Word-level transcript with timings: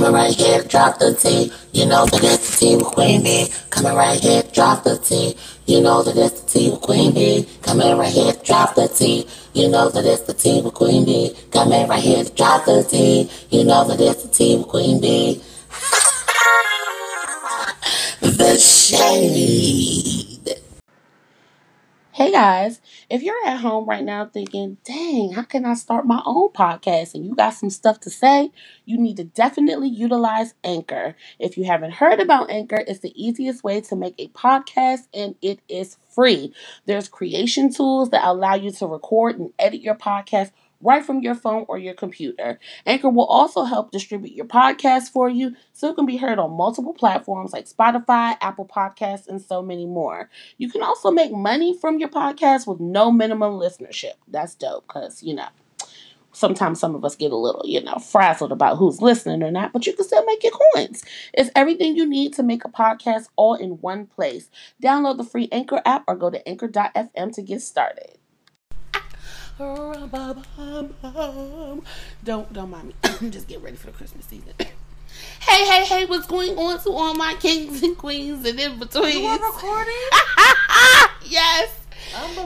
Coming 0.00 0.14
right 0.14 0.34
here, 0.34 0.62
drop 0.62 0.98
the 0.98 1.12
T. 1.12 1.52
You 1.72 1.84
know 1.84 2.06
that 2.06 2.24
it's 2.24 2.58
the 2.58 2.66
T 2.66 2.76
with 2.76 2.86
Queen 2.86 3.22
B. 3.22 3.48
Coming 3.68 3.94
right 3.94 4.18
here, 4.18 4.42
drop 4.50 4.82
the 4.82 4.96
T. 4.96 5.36
You 5.66 5.82
know 5.82 6.02
that 6.02 6.16
it's 6.16 6.40
the 6.40 6.48
T 6.48 6.70
with 6.70 6.80
Queen 6.80 7.12
B. 7.12 7.46
Coming 7.60 7.98
right 7.98 8.10
here, 8.10 8.32
drop 8.42 8.76
the 8.76 8.88
T. 8.88 9.28
You 9.52 9.68
know 9.68 9.90
that 9.90 10.06
it's 10.06 10.22
the 10.22 10.32
T 10.32 10.62
with 10.62 10.72
Queen 10.72 11.04
B. 11.04 11.36
Coming 11.52 11.86
right 11.86 12.02
here, 12.02 12.24
drop 12.24 12.64
the 12.64 12.82
T. 12.82 13.30
You 13.50 13.64
know 13.64 13.86
that 13.88 14.00
it's 14.00 14.22
the 14.22 14.30
T 14.30 14.56
with 14.56 14.68
Queen 14.68 15.02
B. 15.02 15.42
the 18.22 18.56
shade. 18.56 20.62
Hey 22.12 22.32
guys, 22.32 22.80
if 23.10 23.22
you're 23.22 23.44
at 23.44 23.58
home 23.58 23.86
right 23.86 24.04
now 24.04 24.24
thinking, 24.26 24.76
dang, 24.84 25.32
how 25.32 25.42
can 25.42 25.64
I 25.64 25.74
start 25.74 26.06
my 26.06 26.22
own 26.24 26.50
podcast? 26.50 27.14
And 27.14 27.26
you 27.26 27.34
got 27.34 27.50
some 27.50 27.68
stuff 27.68 27.98
to 28.00 28.10
say, 28.10 28.52
you 28.84 28.96
need 28.96 29.16
to 29.16 29.24
definitely 29.24 29.88
utilize 29.88 30.54
Anchor. 30.62 31.16
If 31.40 31.58
you 31.58 31.64
haven't 31.64 31.94
heard 31.94 32.20
about 32.20 32.50
Anchor, 32.50 32.84
it's 32.86 33.00
the 33.00 33.12
easiest 33.20 33.64
way 33.64 33.80
to 33.80 33.96
make 33.96 34.14
a 34.18 34.28
podcast 34.28 35.08
and 35.12 35.34
it 35.42 35.58
is 35.68 35.96
free. 36.14 36.54
There's 36.86 37.08
creation 37.08 37.72
tools 37.72 38.10
that 38.10 38.24
allow 38.24 38.54
you 38.54 38.70
to 38.70 38.86
record 38.86 39.40
and 39.40 39.52
edit 39.58 39.80
your 39.80 39.96
podcast 39.96 40.52
right 40.82 41.04
from 41.04 41.20
your 41.20 41.34
phone 41.34 41.64
or 41.68 41.78
your 41.78 41.94
computer. 41.94 42.58
Anchor 42.86 43.10
will 43.10 43.26
also 43.26 43.64
help 43.64 43.90
distribute 43.90 44.34
your 44.34 44.46
podcast 44.46 45.10
for 45.10 45.28
you 45.28 45.54
so 45.72 45.88
it 45.88 45.94
can 45.96 46.06
be 46.06 46.16
heard 46.16 46.38
on 46.38 46.56
multiple 46.56 46.94
platforms 46.94 47.52
like 47.52 47.68
Spotify, 47.68 48.36
Apple 48.40 48.66
Podcasts, 48.66 49.28
and 49.28 49.40
so 49.40 49.62
many 49.62 49.86
more. 49.86 50.30
You 50.58 50.70
can 50.70 50.82
also 50.82 51.10
make 51.10 51.32
money 51.32 51.76
from 51.76 51.98
your 51.98 52.08
podcast 52.08 52.66
with 52.66 52.80
no 52.80 53.10
minimum 53.10 53.54
listenership. 53.54 54.14
That's 54.28 54.54
dope 54.54 54.86
because, 54.86 55.22
you 55.22 55.34
know, 55.34 55.48
sometimes 56.32 56.80
some 56.80 56.94
of 56.94 57.04
us 57.04 57.16
get 57.16 57.32
a 57.32 57.36
little, 57.36 57.62
you 57.64 57.82
know, 57.82 57.96
frazzled 57.96 58.52
about 58.52 58.78
who's 58.78 59.02
listening 59.02 59.42
or 59.42 59.50
not, 59.50 59.72
but 59.72 59.86
you 59.86 59.92
can 59.92 60.04
still 60.04 60.24
make 60.24 60.42
your 60.42 60.52
coins. 60.74 61.04
It's 61.34 61.50
everything 61.56 61.96
you 61.96 62.06
need 62.08 62.34
to 62.34 62.42
make 62.42 62.64
a 62.64 62.68
podcast 62.68 63.26
all 63.36 63.54
in 63.54 63.72
one 63.80 64.06
place. 64.06 64.50
Download 64.82 65.16
the 65.16 65.24
free 65.24 65.48
Anchor 65.52 65.82
app 65.84 66.04
or 66.08 66.16
go 66.16 66.30
to 66.30 66.48
anchor.fm 66.48 67.34
to 67.34 67.42
get 67.42 67.62
started. 67.62 68.19
Don't 72.24 72.50
don't 72.50 72.70
mind 72.70 72.88
me. 72.88 72.94
Just 73.30 73.46
get 73.46 73.60
ready 73.60 73.76
for 73.76 73.88
the 73.88 73.92
Christmas 73.92 74.24
season. 74.24 74.54
hey, 74.58 75.66
hey, 75.66 75.84
hey, 75.84 76.06
what's 76.06 76.26
going 76.26 76.56
on 76.56 76.80
to 76.80 76.90
all 76.90 77.14
my 77.14 77.34
kings 77.34 77.82
and 77.82 77.96
queens 77.98 78.46
and 78.46 78.58
in 78.58 78.78
between? 78.78 79.22
You 79.22 79.26
are 79.26 79.38
recording? 79.38 79.92
yes. 81.26 81.76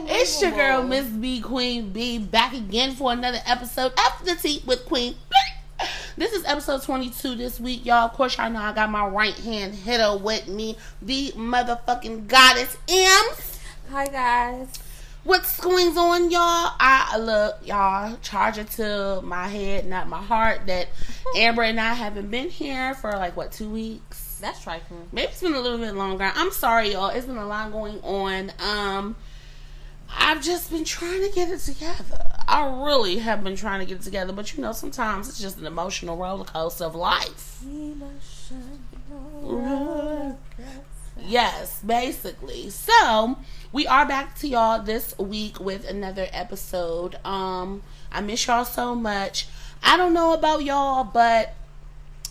It's 0.09 0.41
your 0.41 0.51
girl, 0.51 0.83
Miss 0.83 1.07
B 1.07 1.39
Queen 1.39 1.91
B, 1.91 2.17
back 2.17 2.53
again 2.53 2.93
for 2.95 3.13
another 3.13 3.39
episode 3.45 3.93
of 3.93 4.25
The 4.25 4.35
Tea 4.35 4.61
with 4.65 4.85
Queen 4.85 5.13
B. 5.13 5.87
This 6.17 6.33
is 6.33 6.43
episode 6.43 6.83
22 6.83 7.35
this 7.35 7.61
week, 7.61 7.85
y'all. 7.85 8.05
Of 8.07 8.13
course, 8.13 8.37
y'all 8.37 8.49
know 8.49 8.59
I 8.59 8.73
got 8.73 8.91
my 8.91 9.07
right 9.07 9.35
hand 9.35 9.73
hitter 9.73 10.17
with 10.17 10.49
me, 10.49 10.75
the 11.01 11.31
motherfucking 11.31 12.27
goddess 12.27 12.77
M's. 12.89 13.59
Hi 13.89 14.05
guys. 14.07 14.84
What's 15.25 15.59
going 15.59 15.97
on, 15.97 16.29
y'all? 16.29 16.75
I 16.79 17.17
look, 17.17 17.57
y'all, 17.63 18.15
charge 18.21 18.59
it 18.59 18.69
to 18.73 19.21
my 19.23 19.47
head, 19.47 19.87
not 19.87 20.07
my 20.07 20.21
heart, 20.21 20.67
that 20.67 20.87
Amber 21.35 21.63
and 21.63 21.79
I 21.79 21.95
haven't 21.95 22.29
been 22.29 22.47
here 22.47 22.93
for 22.93 23.11
like 23.11 23.35
what 23.35 23.51
two 23.51 23.67
weeks. 23.67 24.37
That's 24.39 24.61
trifling. 24.61 25.07
Maybe 25.11 25.29
it's 25.29 25.41
been 25.41 25.55
a 25.55 25.59
little 25.59 25.79
bit 25.79 25.95
longer. 25.95 26.31
I'm 26.35 26.51
sorry, 26.51 26.91
y'all. 26.91 27.07
It's 27.07 27.25
been 27.25 27.37
a 27.37 27.47
lot 27.47 27.71
going 27.71 27.99
on. 28.03 28.51
Um, 28.59 29.15
I've 30.15 30.43
just 30.43 30.69
been 30.69 30.83
trying 30.83 31.23
to 31.23 31.31
get 31.33 31.49
it 31.49 31.57
together. 31.57 32.23
I 32.47 32.83
really 32.85 33.17
have 33.17 33.43
been 33.43 33.55
trying 33.55 33.79
to 33.79 33.87
get 33.87 34.01
it 34.01 34.03
together, 34.03 34.31
but 34.31 34.55
you 34.55 34.61
know, 34.61 34.73
sometimes 34.73 35.27
it's 35.27 35.41
just 35.41 35.57
an 35.57 35.65
emotional 35.65 36.17
roller 36.17 36.45
coaster 36.45 36.83
of 36.83 36.93
life. 36.93 37.63
Yes, 41.17 41.81
basically. 41.83 42.69
So 42.69 43.37
we 43.75 43.85
are 43.87 44.05
back 44.05 44.33
to 44.35 44.47
y'all 44.47 44.81
this 44.81 45.17
week 45.17 45.59
with 45.59 45.85
another 45.89 46.27
episode. 46.31 47.15
Um, 47.25 47.83
I 48.09 48.21
miss 48.21 48.47
y'all 48.47 48.63
so 48.63 48.95
much. 48.95 49.49
I 49.83 49.97
don't 49.97 50.13
know 50.13 50.31
about 50.31 50.63
y'all, 50.63 51.03
but 51.03 51.53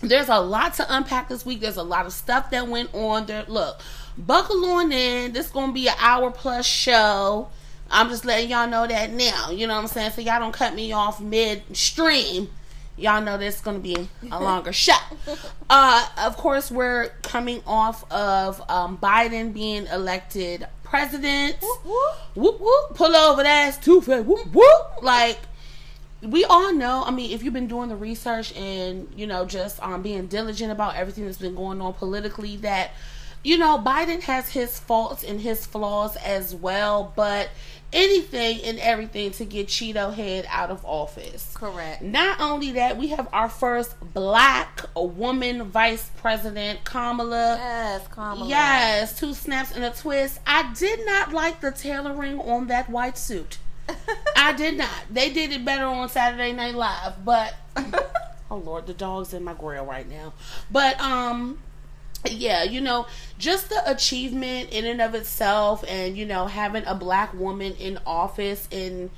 there's 0.00 0.30
a 0.30 0.40
lot 0.40 0.72
to 0.76 0.86
unpack 0.88 1.28
this 1.28 1.44
week. 1.44 1.60
There's 1.60 1.76
a 1.76 1.82
lot 1.82 2.06
of 2.06 2.14
stuff 2.14 2.48
that 2.48 2.66
went 2.66 2.94
on 2.94 3.26
there. 3.26 3.44
Look, 3.46 3.78
buckle 4.16 4.64
on 4.64 4.90
in. 4.90 5.32
This 5.32 5.44
is 5.44 5.52
gonna 5.52 5.74
be 5.74 5.86
an 5.86 5.96
hour 5.98 6.30
plus 6.30 6.64
show. 6.64 7.50
I'm 7.90 8.08
just 8.08 8.24
letting 8.24 8.48
y'all 8.48 8.66
know 8.66 8.86
that 8.86 9.12
now. 9.12 9.50
You 9.50 9.66
know 9.66 9.74
what 9.74 9.82
I'm 9.82 9.88
saying? 9.88 10.12
So 10.12 10.22
y'all 10.22 10.40
don't 10.40 10.54
cut 10.54 10.74
me 10.74 10.92
off 10.92 11.20
midstream. 11.20 12.48
Y'all 12.96 13.20
know 13.20 13.36
this 13.36 13.56
is 13.56 13.60
going 13.60 13.76
to 13.76 13.82
be 13.82 14.08
a 14.30 14.40
longer 14.40 14.72
show. 14.72 14.92
Uh, 15.68 16.06
of 16.16 16.36
course, 16.36 16.70
we're 16.70 17.08
coming 17.22 17.60
off 17.66 18.10
of 18.10 18.62
um, 18.70 18.96
Biden 18.98 19.52
being 19.52 19.86
elected 19.88 20.68
president. 20.94 21.56
Whoop, 21.60 21.84
whoop. 22.36 22.60
whoop, 22.60 22.94
Pull 22.94 23.16
over 23.16 23.42
that 23.42 23.66
ass 23.66 23.78
too. 23.78 24.00
Whoop, 24.00 24.54
whoop. 24.54 25.02
Like, 25.02 25.38
we 26.22 26.44
all 26.44 26.72
know, 26.72 27.02
I 27.04 27.10
mean, 27.10 27.32
if 27.32 27.42
you've 27.42 27.52
been 27.52 27.66
doing 27.66 27.88
the 27.88 27.96
research 27.96 28.54
and, 28.56 29.08
you 29.16 29.26
know, 29.26 29.44
just 29.44 29.82
um, 29.82 30.02
being 30.02 30.28
diligent 30.28 30.70
about 30.70 30.94
everything 30.94 31.24
that's 31.24 31.38
been 31.38 31.56
going 31.56 31.80
on 31.80 31.94
politically, 31.94 32.58
that, 32.58 32.92
you 33.42 33.58
know, 33.58 33.76
Biden 33.76 34.22
has 34.22 34.50
his 34.50 34.78
faults 34.78 35.24
and 35.24 35.40
his 35.40 35.66
flaws 35.66 36.14
as 36.16 36.54
well, 36.54 37.12
but 37.16 37.50
anything 37.94 38.60
and 38.64 38.78
everything 38.80 39.30
to 39.32 39.44
get 39.44 39.68
Cheeto 39.68 40.12
Head 40.12 40.46
out 40.50 40.70
of 40.70 40.84
office. 40.84 41.54
Correct. 41.54 42.02
Not 42.02 42.40
only 42.40 42.72
that, 42.72 42.98
we 42.98 43.08
have 43.08 43.28
our 43.32 43.48
first 43.48 43.94
black 44.12 44.82
woman 44.94 45.64
vice 45.64 46.10
president, 46.18 46.84
Kamala. 46.84 47.56
Yes, 47.56 48.08
Kamala. 48.08 48.48
Yes, 48.48 49.18
two 49.18 49.32
snaps 49.32 49.72
and 49.72 49.84
a 49.84 49.90
twist. 49.90 50.40
I 50.46 50.72
did 50.74 51.06
not 51.06 51.32
like 51.32 51.60
the 51.60 51.70
tailoring 51.70 52.40
on 52.40 52.66
that 52.66 52.90
white 52.90 53.16
suit. 53.16 53.58
I 54.36 54.52
did 54.52 54.76
not. 54.76 54.90
They 55.10 55.32
did 55.32 55.52
it 55.52 55.64
better 55.64 55.84
on 55.84 56.08
Saturday 56.08 56.52
Night 56.52 56.74
Live, 56.74 57.24
but 57.24 57.54
oh 58.50 58.56
lord, 58.56 58.86
the 58.86 58.94
dog's 58.94 59.34
in 59.34 59.44
my 59.44 59.54
grill 59.54 59.84
right 59.84 60.08
now. 60.08 60.32
But 60.70 60.98
um 61.00 61.58
yeah, 62.30 62.62
you 62.62 62.80
know, 62.80 63.06
just 63.38 63.68
the 63.68 63.82
achievement 63.90 64.70
in 64.70 64.84
and 64.86 65.00
of 65.00 65.14
itself, 65.14 65.84
and 65.88 66.16
you 66.16 66.26
know, 66.26 66.46
having 66.46 66.84
a 66.86 66.94
black 66.94 67.34
woman 67.34 67.74
in 67.76 67.98
office 68.06 68.68
in 68.70 69.10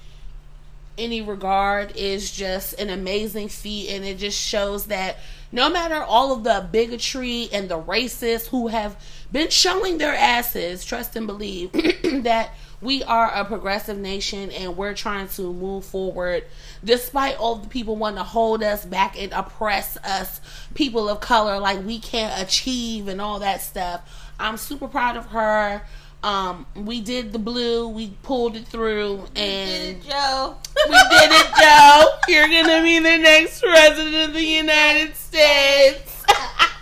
any 0.98 1.20
regard 1.20 1.94
is 1.96 2.30
just 2.30 2.78
an 2.80 2.90
amazing 2.90 3.48
feat, 3.48 3.90
and 3.90 4.04
it 4.04 4.18
just 4.18 4.38
shows 4.38 4.86
that 4.86 5.18
no 5.52 5.70
matter 5.70 6.02
all 6.02 6.32
of 6.32 6.44
the 6.44 6.66
bigotry 6.72 7.48
and 7.52 7.68
the 7.68 7.80
racists 7.80 8.48
who 8.48 8.68
have 8.68 8.96
been 9.30 9.50
showing 9.50 9.98
their 9.98 10.14
asses, 10.14 10.84
trust 10.84 11.16
and 11.16 11.26
believe 11.26 11.72
that 12.22 12.50
we 12.86 13.02
are 13.02 13.30
a 13.34 13.44
progressive 13.44 13.98
nation 13.98 14.50
and 14.52 14.76
we're 14.76 14.94
trying 14.94 15.26
to 15.26 15.52
move 15.52 15.84
forward. 15.84 16.44
Despite 16.84 17.36
all 17.36 17.56
the 17.56 17.68
people 17.68 17.96
wanting 17.96 18.18
to 18.18 18.22
hold 18.22 18.62
us 18.62 18.86
back 18.86 19.20
and 19.20 19.32
oppress 19.32 19.96
us 19.98 20.40
people 20.74 21.08
of 21.08 21.20
color 21.20 21.58
like 21.58 21.84
we 21.84 21.98
can't 21.98 22.40
achieve 22.40 23.08
and 23.08 23.20
all 23.20 23.40
that 23.40 23.60
stuff. 23.60 24.32
I'm 24.38 24.56
super 24.56 24.86
proud 24.86 25.16
of 25.16 25.26
her. 25.26 25.82
Um, 26.22 26.64
we 26.76 27.00
did 27.00 27.32
the 27.32 27.40
blue. 27.40 27.88
We 27.88 28.10
pulled 28.22 28.54
it 28.54 28.66
through 28.66 29.24
and 29.34 29.68
We 29.68 29.74
Did 29.74 29.96
it, 29.96 30.02
Joe. 30.04 30.56
we 30.88 30.94
did 30.94 31.30
it 31.32 31.46
joe. 31.60 32.04
You're 32.28 32.48
gonna 32.48 32.82
be 32.82 32.98
the 33.00 33.18
next 33.18 33.60
president 33.60 34.28
of 34.28 34.34
the 34.34 34.44
united 34.44 35.16
states 35.16 36.24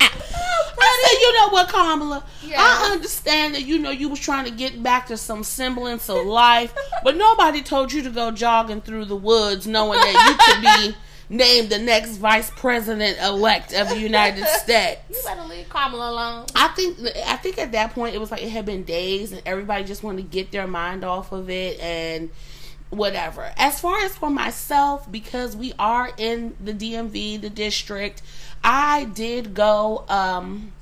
I 0.00 1.08
said, 1.10 1.20
you 1.20 1.32
know 1.34 1.48
what, 1.50 1.68
Kamala? 1.68 2.24
Yeah. 2.42 2.56
I 2.58 2.90
understand 2.92 3.54
that 3.54 3.62
you 3.62 3.78
know 3.78 3.90
you 3.90 4.08
was 4.08 4.20
trying 4.20 4.44
to 4.44 4.50
get 4.50 4.82
back 4.82 5.06
to 5.08 5.16
some 5.16 5.44
semblance 5.44 6.08
of 6.08 6.24
life, 6.26 6.74
but 7.04 7.16
nobody 7.16 7.62
told 7.62 7.92
you 7.92 8.02
to 8.02 8.10
go 8.10 8.30
jogging 8.30 8.80
through 8.80 9.06
the 9.06 9.16
woods 9.16 9.66
knowing 9.66 10.00
that 10.00 10.28
you 10.28 10.54
could 10.54 10.92
be 10.92 10.96
named 11.30 11.68
the 11.68 11.78
next 11.78 12.16
vice 12.16 12.50
president 12.50 13.18
elect 13.20 13.74
of 13.74 13.88
the 13.88 13.98
United 13.98 14.46
States. 14.46 15.00
You 15.10 15.16
better 15.24 15.44
leave 15.44 15.68
Kamala 15.68 16.10
alone. 16.10 16.46
I 16.54 16.68
think 16.68 16.98
I 17.26 17.36
think 17.36 17.58
at 17.58 17.72
that 17.72 17.92
point 17.92 18.14
it 18.14 18.18
was 18.18 18.30
like 18.30 18.42
it 18.42 18.48
had 18.50 18.64
been 18.64 18.84
days 18.84 19.32
and 19.32 19.42
everybody 19.44 19.84
just 19.84 20.02
wanted 20.02 20.22
to 20.22 20.28
get 20.28 20.52
their 20.52 20.66
mind 20.66 21.04
off 21.04 21.32
of 21.32 21.50
it 21.50 21.78
and 21.80 22.30
whatever. 22.90 23.52
As 23.56 23.80
far 23.80 23.98
as 24.00 24.16
for 24.16 24.30
myself, 24.30 25.10
because 25.10 25.56
we 25.56 25.74
are 25.78 26.10
in 26.16 26.56
the 26.62 26.72
DMV, 26.72 27.40
the 27.40 27.50
district, 27.50 28.22
I 28.62 29.04
did 29.04 29.54
go 29.54 30.04
um 30.08 30.72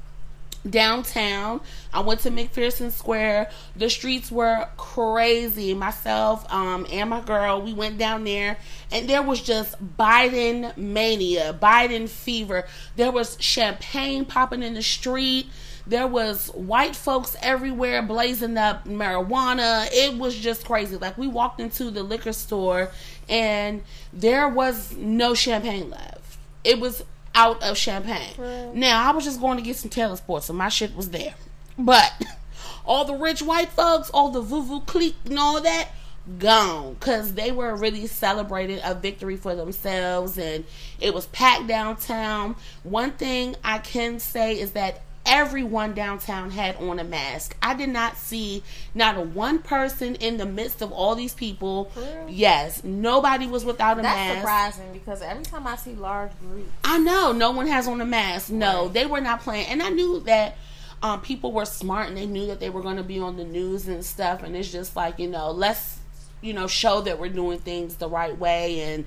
downtown. 0.68 1.60
I 1.92 2.00
went 2.00 2.20
to 2.20 2.30
McPherson 2.30 2.90
Square. 2.90 3.50
The 3.74 3.88
streets 3.88 4.30
were 4.30 4.68
crazy. 4.76 5.74
Myself 5.74 6.50
um, 6.52 6.86
and 6.90 7.10
my 7.10 7.20
girl, 7.20 7.62
we 7.62 7.72
went 7.72 7.98
down 7.98 8.24
there, 8.24 8.58
and 8.90 9.08
there 9.08 9.22
was 9.22 9.40
just 9.40 9.74
Biden 9.96 10.76
mania, 10.76 11.56
Biden 11.60 12.08
fever. 12.08 12.66
There 12.96 13.10
was 13.10 13.36
champagne 13.40 14.24
popping 14.24 14.62
in 14.62 14.74
the 14.74 14.82
street. 14.82 15.46
There 15.86 16.06
was 16.08 16.48
white 16.48 16.96
folks 16.96 17.36
everywhere 17.40 18.02
blazing 18.02 18.58
up 18.58 18.86
marijuana. 18.86 19.88
It 19.92 20.18
was 20.18 20.36
just 20.36 20.64
crazy. 20.64 20.96
Like 20.96 21.16
we 21.16 21.28
walked 21.28 21.60
into 21.60 21.90
the 21.90 22.02
liquor 22.02 22.32
store, 22.32 22.90
and 23.28 23.82
there 24.12 24.48
was 24.48 24.96
no 24.96 25.34
champagne 25.34 25.90
left. 25.90 26.38
It 26.64 26.80
was 26.80 27.04
out 27.36 27.62
of 27.62 27.76
Champagne. 27.76 28.34
Right. 28.36 28.74
Now 28.74 29.08
I 29.08 29.14
was 29.14 29.24
just 29.24 29.40
going 29.40 29.58
to 29.58 29.62
get 29.62 29.76
some 29.76 29.90
Taylor 29.90 30.16
Sports, 30.16 30.46
so 30.46 30.52
my 30.52 30.68
shit 30.68 30.96
was 30.96 31.10
there. 31.10 31.34
But 31.78 32.12
all 32.84 33.04
the 33.04 33.14
rich 33.14 33.42
white 33.42 33.68
folks, 33.68 34.10
all 34.10 34.30
the 34.30 34.42
Veuve 34.42 34.84
Clicquot 34.86 35.14
and 35.26 35.38
all 35.38 35.60
that, 35.60 35.90
gone 36.38 36.94
because 36.94 37.34
they 37.34 37.52
were 37.52 37.76
really 37.76 38.06
celebrating 38.06 38.80
a 38.82 38.94
victory 38.94 39.36
for 39.36 39.54
themselves 39.54 40.36
and 40.36 40.64
it 40.98 41.14
was 41.14 41.26
packed 41.26 41.68
downtown. 41.68 42.56
One 42.82 43.12
thing 43.12 43.54
I 43.62 43.78
can 43.78 44.18
say 44.18 44.58
is 44.58 44.72
that 44.72 45.02
everyone 45.26 45.92
downtown 45.94 46.50
had 46.50 46.76
on 46.76 46.98
a 46.98 47.04
mask. 47.04 47.56
I 47.60 47.74
did 47.74 47.88
not 47.90 48.16
see 48.16 48.62
not 48.94 49.16
a 49.16 49.20
one 49.20 49.58
person 49.58 50.14
in 50.16 50.36
the 50.36 50.46
midst 50.46 50.80
of 50.82 50.92
all 50.92 51.14
these 51.14 51.34
people. 51.34 51.90
real? 51.96 52.26
Yes, 52.28 52.82
nobody 52.84 53.46
was 53.46 53.64
without 53.64 53.98
a 53.98 54.02
That's 54.02 54.16
mask. 54.16 54.38
surprising 54.38 54.92
because 54.92 55.22
every 55.22 55.44
time 55.44 55.66
I 55.66 55.76
see 55.76 55.94
large 55.94 56.30
groups, 56.40 56.70
I 56.84 56.98
know 56.98 57.32
no 57.32 57.50
one 57.50 57.66
has 57.66 57.86
on 57.88 58.00
a 58.00 58.06
mask. 58.06 58.50
No, 58.50 58.84
Right. 58.84 58.92
they 58.92 59.06
were 59.06 59.20
not 59.20 59.40
playing, 59.42 59.66
and 59.66 59.82
I 59.82 59.90
knew 59.90 60.20
that 60.20 60.56
um, 61.02 61.20
people 61.20 61.52
were 61.52 61.66
smart 61.66 62.08
and 62.08 62.16
they 62.16 62.24
knew 62.26 62.46
that 62.46 62.58
they 62.60 62.70
were 62.70 62.80
going 62.80 62.96
to 62.96 63.02
be 63.02 63.18
on 63.18 63.36
the 63.36 63.44
news 63.44 63.86
and 63.86 64.02
stuff. 64.04 64.42
And 64.42 64.56
it's 64.56 64.72
just 64.72 64.96
like 64.96 65.18
you 65.18 65.28
know, 65.28 65.50
let's 65.50 65.98
you 66.40 66.52
know 66.52 66.66
show 66.66 67.00
that 67.02 67.18
we're 67.18 67.28
doing 67.28 67.58
things 67.58 67.96
the 67.96 68.08
right 68.08 68.36
way. 68.38 68.80
And 68.80 69.04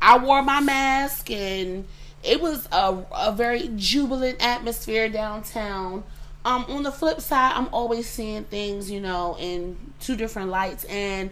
I 0.00 0.18
wore 0.18 0.42
my 0.42 0.60
mask, 0.60 1.30
and 1.30 1.86
it 2.26 2.40
was 2.40 2.68
a, 2.72 3.04
a 3.14 3.32
very 3.32 3.70
jubilant 3.76 4.44
atmosphere 4.44 5.08
downtown. 5.08 6.04
Um, 6.44 6.64
on 6.68 6.82
the 6.82 6.92
flip 6.92 7.20
side, 7.20 7.52
I'm 7.54 7.68
always 7.72 8.08
seeing 8.08 8.44
things, 8.44 8.90
you 8.90 9.00
know, 9.00 9.36
in 9.38 9.76
two 10.00 10.16
different 10.16 10.50
lights, 10.50 10.84
and 10.84 11.30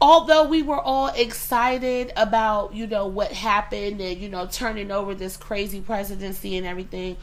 although 0.00 0.44
we 0.44 0.62
were 0.62 0.80
all 0.80 1.08
excited 1.08 2.12
about 2.16 2.72
you 2.74 2.86
know 2.86 3.06
what 3.06 3.32
happened 3.32 4.00
and 4.00 4.20
you 4.20 4.28
know 4.28 4.46
turning 4.46 4.90
over 4.90 5.14
this 5.14 5.36
crazy 5.36 5.80
presidency 5.80 6.56
and 6.56 6.66
everything 6.66 7.16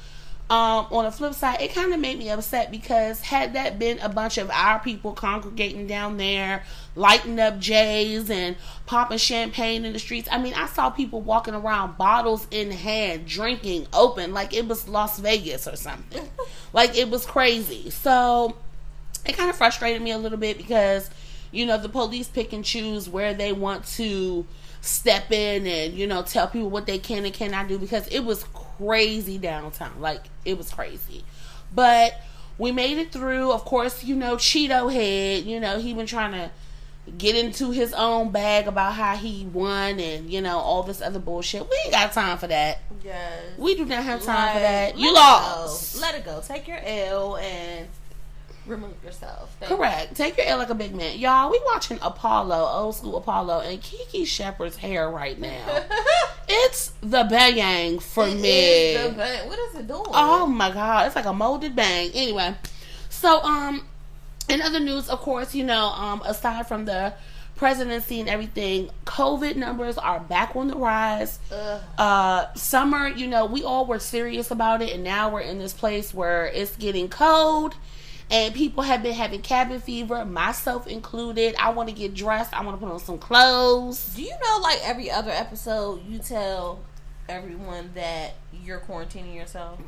um, 0.50 0.86
on 0.92 1.06
the 1.06 1.12
flip 1.12 1.33
side 1.33 1.59
it 1.62 1.74
kind 1.74 1.94
of 1.94 2.00
made 2.00 2.19
me 2.19 2.30
upset 2.30 2.69
because 2.69 3.21
had 3.21 3.53
that 3.53 3.80
been 3.80 3.97
a 4.00 4.09
bunch 4.09 4.38
of 4.38 4.50
our 4.51 4.80
people 4.80 5.12
congregating 5.12 5.88
down 5.88 6.18
there 6.18 6.63
lighting 6.95 7.39
up 7.39 7.57
jays 7.59 8.30
and 8.30 8.56
popping 8.86 9.18
champagne 9.18 9.86
in 9.86 9.94
the 9.94 10.00
streets 10.00 10.30
i 10.31 10.38
mean 10.38 10.53
i 10.53 10.68
saw 10.68 10.92
people 10.92 11.19
walking 11.19 11.56
around 11.56 11.97
bottles 11.97 12.47
in 12.51 12.69
hand 12.69 13.25
drinking 13.25 13.88
open 13.92 14.33
like 14.33 14.53
it 14.53 14.68
was 14.68 14.88
las 14.88 15.19
vegas 15.19 15.68
or 15.68 15.75
something. 15.75 16.30
Like 16.74 16.97
it 16.97 17.09
was 17.09 17.25
crazy. 17.25 17.89
So 17.89 18.57
it 19.25 19.38
kind 19.38 19.50
of 19.50 19.56
frustrated 19.56 20.01
me 20.01 20.12
a 20.12 20.18
little 20.18 20.38
bit 20.38 20.57
because 20.57 21.09
you 21.51 21.65
know 21.65 21.77
the 21.77 21.88
police 21.88 22.27
pick 22.27 22.51
and 22.51 22.65
choose 22.65 23.07
where 23.07 23.33
they 23.33 23.53
want 23.53 23.86
to 23.95 24.45
step 24.81 25.31
in 25.31 25.65
and 25.65 25.94
you 25.94 26.06
know 26.06 26.21
tell 26.21 26.47
people 26.47 26.69
what 26.69 26.86
they 26.86 27.00
can 27.00 27.24
and 27.24 27.33
cannot 27.33 27.69
do 27.69 27.80
because 27.80 28.09
it 28.09 28.19
was 28.25 28.44
crazy 28.77 29.38
downtown. 29.38 30.00
Like 30.00 30.24
it 30.44 30.57
was 30.57 30.72
crazy. 30.72 31.24
But 31.74 32.19
we 32.57 32.72
made 32.72 32.98
it 32.98 33.12
through. 33.12 33.51
Of 33.51 33.66
course 33.66 34.04
you 34.04 34.16
know 34.16 34.36
cheeto 34.36 34.92
head 34.92 35.44
you 35.45 35.60
know 35.60 35.80
he 35.80 35.94
been 35.94 36.06
trying 36.06 36.31
to 36.31 36.51
get 37.18 37.36
into 37.36 37.72
his 37.72 37.94
own 37.94 38.31
bag 38.31 38.68
about 38.68 38.94
how 38.94 39.16
he 39.16 39.45
won 39.45 40.00
and 40.00 40.31
you 40.31 40.42
know 40.42 40.57
all 40.57 40.83
this 40.83 41.01
other 41.01 41.19
bullshit. 41.19 41.62
We 41.62 41.75
ain't 41.86 41.94
got 41.94 42.12
time 42.13 42.38
for 42.38 42.48
that. 42.48 42.80
Yes, 43.04 43.57
we 43.57 43.75
do 43.75 43.86
not 43.86 44.04
have 44.04 44.24
time 44.24 44.54
for 44.54 44.60
that. 44.60 44.98
You 44.98 45.13
lost 45.13 45.95
Go. 45.95 46.01
Let 46.01 46.16
it 46.16 46.25
go. 46.25 46.42
Take 46.45 46.68
your 46.68 46.80
L 46.83 47.38
and 47.38 47.88
remove 48.68 48.94
yourself. 49.04 49.56
Correct. 49.62 50.16
Take 50.16 50.38
your 50.38 50.46
L 50.48 50.58
like 50.58 50.70
a 50.70 50.76
big 50.76 50.96
man. 50.96 51.18
Y'all, 51.18 51.52
we 51.52 51.62
watching 51.66 52.00
Apollo, 52.02 52.56
old 52.56 52.96
school 52.96 53.18
Apollo, 53.18 53.62
and 53.62 53.82
Kiki 53.82 54.26
Shepard's 54.26 54.78
hair 54.78 55.10
right 55.10 55.40
now. 55.40 55.84
it's 56.48 56.94
the 57.02 57.24
bang 57.24 58.00
for 58.00 58.28
It 58.28 58.36
me. 58.36 58.50
is 58.50 59.10
the 59.12 59.18
bang. 59.18 59.48
What 59.48 59.60
is 59.60 59.76
it 59.80 59.88
doing? 59.88 60.04
Oh 60.08 60.46
my 60.48 60.72
god, 60.72 61.08
it's 61.08 61.16
like 61.16 61.26
a 61.26 61.34
molded 61.34 61.76
bang. 61.76 62.12
Anyway, 62.14 62.56
so 63.10 63.42
um, 63.44 63.86
in 64.50 64.62
other 64.62 64.80
news, 64.80 65.10
of 65.10 65.20
course, 65.20 65.54
you 65.56 65.64
know, 65.64 65.88
um, 65.88 66.22
aside 66.26 66.68
from 66.68 66.86
the 66.86 67.14
presidency 67.56 68.20
and 68.20 68.28
everything, 68.28 68.90
COVID 69.06 69.56
numbers 69.56 69.98
are 69.98 70.20
back 70.20 70.56
on 70.58 70.68
the 70.68 70.76
rise. 70.76 71.40
Ugh. 71.52 71.82
Uh, 71.98 72.54
summer, 72.54 73.08
you 73.08 73.28
know, 73.28 73.46
we 73.46 73.64
all 73.64 73.86
were 73.86 74.00
serious 74.00 74.52
about 74.52 74.82
it, 74.82 74.94
and 74.94 75.04
now 75.06 75.30
we're 75.30 75.40
in 75.42 75.58
this 75.58 75.72
place 75.74 76.14
where 76.14 76.48
it's 76.48 76.76
getting 76.76 77.08
cold. 77.08 77.76
And 78.31 78.56
people 78.56 78.83
have 78.83 79.04
been 79.04 79.13
having 79.13 79.42
cabin 79.42 79.80
fever, 79.80 80.25
myself 80.25 80.88
included. 80.88 81.56
I 81.60 81.69
want 81.69 81.89
to 81.89 81.95
get 81.95 82.16
dressed. 82.16 82.54
I 82.54 82.63
want 82.63 82.80
to 82.80 82.86
put 82.86 82.92
on 82.92 83.00
some 83.00 83.19
clothes. 83.19 84.13
Do 84.16 84.24
you 84.24 84.31
know, 84.31 84.60
like 84.62 84.80
every 84.83 85.12
other 85.12 85.31
episode, 85.31 86.06
you 86.07 86.18
tell 86.19 86.80
everyone 87.30 87.92
that 87.94 88.33
you're 88.63 88.80
quarantining 88.80 89.36
yourself? 89.36 89.80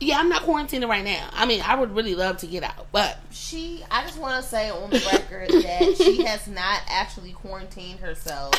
Yeah, 0.00 0.18
I'm 0.18 0.28
not 0.28 0.42
quarantining 0.42 0.88
right 0.88 1.04
now. 1.04 1.28
I 1.32 1.46
mean, 1.46 1.62
I 1.62 1.76
would 1.76 1.94
really 1.94 2.14
love 2.16 2.38
to 2.38 2.46
get 2.46 2.64
out, 2.64 2.88
but 2.90 3.18
She, 3.30 3.84
I 3.90 4.02
just 4.02 4.18
want 4.18 4.42
to 4.42 4.48
say 4.48 4.68
on 4.68 4.90
the 4.90 4.98
record 5.12 5.48
that 5.62 5.94
she 5.96 6.22
has 6.24 6.48
not 6.48 6.80
actually 6.88 7.32
quarantined 7.32 8.00
herself. 8.00 8.52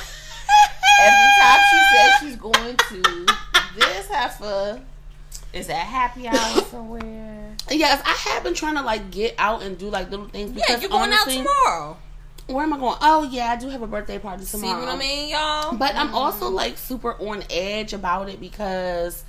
Every 1.01 1.27
time 1.41 1.59
she 1.69 1.79
says 1.95 2.13
she's 2.21 2.35
going 2.37 2.77
to 2.77 3.25
this 3.75 4.07
heifer 4.07 4.81
is 5.53 5.69
at 5.69 5.75
happy 5.75 6.27
hour 6.27 6.61
somewhere. 6.71 7.42
Yes, 7.69 8.01
I 8.05 8.31
have 8.31 8.43
been 8.43 8.53
trying 8.53 8.75
to 8.75 8.81
like 8.81 9.11
get 9.11 9.35
out 9.37 9.63
and 9.63 9.77
do 9.77 9.89
like 9.89 10.09
little 10.11 10.27
things. 10.27 10.51
Yeah, 10.51 10.63
Because 10.67 10.81
you're 10.81 10.91
going 10.91 11.11
honestly, 11.11 11.39
out 11.39 11.45
tomorrow. 11.65 11.97
Where 12.47 12.63
am 12.63 12.73
I 12.73 12.77
going? 12.77 12.97
Oh 13.01 13.23
yeah, 13.23 13.51
I 13.51 13.55
do 13.55 13.69
have 13.69 13.81
a 13.81 13.87
birthday 13.87 14.19
party 14.19 14.45
tomorrow. 14.45 14.79
See 14.79 14.85
what 14.85 14.93
I 14.93 14.97
mean, 14.97 15.29
y'all? 15.29 15.75
But 15.75 15.95
I'm 15.95 16.07
mm-hmm. 16.07 16.15
also 16.15 16.49
like 16.49 16.77
super 16.77 17.13
on 17.13 17.43
edge 17.49 17.93
about 17.93 18.29
it 18.29 18.41
because 18.41 19.23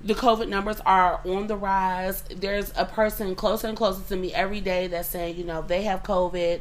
the 0.00 0.14
COVID 0.14 0.48
numbers 0.48 0.80
are 0.86 1.20
on 1.24 1.46
the 1.46 1.56
rise. 1.56 2.22
There's 2.34 2.72
a 2.76 2.84
person 2.84 3.34
closer 3.34 3.66
and 3.66 3.76
closer 3.76 4.02
to 4.08 4.16
me 4.16 4.32
every 4.32 4.60
day 4.60 4.86
that's 4.86 5.08
saying, 5.08 5.36
you 5.36 5.44
know, 5.44 5.62
they 5.62 5.82
have 5.82 6.02
COVID. 6.02 6.60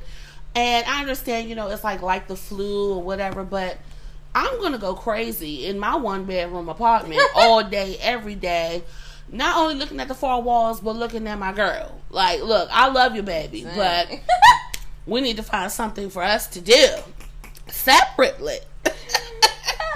And 0.55 0.85
I 0.87 1.01
understand, 1.01 1.47
you 1.49 1.55
know, 1.55 1.69
it's 1.69 1.83
like 1.83 2.01
like 2.01 2.27
the 2.27 2.35
flu 2.35 2.93
or 2.93 3.01
whatever, 3.01 3.43
but 3.43 3.77
I'm 4.35 4.59
gonna 4.59 4.77
go 4.77 4.93
crazy 4.93 5.67
in 5.67 5.79
my 5.79 5.95
one 5.95 6.25
bedroom 6.25 6.67
apartment 6.67 7.21
all 7.35 7.63
day, 7.63 7.97
every 8.01 8.35
day. 8.35 8.83
Not 9.29 9.57
only 9.57 9.75
looking 9.75 9.99
at 9.99 10.07
the 10.07 10.15
four 10.15 10.41
walls, 10.41 10.79
but 10.79 10.95
looking 10.95 11.27
at 11.27 11.37
my 11.37 11.51
girl. 11.51 11.99
Like, 12.09 12.41
look, 12.41 12.69
I 12.71 12.87
love 12.89 13.15
you, 13.15 13.23
baby, 13.23 13.67
but 13.75 14.09
we 15.05 15.21
need 15.21 15.37
to 15.37 15.43
find 15.43 15.71
something 15.71 16.09
for 16.09 16.23
us 16.23 16.47
to 16.47 16.61
do 16.61 16.87
separately. 17.67 18.59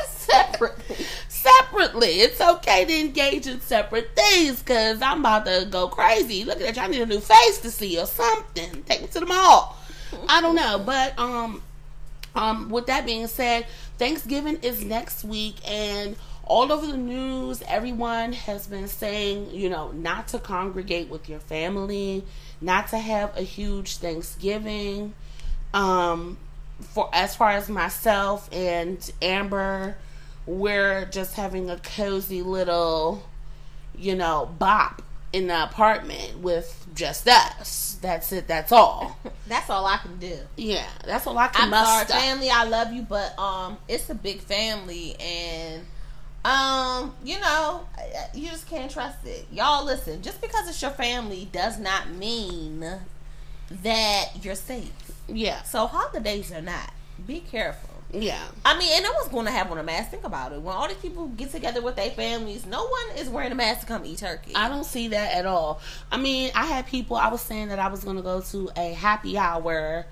separately. 0.07 1.05
separately. 1.27 2.07
It's 2.21 2.39
okay 2.39 2.85
to 2.85 2.99
engage 2.99 3.47
in 3.47 3.61
separate 3.61 4.15
things 4.15 4.59
because 4.59 5.01
I'm 5.01 5.19
about 5.19 5.45
to 5.45 5.67
go 5.69 5.87
crazy. 5.87 6.43
Look 6.43 6.61
at 6.61 6.75
that. 6.75 6.83
I 6.83 6.87
need 6.87 7.01
a 7.01 7.05
new 7.05 7.19
face 7.19 7.59
to 7.59 7.71
see 7.71 7.99
or 7.99 8.05
something. 8.05 8.83
Take 8.83 9.01
me 9.01 9.07
to 9.07 9.19
the 9.19 9.25
mall. 9.25 9.77
I 10.27 10.41
don't 10.41 10.55
know. 10.55 10.81
But 10.85 11.17
um 11.17 11.61
um 12.35 12.69
with 12.69 12.87
that 12.87 13.05
being 13.05 13.27
said, 13.27 13.65
Thanksgiving 13.97 14.59
is 14.61 14.83
next 14.83 15.23
week 15.23 15.55
and 15.67 16.15
all 16.51 16.69
over 16.69 16.85
the 16.85 16.97
news, 16.97 17.63
everyone 17.65 18.33
has 18.33 18.67
been 18.67 18.89
saying, 18.89 19.49
you 19.51 19.69
know, 19.69 19.89
not 19.93 20.27
to 20.27 20.37
congregate 20.37 21.07
with 21.07 21.29
your 21.29 21.39
family, 21.39 22.25
not 22.59 22.89
to 22.89 22.97
have 22.97 23.37
a 23.37 23.41
huge 23.41 23.95
Thanksgiving. 23.95 25.13
Um, 25.73 26.37
for 26.81 27.09
as 27.13 27.37
far 27.37 27.51
as 27.51 27.69
myself 27.69 28.49
and 28.51 28.99
Amber, 29.21 29.95
we're 30.45 31.05
just 31.05 31.35
having 31.35 31.69
a 31.69 31.77
cozy 31.77 32.41
little, 32.41 33.23
you 33.97 34.13
know, 34.13 34.53
bop 34.59 35.01
in 35.31 35.47
the 35.47 35.63
apartment 35.63 36.39
with 36.39 36.85
just 36.93 37.29
us. 37.29 37.97
That's 38.01 38.33
it. 38.33 38.49
That's 38.49 38.73
all. 38.73 39.17
That's 39.47 39.69
all 39.69 39.85
I 39.85 39.99
can 39.99 40.17
do. 40.17 40.37
Yeah, 40.57 40.87
that's 41.05 41.27
all 41.27 41.37
I 41.37 41.47
can 41.47 41.73
I'm 41.73 41.85
sorry, 41.85 42.21
family. 42.21 42.49
I 42.49 42.65
love 42.65 42.91
you, 42.91 43.03
but 43.03 43.37
um, 43.39 43.77
it's 43.87 44.09
a 44.09 44.15
big 44.15 44.39
family, 44.39 45.15
and 45.19 45.83
um, 46.43 47.13
you 47.23 47.39
know, 47.39 47.85
you 48.33 48.49
just 48.49 48.67
can't 48.69 48.91
trust 48.91 49.25
it. 49.25 49.47
Y'all, 49.51 49.85
listen. 49.85 50.21
Just 50.21 50.41
because 50.41 50.67
it's 50.67 50.81
your 50.81 50.91
family 50.91 51.47
does 51.51 51.79
not 51.79 52.09
mean 52.09 52.85
that 53.83 54.25
you're 54.41 54.55
safe. 54.55 54.91
Yeah, 55.27 55.61
So 55.63 55.87
holidays 55.87 56.51
are 56.51 56.61
not. 56.61 56.91
Be 57.25 57.39
careful. 57.39 57.89
yeah. 58.11 58.41
I 58.65 58.77
mean, 58.77 58.91
and 58.93 59.03
no 59.03 59.13
one's 59.13 59.29
going 59.29 59.45
to 59.45 59.51
have 59.51 59.71
on 59.71 59.77
a 59.77 59.83
mask. 59.83 60.09
Think 60.11 60.25
about 60.25 60.51
it. 60.51 60.61
When 60.61 60.75
all 60.75 60.87
these 60.87 60.97
people 60.97 61.27
get 61.27 61.51
together 61.51 61.81
with 61.81 61.95
their 61.95 62.09
families, 62.09 62.65
no 62.65 62.85
one 62.85 63.17
is 63.17 63.29
wearing 63.29 63.51
a 63.51 63.55
mask 63.55 63.81
to 63.81 63.85
come 63.85 64.03
eat 64.05 64.17
turkey. 64.17 64.51
I 64.55 64.67
don't 64.67 64.83
see 64.83 65.09
that 65.09 65.33
at 65.35 65.45
all. 65.45 65.79
I 66.11 66.17
mean, 66.17 66.51
I 66.55 66.65
had 66.65 66.87
people. 66.87 67.15
I 67.15 67.29
was 67.29 67.39
saying 67.41 67.69
that 67.69 67.79
I 67.79 67.87
was 67.87 68.03
going 68.03 68.17
to 68.17 68.23
go 68.23 68.41
to 68.41 68.69
a 68.75 68.91
happy 68.93 69.37
hour, 69.37 70.05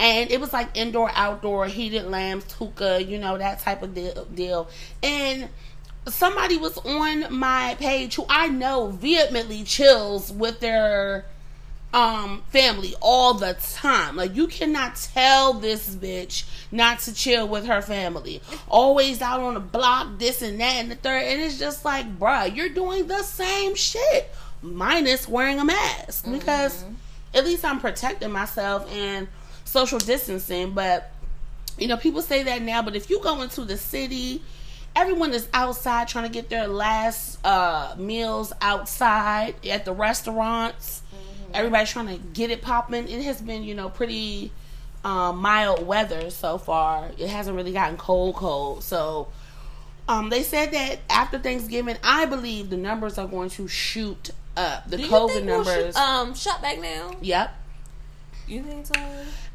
and 0.00 0.30
it 0.30 0.40
was 0.40 0.50
like 0.52 0.74
indoor, 0.74 1.10
outdoor, 1.14 1.66
heated 1.66 2.06
lamps, 2.06 2.54
hookah, 2.54 3.04
you 3.04 3.18
know 3.18 3.36
that 3.36 3.60
type 3.60 3.82
of 3.82 3.94
deal. 4.34 4.68
And 5.02 5.50
somebody 6.08 6.56
was 6.56 6.78
on 6.78 7.32
my 7.32 7.76
page 7.78 8.14
who 8.14 8.24
I 8.26 8.48
know 8.48 8.88
vehemently 8.88 9.62
chills 9.62 10.32
with 10.32 10.60
their 10.60 11.26
um 11.92 12.42
family 12.48 12.94
all 13.02 13.34
the 13.34 13.54
time. 13.60 14.16
Like 14.16 14.34
you 14.34 14.46
cannot 14.46 14.96
tell 14.96 15.52
this 15.52 15.94
bitch 15.94 16.44
not 16.72 17.00
to 17.00 17.12
chill 17.12 17.46
with 17.46 17.66
her 17.66 17.82
family. 17.82 18.40
Always 18.70 19.20
out 19.20 19.40
on 19.40 19.52
the 19.52 19.60
block, 19.60 20.18
this 20.18 20.40
and 20.40 20.58
that 20.60 20.76
and 20.76 20.90
the 20.90 20.96
third. 20.96 21.24
And 21.24 21.42
it's 21.42 21.58
just 21.58 21.84
like, 21.84 22.18
bruh, 22.18 22.56
you're 22.56 22.70
doing 22.70 23.06
the 23.06 23.22
same 23.22 23.74
shit. 23.74 24.30
Minus 24.62 25.28
wearing 25.28 25.58
a 25.58 25.64
mask. 25.66 26.24
Mm-hmm. 26.24 26.38
Because 26.38 26.86
at 27.34 27.44
least 27.44 27.66
I'm 27.66 27.80
protecting 27.80 28.32
myself 28.32 28.90
and 28.90 29.28
social 29.70 29.98
distancing. 29.98 30.72
But 30.72 31.10
you 31.78 31.86
know, 31.88 31.96
people 31.96 32.22
say 32.22 32.42
that 32.44 32.62
now, 32.62 32.82
but 32.82 32.94
if 32.96 33.08
you 33.08 33.20
go 33.22 33.40
into 33.42 33.64
the 33.64 33.76
city, 33.76 34.42
everyone 34.94 35.32
is 35.32 35.48
outside 35.54 36.08
trying 36.08 36.24
to 36.26 36.30
get 36.32 36.50
their 36.50 36.66
last 36.66 37.38
uh, 37.44 37.94
meals 37.96 38.52
outside 38.60 39.54
at 39.66 39.84
the 39.84 39.92
restaurants. 39.92 41.02
Everybody's 41.54 41.90
trying 41.90 42.06
to 42.08 42.18
get 42.18 42.50
it 42.50 42.62
popping. 42.62 43.08
It 43.08 43.22
has 43.24 43.40
been, 43.40 43.64
you 43.64 43.74
know, 43.74 43.88
pretty 43.88 44.52
um, 45.04 45.38
mild 45.38 45.84
weather 45.86 46.30
so 46.30 46.58
far. 46.58 47.10
It 47.18 47.28
hasn't 47.28 47.56
really 47.56 47.72
gotten 47.72 47.96
cold, 47.96 48.36
cold. 48.36 48.84
So 48.84 49.28
um, 50.08 50.28
they 50.30 50.42
said 50.44 50.70
that 50.72 50.98
after 51.08 51.38
Thanksgiving, 51.40 51.96
I 52.04 52.26
believe 52.26 52.70
the 52.70 52.76
numbers 52.76 53.18
are 53.18 53.26
going 53.26 53.50
to 53.50 53.66
shoot 53.66 54.30
up. 54.56 54.88
The 54.90 54.98
Do 54.98 55.08
COVID 55.08 55.28
think 55.30 55.46
we'll 55.46 55.64
numbers. 55.64 55.94
sh- 55.94 55.98
um 55.98 56.34
shut 56.34 56.60
back 56.62 56.80
now? 56.80 57.16
yep. 57.20 57.54
You 58.46 58.62
think 58.62 58.86
so? 58.86 58.92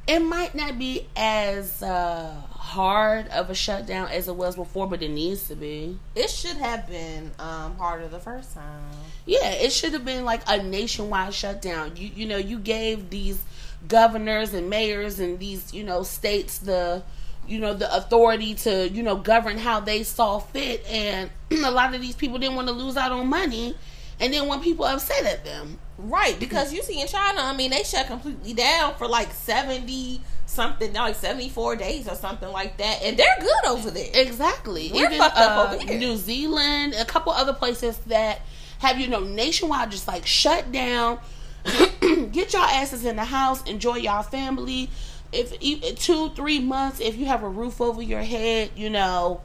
It 0.07 0.19
might 0.19 0.53
not 0.53 0.77
be 0.77 1.07
as 1.15 1.81
uh, 1.81 2.31
hard 2.51 3.27
of 3.29 3.49
a 3.49 3.55
shutdown 3.55 4.09
as 4.09 4.27
it 4.27 4.35
was 4.35 4.55
before, 4.55 4.87
but 4.87 5.01
it 5.01 5.09
needs 5.09 5.47
to 5.47 5.55
be. 5.55 5.97
It 6.13 6.29
should 6.29 6.57
have 6.57 6.87
been 6.87 7.31
um 7.39 7.77
harder 7.77 8.07
the 8.07 8.19
first 8.19 8.53
time. 8.53 8.91
Yeah, 9.25 9.49
it 9.49 9.71
should 9.71 9.93
have 9.93 10.05
been 10.05 10.25
like 10.25 10.41
a 10.47 10.61
nationwide 10.61 11.33
shutdown. 11.33 11.93
You 11.95 12.11
you 12.15 12.27
know, 12.27 12.37
you 12.37 12.59
gave 12.59 13.09
these 13.09 13.41
governors 13.87 14.53
and 14.53 14.69
mayors 14.69 15.19
and 15.19 15.39
these, 15.39 15.73
you 15.73 15.83
know, 15.83 16.03
states 16.03 16.59
the 16.59 17.03
you 17.47 17.59
know, 17.59 17.75
the 17.75 17.95
authority 17.95 18.55
to, 18.55 18.89
you 18.89 19.03
know, 19.03 19.15
govern 19.15 19.59
how 19.59 19.79
they 19.79 20.01
saw 20.01 20.39
fit 20.39 20.83
and 20.87 21.29
a 21.51 21.71
lot 21.71 21.93
of 21.93 22.01
these 22.01 22.15
people 22.15 22.39
didn't 22.39 22.55
want 22.55 22.67
to 22.67 22.73
lose 22.73 22.97
out 22.97 23.11
on 23.11 23.27
money 23.27 23.75
and 24.19 24.33
then 24.33 24.47
when 24.47 24.61
people 24.61 24.85
upset 24.85 25.25
at 25.25 25.45
them. 25.45 25.79
Right, 25.97 26.37
because 26.39 26.73
you 26.73 26.83
see 26.83 26.99
in 26.99 27.07
China, 27.07 27.41
I 27.41 27.55
mean, 27.55 27.71
they 27.71 27.83
shut 27.83 28.07
completely 28.07 28.53
down 28.53 28.95
for 28.95 29.07
like 29.07 29.31
seventy 29.31 30.21
something, 30.45 30.91
like 30.93 31.15
seventy 31.15 31.49
four 31.49 31.75
days 31.75 32.07
or 32.07 32.15
something 32.15 32.51
like 32.51 32.77
that, 32.77 33.01
and 33.01 33.17
they're 33.17 33.37
good 33.39 33.65
over 33.65 33.89
there. 33.91 34.09
Exactly. 34.13 34.91
We're 34.93 35.05
Even 35.05 35.17
fucked 35.17 35.37
up 35.37 35.57
uh, 35.57 35.73
over 35.73 35.83
here. 35.83 35.97
New 35.97 36.17
Zealand, 36.17 36.95
a 36.95 37.05
couple 37.05 37.31
other 37.31 37.53
places 37.53 37.97
that 38.07 38.41
have 38.79 38.99
you 38.99 39.07
know 39.07 39.21
nationwide 39.21 39.91
just 39.91 40.07
like 40.07 40.25
shut 40.25 40.71
down. 40.71 41.19
Get 42.31 42.53
y'all 42.53 42.63
asses 42.63 43.05
in 43.05 43.15
the 43.15 43.25
house. 43.25 43.63
Enjoy 43.63 43.95
y'all 43.95 44.21
family. 44.21 44.89
If 45.31 45.59
two, 45.99 46.29
three 46.29 46.59
months, 46.59 46.99
if 46.99 47.17
you 47.17 47.25
have 47.25 47.43
a 47.43 47.49
roof 47.49 47.81
over 47.81 48.01
your 48.01 48.21
head, 48.21 48.71
you 48.75 48.89
know, 48.89 49.41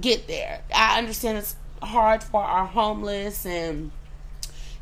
get 0.00 0.26
there. 0.26 0.60
I 0.74 0.98
understand 0.98 1.38
it's 1.38 1.56
hard 1.82 2.22
for 2.22 2.42
our 2.42 2.66
homeless 2.66 3.44
and 3.44 3.90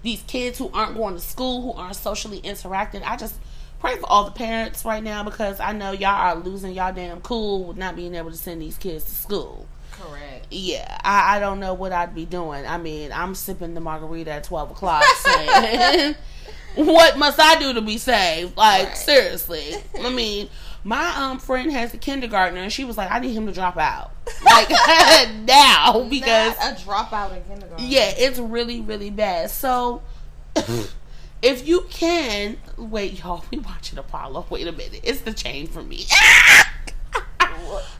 these 0.07 0.23
kids 0.23 0.57
who 0.59 0.71
aren't 0.73 0.97
going 0.97 1.15
to 1.15 1.21
school, 1.21 1.61
who 1.63 1.73
aren't 1.73 1.97
socially 1.97 2.39
interacting. 2.39 3.03
I 3.03 3.17
just 3.17 3.35
pray 3.81 3.97
for 3.97 4.07
all 4.07 4.25
the 4.25 4.31
parents 4.31 4.85
right 4.85 5.03
now 5.03 5.25
because 5.25 5.59
I 5.61 5.73
know 5.73 5.91
y'all 5.91 6.11
are 6.11 6.37
losing 6.37 6.73
y'all 6.73 6.95
damn 6.95 7.21
cool 7.21 7.65
with 7.65 7.77
not 7.77 7.97
being 7.97 8.15
able 8.15 8.31
to 8.31 8.37
send 8.37 8.63
these 8.63 8.79
kids 8.79 9.05
to 9.05 9.11
school. 9.11 9.67
Correct. 9.91 10.47
Yeah, 10.51 10.99
I, 11.03 11.37
I 11.37 11.41
don't 11.41 11.59
know 11.59 11.75
what 11.75 11.91
I'd 11.93 12.15
be 12.15 12.25
doing. 12.25 12.65
I 12.67 12.79
mean, 12.79 13.11
I'm 13.13 13.35
sipping 13.35 13.75
the 13.75 13.81
margarita 13.81 14.31
at 14.31 14.45
12 14.45 14.71
o'clock 14.71 15.03
saying, 15.05 16.15
what 16.77 17.19
must 17.19 17.41
I 17.41 17.59
do 17.59 17.73
to 17.75 17.81
be 17.81 17.99
saved? 17.99 18.57
Like, 18.57 18.89
Right. 18.89 18.97
seriously. 18.97 19.75
I 20.01 20.11
mean, 20.11 20.49
my 20.87 21.17
um 21.17 21.41
friend 21.41 21.73
has 21.73 21.93
a 21.95 21.99
kindergartner 21.99 22.61
and 22.61 22.73
she 22.73 22.85
was 22.85 22.97
like, 22.97 23.11
I 23.11 23.19
need 23.19 23.33
him 23.33 23.47
to 23.47 23.53
drop 23.53 23.77
out. 23.77 24.13
Like, 24.45 24.71
now 25.45 26.07
because 26.09 26.57
Not 26.59 26.73
a 26.73 26.85
dropout 26.85 27.37
in 27.37 27.43
kindergarten. 27.45 27.85
yeah, 27.87 28.13
it's 28.17 28.39
really, 28.39 28.81
really 28.81 29.11
bad. 29.11 29.51
So, 29.51 30.03
if 31.43 31.67
you 31.67 31.87
can, 31.91 32.57
wait, 32.77 33.23
y'all, 33.23 33.45
we 33.51 33.59
watching 33.59 33.99
Apollo. 33.99 34.47
Wait 34.51 34.67
a 34.67 34.73
minute, 34.73 35.01
it's 35.03 35.21
the 35.21 35.33
chain 35.33 35.67
for 35.67 35.83
me. 35.83 36.07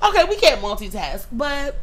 okay, 0.03 0.25
we 0.25 0.37
can't 0.37 0.61
multitask, 0.61 1.27
but 1.33 1.77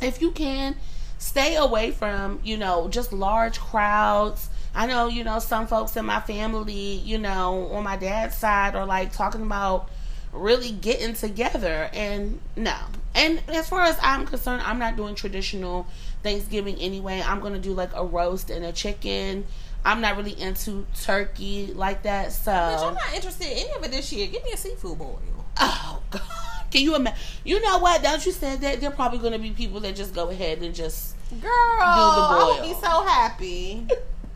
if 0.00 0.20
you 0.20 0.32
can, 0.32 0.74
stay 1.18 1.54
away 1.54 1.92
from 1.92 2.40
you 2.42 2.56
know 2.56 2.88
just 2.88 3.12
large 3.12 3.60
crowds. 3.60 4.48
I 4.74 4.86
know 4.86 5.06
you 5.06 5.22
know 5.22 5.38
some 5.38 5.66
folks 5.66 5.96
in 5.96 6.04
my 6.04 6.20
family, 6.20 6.72
you 6.74 7.18
know, 7.18 7.68
on 7.68 7.84
my 7.84 7.96
dad's 7.96 8.36
side, 8.36 8.74
are 8.74 8.86
like 8.86 9.12
talking 9.12 9.42
about 9.42 9.88
really 10.32 10.70
getting 10.70 11.14
together, 11.14 11.90
and 11.92 12.40
no. 12.56 12.74
And 13.14 13.42
as 13.48 13.68
far 13.68 13.82
as 13.82 13.98
I'm 14.02 14.26
concerned, 14.26 14.62
I'm 14.64 14.78
not 14.78 14.96
doing 14.96 15.14
traditional 15.14 15.86
Thanksgiving 16.22 16.76
anyway. 16.76 17.22
I'm 17.24 17.40
gonna 17.40 17.58
do 17.58 17.74
like 17.74 17.90
a 17.94 18.04
roast 18.04 18.50
and 18.50 18.64
a 18.64 18.72
chicken. 18.72 19.44
I'm 19.84 20.00
not 20.00 20.16
really 20.16 20.40
into 20.40 20.86
turkey 21.02 21.72
like 21.74 22.04
that, 22.04 22.32
so. 22.32 22.52
Bitch, 22.52 22.86
I'm 22.86 22.94
not 22.94 23.14
interested 23.14 23.46
in 23.46 23.58
any 23.58 23.72
of 23.72 23.84
it 23.84 23.90
this 23.90 24.12
year. 24.12 24.26
Give 24.28 24.42
me 24.44 24.52
a 24.52 24.56
seafood 24.56 24.98
boil. 24.98 25.20
Oh 25.60 26.02
God! 26.10 26.22
Can 26.70 26.82
you 26.82 26.94
imagine? 26.94 27.18
You 27.44 27.60
know 27.60 27.78
what? 27.78 28.02
Don't 28.02 28.24
you 28.24 28.32
said 28.32 28.60
that 28.62 28.80
there 28.80 28.90
are 28.90 28.94
probably 28.94 29.30
to 29.30 29.38
be 29.38 29.50
people 29.50 29.80
that 29.80 29.94
just 29.94 30.14
go 30.14 30.30
ahead 30.30 30.62
and 30.62 30.74
just, 30.74 31.14
Girl, 31.40 31.50
I 31.50 32.58
would 32.58 32.66
be 32.66 32.74
so 32.80 33.04
happy. 33.04 33.86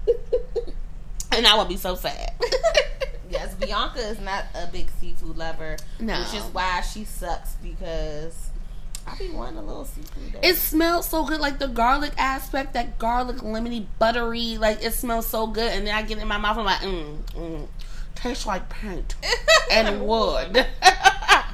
and 1.32 1.46
I 1.46 1.56
would 1.56 1.68
be 1.68 1.76
so 1.76 1.94
sad. 1.94 2.32
yes, 3.30 3.54
Bianca 3.54 4.00
is 4.00 4.20
not 4.20 4.44
a 4.54 4.66
big 4.66 4.88
seafood 5.00 5.36
lover. 5.36 5.76
No. 6.00 6.18
Which 6.20 6.34
is 6.34 6.44
why 6.52 6.80
she 6.80 7.04
sucks 7.04 7.54
because 7.56 8.50
I 9.06 9.16
be 9.16 9.30
wanting 9.30 9.58
a 9.58 9.62
little 9.62 9.84
seafood. 9.84 10.32
though. 10.32 10.40
it 10.42 10.56
smells 10.56 11.08
so 11.08 11.24
good, 11.24 11.40
like 11.40 11.58
the 11.58 11.68
garlic 11.68 12.12
aspect, 12.18 12.74
that 12.74 12.98
garlic 12.98 13.36
lemony 13.36 13.86
buttery, 13.98 14.58
like 14.58 14.82
it 14.82 14.94
smells 14.94 15.26
so 15.26 15.46
good. 15.46 15.70
And 15.72 15.86
then 15.86 15.94
I 15.94 16.02
get 16.02 16.18
it 16.18 16.22
in 16.22 16.28
my 16.28 16.38
mouth, 16.38 16.58
and 16.58 16.68
I'm 16.68 16.80
like, 16.80 16.80
mm, 16.82 17.18
mm, 17.34 17.66
tastes 18.16 18.46
like 18.46 18.68
paint 18.68 19.14
and 19.70 20.06
wood. 20.06 20.52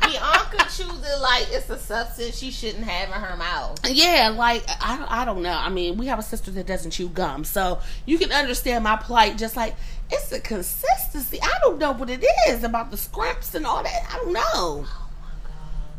Bianca 0.02 0.66
chews 0.69 1.02
it 1.04 1.21
like 1.21 1.47
it's 1.50 1.71
a 1.71 1.78
substance 1.78 2.37
she 2.37 2.50
shouldn't 2.50 2.85
have 2.85 3.09
in 3.09 3.14
her 3.14 3.37
mouth. 3.37 3.78
Yeah, 3.88 4.35
like 4.37 4.64
I 4.81 4.97
don't, 4.97 5.11
I 5.11 5.25
don't 5.25 5.42
know. 5.42 5.52
I 5.52 5.69
mean, 5.69 5.97
we 5.97 6.07
have 6.07 6.19
a 6.19 6.23
sister 6.23 6.50
that 6.52 6.66
doesn't 6.66 6.90
chew 6.90 7.09
gum, 7.09 7.45
so 7.45 7.81
you 8.04 8.19
can 8.19 8.33
understand 8.33 8.85
my 8.85 8.97
plight. 8.97 9.38
Just 9.38 9.57
like 9.57 9.75
it's 10.11 10.28
the 10.28 10.40
consistency. 10.40 11.40
I 11.42 11.59
don't 11.62 11.78
know 11.78 11.92
what 11.92 12.11
it 12.11 12.25
is 12.49 12.64
about 12.64 12.90
the 12.90 12.97
scraps 12.97 13.54
and 13.54 13.66
all 13.66 13.83
that. 13.83 14.07
I 14.12 14.16
don't 14.16 14.33
know. 14.33 14.87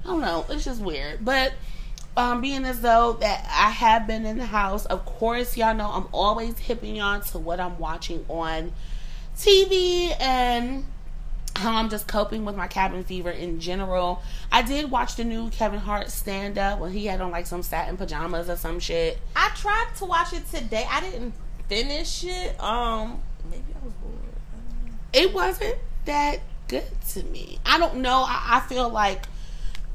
I 0.03 0.07
don't 0.07 0.21
know. 0.21 0.45
It's 0.49 0.65
just 0.65 0.81
weird. 0.81 1.23
But 1.23 1.53
um, 2.15 2.41
being 2.41 2.65
as 2.65 2.81
though 2.81 3.13
that 3.13 3.45
I 3.49 3.71
have 3.71 4.05
been 4.05 4.25
in 4.25 4.37
the 4.37 4.45
house, 4.45 4.85
of 4.85 5.05
course, 5.05 5.57
y'all 5.57 5.73
know 5.73 5.89
I'm 5.89 6.07
always 6.11 6.59
hipping 6.59 6.97
y'all 6.97 7.21
to 7.21 7.39
what 7.39 7.59
I'm 7.59 7.79
watching 7.79 8.25
on 8.27 8.73
TV 9.37 10.15
and 10.19 10.85
how 11.55 11.75
I'm 11.75 11.89
just 11.89 12.07
coping 12.07 12.45
with 12.45 12.55
my 12.55 12.67
cabin 12.67 13.03
fever 13.03 13.29
in 13.29 13.59
general. 13.59 14.21
I 14.51 14.61
did 14.61 14.89
watch 14.89 15.15
the 15.15 15.23
new 15.23 15.49
Kevin 15.49 15.79
Hart 15.79 16.09
stand 16.09 16.57
up 16.57 16.79
when 16.79 16.91
he 16.91 17.05
had 17.05 17.21
on 17.21 17.31
like 17.31 17.45
some 17.45 17.63
satin 17.63 17.97
pajamas 17.97 18.49
or 18.49 18.55
some 18.55 18.79
shit. 18.79 19.19
I 19.35 19.49
tried 19.55 19.91
to 19.97 20.05
watch 20.05 20.33
it 20.33 20.49
today. 20.49 20.85
I 20.89 21.01
didn't 21.01 21.33
finish 21.67 22.23
it. 22.23 22.61
Um, 22.61 23.21
maybe 23.49 23.63
I 23.81 23.85
was 23.85 23.93
bored. 23.93 24.15
It 25.13 25.33
wasn't 25.33 25.75
that 26.05 26.39
good 26.67 26.89
to 27.09 27.23
me. 27.23 27.59
I 27.65 27.77
don't 27.77 27.97
know. 27.97 28.25
I, 28.27 28.57
I 28.57 28.59
feel 28.61 28.89
like 28.89 29.23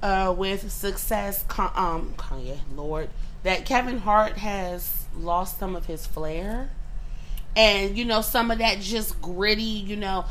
uh, 0.02 0.34
with 0.36 0.70
success, 0.70 1.44
um, 1.58 2.14
Kanye, 2.16 2.58
Lord, 2.74 3.10
that 3.42 3.64
Kevin 3.64 3.98
Hart 3.98 4.38
has 4.38 5.06
lost 5.16 5.58
some 5.58 5.74
of 5.74 5.86
his 5.86 6.06
flair, 6.06 6.70
and 7.58 7.98
you 7.98 8.04
know 8.04 8.22
some 8.22 8.50
of 8.50 8.58
that 8.58 8.80
just 8.80 9.20
gritty. 9.20 9.62
You 9.62 9.96
know, 9.96 10.24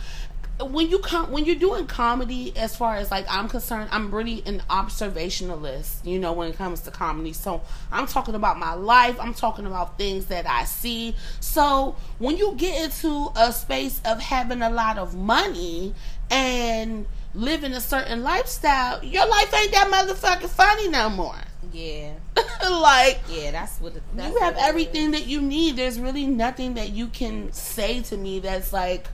when 0.61 0.89
you 0.89 0.99
come 0.99 1.29
when 1.29 1.45
you're 1.45 1.57
doing 1.57 1.85
comedy, 1.85 2.53
as 2.55 2.75
far 2.75 2.95
as 2.95 3.11
like 3.11 3.25
I'm 3.29 3.49
concerned, 3.49 3.89
I'm 3.91 4.09
really 4.09 4.41
an 4.45 4.63
observationalist. 4.69 6.05
You 6.05 6.17
know, 6.19 6.31
when 6.33 6.49
it 6.49 6.55
comes 6.55 6.81
to 6.81 6.91
comedy, 6.91 7.33
so 7.33 7.61
I'm 7.91 8.07
talking 8.07 8.33
about 8.33 8.57
my 8.57 8.73
life. 8.73 9.17
I'm 9.19 9.33
talking 9.33 9.65
about 9.65 9.97
things 9.97 10.27
that 10.27 10.47
I 10.47 10.63
see. 10.63 11.15
So 11.41 11.97
when 12.17 12.37
you 12.37 12.55
get 12.55 12.85
into 12.85 13.29
a 13.35 13.51
space 13.51 14.01
of 14.05 14.19
having 14.19 14.61
a 14.61 14.69
lot 14.69 14.97
of 14.97 15.13
money 15.13 15.93
and 16.31 17.05
living 17.35 17.73
a 17.73 17.81
certain 17.81 18.23
lifestyle, 18.23 19.03
your 19.03 19.27
life 19.27 19.53
ain't 19.53 19.71
that 19.73 19.91
motherfucking 19.91 20.49
funny 20.49 20.87
no 20.87 21.09
more. 21.09 21.35
Yeah, 21.71 22.13
like 22.69 23.19
yeah, 23.29 23.51
that's 23.51 23.79
what. 23.79 23.95
It, 23.95 24.03
that's 24.15 24.33
you 24.33 24.39
have 24.39 24.55
what 24.55 24.63
everything 24.63 25.11
that 25.11 25.27
you 25.27 25.41
need. 25.41 25.75
There's 25.75 25.99
really 25.99 26.25
nothing 26.25 26.75
that 26.75 26.91
you 26.91 27.07
can 27.07 27.51
say 27.51 28.01
to 28.03 28.17
me 28.17 28.39
that's 28.39 28.71
like 28.73 29.07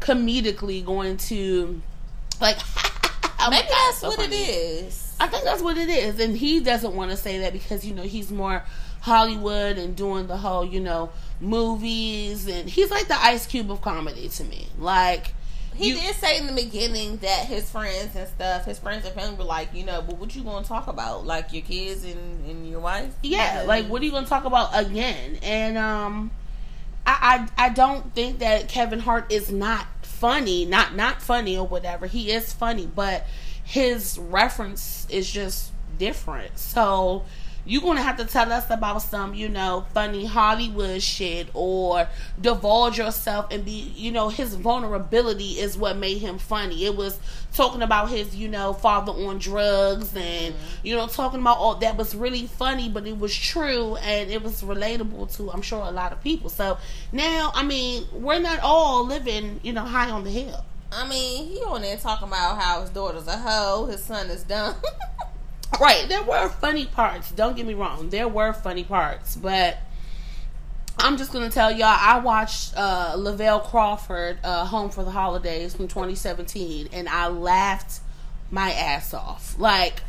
comedically 0.00 0.84
going 0.84 1.16
to 1.18 1.80
like. 2.40 2.58
Maybe 3.50 3.66
God, 3.68 3.70
that's 3.70 3.98
so 3.98 4.08
what 4.08 4.18
funny. 4.18 4.36
it 4.36 4.48
is. 4.84 5.16
I 5.18 5.26
think 5.26 5.44
that's 5.44 5.62
what 5.62 5.76
it 5.76 5.88
is. 5.88 6.20
And 6.20 6.36
he 6.36 6.60
doesn't 6.60 6.94
want 6.94 7.10
to 7.10 7.16
say 7.16 7.38
that 7.38 7.52
because, 7.52 7.84
you 7.84 7.94
know, 7.94 8.02
he's 8.02 8.30
more 8.30 8.62
Hollywood 9.00 9.78
and 9.78 9.96
doing 9.96 10.26
the 10.26 10.36
whole, 10.36 10.64
you 10.64 10.80
know, 10.80 11.10
movies. 11.40 12.48
And 12.48 12.68
he's 12.68 12.90
like 12.90 13.08
the 13.08 13.20
Ice 13.20 13.46
Cube 13.46 13.70
of 13.70 13.80
comedy 13.82 14.28
to 14.28 14.44
me. 14.44 14.68
Like, 14.78 15.34
He 15.74 15.88
you- 15.90 15.94
did 15.96 16.14
say 16.16 16.38
in 16.38 16.46
the 16.46 16.52
beginning 16.52 17.16
that 17.18 17.46
his 17.46 17.68
friends 17.70 18.14
and 18.16 18.28
stuff, 18.28 18.64
his 18.64 18.78
friends 18.78 19.04
and 19.06 19.14
family 19.14 19.36
were 19.36 19.44
like, 19.44 19.74
you 19.74 19.84
know, 19.84 20.02
but 20.02 20.18
what 20.18 20.34
you 20.34 20.42
gonna 20.42 20.64
talk 20.64 20.86
about? 20.86 21.26
Like 21.26 21.52
your 21.52 21.62
kids 21.62 22.04
and, 22.04 22.44
and 22.48 22.68
your 22.68 22.80
wife? 22.80 23.14
Yeah, 23.22 23.64
like 23.66 23.86
what 23.86 24.02
are 24.02 24.04
you 24.04 24.10
gonna 24.10 24.26
talk 24.26 24.44
about 24.44 24.70
again? 24.72 25.38
And 25.42 25.78
um, 25.78 26.30
I, 27.06 27.48
I 27.58 27.66
I 27.66 27.68
don't 27.70 28.14
think 28.14 28.38
that 28.40 28.68
Kevin 28.68 29.00
Hart 29.00 29.32
is 29.32 29.50
not 29.50 29.86
funny, 30.02 30.64
not 30.64 30.94
not 30.94 31.20
funny 31.22 31.56
or 31.58 31.66
whatever. 31.66 32.06
He 32.06 32.30
is 32.30 32.52
funny, 32.52 32.86
but 32.86 33.26
his 33.64 34.18
reference 34.18 35.06
is 35.10 35.30
just 35.30 35.72
different. 35.98 36.58
So 36.58 37.24
you're 37.64 37.82
gonna 37.82 38.02
have 38.02 38.16
to 38.16 38.24
tell 38.24 38.52
us 38.52 38.68
about 38.70 39.02
some, 39.02 39.34
you 39.34 39.48
know, 39.48 39.86
funny 39.94 40.24
Hollywood 40.24 41.00
shit 41.02 41.48
or 41.54 42.08
divulge 42.40 42.98
yourself 42.98 43.46
and 43.50 43.64
be, 43.64 43.92
you 43.96 44.10
know, 44.10 44.28
his 44.28 44.54
vulnerability 44.54 45.60
is 45.60 45.76
what 45.76 45.96
made 45.96 46.18
him 46.18 46.38
funny. 46.38 46.84
It 46.84 46.96
was 46.96 47.20
talking 47.52 47.82
about 47.82 48.10
his, 48.10 48.34
you 48.34 48.48
know, 48.48 48.72
father 48.72 49.12
on 49.12 49.38
drugs 49.38 50.14
and, 50.16 50.54
mm-hmm. 50.54 50.86
you 50.86 50.96
know, 50.96 51.06
talking 51.06 51.40
about 51.40 51.58
all 51.58 51.76
that 51.76 51.96
was 51.96 52.16
really 52.16 52.46
funny, 52.46 52.88
but 52.88 53.06
it 53.06 53.18
was 53.18 53.34
true 53.34 53.96
and 53.96 54.30
it 54.30 54.42
was 54.42 54.62
relatable 54.62 55.34
to, 55.36 55.52
I'm 55.52 55.62
sure, 55.62 55.84
a 55.84 55.92
lot 55.92 56.12
of 56.12 56.20
people. 56.22 56.50
So 56.50 56.78
now, 57.12 57.52
I 57.54 57.62
mean, 57.62 58.06
we're 58.12 58.40
not 58.40 58.58
all 58.60 59.06
living, 59.06 59.60
you 59.62 59.72
know, 59.72 59.84
high 59.84 60.10
on 60.10 60.24
the 60.24 60.30
hill. 60.30 60.64
I 60.90 61.08
mean, 61.08 61.48
he 61.48 61.58
on 61.60 61.82
there 61.82 61.96
talking 61.96 62.28
about 62.28 62.60
how 62.60 62.80
his 62.80 62.90
daughter's 62.90 63.26
a 63.26 63.36
hoe, 63.36 63.86
his 63.86 64.02
son 64.02 64.28
is 64.28 64.42
dumb. 64.42 64.74
Right, 65.80 66.08
there 66.08 66.22
were 66.22 66.48
funny 66.48 66.86
parts. 66.86 67.30
Don't 67.32 67.56
get 67.56 67.66
me 67.66 67.74
wrong, 67.74 68.10
there 68.10 68.28
were 68.28 68.52
funny 68.52 68.84
parts, 68.84 69.36
but 69.36 69.78
I'm 70.98 71.16
just 71.16 71.32
gonna 71.32 71.50
tell 71.50 71.70
y'all. 71.72 71.96
I 71.98 72.18
watched 72.18 72.74
uh, 72.76 73.14
Lavell 73.16 73.64
Crawford 73.64 74.38
uh, 74.44 74.66
"Home 74.66 74.90
for 74.90 75.02
the 75.04 75.10
Holidays" 75.10 75.74
from 75.74 75.88
2017, 75.88 76.90
and 76.92 77.08
I 77.08 77.26
laughed 77.28 78.00
my 78.50 78.70
ass 78.72 79.12
off. 79.14 79.56
Like 79.58 80.02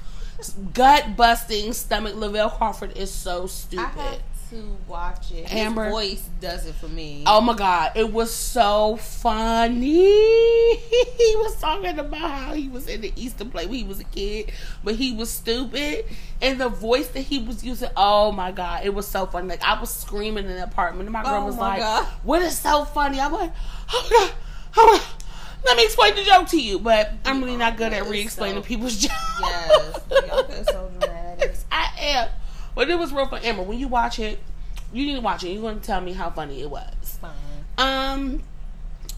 gut 0.74 1.16
busting, 1.16 1.74
stomach. 1.74 2.14
Lavell 2.16 2.52
Crawford 2.56 2.96
is 2.98 3.12
so 3.12 3.44
I 3.44 3.48
stupid. 3.48 3.86
have 3.86 4.22
to 4.54 4.78
watch 4.88 5.32
it. 5.32 5.48
His 5.48 5.60
Amber. 5.60 5.90
voice 5.90 6.30
does 6.40 6.66
it 6.68 6.76
for 6.76 6.88
me. 6.88 7.24
Oh 7.26 7.42
my 7.42 7.56
god, 7.56 7.94
it 7.96 8.12
was 8.12 8.32
so 8.34 8.98
funny. 8.98 10.76
he 10.76 11.36
was 11.38 11.56
talking 11.60 11.98
about 11.98 12.32
how 12.32 12.54
he 12.54 12.70
was 12.70 12.88
in 12.88 13.02
the 13.02 13.12
Easter 13.16 13.46
play 13.46 13.66
when 13.66 13.76
he 13.76 13.84
was 13.84 14.00
a 14.00 14.04
kid, 14.06 14.52
but 14.84 14.96
he 14.96 15.12
was 15.14 15.30
stupid. 15.30 16.06
And 16.42 16.60
the 16.62 16.70
voice 16.70 17.08
that 17.10 17.22
he 17.22 17.40
was 17.40 17.64
using, 17.64 17.90
oh 17.98 18.32
my 18.32 18.52
god, 18.52 18.86
it 18.86 18.94
was 18.94 19.08
so 19.08 19.26
funny. 19.26 19.48
Like 19.48 19.64
I 19.64 19.80
was 19.80 19.94
screaming 19.94 20.46
in 20.46 20.56
the 20.56 20.64
apartment, 20.64 21.08
and 21.08 21.14
my 21.14 21.24
girl 21.24 21.42
Oh 21.42 21.46
was 21.46 21.56
my 21.56 21.70
like, 21.70 21.80
God. 21.80 22.06
What 22.24 22.42
is 22.42 22.58
so 22.58 22.86
funny? 22.86 23.20
I'm 23.20 23.32
like, 23.34 23.52
oh 23.92 24.08
my 24.12 24.18
god, 24.28 24.34
oh 24.78 24.92
my 24.92 24.98
god. 25.00 25.08
Let 25.66 25.78
me 25.78 25.86
explain 25.86 26.14
the 26.16 26.24
joke 26.24 26.50
to 26.50 26.62
you, 26.62 26.78
but 26.78 27.14
I'm 27.26 27.42
really 27.42 27.56
not 27.56 27.78
good 27.78 27.94
at 27.94 28.06
re-explaining 28.08 28.62
so- 28.62 28.68
people's 28.68 28.98
jokes. 29.00 29.14
Yes, 29.42 30.02
is 30.50 30.68
so 30.68 30.92
dramatic. 31.00 31.56
I 31.72 31.90
am. 32.00 32.30
But 32.76 32.90
it 32.90 32.98
was 32.98 33.14
real 33.14 33.28
fun. 33.28 33.42
Amber, 33.44 33.64
when 33.64 33.80
you 33.80 33.88
watch 33.88 34.20
it, 34.20 34.40
you 34.92 35.06
need 35.06 35.16
to 35.16 35.22
watch 35.22 35.44
it. 35.44 35.50
You're 35.50 35.62
going 35.62 35.80
to 35.80 35.86
tell 35.86 36.02
me 36.02 36.14
how 36.14 36.30
funny 36.30 36.62
it 36.62 36.70
was. 36.70 37.18
Fine. 37.22 37.32
Um. 37.78 38.44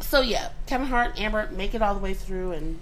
So 0.02 0.22
yeah, 0.22 0.50
Kevin 0.68 0.88
Hart, 0.88 1.20
Amber, 1.20 1.50
make 1.52 1.74
it 1.74 1.82
all 1.82 1.94
the 1.94 2.00
way 2.02 2.14
through, 2.14 2.52
and 2.52 2.80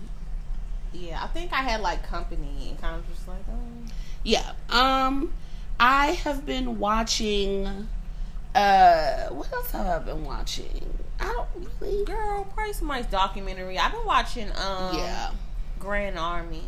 Yeah, 0.91 1.23
I 1.23 1.27
think 1.27 1.53
I 1.53 1.57
had 1.61 1.81
like 1.81 2.03
company 2.03 2.69
and 2.69 2.81
kind 2.81 2.95
of 2.99 3.07
just 3.13 3.27
like, 3.27 3.43
oh. 3.49 3.91
yeah. 4.23 4.53
Um, 4.69 5.33
I 5.79 6.07
have 6.11 6.45
been 6.45 6.79
watching. 6.79 7.87
Uh, 8.55 9.27
what 9.29 9.51
else 9.51 9.71
have 9.71 9.87
I 9.87 9.99
been 9.99 10.23
watching? 10.25 10.97
I 11.19 11.25
don't 11.25 11.67
really. 11.81 12.05
Girl, 12.05 12.45
probably 12.53 12.73
somebody's 12.73 13.07
documentary. 13.07 13.79
I've 13.79 13.91
been 13.91 14.05
watching 14.05 14.49
um 14.51 14.97
Yeah, 14.97 15.31
Grand 15.79 16.17
Army. 16.17 16.63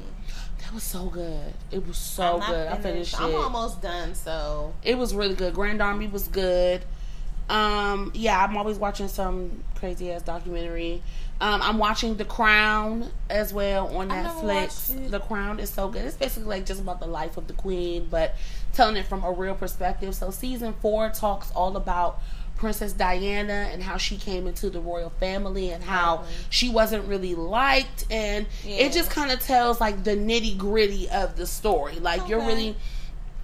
That 0.65 0.74
was 0.74 0.84
so 0.84 1.05
good. 1.05 1.53
It 1.72 1.86
was 1.88 1.95
so 1.98 2.39
good. 2.48 2.67
I 2.67 2.75
finished 2.77 3.19
I'm 3.22 3.29
it. 3.31 3.36
almost 3.36 3.81
done, 3.81 4.15
so 4.15 4.74
It 4.84 4.98
was 4.98 5.13
really 5.13 5.36
good. 5.36 5.53
Grand 5.53 5.79
Army 5.81 6.07
was 6.07 6.27
good. 6.27 6.84
Um, 7.48 8.12
yeah, 8.15 8.43
I'm 8.43 8.57
always 8.57 8.77
watching 8.79 9.07
some 9.07 9.63
crazy 9.75 10.11
ass 10.11 10.24
documentary. 10.24 11.03
Um, 11.40 11.61
I'm 11.61 11.77
watching 11.77 12.18
The 12.18 12.25
Crown 12.25 13.11
as 13.29 13.53
well 13.53 13.96
on 13.96 14.09
Netflix. 14.09 15.11
The 15.11 15.20
Crown 15.20 15.59
is 15.59 15.70
so 15.70 15.87
good. 15.87 16.05
It's 16.05 16.18
basically 16.18 16.50
like 16.50 16.66
just 16.66 16.81
about 16.81 17.00
the 17.00 17.05
life 17.05 17.37
of 17.37 17.46
the 17.46 17.53
queen, 17.53 18.07
but 18.09 18.33
telling 18.74 18.96
it 18.98 19.05
from 19.05 19.24
a 19.24 19.31
real 19.31 19.53
perspective. 19.53 20.16
So 20.16 20.31
season 20.31 20.74
four 20.81 21.09
talks 21.09 21.51
all 21.51 21.77
about 21.77 22.20
Princess 22.55 22.94
Diana 22.94 23.70
and 23.72 23.83
how 23.83 23.98
she 23.98 24.18
came 24.18 24.48
into 24.48 24.70
the 24.70 24.79
royal 24.79 25.09
family 25.20 25.72
and 25.72 25.83
how 25.83 26.24
she 26.50 26.70
wasn't 26.70 27.05
really 27.07 27.35
liked. 27.35 28.05
And 28.09 28.46
Yeah. 28.63 28.75
it 28.77 28.94
just 28.94 29.09
kind 29.09 29.31
of 29.31 29.39
tells 29.39 29.81
like 29.81 30.03
the 30.03 30.11
nitty 30.15 30.57
gritty 30.57 31.09
of 31.09 31.35
the 31.35 31.46
story. 31.46 32.00
Like 32.00 32.27
you're 32.27 32.39
really 32.46 32.75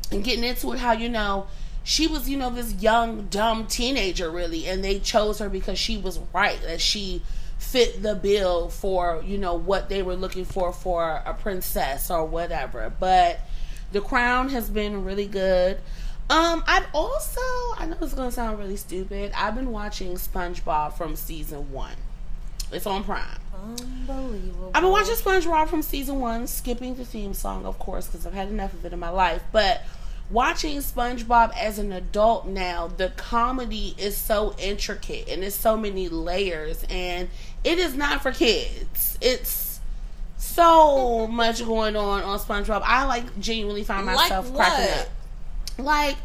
getting 0.09 0.43
into 0.43 0.71
it 0.73 0.79
how 0.79 0.91
you 0.93 1.07
know 1.09 1.47
she 1.83 2.05
was 2.05 2.29
you 2.29 2.37
know 2.37 2.49
this 2.49 2.73
young 2.81 3.27
dumb 3.29 3.67
teenager 3.67 4.29
really. 4.31 4.67
And 4.67 4.83
they 4.83 4.99
chose 4.99 5.39
her 5.39 5.49
because 5.49 5.77
she 5.77 5.97
was 5.97 6.19
right 6.33 6.61
that 6.63 6.79
she 6.81 7.21
fit 7.57 8.01
the 8.01 8.15
bill 8.15 8.69
for 8.69 9.21
you 9.25 9.37
know 9.37 9.53
what 9.53 9.87
they 9.87 10.01
were 10.01 10.15
looking 10.15 10.45
for 10.45 10.73
for 10.73 11.21
a 11.25 11.33
princess 11.33 12.09
or 12.09 12.25
whatever. 12.25 12.91
But 12.99 13.39
the 13.91 14.01
crown 14.01 14.49
has 14.49 14.69
been 14.69 15.03
really 15.03 15.27
good 15.27 15.79
um 16.31 16.63
i've 16.67 16.87
also 16.93 17.41
i 17.77 17.85
know 17.85 17.97
it's 18.01 18.13
gonna 18.13 18.31
sound 18.31 18.57
really 18.57 18.77
stupid 18.77 19.31
i've 19.35 19.55
been 19.55 19.71
watching 19.71 20.13
spongebob 20.13 20.93
from 20.93 21.15
season 21.15 21.71
one 21.71 21.95
it's 22.71 22.85
on 22.85 23.03
prime 23.03 23.37
unbelievable. 23.61 24.71
I've 24.73 24.81
been 24.81 24.91
watching 24.91 25.15
SpongeBob 25.15 25.67
from 25.67 25.81
season 25.81 26.19
one, 26.19 26.47
skipping 26.47 26.95
the 26.95 27.05
theme 27.05 27.33
song, 27.33 27.65
of 27.65 27.79
course, 27.79 28.07
because 28.07 28.25
I've 28.25 28.33
had 28.33 28.49
enough 28.49 28.73
of 28.73 28.85
it 28.85 28.93
in 28.93 28.99
my 28.99 29.09
life. 29.09 29.43
But 29.51 29.83
watching 30.29 30.77
SpongeBob 30.77 31.55
as 31.55 31.79
an 31.79 31.91
adult 31.91 32.47
now, 32.47 32.87
the 32.87 33.09
comedy 33.09 33.95
is 33.97 34.17
so 34.17 34.55
intricate 34.57 35.27
and 35.29 35.43
it's 35.43 35.55
so 35.55 35.77
many 35.77 36.09
layers, 36.09 36.83
and 36.89 37.29
it 37.63 37.77
is 37.77 37.95
not 37.95 38.21
for 38.21 38.31
kids. 38.31 39.17
It's 39.21 39.79
so 40.37 41.27
much 41.27 41.63
going 41.63 41.95
on 41.95 42.23
on 42.23 42.39
SpongeBob. 42.39 42.81
I 42.83 43.05
like 43.05 43.39
genuinely 43.39 43.83
find 43.83 44.05
Like 44.05 44.17
myself 44.17 44.53
cracking 44.55 44.99
up 44.99 45.09
like 45.83 46.17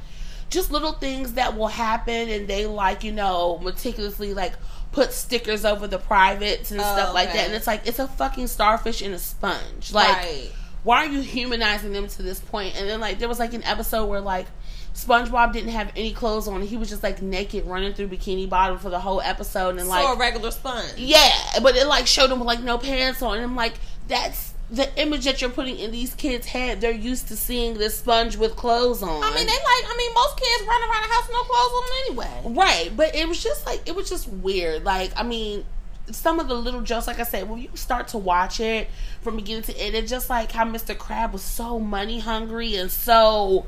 just 0.50 0.70
little 0.70 0.92
things 0.92 1.32
that 1.34 1.56
will 1.56 1.66
happen 1.66 2.28
and 2.28 2.46
they 2.48 2.66
like 2.66 3.02
you 3.04 3.12
know 3.12 3.58
meticulously 3.62 4.32
like 4.34 4.52
put 4.92 5.12
stickers 5.12 5.64
over 5.64 5.86
the 5.86 5.98
privates 5.98 6.70
and 6.70 6.80
Oh, 6.80 6.84
stuff 6.84 7.12
like 7.14 7.28
okay. 7.30 7.38
that 7.38 7.46
and 7.46 7.54
it's 7.54 7.66
like 7.66 7.86
it's 7.86 7.98
a 7.98 8.06
fucking 8.08 8.46
starfish 8.46 9.02
and 9.02 9.12
a 9.14 9.18
sponge 9.18 9.92
like 9.92 10.08
Right. 10.08 10.50
why 10.84 11.04
are 11.04 11.08
you 11.08 11.20
humanizing 11.20 11.92
them 11.92 12.06
to 12.08 12.22
this 12.22 12.38
point 12.40 12.76
and 12.78 12.88
then 12.88 13.00
like 13.00 13.18
there 13.18 13.28
was 13.28 13.38
like 13.40 13.54
an 13.54 13.64
episode 13.64 14.06
where 14.06 14.20
like 14.20 14.46
SpongeBob 14.94 15.52
didn't 15.52 15.72
have 15.72 15.90
any 15.94 16.12
clothes 16.12 16.48
on 16.48 16.62
he 16.62 16.76
was 16.78 16.88
just 16.88 17.02
like 17.02 17.20
naked 17.20 17.66
running 17.66 17.92
through 17.92 18.08
bikini 18.08 18.48
bottom 18.48 18.78
for 18.78 18.88
the 18.88 18.98
whole 19.00 19.20
episode 19.20 19.76
and 19.78 19.88
like 19.88 20.02
so 20.02 20.12
a 20.14 20.16
regular 20.16 20.50
sponge. 20.50 20.94
yeah, 20.96 21.28
but 21.62 21.76
it 21.76 21.86
like 21.86 22.06
showed 22.06 22.30
him 22.30 22.38
with 22.38 22.46
like 22.46 22.62
no 22.62 22.78
pants 22.78 23.20
on. 23.20 23.34
And 23.36 23.44
I'm 23.44 23.54
like, 23.56 23.74
that's 24.08 24.54
the 24.70 24.92
image 25.00 25.24
that 25.24 25.40
you're 25.40 25.50
putting 25.50 25.78
in 25.78 25.92
these 25.92 26.14
kids' 26.14 26.46
head. 26.46 26.80
They're 26.80 26.90
used 26.90 27.28
to 27.28 27.36
seeing 27.36 27.74
this 27.74 27.98
sponge 27.98 28.36
with 28.36 28.56
clothes 28.56 29.02
on. 29.02 29.22
I 29.22 29.28
mean, 29.34 29.46
they 29.46 29.52
like. 29.52 29.62
I 29.62 29.94
mean, 29.96 30.14
most 30.14 30.36
kids 30.36 30.66
run 30.66 30.80
around 30.82 31.02
the 31.02 31.14
house 31.14 31.28
with 31.28 31.32
no 31.34 31.42
clothes 31.44 31.72
on 31.72 31.84
anyway. 32.06 32.56
right, 32.58 32.96
but 32.96 33.14
it 33.14 33.28
was 33.28 33.42
just 33.42 33.64
like 33.66 33.82
it 33.86 33.94
was 33.94 34.08
just 34.08 34.26
weird. 34.28 34.82
Like, 34.84 35.12
I 35.16 35.22
mean, 35.22 35.64
some 36.10 36.40
of 36.40 36.48
the 36.48 36.54
little 36.54 36.80
jokes, 36.82 37.06
like 37.06 37.20
I 37.20 37.24
said, 37.24 37.48
when 37.48 37.60
you 37.60 37.68
start 37.74 38.08
to 38.08 38.18
watch 38.18 38.58
it 38.60 38.88
from 39.22 39.36
beginning 39.36 39.62
to 39.64 39.76
end, 39.78 39.94
it's 39.94 40.10
just 40.10 40.28
like 40.30 40.50
how 40.52 40.64
Mr. 40.64 40.96
Crab 40.98 41.32
was 41.32 41.42
so 41.42 41.78
money 41.78 42.18
hungry 42.20 42.74
and 42.76 42.90
so 42.90 43.66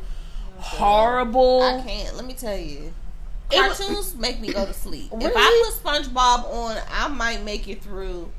horrible. 0.58 1.62
I 1.62 1.80
can't. 1.80 2.16
Let 2.16 2.24
me 2.24 2.34
tell 2.34 2.56
you. 2.56 2.92
It 3.50 3.66
was- 3.68 3.78
Cartoons 3.78 4.14
make 4.16 4.40
me 4.40 4.52
go 4.52 4.66
to 4.66 4.74
sleep. 4.74 5.11
If 5.12 5.32
I 5.34 5.70
put 5.82 5.82
SpongeBob 5.82 6.44
on, 6.52 6.76
I 6.92 7.08
might 7.08 7.42
make 7.44 7.66
it 7.68 7.82
through 7.82 8.30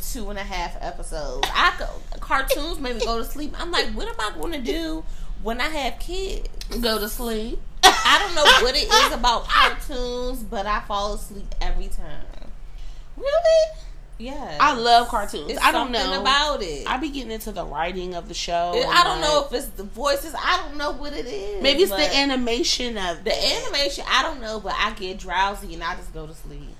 two 0.00 0.30
and 0.30 0.38
a 0.38 0.42
half 0.42 0.76
episodes. 0.80 1.48
I 1.52 1.74
go 1.78 1.88
cartoons 2.20 2.78
make 2.80 2.94
me 2.96 3.04
go 3.04 3.18
to 3.18 3.24
sleep. 3.24 3.54
I'm 3.60 3.70
like, 3.70 3.86
what 3.88 4.08
am 4.08 4.14
I 4.18 4.38
going 4.38 4.52
to 4.52 4.60
do 4.60 5.04
when 5.42 5.60
I 5.60 5.68
have 5.68 5.98
kids? 5.98 6.48
Go 6.80 6.98
to 6.98 7.08
sleep. 7.08 7.60
I 7.82 8.18
don't 8.18 8.34
know 8.34 8.44
what 8.66 8.76
it 8.76 8.88
is 8.92 9.12
about 9.12 9.48
cartoons, 9.48 10.42
but 10.42 10.66
I 10.66 10.80
fall 10.80 11.14
asleep 11.14 11.54
every 11.60 11.88
time. 11.88 12.24
Really? 13.16 13.78
Yeah, 14.16 14.58
I 14.60 14.74
love 14.74 15.08
cartoons. 15.08 15.50
It's 15.50 15.60
I 15.60 15.72
don't 15.72 15.90
know 15.90 16.20
about 16.20 16.62
it. 16.62 16.86
I 16.88 16.98
be 16.98 17.10
getting 17.10 17.32
into 17.32 17.50
the 17.50 17.64
writing 17.64 18.14
of 18.14 18.28
the 18.28 18.34
show. 18.34 18.72
I 18.88 19.02
don't 19.02 19.20
know 19.20 19.44
if 19.46 19.52
it's 19.52 19.66
the 19.68 19.82
voices. 19.82 20.34
I 20.38 20.58
don't 20.58 20.76
know 20.76 20.92
what 20.92 21.12
it 21.12 21.26
is. 21.26 21.62
Maybe 21.62 21.82
it's 21.82 21.90
the 21.90 22.16
animation 22.16 22.96
of 22.96 23.24
the 23.24 23.32
it. 23.32 23.62
animation. 23.66 24.04
I 24.08 24.22
don't 24.22 24.40
know, 24.40 24.60
but 24.60 24.74
I 24.76 24.92
get 24.92 25.18
drowsy 25.18 25.74
and 25.74 25.82
I 25.82 25.96
just 25.96 26.14
go 26.14 26.26
to 26.26 26.34
sleep 26.34 26.76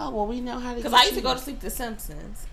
Oh 0.00 0.10
well, 0.10 0.26
we 0.26 0.40
know 0.40 0.58
how 0.58 0.70
to. 0.70 0.76
because 0.76 0.92
I 0.92 1.02
used 1.02 1.14
to 1.14 1.20
go 1.20 1.34
to 1.34 1.40
sleep. 1.40 1.60
The 1.60 1.70
Simpsons. 1.70 2.46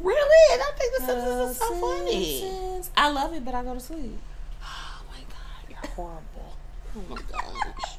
Really? 0.00 0.54
And 0.54 0.62
I 0.62 0.70
think 0.78 0.94
The 0.98 1.06
Simpsons 1.06 1.50
is 1.50 1.56
so 1.58 1.74
funny. 1.74 2.82
I 2.96 3.10
love 3.10 3.34
it, 3.34 3.44
but 3.44 3.54
I 3.54 3.62
go 3.62 3.74
to 3.74 3.80
sleep. 3.80 4.18
Oh 4.62 5.02
my 5.10 5.20
god, 5.28 5.68
you're 5.68 5.90
horrible. 5.94 6.56
Oh 6.96 7.02
my 7.08 7.20
gosh. 7.30 7.96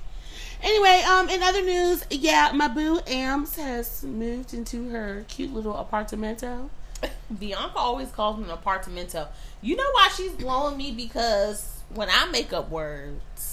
Anyway, 0.64 1.02
um, 1.08 1.30
in 1.30 1.42
other 1.42 1.62
news, 1.62 2.06
yeah, 2.12 2.52
my 2.54 2.68
boo 2.68 3.00
Ams 3.08 3.56
has 3.56 4.04
moved 4.04 4.54
into 4.54 4.90
her 4.90 5.26
cute 5.28 5.54
little 5.54 5.74
apartamento. 5.74 6.70
Bianca 7.40 7.78
always 7.78 8.12
calls 8.12 8.38
me 8.38 8.50
an 8.50 8.56
apartamento. 8.56 9.28
You 9.62 9.76
know 9.76 9.90
why 9.94 10.10
she's 10.16 10.34
blowing 10.34 10.78
me? 10.78 10.92
Because 10.92 11.82
when 11.94 12.10
I 12.12 12.26
make 12.32 12.54
up 12.54 12.70
words, 12.70 13.51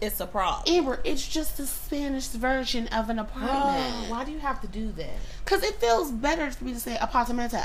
it's 0.00 0.20
a 0.20 0.26
problem. 0.26 0.62
Amber, 0.66 1.00
it's 1.04 1.26
just 1.26 1.56
the 1.56 1.66
Spanish 1.66 2.26
version 2.28 2.88
of 2.88 3.08
an 3.10 3.18
Oh, 3.18 3.22
apartment. 3.22 4.10
why 4.10 4.24
do 4.24 4.32
you 4.32 4.38
have 4.40 4.60
to 4.62 4.66
do 4.66 4.92
that? 4.92 5.10
Because 5.44 5.62
it 5.62 5.76
feels 5.76 6.10
better 6.10 6.50
for 6.50 6.64
me 6.64 6.72
to 6.74 6.80
say 6.80 6.96
apartamento. 6.96 7.62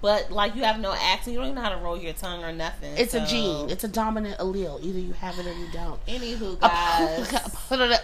But 0.00 0.30
like 0.30 0.54
you 0.54 0.62
have 0.64 0.78
no 0.80 0.92
accent, 0.92 1.28
you 1.32 1.38
don't 1.38 1.46
even 1.46 1.54
know 1.56 1.62
how 1.62 1.70
to 1.70 1.78
roll 1.82 1.96
your 1.96 2.12
tongue 2.12 2.44
or 2.44 2.52
nothing. 2.52 2.94
It's 2.98 3.14
a 3.14 3.24
gene. 3.24 3.70
It's 3.70 3.84
a 3.84 3.88
dominant 3.88 4.38
allele. 4.38 4.82
Either 4.82 4.98
you 4.98 5.14
have 5.14 5.38
it 5.38 5.46
or 5.46 5.52
you 5.54 5.66
don't. 5.72 6.04
Anywho, 6.06 6.60
guys, 6.60 7.26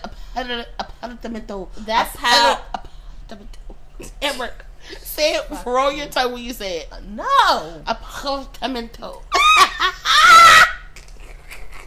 Apartamento. 1.03 1.69
That's 1.85 2.17
how- 2.17 2.59
Apartamento. 3.29 3.75
Amber, 4.23 4.51
say 5.03 5.35
it. 5.35 5.45
Roll 5.67 5.93
your 5.93 6.07
tongue 6.07 6.33
when 6.33 6.43
you 6.43 6.55
say 6.55 6.79
it. 6.81 6.89
no, 7.07 7.83
Apartamento. 7.87 9.21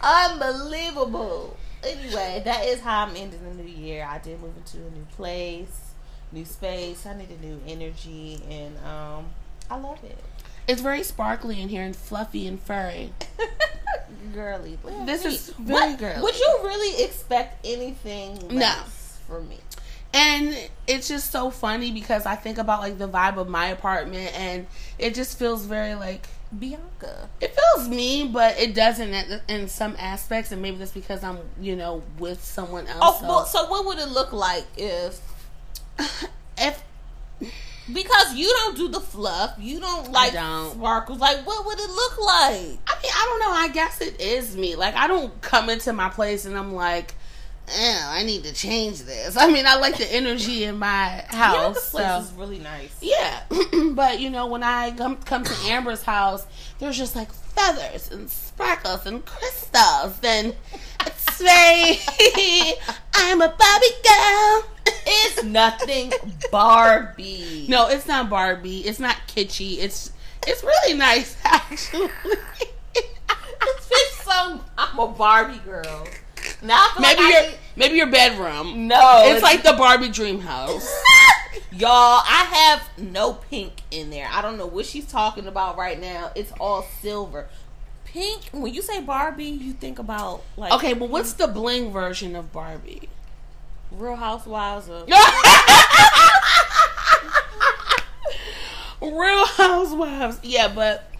unbelievable. 0.02 1.56
Anyway, 1.86 2.42
that 2.44 2.64
is 2.64 2.80
how 2.80 3.04
I'm 3.06 3.16
ending 3.16 3.40
the 3.56 3.62
new 3.62 3.68
year. 3.68 4.06
I 4.08 4.18
did 4.18 4.40
move 4.40 4.56
into 4.56 4.78
a 4.78 4.90
new 4.90 5.06
place, 5.16 5.92
new 6.32 6.44
space. 6.44 7.06
I 7.06 7.16
need 7.16 7.28
a 7.30 7.44
new 7.44 7.60
energy, 7.66 8.40
and 8.50 8.76
um, 8.86 9.26
I 9.70 9.76
love 9.76 10.02
it. 10.04 10.18
It's 10.66 10.80
very 10.80 11.02
sparkly 11.02 11.60
in 11.60 11.68
here 11.68 11.82
and 11.82 11.94
fluffy 11.94 12.46
and 12.46 12.60
furry. 12.60 13.12
girly. 14.32 14.78
This 15.04 15.24
Wait, 15.24 15.32
is 15.34 15.48
very 15.58 15.90
what- 15.90 15.98
girly. 15.98 16.22
Would 16.22 16.38
you 16.38 16.58
really 16.62 17.04
expect 17.04 17.64
anything 17.66 18.38
No. 18.48 18.54
less 18.60 19.18
from 19.26 19.48
me? 19.48 19.58
And 20.12 20.56
it's 20.86 21.08
just 21.08 21.30
so 21.32 21.50
funny 21.50 21.90
because 21.90 22.24
I 22.24 22.36
think 22.36 22.58
about 22.58 22.80
like 22.80 22.98
the 22.98 23.08
vibe 23.08 23.36
of 23.36 23.48
my 23.48 23.66
apartment 23.66 24.32
and 24.38 24.66
it 24.96 25.14
just 25.14 25.38
feels 25.38 25.66
very 25.66 25.96
like 25.96 26.26
Bianca. 26.58 27.28
it 27.40 27.54
feels 27.56 27.88
me, 27.88 28.28
but 28.28 28.58
it 28.58 28.74
doesn't 28.74 29.12
in- 29.12 29.40
in 29.48 29.68
some 29.68 29.96
aspects, 29.98 30.52
and 30.52 30.60
maybe 30.62 30.76
that's 30.78 30.92
because 30.92 31.22
I'm, 31.24 31.38
you 31.60 31.76
know, 31.76 32.02
with 32.18 32.42
someone 32.44 32.86
else. 32.86 32.98
Oh, 33.02 33.18
so- 33.20 33.26
well, 33.28 33.46
so 33.46 33.68
what 33.70 33.84
would 33.86 33.98
it 33.98 34.08
look 34.08 34.32
like 34.32 34.64
if? 34.76 35.20
if 36.58 36.82
Because 37.92 38.34
you 38.34 38.46
don't 38.46 38.76
do 38.76 38.88
the 38.88 39.00
fluff, 39.00 39.54
you 39.58 39.78
don't 39.78 40.10
like 40.10 40.32
don't. 40.32 40.72
sparkles. 40.72 41.18
Like, 41.20 41.46
what 41.46 41.66
would 41.66 41.78
it 41.78 41.90
look 41.90 42.18
like? 42.18 42.78
I 42.86 42.94
mean, 43.02 43.12
I 43.14 43.26
don't 43.28 43.40
know. 43.40 43.50
I 43.52 43.68
guess 43.68 44.00
it 44.00 44.18
is 44.20 44.56
me. 44.56 44.74
Like, 44.74 44.94
I 44.94 45.06
don't 45.06 45.38
come 45.42 45.68
into 45.68 45.92
my 45.92 46.08
place 46.08 46.46
and 46.46 46.56
I'm 46.56 46.74
like, 46.74 47.14
I 47.68 48.22
need 48.24 48.44
to 48.44 48.52
change 48.52 49.02
this. 49.02 49.36
I 49.36 49.50
mean, 49.50 49.66
I 49.66 49.76
like 49.76 49.96
the 49.96 50.12
energy 50.12 50.64
in 50.64 50.78
my 50.78 51.24
house. 51.28 51.90
place 51.90 52.06
so- 52.06 52.18
is 52.20 52.32
really 52.32 52.58
nice. 52.58 52.94
Yeah, 53.00 53.42
but 53.92 54.20
you 54.20 54.30
know, 54.30 54.46
when 54.46 54.62
I 54.62 54.90
come 54.92 55.16
come 55.16 55.44
to 55.44 55.54
Amber's 55.66 56.02
house, 56.02 56.46
there's 56.78 56.96
just 56.96 57.16
like 57.16 57.32
feathers 57.32 58.10
and 58.10 58.28
sparkles 58.30 59.06
and 59.06 59.24
crystals, 59.24 60.18
and 60.22 60.54
it's 61.06 61.40
very. 61.40 61.98
I'm 63.14 63.40
a 63.40 63.48
Barbie 63.48 63.86
girl. 64.04 64.64
It's 65.06 65.42
nothing 65.42 66.12
Barbie. 66.50 67.66
No, 67.68 67.88
it's 67.88 68.06
not 68.06 68.28
Barbie. 68.28 68.80
It's 68.80 69.00
not 69.00 69.16
kitschy. 69.26 69.78
It's 69.78 70.12
it's 70.46 70.62
really 70.62 70.96
nice 70.96 71.36
actually. 71.44 72.08
This 72.94 73.88
bitch 73.88 74.24
so 74.24 74.60
I'm 74.76 74.98
a 74.98 75.08
Barbie 75.08 75.60
girl. 75.64 76.06
Now 76.64 76.88
I 76.96 77.00
maybe 77.00 77.22
like 77.22 77.32
your 77.32 77.42
need- 77.42 77.58
maybe 77.76 77.96
your 77.96 78.06
bedroom. 78.10 78.88
no, 78.88 79.22
It's 79.26 79.42
like 79.42 79.62
the 79.62 79.74
Barbie 79.74 80.08
dream 80.08 80.40
house. 80.40 80.90
Y'all, 81.72 81.90
I 81.90 82.46
have 82.52 82.88
no 82.98 83.34
pink 83.34 83.72
in 83.90 84.10
there. 84.10 84.28
I 84.32 84.40
don't 84.42 84.56
know 84.56 84.66
what 84.66 84.86
she's 84.86 85.04
talking 85.06 85.46
about 85.46 85.76
right 85.76 86.00
now. 86.00 86.30
It's 86.34 86.52
all 86.60 86.86
silver. 87.02 87.48
Pink, 88.04 88.44
when 88.52 88.72
you 88.72 88.80
say 88.80 89.00
Barbie, 89.00 89.44
you 89.46 89.72
think 89.72 89.98
about 89.98 90.42
like 90.56 90.72
Okay, 90.72 90.94
but 90.94 91.10
what's 91.10 91.32
the 91.34 91.48
bling 91.48 91.90
version 91.92 92.34
of 92.36 92.52
Barbie? 92.52 93.08
Real 93.90 94.16
Housewives 94.16 94.88
of 94.88 95.08
Real 99.02 99.46
Housewives. 99.46 100.38
Yeah, 100.42 100.68
but 100.68 101.10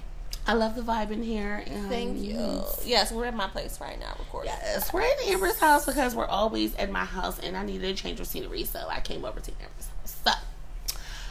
I 0.47 0.53
love 0.53 0.75
the 0.77 0.83
vibe 0.83 1.11
in 1.11 1.23
here. 1.23 1.65
Um, 1.75 1.89
Thank 1.89 2.19
you. 2.19 2.63
Yes, 2.85 3.11
we're 3.11 3.25
at 3.25 3.35
my 3.35 3.49
place 3.49 3.81
right 3.81 3.99
now 3.99 4.15
recording. 4.19 4.53
Yes, 4.53 4.93
we're 4.93 5.03
in 5.03 5.29
Amber's 5.29 5.59
house 5.59 5.87
because 5.87 6.15
we're 6.15 6.27
always 6.27 6.75
at 6.75 6.91
my 6.91 7.05
house 7.05 7.39
and 7.39 7.57
I 7.57 7.65
needed 7.65 7.91
a 7.91 7.95
change 7.95 8.21
of 8.21 8.27
scenery, 8.27 8.65
so 8.65 8.87
I 8.89 9.01
came 9.01 9.25
over 9.25 9.41
to 9.41 9.51
Amber's 9.51 9.89
house. 9.89 10.17
So 10.25 10.33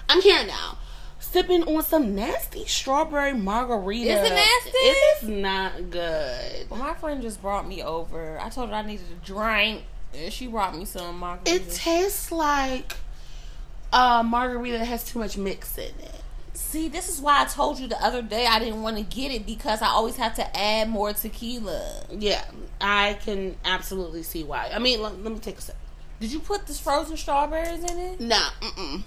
I'm 0.10 0.22
here 0.22 0.44
now, 0.46 0.80
sipping 1.20 1.64
on 1.64 1.84
some 1.84 2.16
nasty 2.16 2.66
strawberry 2.66 3.34
margarita. 3.34 4.10
Is 4.10 4.32
it 4.32 4.34
nasty? 4.34 4.78
It 4.78 5.24
is 5.24 5.30
not 5.30 5.90
good. 5.92 6.70
Well, 6.72 6.80
my 6.80 6.96
friend 6.96 7.22
just 7.22 7.40
brought 7.42 7.68
me 7.68 7.84
over. 7.84 8.40
I 8.40 8.50
told 8.50 8.70
her 8.70 8.76
I 8.76 8.82
needed 8.82 9.06
a 9.12 9.26
drink, 9.26 9.84
and 10.16 10.34
she 10.34 10.48
brought 10.48 10.76
me 10.76 10.86
some 10.86 11.22
margaritas. 11.22 11.48
It 11.48 11.70
tastes 11.72 12.32
like 12.32 12.96
a 13.92 14.24
margarita 14.24 14.80
that 14.80 14.86
has 14.86 15.04
too 15.04 15.20
much 15.20 15.38
mix 15.38 15.78
in 15.78 15.84
it. 15.84 16.23
See, 16.56 16.88
this 16.88 17.10
is 17.10 17.20
why 17.20 17.42
I 17.42 17.46
told 17.46 17.80
you 17.80 17.88
the 17.88 18.02
other 18.04 18.22
day 18.22 18.46
I 18.46 18.60
didn't 18.60 18.82
want 18.84 18.98
to 18.98 19.04
get 19.04 19.32
it 19.32 19.46
because 19.46 19.82
I 19.82 19.88
always 19.88 20.18
have 20.18 20.36
to 20.36 20.58
add 20.60 20.88
more 20.90 21.12
tequila. 21.14 22.06
Yeah, 22.12 22.44
I 22.80 23.18
can 23.24 23.56
absolutely 23.66 24.24
see 24.24 24.44
why. 24.44 24.70
I 24.74 24.80
mean, 24.80 25.02
let, 25.02 25.22
let 25.24 25.34
me 25.34 25.40
take 25.40 25.58
a 25.58 25.62
sip. 25.62 25.76
Did 26.20 26.32
you 26.32 26.40
put 26.40 26.68
this 26.68 26.80
frozen 26.80 27.18
strawberries 27.18 27.84
in 27.84 27.98
it? 27.98 28.22
Nah, 28.22 28.50
mm-mm. 28.62 29.04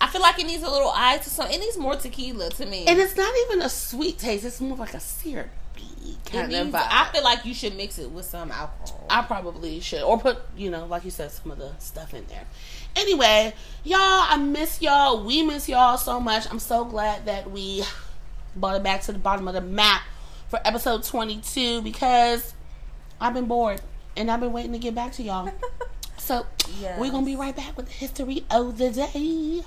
I 0.00 0.06
feel 0.08 0.20
like 0.20 0.38
it 0.38 0.46
needs 0.46 0.62
a 0.62 0.70
little 0.70 0.90
ice 0.94 1.26
or 1.26 1.30
something. 1.30 1.56
It 1.56 1.60
needs 1.60 1.76
more 1.76 1.96
tequila 1.96 2.50
to 2.50 2.66
me. 2.66 2.86
And 2.86 2.98
it's 3.00 3.16
not 3.16 3.32
even 3.46 3.62
a 3.62 3.68
sweet 3.68 4.18
taste. 4.18 4.44
It's 4.44 4.60
more 4.60 4.76
like 4.76 4.94
a 4.94 5.00
syrupy 5.00 5.48
It 6.04 6.24
kind 6.24 6.44
of 6.44 6.64
needs- 6.66 6.76
vibe. 6.76 6.86
I 6.88 7.10
feel 7.12 7.24
like 7.24 7.44
you 7.44 7.52
should 7.54 7.76
mix 7.76 7.98
it 7.98 8.10
with 8.10 8.26
some 8.26 8.50
alcohol. 8.52 9.06
I 9.10 9.22
probably 9.22 9.80
should, 9.80 10.02
or 10.02 10.18
put 10.18 10.38
you 10.56 10.70
know, 10.70 10.86
like 10.86 11.04
you 11.04 11.10
said, 11.10 11.30
some 11.32 11.50
of 11.50 11.58
the 11.58 11.72
stuff 11.78 12.14
in 12.14 12.26
there. 12.28 12.44
Anyway, 12.96 13.52
y'all, 13.84 13.98
I 14.00 14.36
miss 14.38 14.80
y'all. 14.80 15.22
We 15.22 15.42
miss 15.42 15.68
y'all 15.68 15.98
so 15.98 16.18
much. 16.18 16.50
I'm 16.50 16.58
so 16.58 16.84
glad 16.84 17.26
that 17.26 17.50
we 17.50 17.84
brought 18.56 18.76
it 18.76 18.82
back 18.82 19.02
to 19.02 19.12
the 19.12 19.18
bottom 19.18 19.46
of 19.46 19.54
the 19.54 19.60
map 19.60 20.02
for 20.48 20.58
episode 20.64 21.04
22 21.04 21.82
because 21.82 22.54
I've 23.20 23.34
been 23.34 23.44
bored 23.44 23.82
and 24.16 24.30
I've 24.30 24.40
been 24.40 24.52
waiting 24.52 24.72
to 24.72 24.78
get 24.78 24.94
back 24.94 25.12
to 25.12 25.22
y'all. 25.22 25.50
So 26.18 26.44
Yes. 26.80 26.98
we're 26.98 27.12
gonna 27.12 27.24
be 27.24 27.36
right 27.36 27.54
back 27.54 27.76
with 27.76 27.86
the 27.86 27.92
history 27.92 28.44
of 28.50 28.78
the 28.78 28.90
day. 28.90 29.62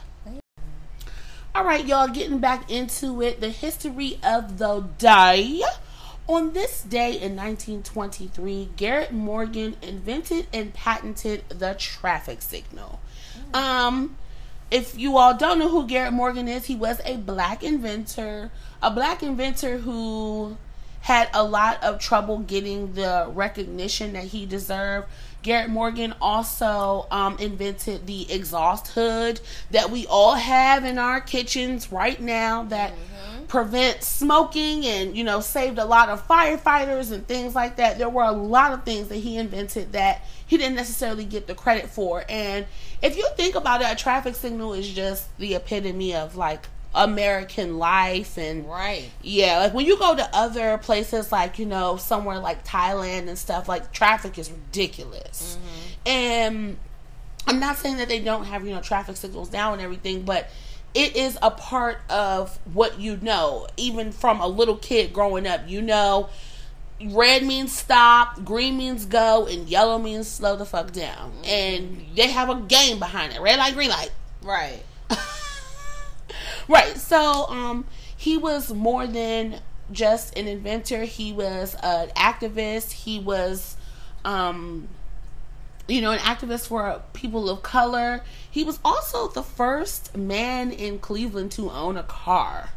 All 1.55 1.63
right, 1.63 1.85
y'all, 1.85 2.09
getting 2.09 2.39
back 2.39 2.69
into 2.69 3.21
it. 3.21 3.39
The 3.39 3.47
history 3.49 4.19
of 4.23 4.57
the 4.57 4.81
day. 4.97 5.61
On 6.27 6.51
this 6.51 6.81
day 6.81 7.11
in 7.11 7.37
1923, 7.37 8.71
Garrett 8.75 9.13
Morgan 9.13 9.77
invented 9.81 10.47
and 10.51 10.73
patented 10.73 11.47
the 11.47 11.75
traffic 11.75 12.41
signal. 12.41 12.99
Um, 13.53 14.15
if 14.71 14.97
you 14.97 15.17
all 15.17 15.35
don't 15.35 15.59
know 15.59 15.69
who 15.69 15.87
Garrett 15.87 16.13
Morgan 16.13 16.47
is, 16.47 16.65
he 16.65 16.75
was 16.75 17.01
a 17.05 17.17
black 17.17 17.63
inventor, 17.63 18.51
a 18.81 18.91
black 18.91 19.23
inventor 19.23 19.79
who 19.79 20.57
had 21.01 21.29
a 21.33 21.43
lot 21.43 21.81
of 21.83 21.99
trouble 21.99 22.39
getting 22.39 22.93
the 22.93 23.29
recognition 23.33 24.13
that 24.13 24.25
he 24.25 24.45
deserved. 24.45 25.07
Garrett 25.41 25.69
Morgan 25.69 26.13
also 26.21 27.07
um, 27.11 27.37
invented 27.39 28.05
the 28.05 28.31
exhaust 28.31 28.89
hood 28.89 29.39
that 29.71 29.89
we 29.89 30.05
all 30.07 30.35
have 30.35 30.83
in 30.83 30.97
our 30.97 31.21
kitchens 31.21 31.91
right 31.91 32.19
now 32.19 32.63
that 32.63 32.93
prevents 33.47 34.07
smoking 34.07 34.85
and 34.85 35.17
you 35.17 35.23
know 35.23 35.41
saved 35.41 35.79
a 35.79 35.85
lot 35.85 36.07
of 36.07 36.25
firefighters 36.27 37.11
and 37.11 37.25
things 37.25 37.55
like 37.55 37.77
that. 37.77 37.97
There 37.97 38.09
were 38.09 38.23
a 38.23 38.31
lot 38.31 38.73
of 38.73 38.83
things 38.83 39.07
that 39.07 39.15
he 39.15 39.37
invented 39.37 39.93
that 39.93 40.25
he 40.45 40.57
didn't 40.57 40.75
necessarily 40.75 41.25
get 41.25 41.47
the 41.47 41.55
credit 41.55 41.89
for. 41.89 42.23
And 42.27 42.65
if 43.01 43.17
you 43.17 43.27
think 43.35 43.55
about 43.55 43.81
it, 43.81 43.91
a 43.91 43.95
traffic 43.95 44.35
signal 44.35 44.73
is 44.73 44.89
just 44.89 45.37
the 45.37 45.55
epitome 45.55 46.15
of 46.15 46.35
like 46.35 46.67
American 46.93 47.77
life 47.77 48.37
and 48.37 48.67
right. 48.67 49.09
yeah, 49.21 49.59
like 49.59 49.73
when 49.73 49.85
you 49.85 49.97
go 49.97 50.15
to 50.15 50.29
other 50.33 50.77
places, 50.79 51.31
like 51.31 51.59
you 51.59 51.65
know, 51.65 51.97
somewhere 51.97 52.39
like 52.39 52.65
Thailand 52.65 53.27
and 53.27 53.37
stuff, 53.37 53.69
like 53.69 53.91
traffic 53.91 54.37
is 54.37 54.51
ridiculous. 54.51 55.57
Mm-hmm. 55.57 56.07
And 56.07 56.77
I'm 57.47 57.59
not 57.59 57.77
saying 57.77 57.97
that 57.97 58.07
they 58.07 58.19
don't 58.19 58.45
have 58.45 58.65
you 58.65 58.73
know 58.73 58.81
traffic 58.81 59.17
signals 59.17 59.51
now 59.51 59.73
and 59.73 59.81
everything, 59.81 60.23
but 60.23 60.49
it 60.95 61.15
is 61.15 61.37
a 61.41 61.51
part 61.51 61.99
of 62.09 62.57
what 62.73 62.99
you 62.99 63.17
know, 63.21 63.67
even 63.77 64.11
from 64.11 64.41
a 64.41 64.47
little 64.47 64.75
kid 64.75 65.13
growing 65.13 65.45
up. 65.45 65.69
You 65.69 65.81
know, 65.81 66.29
red 67.05 67.43
means 67.43 67.75
stop, 67.75 68.43
green 68.43 68.77
means 68.77 69.05
go, 69.05 69.45
and 69.47 69.67
yellow 69.67 69.97
means 69.97 70.27
slow 70.27 70.55
the 70.55 70.65
fuck 70.65 70.91
down. 70.91 71.33
And 71.45 72.05
they 72.15 72.27
have 72.27 72.49
a 72.49 72.55
game 72.55 72.99
behind 72.99 73.33
it: 73.33 73.41
red 73.41 73.59
light, 73.59 73.73
green 73.73 73.89
light. 73.89 74.11
Right. 74.41 74.83
Right. 76.69 76.97
So, 76.97 77.47
um, 77.49 77.85
he 78.15 78.37
was 78.37 78.71
more 78.71 79.07
than 79.07 79.59
just 79.91 80.37
an 80.37 80.47
inventor. 80.47 81.03
He 81.03 81.33
was 81.33 81.75
an 81.81 82.09
activist. 82.09 82.91
He 82.91 83.19
was, 83.19 83.75
um, 84.23 84.87
you 85.87 85.99
know, 85.99 86.11
an 86.11 86.19
activist 86.19 86.67
for 86.67 87.01
people 87.13 87.49
of 87.49 87.63
color. 87.63 88.21
He 88.49 88.63
was 88.63 88.79
also 88.85 89.27
the 89.29 89.41
first 89.41 90.15
man 90.15 90.71
in 90.71 90.99
Cleveland 90.99 91.51
to 91.53 91.71
own 91.71 91.97
a 91.97 92.03
car. 92.03 92.69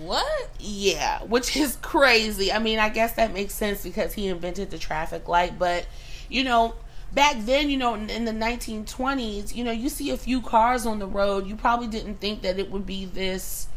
What? 0.00 0.50
Yeah, 0.58 1.22
which 1.24 1.56
is 1.56 1.76
crazy. 1.76 2.52
I 2.52 2.58
mean, 2.58 2.78
I 2.78 2.88
guess 2.88 3.14
that 3.14 3.32
makes 3.32 3.54
sense 3.54 3.82
because 3.82 4.12
he 4.12 4.28
invented 4.28 4.70
the 4.70 4.78
traffic 4.78 5.28
light, 5.28 5.58
but 5.58 5.86
you 6.28 6.44
know, 6.44 6.74
back 7.12 7.36
then, 7.40 7.70
you 7.70 7.76
know, 7.76 7.94
in, 7.94 8.10
in 8.10 8.24
the 8.24 8.32
1920s, 8.32 9.54
you 9.54 9.64
know, 9.64 9.72
you 9.72 9.88
see 9.88 10.10
a 10.10 10.16
few 10.16 10.40
cars 10.40 10.86
on 10.86 10.98
the 10.98 11.06
road, 11.06 11.46
you 11.46 11.56
probably 11.56 11.86
didn't 11.86 12.20
think 12.20 12.42
that 12.42 12.58
it 12.58 12.70
would 12.70 12.86
be 12.86 13.04
this 13.06 13.68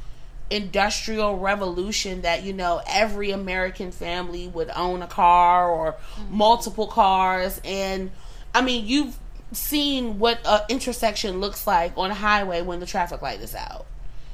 industrial 0.49 1.39
revolution 1.39 2.23
that 2.23 2.43
you 2.43 2.51
know 2.51 2.81
every 2.85 3.31
american 3.31 3.89
family 3.89 4.49
would 4.49 4.69
own 4.75 5.01
a 5.01 5.07
car 5.07 5.69
or 5.69 5.93
mm-hmm. 5.93 6.37
multiple 6.37 6.87
cars 6.87 7.61
and 7.63 8.11
i 8.53 8.61
mean 8.61 8.85
you've 8.85 9.17
seen 9.53 10.19
what 10.19 10.39
an 10.45 10.59
intersection 10.67 11.39
looks 11.39 11.65
like 11.65 11.93
on 11.95 12.11
a 12.11 12.13
highway 12.13 12.61
when 12.61 12.81
the 12.81 12.85
traffic 12.85 13.21
light 13.21 13.39
is 13.39 13.55
out 13.55 13.85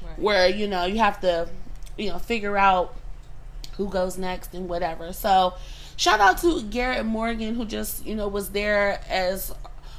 Right. 0.04 0.19
where 0.19 0.50
you 0.50 0.67
know 0.67 0.86
you 0.86 0.97
have 0.97 1.19
to 1.21 1.47
you 1.97 2.10
know 2.10 2.19
figure 2.19 2.57
out 2.57 2.95
who 3.77 3.89
goes 3.89 4.17
next 4.17 4.53
and 4.53 4.67
whatever. 4.67 5.13
So 5.13 5.53
shout 5.95 6.19
out 6.19 6.38
to 6.39 6.62
garrett 6.63 7.05
morgan 7.05 7.55
who 7.55 7.65
just 7.65 8.05
you 8.05 8.15
know 8.15 8.27
was 8.27 8.49
there 8.49 8.99
as 9.10 9.53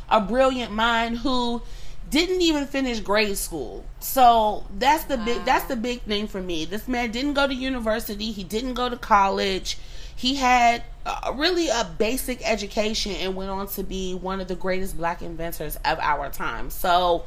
a 0.08 0.20
brilliant 0.20 0.72
mind 0.72 1.18
who 1.18 1.62
didn't 2.10 2.40
even 2.40 2.66
finish 2.66 3.00
grade 3.00 3.36
school. 3.36 3.84
So 4.00 4.64
that's 4.78 5.04
the 5.04 5.18
big 5.18 5.44
that's 5.44 5.66
the 5.66 5.76
big 5.76 6.02
thing 6.02 6.26
for 6.26 6.40
me. 6.40 6.64
This 6.64 6.88
man 6.88 7.10
didn't 7.10 7.34
go 7.34 7.46
to 7.46 7.54
university. 7.54 8.32
He 8.32 8.44
didn't 8.44 8.74
go 8.74 8.88
to 8.88 8.96
college. 8.96 9.78
He 10.16 10.34
had 10.34 10.82
uh, 11.06 11.32
really 11.36 11.68
a 11.68 11.88
basic 11.98 12.48
education 12.48 13.12
and 13.12 13.36
went 13.36 13.50
on 13.50 13.68
to 13.68 13.84
be 13.84 14.14
one 14.14 14.40
of 14.40 14.48
the 14.48 14.56
greatest 14.56 14.96
black 14.96 15.22
inventors 15.22 15.76
of 15.84 15.98
our 16.00 16.30
time. 16.30 16.70
So 16.70 17.24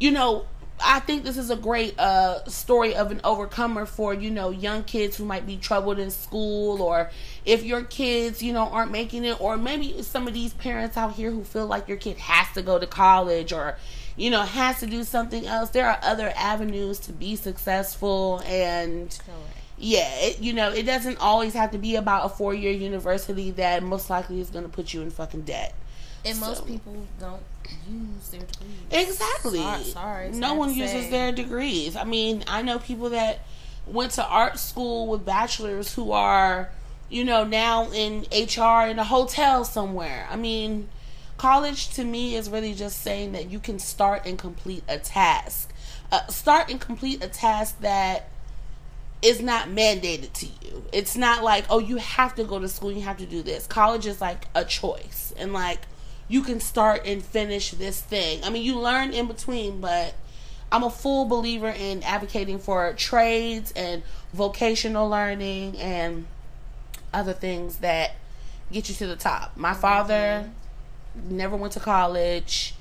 you 0.00 0.10
know, 0.10 0.46
I 0.80 1.00
think 1.00 1.24
this 1.24 1.36
is 1.36 1.50
a 1.50 1.56
great 1.56 1.98
uh, 1.98 2.44
story 2.44 2.94
of 2.94 3.10
an 3.10 3.20
overcomer 3.24 3.86
for 3.86 4.14
you 4.14 4.30
know 4.30 4.50
young 4.50 4.84
kids 4.84 5.16
who 5.16 5.24
might 5.24 5.46
be 5.46 5.56
troubled 5.56 5.98
in 5.98 6.10
school, 6.10 6.82
or 6.82 7.10
if 7.44 7.64
your 7.64 7.82
kids 7.82 8.42
you 8.42 8.52
know 8.52 8.68
aren't 8.68 8.90
making 8.90 9.24
it, 9.24 9.40
or 9.40 9.56
maybe 9.56 10.02
some 10.02 10.28
of 10.28 10.34
these 10.34 10.54
parents 10.54 10.96
out 10.96 11.14
here 11.14 11.30
who 11.30 11.44
feel 11.44 11.66
like 11.66 11.88
your 11.88 11.96
kid 11.96 12.18
has 12.18 12.52
to 12.54 12.62
go 12.62 12.78
to 12.78 12.86
college 12.86 13.52
or 13.52 13.76
you 14.16 14.30
know 14.30 14.42
has 14.42 14.80
to 14.80 14.86
do 14.86 15.04
something 15.04 15.46
else. 15.46 15.70
There 15.70 15.88
are 15.88 15.98
other 16.02 16.32
avenues 16.36 16.98
to 17.00 17.12
be 17.12 17.36
successful, 17.36 18.42
and 18.46 19.10
Correct. 19.24 19.56
yeah, 19.78 20.08
it, 20.18 20.40
you 20.40 20.52
know 20.52 20.70
it 20.70 20.84
doesn't 20.84 21.18
always 21.18 21.54
have 21.54 21.72
to 21.72 21.78
be 21.78 21.96
about 21.96 22.26
a 22.26 22.28
four 22.28 22.54
year 22.54 22.72
university 22.72 23.50
that 23.52 23.82
most 23.82 24.10
likely 24.10 24.40
is 24.40 24.50
going 24.50 24.64
to 24.64 24.70
put 24.70 24.94
you 24.94 25.02
in 25.02 25.10
fucking 25.10 25.42
debt. 25.42 25.74
And 26.24 26.36
So- 26.36 26.46
most 26.46 26.66
people 26.66 26.94
don't 27.20 27.42
use 27.88 28.28
their 28.30 28.40
degrees. 28.40 29.08
Exactly. 29.08 29.58
Sorry, 29.60 29.84
sorry, 29.84 30.30
no 30.30 30.54
one 30.54 30.74
uses 30.74 31.04
say. 31.04 31.10
their 31.10 31.32
degrees. 31.32 31.96
I 31.96 32.04
mean, 32.04 32.44
I 32.46 32.62
know 32.62 32.78
people 32.78 33.10
that 33.10 33.40
went 33.86 34.12
to 34.12 34.26
art 34.26 34.58
school 34.58 35.06
with 35.06 35.24
bachelors 35.24 35.94
who 35.94 36.12
are, 36.12 36.70
you 37.08 37.24
know, 37.24 37.44
now 37.44 37.90
in 37.90 38.26
HR 38.32 38.86
in 38.88 38.98
a 38.98 39.04
hotel 39.04 39.64
somewhere. 39.64 40.26
I 40.30 40.36
mean, 40.36 40.88
college 41.38 41.90
to 41.94 42.04
me 42.04 42.34
is 42.34 42.50
really 42.50 42.74
just 42.74 43.00
saying 43.00 43.32
that 43.32 43.50
you 43.50 43.58
can 43.58 43.78
start 43.78 44.26
and 44.26 44.38
complete 44.38 44.84
a 44.88 44.98
task. 44.98 45.72
Uh, 46.10 46.26
start 46.26 46.70
and 46.70 46.80
complete 46.80 47.22
a 47.22 47.28
task 47.28 47.80
that 47.80 48.28
is 49.22 49.40
not 49.40 49.68
mandated 49.68 50.32
to 50.32 50.46
you. 50.46 50.84
It's 50.92 51.16
not 51.16 51.42
like, 51.42 51.64
oh, 51.70 51.78
you 51.78 51.96
have 51.96 52.34
to 52.36 52.44
go 52.44 52.58
to 52.58 52.68
school, 52.68 52.92
you 52.92 53.02
have 53.02 53.18
to 53.18 53.26
do 53.26 53.42
this. 53.42 53.66
College 53.66 54.06
is 54.06 54.20
like 54.20 54.46
a 54.54 54.64
choice. 54.64 55.32
And 55.36 55.52
like 55.52 55.80
you 56.28 56.42
can 56.42 56.60
start 56.60 57.06
and 57.06 57.22
finish 57.24 57.70
this 57.72 58.00
thing. 58.00 58.44
I 58.44 58.50
mean, 58.50 58.62
you 58.62 58.78
learn 58.78 59.12
in 59.12 59.26
between, 59.26 59.80
but 59.80 60.14
I'm 60.70 60.82
a 60.82 60.90
full 60.90 61.24
believer 61.24 61.68
in 61.68 62.02
advocating 62.02 62.58
for 62.58 62.92
trades 62.92 63.72
and 63.74 64.02
vocational 64.32 65.08
learning 65.08 65.78
and 65.78 66.26
other 67.12 67.32
things 67.32 67.78
that 67.78 68.12
get 68.70 68.88
you 68.88 68.94
to 68.96 69.06
the 69.06 69.16
top. 69.16 69.56
My 69.56 69.72
father 69.72 70.50
never 71.28 71.56
went 71.56 71.72
to 71.72 71.80
college. 71.80 72.74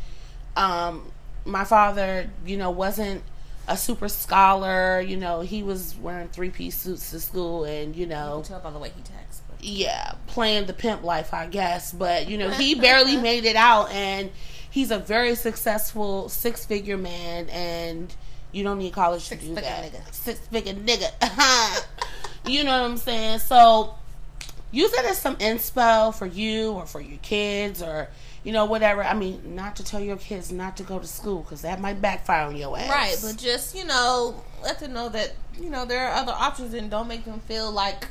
Um, 0.58 1.12
my 1.46 1.64
father, 1.64 2.30
you 2.46 2.58
know, 2.58 2.70
wasn't 2.70 3.24
a 3.70 3.78
super 3.78 4.10
scholar. 4.10 5.00
You 5.00 5.16
know, 5.16 5.42
he 5.42 5.64
was 5.64 5.96
wearing 5.96 6.28
three 6.28 6.50
piece 6.50 6.78
suits 6.78 7.12
to 7.12 7.20
school, 7.22 7.64
and 7.64 7.96
you 7.96 8.02
You 8.02 8.08
know, 8.08 8.42
can 8.42 8.50
tell 8.50 8.60
by 8.60 8.72
the 8.72 8.80
way 8.80 8.92
he 8.96 9.02
texts. 9.02 9.42
Yeah, 9.60 10.14
playing 10.28 10.68
the 10.68 10.74
pimp 10.74 11.04
life, 11.04 11.34
I 11.34 11.48
guess. 11.48 11.92
But 11.92 12.30
you 12.30 12.38
know, 12.38 12.50
he 12.50 12.76
barely 12.80 13.18
made 13.18 13.46
it 13.46 13.56
out, 13.56 13.92
and 13.92 14.32
he's 14.70 14.92
a 14.92 15.00
very 15.00 15.36
successful 15.36 16.30
six 16.30 16.66
figure 16.66 16.98
man, 16.98 17.50
and 17.50 18.14
you 18.52 18.64
don't 18.64 18.78
need 18.78 18.94
college 18.94 19.28
to 19.30 19.36
do 19.36 19.56
that. 19.56 19.64
nigga. 19.64 20.14
Six 20.14 20.40
figure 20.48 20.74
nigga. 20.74 21.12
you 22.48 22.64
know 22.64 22.82
what 22.82 22.92
I'm 22.92 22.98
saying? 22.98 23.40
So 23.40 23.96
use 24.72 24.94
it 24.94 25.06
as 25.06 25.18
some 25.18 25.36
inspo 25.38 26.14
for 26.14 26.26
you 26.26 26.72
or 26.72 26.86
for 26.86 27.02
your 27.02 27.18
kids 27.20 27.82
or 27.82 28.10
you 28.44 28.52
know 28.52 28.66
whatever. 28.66 29.04
I 29.04 29.14
mean, 29.14 29.56
not 29.56 29.76
to 29.78 29.84
tell 29.84 30.00
your 30.00 30.18
kids 30.18 30.52
not 30.52 30.78
to 30.78 30.84
go 30.84 31.00
to 31.00 31.08
school 31.08 31.42
because 31.42 31.64
that 31.64 31.82
might 31.82 32.02
backfire 32.02 32.48
on 32.48 32.56
your 32.56 32.78
ass. 32.78 32.90
right, 32.90 33.18
but 33.22 33.38
just 33.42 33.76
you 33.76 33.86
know, 33.86 34.44
let 34.64 34.80
them 34.80 34.94
know 34.94 35.10
that 35.10 35.34
you 35.60 35.70
know 35.70 35.86
there 35.86 36.08
are 36.08 36.14
other 36.14 36.32
options, 36.32 36.74
and 36.74 36.90
don't 36.90 37.08
make 37.08 37.26
them 37.26 37.40
feel 37.42 37.72
like 37.72 38.08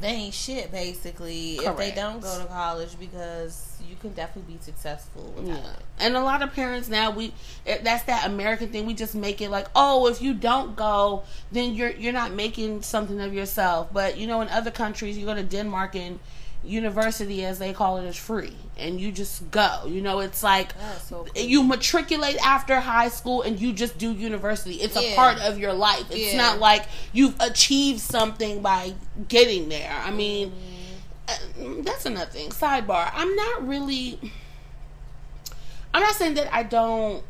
they 0.00 0.08
ain't 0.08 0.34
shit. 0.34 0.70
Basically, 0.72 1.56
if 1.56 1.76
they 1.76 1.90
don't 1.92 2.20
go 2.20 2.38
to 2.38 2.44
college, 2.46 2.98
because 2.98 3.70
you 3.88 3.96
can 4.00 4.12
definitely 4.14 4.54
be 4.54 4.60
successful 4.62 5.32
without 5.36 5.48
Yeah. 5.62 5.70
it. 5.72 5.82
And 5.98 6.16
a 6.16 6.20
lot 6.22 6.42
of 6.42 6.52
parents 6.54 6.88
now 6.88 7.10
we 7.10 7.32
it- 7.66 7.84
that's 7.84 8.04
that 8.04 8.26
American 8.26 8.70
thing. 8.70 8.86
We 8.86 8.94
just 8.94 9.14
make 9.14 9.40
it 9.40 9.50
like, 9.50 9.66
oh, 9.76 10.06
if 10.06 10.20
you 10.22 10.34
don't 10.34 10.74
go, 10.76 11.22
then 11.52 11.74
you're 11.74 11.90
you're 11.90 12.12
not 12.12 12.32
making 12.32 12.82
something 12.82 13.20
of 13.20 13.32
yourself. 13.34 13.88
But 13.92 14.16
you 14.18 14.26
know, 14.26 14.40
in 14.40 14.48
other 14.48 14.70
countries, 14.70 15.16
you 15.18 15.26
go 15.26 15.34
to 15.34 15.42
Denmark 15.42 15.94
and 15.96 16.18
university, 16.64 17.44
as 17.44 17.58
they 17.58 17.72
call 17.72 17.98
it, 17.98 18.04
is 18.06 18.16
free, 18.16 18.54
and 18.78 19.00
you 19.00 19.12
just 19.12 19.50
go. 19.50 19.82
You 19.86 20.00
know, 20.00 20.20
it's 20.20 20.42
like 20.42 20.72
so 21.02 21.24
cool. 21.34 21.42
you 21.42 21.62
matriculate 21.62 22.36
after 22.44 22.80
high 22.80 23.08
school 23.08 23.42
and 23.42 23.60
you 23.60 23.72
just 23.72 23.98
do 23.98 24.12
university. 24.12 24.74
It's 24.76 24.96
a 24.96 25.14
part 25.14 25.38
of 25.40 25.58
your 25.58 25.72
life. 25.72 26.06
It's 26.10 26.32
Yeah. 26.32 26.38
not 26.38 26.58
like 26.58 26.86
you've 27.12 27.36
achieved 27.40 28.00
something 28.00 28.62
by 28.62 28.94
getting 29.28 29.68
there. 29.68 29.92
I 30.04 30.10
mean, 30.10 30.52
Mm-hmm. 31.28 31.78
uh, 31.78 31.82
that's 31.82 32.06
another 32.06 32.30
thing. 32.30 32.50
Sidebar. 32.50 33.10
I'm 33.14 33.34
not 33.36 33.66
really. 33.68 34.18
I'm 35.92 36.02
not 36.02 36.14
saying 36.14 36.34
that 36.34 36.52
I 36.52 36.64
don't 36.64 37.22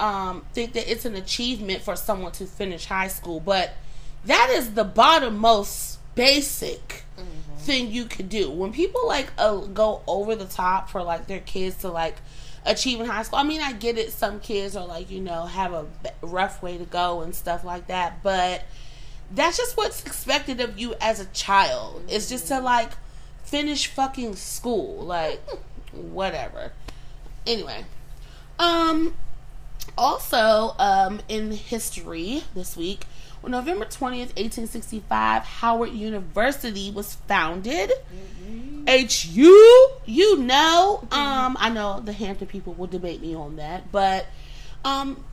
um, 0.00 0.44
think 0.52 0.72
that 0.72 0.90
it's 0.90 1.04
an 1.04 1.14
achievement 1.14 1.82
for 1.82 1.94
someone 1.96 2.32
to 2.32 2.46
finish 2.46 2.86
high 2.86 3.08
school, 3.08 3.38
but 3.40 3.72
that 4.24 4.50
is 4.52 4.74
the 4.74 4.84
bottom 4.84 5.36
most 5.38 5.98
basic 6.16 7.03
thing 7.64 7.90
you 7.90 8.04
could 8.04 8.28
do. 8.28 8.50
When 8.50 8.72
people 8.72 9.06
like 9.06 9.32
uh, 9.38 9.56
go 9.56 10.02
over 10.06 10.36
the 10.36 10.44
top 10.44 10.90
for 10.90 11.02
like 11.02 11.26
their 11.26 11.40
kids 11.40 11.76
to 11.78 11.90
like 11.90 12.16
achieve 12.66 13.00
in 13.00 13.06
high 13.06 13.22
school. 13.22 13.38
I 13.38 13.42
mean, 13.42 13.60
I 13.60 13.72
get 13.72 13.98
it. 13.98 14.12
Some 14.12 14.40
kids 14.40 14.76
are 14.76 14.86
like 14.86 15.10
you 15.10 15.20
know 15.20 15.46
have 15.46 15.72
a 15.72 15.86
rough 16.22 16.62
way 16.62 16.78
to 16.78 16.84
go 16.84 17.20
and 17.20 17.34
stuff 17.34 17.64
like 17.64 17.88
that, 17.88 18.22
but 18.22 18.64
that's 19.30 19.56
just 19.56 19.76
what's 19.76 20.04
expected 20.04 20.60
of 20.60 20.78
you 20.78 20.94
as 21.00 21.20
a 21.20 21.26
child. 21.26 22.04
It's 22.08 22.28
just 22.28 22.48
to 22.48 22.60
like 22.60 22.90
finish 23.44 23.86
fucking 23.86 24.36
school, 24.36 25.04
like 25.04 25.40
whatever. 25.92 26.72
Anyway, 27.46 27.84
um, 28.58 29.14
also, 29.98 30.74
um, 30.78 31.20
in 31.28 31.52
history 31.52 32.44
this 32.54 32.76
week, 32.76 33.04
on 33.44 33.50
November 33.50 33.84
20th, 33.84 34.34
1865, 34.36 35.42
Howard 35.44 35.90
University 35.90 36.90
was 36.90 37.14
founded. 37.26 37.92
HU, 38.86 39.88
you 40.04 40.38
know, 40.38 41.06
um, 41.10 41.56
I 41.58 41.70
know 41.70 42.00
the 42.00 42.12
Hampton 42.12 42.46
people 42.46 42.74
will 42.74 42.86
debate 42.86 43.20
me 43.20 43.34
on 43.34 43.56
that, 43.56 43.90
but, 43.90 44.26
um, 44.84 45.24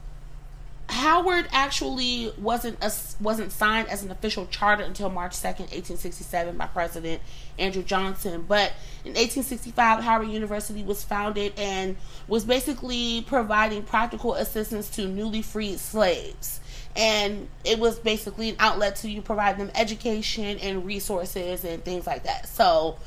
Howard 0.92 1.48
actually 1.54 2.34
wasn't 2.38 2.78
a, 2.84 2.92
wasn't 3.22 3.54
signed 3.54 3.88
as 3.88 4.04
an 4.04 4.12
official 4.12 4.46
charter 4.48 4.84
until 4.84 5.10
March 5.10 5.32
2nd, 5.32 5.72
1867 5.72 6.58
by 6.58 6.66
President 6.66 7.22
Andrew 7.58 7.82
Johnson. 7.82 8.44
But 8.46 8.74
in 9.06 9.14
1865, 9.14 10.04
Howard 10.04 10.28
University 10.28 10.84
was 10.84 11.02
founded 11.04 11.54
and 11.58 11.96
was 12.28 12.44
basically 12.44 13.22
providing 13.22 13.84
practical 13.84 14.34
assistance 14.34 14.90
to 14.92 15.08
newly 15.08 15.42
freed 15.42 15.80
slaves. 15.80 16.61
And 16.96 17.48
it 17.64 17.80
was 17.80 18.00
basically 18.00 18.50
an 18.50 18.56
outlet 18.60 18.98
to 18.98 19.10
you 19.10 19.22
provide 19.22 19.58
them 19.58 19.72
education 19.76 20.58
and 20.60 20.86
resources 20.86 21.64
and 21.64 21.84
things 21.84 22.06
like 22.06 22.24
that. 22.24 22.48
So 22.48 22.98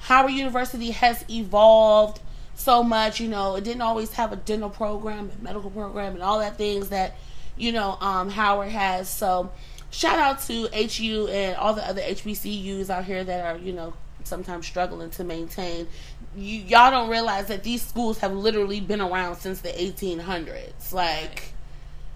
Howard 0.00 0.32
University 0.32 0.90
has 0.92 1.24
evolved 1.28 2.20
so 2.54 2.82
much, 2.82 3.18
you 3.20 3.28
know, 3.28 3.56
it 3.56 3.64
didn't 3.64 3.82
always 3.82 4.12
have 4.12 4.32
a 4.32 4.36
dental 4.36 4.70
program 4.70 5.30
and 5.30 5.42
medical 5.42 5.70
program 5.70 6.14
and 6.14 6.22
all 6.22 6.38
that 6.38 6.56
things 6.56 6.90
that 6.90 7.16
you 7.56 7.72
know, 7.72 7.96
um, 8.00 8.28
Howard 8.30 8.70
has. 8.70 9.08
So 9.08 9.50
shout 9.90 10.18
out 10.18 10.40
to 10.42 10.68
HU 10.72 11.28
and 11.28 11.56
all 11.56 11.74
the 11.74 11.86
other 11.86 12.00
HBCUs 12.00 12.90
out 12.90 13.04
here 13.04 13.22
that 13.24 13.44
are, 13.44 13.58
you 13.58 13.72
know, 13.72 13.94
sometimes 14.24 14.66
struggling 14.66 15.10
to 15.10 15.24
maintain. 15.24 15.88
You, 16.36 16.58
y'all 16.60 16.90
don't 16.90 17.10
realize 17.10 17.46
that 17.48 17.62
these 17.62 17.82
schools 17.82 18.18
have 18.18 18.32
literally 18.32 18.80
been 18.80 19.00
around 19.00 19.36
since 19.36 19.60
the 19.60 19.68
1800s, 19.68 20.92
like 20.92 21.51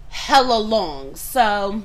hella 0.09 0.57
long. 0.57 1.15
So 1.15 1.83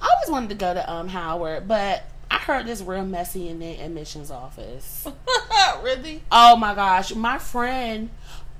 I 0.00 0.08
always 0.14 0.30
wanted 0.30 0.50
to 0.50 0.54
go 0.54 0.74
to 0.74 0.92
um 0.92 1.08
Howard, 1.08 1.68
but 1.68 2.04
I 2.30 2.38
heard 2.38 2.66
this 2.66 2.80
real 2.82 3.04
messy 3.04 3.48
in 3.48 3.58
the 3.58 3.80
admissions 3.80 4.30
office. 4.30 5.06
really? 5.82 6.22
Oh 6.30 6.56
my 6.56 6.74
gosh, 6.74 7.14
my 7.14 7.38
friend, 7.38 8.10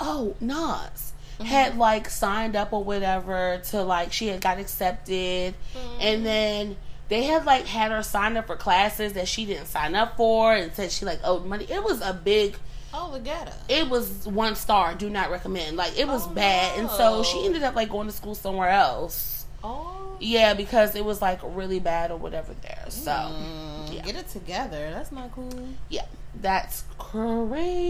oh 0.00 0.34
Nas, 0.40 1.12
had 1.44 1.76
like 1.76 2.08
signed 2.08 2.56
up 2.56 2.72
or 2.72 2.82
whatever 2.82 3.60
to 3.70 3.82
like 3.82 4.12
she 4.12 4.28
had 4.28 4.40
got 4.40 4.58
accepted, 4.58 5.54
and 6.00 6.24
then 6.24 6.76
they 7.08 7.24
had 7.24 7.44
like 7.44 7.66
had 7.66 7.90
her 7.90 8.02
sign 8.02 8.36
up 8.36 8.46
for 8.46 8.56
classes 8.56 9.14
that 9.14 9.28
she 9.28 9.44
didn't 9.44 9.66
sign 9.66 9.94
up 9.94 10.16
for, 10.16 10.54
and 10.54 10.72
said 10.74 10.90
she 10.90 11.04
like 11.04 11.20
owed 11.24 11.46
money. 11.46 11.66
It 11.68 11.82
was 11.82 12.00
a 12.00 12.12
big. 12.12 12.56
Oh, 13.00 13.12
the 13.12 13.20
ghetto. 13.20 13.52
It 13.68 13.88
was 13.88 14.26
one 14.26 14.56
star. 14.56 14.94
Do 14.94 15.08
not 15.08 15.30
recommend. 15.30 15.76
Like 15.76 15.96
it 15.98 16.08
was 16.08 16.26
Oh, 16.26 16.30
bad, 16.30 16.78
and 16.78 16.90
so 16.90 17.22
she 17.22 17.44
ended 17.46 17.62
up 17.62 17.74
like 17.76 17.88
going 17.90 18.08
to 18.08 18.12
school 18.12 18.34
somewhere 18.34 18.70
else. 18.70 19.46
Oh. 19.62 20.16
Yeah, 20.20 20.54
because 20.54 20.96
it 20.96 21.04
was 21.04 21.22
like 21.22 21.38
really 21.44 21.78
bad 21.78 22.10
or 22.10 22.16
whatever 22.18 22.54
there. 22.62 22.84
So 22.88 23.12
Mm, 23.12 23.94
yeah. 23.94 24.02
Get 24.02 24.16
it 24.16 24.28
together. 24.28 24.90
That's 24.90 25.12
not 25.12 25.30
cool. 25.32 25.68
yeah, 25.88 26.06
that's 26.40 26.82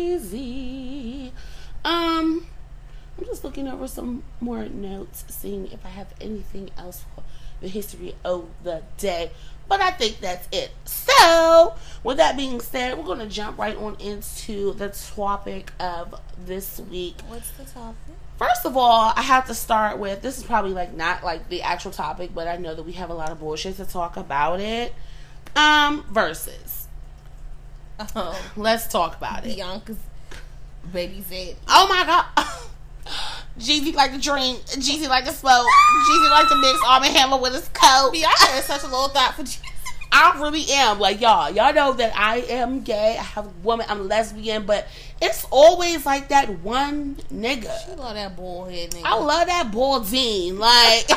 crazy. 0.09 1.33
Um, 1.85 2.47
I'm 3.19 3.25
just 3.25 3.45
looking 3.45 3.67
over 3.69 3.89
some 3.89 4.23
more 4.41 4.65
notes, 4.67 5.25
seeing 5.29 5.69
if 5.73 5.85
I 5.87 5.89
have 5.91 6.13
anything 6.21 6.71
else 6.77 7.05
for 7.15 7.23
the 7.61 7.69
history 7.69 8.15
of 8.25 8.47
the 8.63 8.83
day. 8.99 9.31
But 9.69 9.81
I 9.81 9.91
think 9.91 10.21
that's 10.21 10.49
it. 10.51 10.71
So, 10.85 11.75
with 12.03 12.17
that 12.17 12.37
being 12.37 12.61
said, 12.61 12.97
we're 12.97 13.05
going 13.05 13.19
to 13.19 13.27
jump 13.27 13.59
right 13.59 13.77
on 13.77 13.97
into 14.01 14.73
the 14.75 14.89
topic 14.89 15.73
of 15.79 16.15
this 16.47 16.81
week. 16.81 17.17
What's 17.29 17.51
the 17.53 17.65
topic? 17.65 17.97
First 18.39 18.65
of 18.65 18.77
all, 18.77 19.13
I 19.17 19.23
have 19.23 19.47
to 19.49 19.55
start 19.55 19.99
with 19.99 20.23
this 20.23 20.39
is 20.39 20.45
probably 20.45 20.73
like 20.73 20.95
not 20.95 21.25
like 21.25 21.49
the 21.49 21.63
actual 21.63 21.91
topic, 21.91 22.31
but 22.35 22.47
I 22.47 22.57
know 22.57 22.75
that 22.75 22.85
we 22.85 22.93
have 22.93 23.11
a 23.11 23.15
lot 23.15 23.31
of 23.31 23.41
bullshit 23.41 23.77
to 23.77 23.85
talk 23.85 24.17
about 24.17 24.61
it. 24.61 24.95
Um, 25.57 26.05
verses. 26.11 26.87
Oh, 28.15 28.41
Let's 28.57 28.87
talk 28.87 29.17
about 29.17 29.45
it. 29.45 29.57
Bianca's 29.57 29.99
baby 30.93 31.23
said. 31.29 31.57
Oh 31.67 31.89
my 31.89 32.05
god. 32.07 32.27
Jeezy 33.59 33.95
like 33.95 34.13
to 34.13 34.19
drink. 34.19 34.61
Jeezy 34.67 35.09
like 35.09 35.25
to 35.25 35.33
smoke. 35.33 35.67
Jeezy 36.09 36.31
like 36.31 36.49
to 36.49 36.57
mix 36.57 36.79
Arm 36.87 37.05
and 37.05 37.17
Hammer 37.17 37.39
with 37.39 37.55
his 37.55 37.69
coat. 37.69 38.11
Bianca 38.13 38.47
has 38.47 38.65
such 38.65 38.83
a 38.83 38.87
little 38.87 39.09
thought 39.09 39.35
for 39.35 39.43
Jesus. 39.43 39.63
I 40.11 40.41
really 40.41 40.65
am. 40.71 40.99
Like 40.99 41.21
y'all, 41.21 41.51
y'all 41.51 41.75
know 41.75 41.93
that 41.93 42.13
I 42.17 42.39
am 42.39 42.81
gay. 42.83 43.17
I 43.19 43.23
have 43.23 43.47
a 43.47 43.53
woman. 43.63 43.87
I'm 43.89 44.09
lesbian, 44.09 44.65
but 44.65 44.89
it's 45.21 45.45
always 45.51 46.07
like 46.07 46.29
that 46.29 46.61
one 46.61 47.17
nigga. 47.33 47.89
You 47.89 47.97
love 47.97 48.15
that 48.15 48.37
bullhead 48.37 48.91
nigga. 48.93 49.03
I 49.05 49.15
love 49.15 49.47
that 49.47 49.71
Baldine. 49.73 50.59
Like 50.59 51.07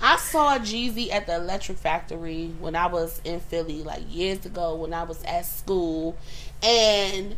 I 0.00 0.18
saw 0.18 0.58
Jeezy 0.58 1.10
at 1.10 1.26
the 1.26 1.36
Electric 1.36 1.78
Factory 1.78 2.52
when 2.60 2.76
I 2.76 2.86
was 2.88 3.20
in 3.24 3.40
Philly, 3.40 3.82
like 3.82 4.02
years 4.10 4.44
ago 4.44 4.74
when 4.74 4.92
I 4.92 5.04
was 5.04 5.22
at 5.24 5.46
school, 5.46 6.16
and 6.62 7.36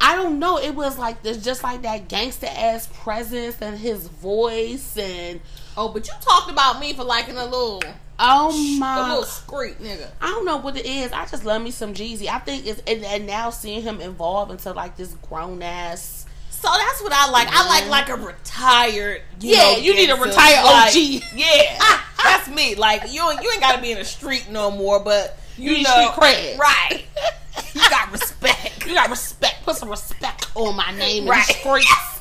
I 0.00 0.14
don't 0.16 0.38
know. 0.38 0.58
It 0.58 0.74
was 0.74 0.98
like 0.98 1.22
there's 1.22 1.42
just 1.44 1.62
like 1.62 1.82
that 1.82 2.08
gangster 2.08 2.46
ass 2.48 2.88
presence 3.02 3.56
and 3.60 3.76
his 3.78 4.06
voice 4.08 4.96
and 4.96 5.40
oh, 5.76 5.88
but 5.88 6.06
you 6.06 6.14
talked 6.20 6.50
about 6.50 6.80
me 6.80 6.92
for 6.94 7.04
liking 7.04 7.36
a 7.36 7.44
little, 7.44 7.82
oh 8.18 8.50
a 8.76 8.78
my. 8.78 9.08
little 9.08 9.24
screek 9.24 9.78
nigga. 9.80 10.08
I 10.20 10.26
don't 10.28 10.44
know 10.44 10.58
what 10.58 10.76
it 10.76 10.86
is. 10.86 11.12
I 11.12 11.26
just 11.26 11.44
love 11.44 11.60
me 11.62 11.70
some 11.72 11.94
Jeezy. 11.94 12.28
I 12.28 12.38
think 12.38 12.66
it's 12.66 12.80
and, 12.86 13.04
and 13.04 13.26
now 13.26 13.50
seeing 13.50 13.82
him 13.82 14.00
evolve 14.00 14.50
into 14.50 14.72
like 14.72 14.96
this 14.96 15.14
grown 15.28 15.62
ass. 15.62 16.26
So 16.50 16.68
that's 16.76 17.02
what 17.02 17.12
I 17.12 17.30
like. 17.30 17.48
I 17.50 17.68
like 17.68 17.88
like 17.88 18.08
a 18.08 18.16
retired. 18.16 19.22
You 19.40 19.50
Yeah, 19.50 19.58
know, 19.72 19.76
you 19.78 19.94
need 19.94 20.10
a 20.10 20.16
retired 20.16 20.64
Like, 20.64 20.88
OG. 20.88 21.22
Yeah, 21.36 22.00
that's 22.22 22.48
me. 22.48 22.74
Like 22.76 23.02
you, 23.12 23.22
you 23.42 23.50
ain't 23.52 23.60
got 23.60 23.76
to 23.76 23.82
be 23.82 23.92
in 23.92 23.98
the 23.98 24.04
street 24.04 24.48
no 24.50 24.70
more, 24.70 24.98
but 25.00 25.38
you, 25.56 25.70
You 25.70 25.76
need 25.78 25.82
know, 25.84 26.12
street 26.12 26.56
cred. 26.56 26.58
right? 26.58 27.04
you 27.74 27.80
got 27.90 28.10
respect. 28.12 28.86
You 28.86 28.94
got 28.94 29.10
respect. 29.10 29.64
Put 29.64 29.76
some 29.76 29.88
respect 29.90 30.46
on 30.54 30.76
my 30.76 30.90
name 30.92 31.24
in 31.24 31.28
Right. 31.28 31.46
the 31.46 31.52
streets. 31.54 32.20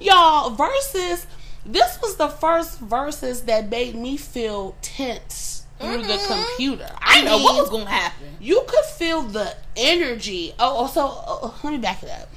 Y'all, 0.00 0.50
versus 0.50 1.26
this 1.64 1.98
was 2.00 2.16
the 2.16 2.28
first 2.28 2.78
verses 2.80 3.42
that 3.42 3.68
made 3.68 3.94
me 3.94 4.16
feel 4.16 4.74
tense 4.82 5.64
through 5.80 6.02
the 6.02 6.14
Mhm. 6.14 6.26
computer. 6.26 6.90
I 7.02 7.20
know 7.22 7.38
what 7.38 7.56
was 7.60 7.70
gonna 7.70 7.90
happen. 7.90 8.36
you 8.40 8.62
could 8.66 8.84
feel 8.84 9.22
the 9.22 9.54
energy. 9.76 10.54
Oh, 10.58 10.84
oh, 10.84 10.86
so 10.86 11.02
oh, 11.26 11.54
let 11.62 11.72
me 11.72 11.78
back 11.78 12.02
it 12.02 12.10
up. 12.10 12.28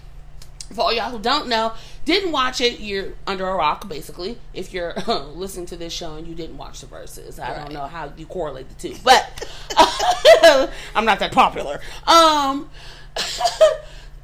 For 0.75 0.81
all 0.81 0.93
y'all 0.93 1.09
who 1.11 1.19
don't 1.19 1.47
know, 1.47 1.73
didn't 2.09 2.31
watch 2.31 2.59
it, 2.59 2.79
you're 2.79 3.13
under 3.27 3.47
a 3.47 3.55
rock, 3.55 3.87
basically. 3.87 4.37
If 4.53 4.73
you're 4.73 4.93
listening 5.35 5.67
to 5.67 5.77
this 5.77 5.93
show 5.93 6.15
and 6.15 6.27
you 6.27 6.33
didn't 6.35 6.57
watch 6.57 6.81
the 6.81 6.87
verses, 6.87 7.39
I 7.39 7.49
Right. 7.51 7.57
don't 7.59 7.73
know 7.73 7.85
how 7.85 8.11
you 8.17 8.25
correlate 8.25 8.67
the 8.69 8.75
two, 8.75 8.95
but 9.03 9.47
I'm 10.95 11.05
not 11.05 11.19
that 11.19 11.31
popular. 11.31 11.79
Um, 12.07 12.69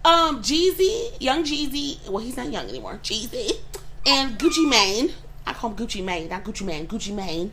um, 0.03 0.41
Jeezy, 0.41 1.19
young 1.21 1.43
Jeezy, 1.43 2.07
well, 2.09 2.23
he's 2.23 2.37
not 2.37 2.51
young 2.51 2.67
anymore. 2.69 2.99
Jeezy 3.03 3.51
and 4.05 4.37
Gucci 4.39 4.67
Mane, 4.69 5.11
I 5.45 5.53
call 5.53 5.71
him 5.71 5.75
Gucci 5.77 6.03
Mane, 6.03 6.29
not 6.29 6.43
Gucci 6.43 6.65
Mane, 6.65 6.87
Gucci 6.87 7.13
Mane, 7.13 7.51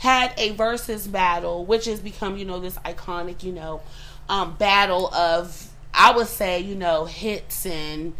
had 0.00 0.32
a 0.36 0.50
versus 0.52 1.06
battle, 1.06 1.64
which 1.64 1.84
has 1.86 2.00
become, 2.00 2.36
you 2.36 2.44
know, 2.44 2.58
this 2.60 2.76
iconic, 2.78 3.42
you 3.42 3.52
know, 3.52 3.80
um, 4.28 4.54
battle 4.56 5.12
of, 5.14 5.68
I 5.94 6.12
would 6.16 6.26
say, 6.28 6.60
you 6.60 6.74
know, 6.74 7.04
hits 7.04 7.66
and, 7.66 8.14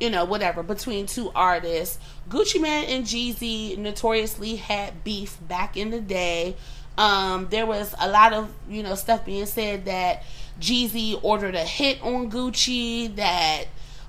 you 0.00 0.10
know, 0.10 0.24
whatever, 0.24 0.62
between 0.62 1.06
two 1.06 1.30
artists. 1.34 1.98
Gucci 2.28 2.60
Mane 2.60 2.88
and 2.88 3.04
Jeezy 3.04 3.76
notoriously 3.76 4.56
had 4.56 5.02
beef 5.04 5.38
back 5.48 5.76
in 5.76 5.90
the 5.90 6.00
day. 6.00 6.56
Um, 6.96 7.48
there 7.50 7.66
was 7.66 7.94
a 8.00 8.08
lot 8.08 8.32
of, 8.32 8.52
you 8.68 8.82
know, 8.82 8.94
stuff 8.94 9.24
being 9.24 9.46
said 9.46 9.84
that 9.86 10.24
Jeezy 10.60 11.18
ordered 11.22 11.54
a 11.54 11.64
hit 11.64 12.02
on 12.02 12.30
Gucci, 12.30 13.14
that 13.16 13.66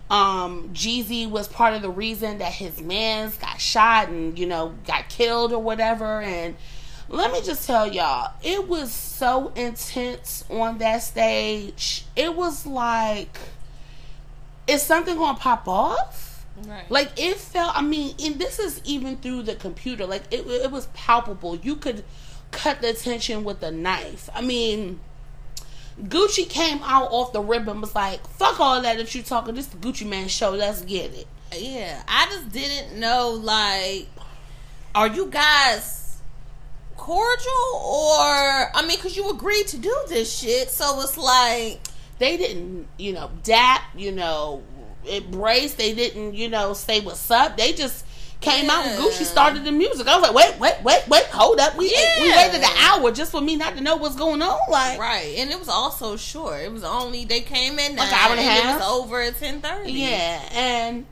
um 0.09 0.69
Jeezy 0.73 1.29
was 1.29 1.47
part 1.47 1.73
of 1.73 1.81
the 1.81 1.89
reason 1.89 2.39
that 2.39 2.51
his 2.51 2.81
mans 2.81 3.37
got 3.37 3.61
shot 3.61 4.09
and 4.09 4.39
you 4.39 4.47
know 4.47 4.73
got 4.87 5.07
killed 5.07 5.53
or 5.53 5.61
whatever 5.61 6.21
and 6.21 6.55
let 7.09 7.31
me 7.31 7.41
just 7.43 7.67
tell 7.67 7.91
y'all 7.91 8.33
it 8.41 8.67
was 8.67 8.91
so 8.91 9.51
intense 9.55 10.43
on 10.49 10.79
that 10.79 11.03
stage 11.03 12.05
it 12.15 12.35
was 12.35 12.65
like 12.65 13.37
is 14.69 14.81
something 14.81 15.17
gonna 15.17 15.37
pop 15.37 15.67
off 15.67 16.25
Right. 16.67 16.89
like 16.91 17.11
it 17.17 17.37
felt 17.37 17.71
i 17.77 17.81
mean 17.81 18.15
and 18.21 18.37
this 18.37 18.59
is 18.59 18.81
even 18.83 19.15
through 19.17 19.43
the 19.43 19.55
computer 19.55 20.05
like 20.05 20.23
it, 20.29 20.45
it 20.45 20.69
was 20.71 20.87
palpable 20.87 21.55
you 21.55 21.77
could 21.77 22.03
cut 22.51 22.81
the 22.81 22.91
tension 22.91 23.45
with 23.45 23.63
a 23.63 23.71
knife 23.71 24.29
i 24.33 24.41
mean 24.41 24.99
Gucci 26.01 26.47
came 26.49 26.79
out 26.83 27.09
off 27.11 27.33
the 27.33 27.41
rib 27.41 27.67
and 27.67 27.81
was 27.81 27.93
like, 27.93 28.25
"Fuck 28.25 28.57
all 28.61 28.81
that 28.81 28.95
that 28.97 29.13
you 29.13 29.21
talking. 29.21 29.55
This 29.55 29.65
is 29.65 29.71
the 29.73 29.77
Gucci 29.79 30.07
Man 30.07 30.29
show. 30.29 30.51
Let's 30.51 30.79
get 30.81 31.13
it." 31.13 31.27
Yeah, 31.53 32.01
I 32.07 32.25
just 32.27 32.53
didn't 32.53 32.97
know. 32.97 33.31
Like, 33.31 34.07
are 34.95 35.09
you 35.09 35.25
guys 35.25 36.21
cordial 36.95 37.73
or 37.75 38.71
I 38.73 38.85
mean, 38.87 38.95
because 38.97 39.17
you 39.17 39.29
agreed 39.29 39.67
to 39.67 39.77
do 39.77 39.93
this 40.07 40.37
shit, 40.39 40.69
so 40.69 41.01
it's 41.01 41.17
like, 41.17 41.81
They 42.19 42.37
didn't, 42.37 42.87
you 42.97 43.13
know, 43.13 43.31
dap, 43.43 43.81
you 43.95 44.11
know, 44.11 44.63
embrace. 45.09 45.75
They 45.75 45.93
didn't, 45.93 46.35
you 46.35 46.49
know, 46.49 46.73
say 46.73 46.99
what's 46.99 47.31
up. 47.31 47.57
They 47.57 47.73
just 47.73 48.05
came 48.41 48.69
out 48.69 48.85
and 48.85 49.01
Gucci 49.01 49.23
started 49.23 49.65
the 49.65 49.71
music. 49.71 50.07
I 50.07 50.17
was 50.17 50.29
like, 50.29 50.33
"Wait, 50.33 50.59
wait, 50.59 50.83
wait, 50.83 51.07
wait, 51.07 51.25
hold 51.25 51.59
up. 51.59 51.77
We 51.77 51.87
we 52.21 52.29
waited 52.29 52.61
an 52.61 52.77
hour 52.77 53.11
just 53.11 53.31
for 53.31 53.41
me 53.41 53.55
not 53.55 53.75
to 53.75 53.81
know 53.81 53.97
what's 53.97 54.15
going 54.15 54.41
on." 54.41 54.57
Like, 54.69 54.99
right? 54.99 55.35
And 55.37 55.49
it 55.51 55.59
was 55.59 55.69
also 55.69 56.15
short. 56.15 56.61
It 56.61 56.71
was 56.71 56.83
only 56.83 57.25
they 57.25 57.41
came 57.41 57.79
in 57.79 57.95
Like 57.95 58.11
hour 58.13 58.31
and 58.31 58.39
a 58.39 58.43
half. 58.43 58.63
It 58.63 58.79
was 58.79 58.89
over 58.89 59.21
at 59.21 59.37
ten 59.37 59.61
thirty. 59.61 59.91
Yeah, 59.91 60.41
and 60.51 61.05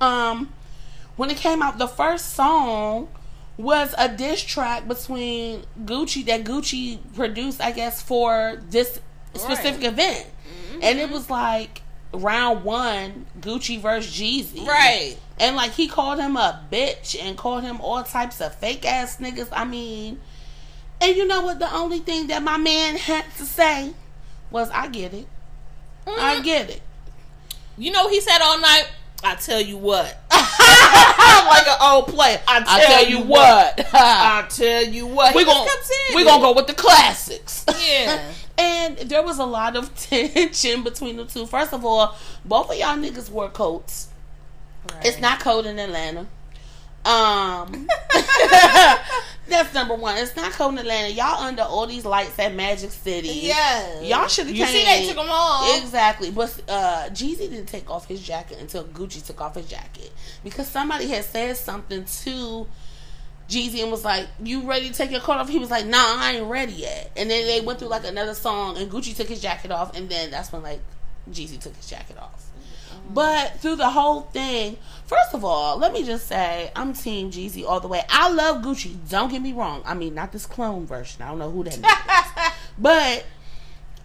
um, 0.00 0.52
when 1.16 1.30
it 1.30 1.36
came 1.36 1.62
out, 1.62 1.78
the 1.78 1.88
first 1.88 2.34
song 2.34 3.08
was 3.58 3.94
a 3.96 4.08
diss 4.08 4.42
track 4.42 4.86
between 4.86 5.64
Gucci 5.84 6.24
that 6.26 6.44
Gucci 6.44 6.98
produced, 7.14 7.60
I 7.60 7.72
guess, 7.72 8.02
for 8.02 8.62
this 8.68 9.00
specific 9.34 9.82
Right. 9.82 9.92
event, 9.92 10.26
and 10.82 10.98
it 10.98 11.10
was 11.10 11.28
like 11.30 11.82
round 12.12 12.64
one, 12.64 13.26
Gucci 13.40 13.80
versus 13.80 14.12
Jeezy, 14.12 14.66
right. 14.66 15.16
And 15.38 15.54
like 15.56 15.72
he 15.72 15.86
called 15.88 16.18
him 16.18 16.36
a 16.36 16.60
bitch 16.72 17.16
and 17.20 17.36
called 17.36 17.62
him 17.62 17.80
all 17.80 18.02
types 18.02 18.40
of 18.40 18.54
fake 18.54 18.86
ass 18.86 19.18
niggas. 19.18 19.48
I 19.52 19.64
mean, 19.64 20.20
and 21.00 21.14
you 21.16 21.26
know 21.26 21.42
what? 21.42 21.58
The 21.58 21.72
only 21.74 21.98
thing 21.98 22.28
that 22.28 22.42
my 22.42 22.56
man 22.56 22.96
had 22.96 23.24
to 23.36 23.44
say 23.44 23.92
was, 24.50 24.70
"I 24.70 24.88
get 24.88 25.12
it." 25.12 25.26
I 26.06 26.36
Mhm. 26.36 26.44
get 26.44 26.70
it. 26.70 26.82
You 27.76 27.90
know 27.90 28.08
he 28.08 28.20
said 28.20 28.38
all 28.40 28.58
night? 28.60 28.86
I 29.24 29.34
tell 29.34 29.60
you 29.60 29.76
what. 29.76 30.16
like 30.30 31.66
an 31.68 31.76
old 31.82 32.06
play. 32.08 32.40
I 32.46 32.60
tell, 32.60 32.68
I 32.68 32.84
tell 32.84 33.06
you 33.06 33.20
what. 33.22 33.88
I 33.92 34.46
tell 34.48 34.84
you 34.84 35.06
what. 35.06 35.34
We're 35.34 35.44
gonna 35.44 35.68
we 36.14 36.24
gonna 36.24 36.42
go 36.42 36.52
with 36.52 36.66
the 36.66 36.74
classics. 36.74 37.64
Yeah. 37.86 38.22
And 38.58 38.96
there 38.98 39.22
was 39.22 39.38
a 39.38 39.44
lot 39.44 39.76
of 39.76 39.94
tension 40.00 40.82
between 40.82 41.16
the 41.16 41.24
two. 41.24 41.46
First 41.46 41.72
of 41.72 41.84
all, 41.84 42.16
both 42.44 42.70
of 42.70 42.76
y'all 42.76 42.96
niggas 42.96 43.30
wore 43.30 43.50
coats. 43.50 44.08
It's 45.02 45.20
not 45.20 45.40
cold 45.40 45.66
in 45.66 45.78
Atlanta. 45.78 46.26
Um, 47.04 47.88
that's 49.48 49.72
number 49.74 49.94
one. 49.94 50.18
It's 50.18 50.34
not 50.34 50.52
cold 50.52 50.72
in 50.72 50.78
Atlanta. 50.80 51.08
Y'all 51.12 51.42
under 51.42 51.62
all 51.62 51.86
these 51.86 52.04
lights 52.04 52.38
at 52.38 52.54
Magic 52.54 52.90
City. 52.90 53.28
Yeah. 53.28 54.00
Y'all 54.00 54.28
should 54.28 54.46
have 54.48 54.56
You 54.56 54.66
see, 54.66 54.84
they 54.84 55.06
took 55.06 55.16
them 55.16 55.26
off. 55.28 55.82
Exactly, 55.82 56.30
but 56.30 56.60
uh, 56.68 57.08
Jeezy 57.10 57.50
didn't 57.50 57.66
take 57.66 57.88
off 57.88 58.06
his 58.06 58.20
jacket 58.22 58.58
until 58.60 58.84
Gucci 58.84 59.24
took 59.24 59.40
off 59.40 59.54
his 59.54 59.68
jacket 59.68 60.12
because 60.42 60.66
somebody 60.66 61.06
had 61.06 61.24
said 61.24 61.56
something 61.56 62.04
to 62.04 62.66
Jeezy 63.48 63.82
and 63.82 63.90
was 63.90 64.04
like, 64.04 64.26
"You 64.42 64.62
ready 64.62 64.88
to 64.88 64.94
take 64.94 65.10
your 65.10 65.20
coat 65.20 65.36
off?" 65.36 65.48
He 65.48 65.58
was 65.58 65.70
like, 65.70 65.86
"Nah, 65.86 65.98
I 65.98 66.32
ain't 66.32 66.46
ready 66.46 66.72
yet." 66.72 67.12
And 67.16 67.30
then 67.30 67.46
they 67.46 67.60
went 67.60 67.78
through 67.78 67.88
like 67.88 68.04
another 68.04 68.34
song, 68.34 68.76
and 68.76 68.90
Gucci 68.90 69.14
took 69.16 69.28
his 69.28 69.40
jacket 69.40 69.70
off, 69.70 69.96
and 69.96 70.08
then 70.08 70.30
that's 70.30 70.52
when 70.52 70.62
like 70.62 70.80
Jeezy 71.30 71.60
took 71.60 71.76
his 71.76 71.88
jacket 71.88 72.18
off. 72.18 72.44
But 73.08 73.60
through 73.60 73.76
the 73.76 73.90
whole 73.90 74.22
thing, 74.22 74.78
first 75.06 75.32
of 75.32 75.44
all, 75.44 75.78
let 75.78 75.92
me 75.92 76.02
just 76.02 76.26
say 76.26 76.72
I'm 76.74 76.92
Team 76.92 77.30
Jeezy 77.30 77.64
all 77.64 77.78
the 77.78 77.88
way. 77.88 78.02
I 78.08 78.30
love 78.30 78.62
Gucci. 78.62 78.96
Don't 79.08 79.30
get 79.30 79.40
me 79.42 79.52
wrong. 79.52 79.82
I 79.84 79.94
mean, 79.94 80.14
not 80.14 80.32
this 80.32 80.46
clone 80.46 80.86
version. 80.86 81.22
I 81.22 81.28
don't 81.28 81.38
know 81.38 81.50
who 81.50 81.62
that 81.64 81.74
is, 81.74 82.52
but 82.78 83.24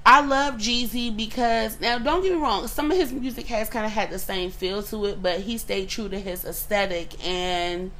I 0.06 0.22
love 0.22 0.56
Jeezy 0.56 1.16
because 1.16 1.80
now 1.80 2.00
don't 2.00 2.24
get 2.24 2.34
me 2.34 2.40
wrong, 2.40 2.68
some 2.68 2.92
of 2.92 2.98
his 2.98 3.12
music 3.12 3.48
has 3.48 3.70
kind 3.70 3.86
of 3.86 3.92
had 3.92 4.10
the 4.10 4.20
same 4.20 4.50
feel 4.50 4.82
to 4.84 5.06
it, 5.06 5.22
but 5.22 5.42
he 5.42 5.58
stayed 5.58 5.90
true 5.90 6.10
to 6.10 6.20
his 6.20 6.44
aesthetic 6.44 7.24
and 7.26 7.92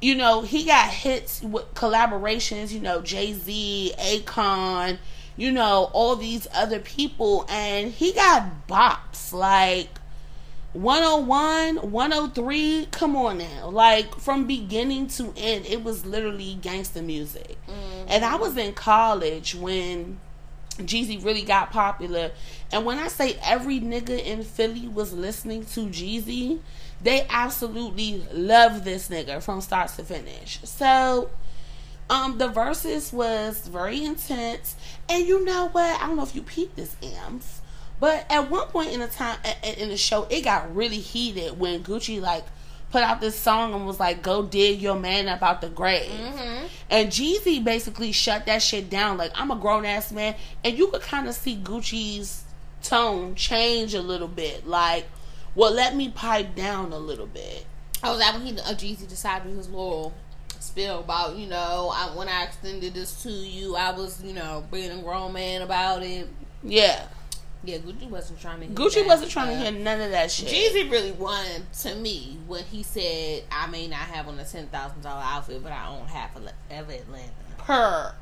you 0.00 0.14
know, 0.14 0.42
he 0.42 0.64
got 0.64 0.88
hits 0.90 1.42
with 1.42 1.72
collaborations, 1.74 2.72
you 2.72 2.80
know, 2.80 3.02
Jay-Z, 3.02 3.94
Akon, 3.98 4.98
you 5.36 5.52
know, 5.52 5.90
all 5.92 6.16
these 6.16 6.46
other 6.54 6.78
people 6.78 7.46
and 7.48 7.92
he 7.92 8.12
got 8.12 8.66
bops 8.66 9.32
like 9.32 9.88
101, 10.72 11.90
103, 11.90 12.88
come 12.90 13.16
on 13.16 13.38
now. 13.38 13.68
Like 13.68 14.14
from 14.16 14.46
beginning 14.46 15.08
to 15.08 15.32
end, 15.36 15.66
it 15.66 15.82
was 15.82 16.06
literally 16.06 16.58
gangster 16.62 17.02
music. 17.02 17.58
Mm-hmm. 17.66 18.06
And 18.08 18.24
I 18.24 18.36
was 18.36 18.56
in 18.56 18.72
college 18.72 19.54
when 19.54 20.20
Jeezy 20.78 21.22
really 21.22 21.42
got 21.42 21.70
popular. 21.72 22.30
And 22.72 22.84
when 22.84 22.98
I 22.98 23.08
say 23.08 23.38
every 23.42 23.80
nigga 23.80 24.24
in 24.24 24.44
Philly 24.44 24.88
was 24.88 25.12
listening 25.12 25.64
to 25.66 25.86
Jeezy, 25.86 26.60
they 27.02 27.26
absolutely 27.28 28.22
love 28.32 28.84
this 28.84 29.08
nigga 29.08 29.42
from 29.42 29.60
start 29.60 29.88
to 29.90 30.04
finish. 30.04 30.60
So, 30.64 31.30
um, 32.10 32.38
the 32.38 32.48
verses 32.48 33.12
was 33.12 33.68
very 33.68 34.04
intense. 34.04 34.76
And 35.08 35.26
you 35.26 35.44
know 35.44 35.68
what? 35.68 36.00
I 36.00 36.06
don't 36.06 36.16
know 36.16 36.24
if 36.24 36.34
you 36.34 36.42
peeped 36.42 36.76
this, 36.76 36.96
Amps, 37.02 37.60
but 38.00 38.26
at 38.30 38.50
one 38.50 38.66
point 38.68 38.92
in 38.92 39.00
the 39.00 39.06
time 39.06 39.38
in 39.62 39.88
the 39.88 39.96
show, 39.96 40.26
it 40.30 40.42
got 40.42 40.74
really 40.74 40.98
heated 40.98 41.58
when 41.58 41.82
Gucci 41.84 42.20
like 42.20 42.44
put 42.90 43.02
out 43.02 43.20
this 43.20 43.38
song 43.38 43.72
and 43.72 43.86
was 43.86 44.00
like, 44.00 44.22
"Go 44.22 44.42
dig 44.42 44.82
your 44.82 44.96
man 44.98 45.28
up 45.28 45.42
out 45.42 45.60
the 45.60 45.68
grave." 45.68 46.10
And 46.90 47.08
Jeezy 47.10 47.62
basically 47.62 48.10
shut 48.10 48.46
that 48.46 48.62
shit 48.62 48.90
down. 48.90 49.16
Like, 49.16 49.30
I'm 49.36 49.50
a 49.52 49.56
grown 49.56 49.84
ass 49.84 50.10
man, 50.10 50.34
and 50.64 50.76
you 50.76 50.88
could 50.88 51.02
kind 51.02 51.28
of 51.28 51.34
see 51.34 51.56
Gucci's 51.56 52.42
tone 52.82 53.36
change 53.36 53.94
a 53.94 54.02
little 54.02 54.26
bit. 54.26 54.66
Like, 54.66 55.06
well, 55.54 55.72
let 55.72 55.94
me 55.96 56.08
pipe 56.08 56.54
down 56.54 56.92
a 56.92 56.98
little 56.98 57.26
bit. 57.26 57.66
Oh, 58.02 58.12
was 58.12 58.20
that 58.20 58.34
when 58.34 58.46
he 58.46 58.52
uh, 58.58 58.74
Jeezy 58.74 59.06
decided 59.08 59.54
his 59.54 59.68
little 59.68 60.12
spill 60.58 61.00
about 61.00 61.36
you 61.36 61.46
know 61.46 61.90
I, 61.94 62.14
when 62.16 62.28
I 62.28 62.44
extended 62.44 62.94
this 62.94 63.22
to 63.24 63.30
you, 63.30 63.76
I 63.76 63.92
was 63.92 64.22
you 64.22 64.32
know 64.32 64.64
being 64.70 64.90
a 64.90 65.02
grown 65.02 65.32
man 65.32 65.62
about 65.62 66.02
it. 66.02 66.28
Yeah, 66.62 67.06
Yeah, 67.64 67.78
Gucci 67.78 68.08
wasn't 68.08 68.40
trying 68.40 68.60
to. 68.60 68.66
Hear 68.66 68.74
Gucci 68.74 69.06
wasn't 69.06 69.30
trying 69.30 69.48
to 69.48 69.56
hear 69.70 69.72
none 69.72 70.00
of 70.00 70.10
that 70.10 70.30
shit. 70.30 70.48
Jeezy 70.48 70.90
really 70.90 71.12
won 71.12 71.46
to 71.80 71.94
me 71.94 72.38
when 72.46 72.64
he 72.64 72.82
said, 72.82 73.44
"I 73.50 73.66
may 73.66 73.86
not 73.86 73.98
have 74.00 74.28
on 74.28 74.38
a 74.38 74.44
ten 74.44 74.66
thousand 74.68 75.02
dollar 75.02 75.22
outfit, 75.24 75.62
but 75.62 75.72
I 75.72 75.88
own 75.88 76.06
half 76.06 76.36
of, 76.36 76.46
Atlanta." 76.90 77.30
Per, 77.58 78.14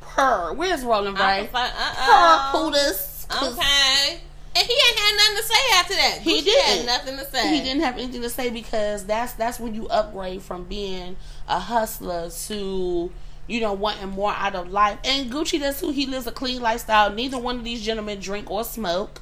per. 0.00 0.52
Where's 0.54 0.82
Rolling 0.84 1.16
I 1.16 1.20
Right? 1.20 1.40
like, 1.40 1.52
Per 1.52 1.72
"Uh 1.76 2.52
Poodus. 2.52 3.26
okay." 3.42 4.20
And 4.56 4.66
he 4.66 4.72
ain't 4.72 4.98
had 4.98 5.16
nothing 5.16 5.36
to 5.36 5.42
say 5.42 5.54
after 5.74 5.94
that. 5.94 6.18
He 6.22 6.40
Gucci 6.40 6.44
didn't. 6.44 6.64
had 6.64 6.86
nothing 6.86 7.18
to 7.18 7.24
say. 7.30 7.54
He 7.54 7.60
didn't 7.60 7.82
have 7.82 7.94
anything 7.98 8.22
to 8.22 8.30
say 8.30 8.50
because 8.50 9.04
that's 9.04 9.32
that's 9.32 9.58
when 9.58 9.74
you 9.74 9.88
upgrade 9.88 10.42
from 10.42 10.64
being 10.64 11.16
a 11.48 11.58
hustler 11.58 12.30
to 12.46 13.12
you 13.48 13.60
know 13.60 13.72
wanting 13.72 14.10
more 14.10 14.32
out 14.32 14.54
of 14.54 14.70
life. 14.70 14.98
And 15.04 15.30
Gucci 15.30 15.58
does 15.58 15.80
who 15.80 15.90
He 15.90 16.06
lives 16.06 16.26
a 16.28 16.32
clean 16.32 16.62
lifestyle. 16.62 17.10
Neither 17.12 17.38
one 17.38 17.56
of 17.58 17.64
these 17.64 17.82
gentlemen 17.82 18.20
drink 18.20 18.50
or 18.50 18.62
smoke. 18.64 19.20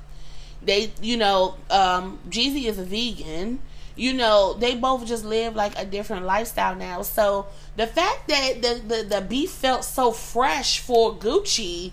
They, 0.64 0.92
you 1.00 1.16
know, 1.16 1.56
um, 1.70 2.20
Jeezy 2.28 2.66
is 2.66 2.78
a 2.78 2.84
vegan. 2.84 3.60
You 3.96 4.12
know, 4.14 4.54
they 4.54 4.74
both 4.76 5.06
just 5.06 5.24
live 5.24 5.54
like 5.56 5.76
a 5.78 5.84
different 5.84 6.24
lifestyle 6.24 6.74
now. 6.74 7.02
So 7.02 7.46
the 7.76 7.86
fact 7.86 8.28
that 8.28 8.62
the 8.62 8.80
the, 8.86 9.02
the 9.02 9.20
beef 9.22 9.50
felt 9.50 9.84
so 9.84 10.12
fresh 10.12 10.78
for 10.78 11.14
Gucci, 11.14 11.92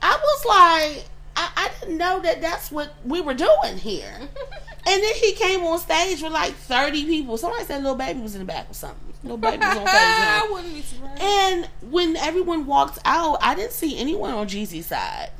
I 0.00 0.16
was 0.16 0.44
like, 0.46 1.04
I, 1.38 1.50
I 1.56 1.70
didn't 1.80 1.98
know 1.98 2.20
that 2.20 2.40
that's 2.40 2.72
what 2.72 2.92
we 3.04 3.20
were 3.20 3.34
doing 3.34 3.78
here. 3.78 4.12
And 4.18 5.02
then 5.02 5.14
he 5.14 5.32
came 5.34 5.60
on 5.60 5.78
stage 5.78 6.20
with 6.20 6.32
like 6.32 6.52
30 6.54 7.04
people. 7.04 7.38
Somebody 7.38 7.64
said 7.64 7.82
Little 7.82 7.96
Baby 7.96 8.20
was 8.20 8.34
in 8.34 8.40
the 8.40 8.44
back 8.44 8.68
or 8.68 8.74
something. 8.74 9.12
Little 9.22 9.38
Baby 9.38 9.58
was 9.58 9.76
on 9.76 9.86
stage. 9.86 9.88
I 9.92 10.48
wouldn't 10.50 10.74
be 10.74 10.82
surprised. 10.82 11.22
And 11.22 11.68
when 11.90 12.16
everyone 12.16 12.66
walked 12.66 12.98
out, 13.04 13.38
I 13.40 13.54
didn't 13.54 13.72
see 13.72 13.98
anyone 13.98 14.32
on 14.32 14.48
Jeezy's 14.48 14.86
side. 14.86 15.30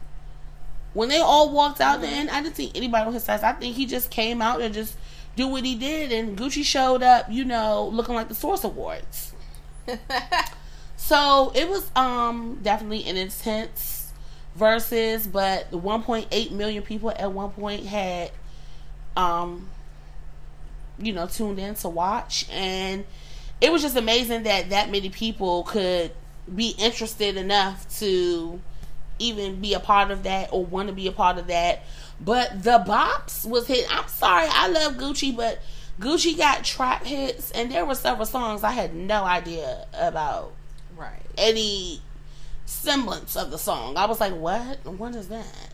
When 0.95 1.09
they 1.09 1.19
all 1.19 1.51
walked 1.51 1.81
out, 1.81 2.01
then 2.01 2.31
I 2.31 2.43
didn't 2.43 2.57
see 2.57 2.71
anybody 2.75 3.07
on 3.07 3.13
his 3.13 3.25
side. 3.25 3.43
I 3.43 3.53
think 3.53 3.75
he 3.75 3.87
just 3.87 4.11
came 4.11 4.41
out 4.41 4.61
and 4.61 4.73
just 4.73 4.97
do 5.35 5.49
what 5.49 5.65
he 5.65 5.75
did, 5.75 6.13
and 6.13 6.37
Gucci 6.37 6.65
showed 6.65 7.03
up, 7.03 7.27
you 7.31 7.45
know, 7.45 7.89
looking 7.89 8.15
like 8.15 8.29
the 8.29 8.35
Source 8.35 8.65
Awards. 8.65 9.33
So 10.99 11.53
it 11.55 11.71
was 11.71 11.91
um 11.97 12.59
definitely 12.63 13.05
an 13.09 13.17
intense 13.17 13.98
versus, 14.55 15.27
but 15.27 15.71
the 15.71 15.79
1.8 15.79 16.51
million 16.53 16.83
people 16.83 17.11
at 17.11 17.33
one 17.33 17.51
point 17.51 17.87
had 17.87 18.31
um 19.17 19.69
you 20.99 21.13
know 21.13 21.27
tuned 21.27 21.59
in 21.59 21.75
to 21.77 21.89
watch, 21.89 22.47
and 22.51 23.05
it 23.61 23.73
was 23.73 23.83
just 23.83 23.97
amazing 23.97 24.45
that 24.45 24.71
that 24.71 24.91
many 24.91 25.11
people 25.11 25.65
could 25.65 26.13
be 26.55 26.75
interested 26.79 27.37
enough 27.37 27.89
to 27.99 28.61
even 29.19 29.61
be 29.61 29.75
a 29.75 29.81
part 29.81 30.11
of 30.11 30.23
that 30.23 30.49
or 30.53 30.65
want 30.65 30.89
to 30.89 30.95
be 30.95 31.07
a 31.09 31.13
part 31.13 31.39
of 31.39 31.49
that. 31.49 31.83
But 32.21 32.63
the 32.63 32.83
bops 32.87 33.49
was 33.49 33.67
hit. 33.67 33.87
I'm 33.91 34.09
sorry, 34.09 34.49
I 34.51 34.69
love 34.69 34.95
Gucci, 34.95 35.37
but 35.37 35.61
Gucci 36.01 36.37
got 36.37 36.65
trap 36.65 37.05
hits, 37.05 37.51
and 37.53 37.71
there 37.71 37.85
were 37.85 37.95
several 37.95 38.27
songs 38.27 38.63
I 38.63 38.71
had 38.71 38.95
no 38.95 39.25
idea 39.25 39.87
about 39.95 40.53
right. 40.97 41.23
any 41.37 42.01
semblance 42.69 43.35
of 43.35 43.51
the 43.51 43.59
song. 43.59 43.97
I 43.97 44.07
was 44.07 44.21
like, 44.21 44.35
what? 44.35 44.85
What 44.85 45.15
is 45.15 45.29
that? 45.29 45.71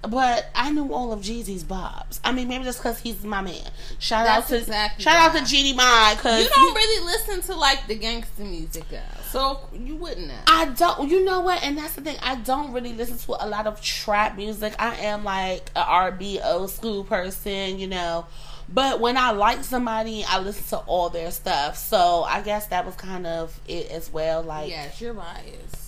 But 0.00 0.48
I 0.54 0.70
knew 0.70 0.92
all 0.92 1.12
of 1.12 1.20
Jeezy's 1.20 1.64
bobs. 1.64 2.20
I 2.22 2.30
mean, 2.30 2.46
maybe 2.46 2.62
just 2.62 2.78
because 2.78 3.00
he's 3.00 3.24
my 3.24 3.40
man. 3.40 3.68
Shout 3.98 4.26
That's 4.26 4.44
out 4.44 4.48
to 4.50 4.58
exactly 4.58 5.02
shout 5.02 5.16
out 5.16 5.36
to. 5.36 5.42
GD 5.42 5.74
Mine 5.74 6.14
because 6.14 6.44
You 6.44 6.50
don't 6.50 6.74
really 6.74 7.04
listen 7.04 7.40
to 7.42 7.56
like 7.56 7.88
the 7.88 7.96
gangster 7.96 8.44
music, 8.44 8.84
though, 8.90 9.00
so 9.24 9.60
you 9.72 9.96
wouldn't 9.96 10.28
know. 10.28 10.38
I 10.46 10.66
don't. 10.66 11.10
You 11.10 11.24
know 11.24 11.40
what? 11.40 11.64
And 11.64 11.76
that's 11.76 11.94
the 11.94 12.02
thing. 12.02 12.16
I 12.22 12.36
don't 12.36 12.72
really 12.72 12.92
listen 12.92 13.18
to 13.18 13.44
a 13.44 13.48
lot 13.48 13.66
of 13.66 13.80
trap 13.80 14.36
music. 14.36 14.74
I 14.78 14.94
am 14.96 15.24
like 15.24 15.72
a 15.74 15.82
R&B 15.82 16.38
old 16.44 16.70
school 16.70 17.02
person, 17.02 17.80
you 17.80 17.88
know. 17.88 18.26
But 18.68 19.00
when 19.00 19.16
I 19.16 19.32
like 19.32 19.64
somebody, 19.64 20.24
I 20.28 20.38
listen 20.38 20.62
to 20.78 20.84
all 20.84 21.08
their 21.08 21.32
stuff. 21.32 21.76
So 21.76 22.22
I 22.22 22.42
guess 22.42 22.68
that 22.68 22.86
was 22.86 22.94
kind 22.94 23.26
of 23.26 23.58
it 23.66 23.90
as 23.90 24.12
well. 24.12 24.42
Like, 24.42 24.70
yes, 24.70 25.00
you're 25.00 25.14
biased. 25.14 25.87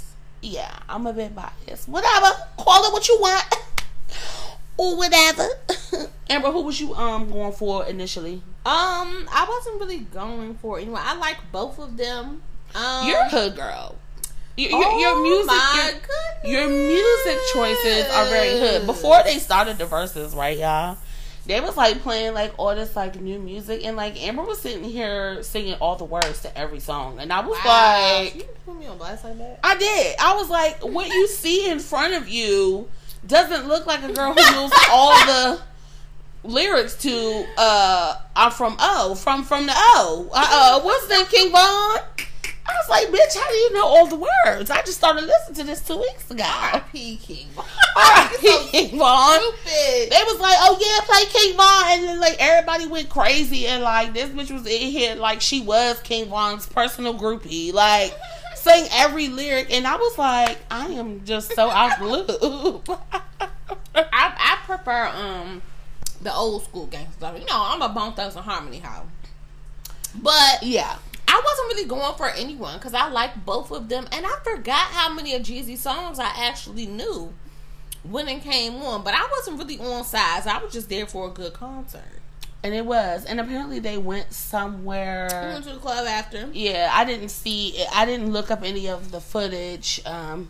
I'm 0.89 1.07
a 1.07 1.13
bit 1.13 1.35
biased. 1.35 1.89
Whatever. 1.89 2.29
Call 2.57 2.85
it 2.85 2.93
what 2.93 3.09
you 3.09 3.19
want. 3.21 3.45
or 4.77 4.97
whatever. 4.97 5.47
Amber, 6.31 6.51
who 6.51 6.63
was 6.63 6.81
you 6.81 6.95
um 6.95 7.31
going 7.31 7.53
for 7.53 7.87
initially? 7.87 8.43
Um, 8.65 9.29
I 9.33 9.47
wasn't 9.49 9.81
really 9.81 9.99
going 9.99 10.55
for 10.57 10.79
it 10.79 10.83
anyway. 10.83 11.01
I 11.03 11.17
like 11.17 11.39
both 11.53 11.79
of 11.79 11.97
them. 11.97 12.43
Um, 12.75 13.09
You're 13.09 13.21
a 13.21 13.29
hood 13.29 13.57
girl. 13.57 13.97
Your, 14.57 14.71
your, 14.71 14.85
oh 14.85 14.99
your 14.99 15.23
music, 15.23 15.47
my 15.47 15.95
your, 16.45 16.61
your 16.61 16.69
music 16.69 17.39
choices 17.55 18.05
are 18.13 18.27
very 18.27 18.59
hood. 18.59 18.87
Before 18.87 19.23
they 19.25 19.39
started 19.39 19.79
the 19.79 19.87
verses, 19.87 20.35
right, 20.35 20.59
y'all? 20.59 20.99
They 21.47 21.61
was 21.61 21.77
like 21.77 22.01
playing 22.03 22.35
like 22.35 22.53
all 22.59 22.75
this 22.75 22.95
like 22.95 23.21
new 23.21 23.39
music, 23.39 23.85
and 23.85 23.97
like 23.97 24.23
Amber 24.23 24.43
was 24.43 24.61
sitting 24.61 24.85
here 24.85 25.43
singing 25.43 25.75
all 25.75 25.97
the 25.97 26.05
words 26.05 26.43
to 26.43 26.57
every 26.59 26.81
song, 26.81 27.19
and 27.19 27.33
I 27.33 27.41
was 27.41 27.59
Wow. 27.65 28.21
like, 28.23 28.35
you 28.37 28.45
put 28.67 28.79
me 28.79 28.87
on 28.87 28.99
blast 28.99 29.25
like 29.25 29.39
that. 29.39 29.59
I 29.65 29.77
did. 29.77 30.17
I 30.21 30.35
was 30.37 30.49
like, 30.51 30.85
what 30.85 31.09
you 31.09 31.27
see 31.27 31.69
in 31.71 31.79
front 31.79 32.15
of 32.15 32.29
you 32.29 32.89
doesn't 33.27 33.67
look 33.69 33.87
like 33.87 34.03
a 34.03 34.13
girl 34.13 34.33
who 34.35 34.53
knows 34.55 34.71
all 34.91 35.13
the 35.27 35.61
lyrics 36.43 36.95
to 36.97 37.45
uh 37.59 38.17
I'm 38.35 38.51
from 38.51 38.77
O 38.81 39.15
from 39.15 39.45
from 39.45 39.67
the 39.67 39.73
O. 39.77 40.29
Uh, 40.33 40.47
uh 40.51 40.81
what's 40.83 41.07
that? 41.09 41.29
King 41.31 41.51
Von. 41.53 41.99
I 42.71 42.77
was 42.77 42.89
like, 42.89 43.09
bitch, 43.09 43.37
how 43.37 43.49
do 43.49 43.55
you 43.55 43.73
know 43.75 43.87
all 43.87 44.07
the 44.07 44.17
words? 44.17 44.71
I 44.71 44.83
just 44.83 44.99
started 44.99 45.25
listening 45.25 45.57
to 45.57 45.65
this 45.65 45.81
two 45.81 45.99
weeks 45.99 46.31
ago. 46.31 46.45
R.I.P. 46.45 47.17
King. 47.17 47.49
R.I.P. 47.57 48.69
King 48.71 48.99
Von. 48.99 49.41
Stupid. 49.41 50.11
They 50.13 50.23
was 50.25 50.41
like, 50.41 50.57
oh 50.61 50.79
yeah, 50.81 51.05
play 51.07 51.25
King 51.33 51.57
Von, 51.57 51.85
and 51.89 52.05
then 52.09 52.21
like 52.21 52.37
everybody 52.39 52.87
went 52.87 53.09
crazy, 53.09 53.67
and 53.67 53.83
like 53.83 54.15
this 54.15 54.31
bitch 54.31 54.51
was 54.51 54.67
in 54.67 54.91
here 54.91 55.15
like 55.17 55.41
she 55.41 55.61
was 55.61 56.01
King 56.01 56.29
Von's 56.29 56.67
personal 56.67 57.15
groupie, 57.15 57.73
like 57.73 58.15
sang 58.55 58.87
every 58.93 59.29
lyric, 59.29 59.73
and 59.73 59.87
I 59.87 59.97
was 59.97 60.19
like, 60.19 60.59
I 60.71 60.87
am 60.89 61.25
just 61.25 61.55
so 61.55 61.69
out 61.71 61.99
the 61.99 62.07
loop. 62.07 62.89
I, 63.95 64.05
I 64.13 64.59
prefer 64.65 65.07
um 65.07 65.63
the 66.21 66.35
old 66.35 66.65
school 66.65 66.87
gangster. 66.87 67.33
You 67.37 67.47
know, 67.47 67.57
I'm 67.57 67.83
a 67.83 67.89
Bone 67.89 68.13
Thugs 68.13 68.37
and 68.37 68.45
Harmony 68.45 68.81
hoe. 68.81 69.07
But 70.15 70.63
yeah, 70.63 70.99
I 71.33 71.41
wasn't 71.45 71.69
really 71.69 71.89
going 71.89 72.15
for 72.17 72.29
anyone 72.29 72.77
because 72.79 72.93
I 72.95 73.09
like 73.09 73.45
both 73.47 73.71
of 73.71 73.89
them, 73.89 74.07
and 74.11 74.27
I 74.27 74.37
forgot 74.43 74.89
how 74.91 75.13
many 75.15 75.35
of 75.35 75.43
Jeezy's 75.43 75.81
songs 75.81 76.19
I 76.19 76.31
actually 76.37 76.87
knew 76.87 77.33
when 78.03 78.27
it 78.29 78.41
came 78.43 78.75
on. 78.83 79.05
But 79.05 79.15
I 79.15 79.29
wasn't 79.31 79.59
really 79.59 79.79
on 79.79 80.05
sides. 80.05 80.47
I 80.49 80.59
was 80.59 80.73
just 80.73 80.89
there 80.89 81.07
for 81.07 81.29
a 81.29 81.31
good 81.31 81.53
concert. 81.53 82.03
and 82.65 82.75
it 82.75 82.85
was, 82.85 83.25
and 83.25 83.39
apparently 83.41 83.79
they 83.79 83.97
went 83.97 84.29
We 84.29 84.35
somewhere. 84.35 85.29
went 85.53 85.65
to 85.65 85.73
the 85.75 85.79
club 85.79 86.07
after. 86.07 86.51
Yeah, 86.53 86.91
I 86.93 87.05
didn't 87.05 87.31
see. 87.31 87.83
I 87.95 88.05
didn't 88.05 88.33
look 88.33 88.51
up 88.51 88.63
any 88.65 88.89
of 88.89 89.13
the 89.13 89.21
footage. 89.21 90.01
Um, 90.05 90.49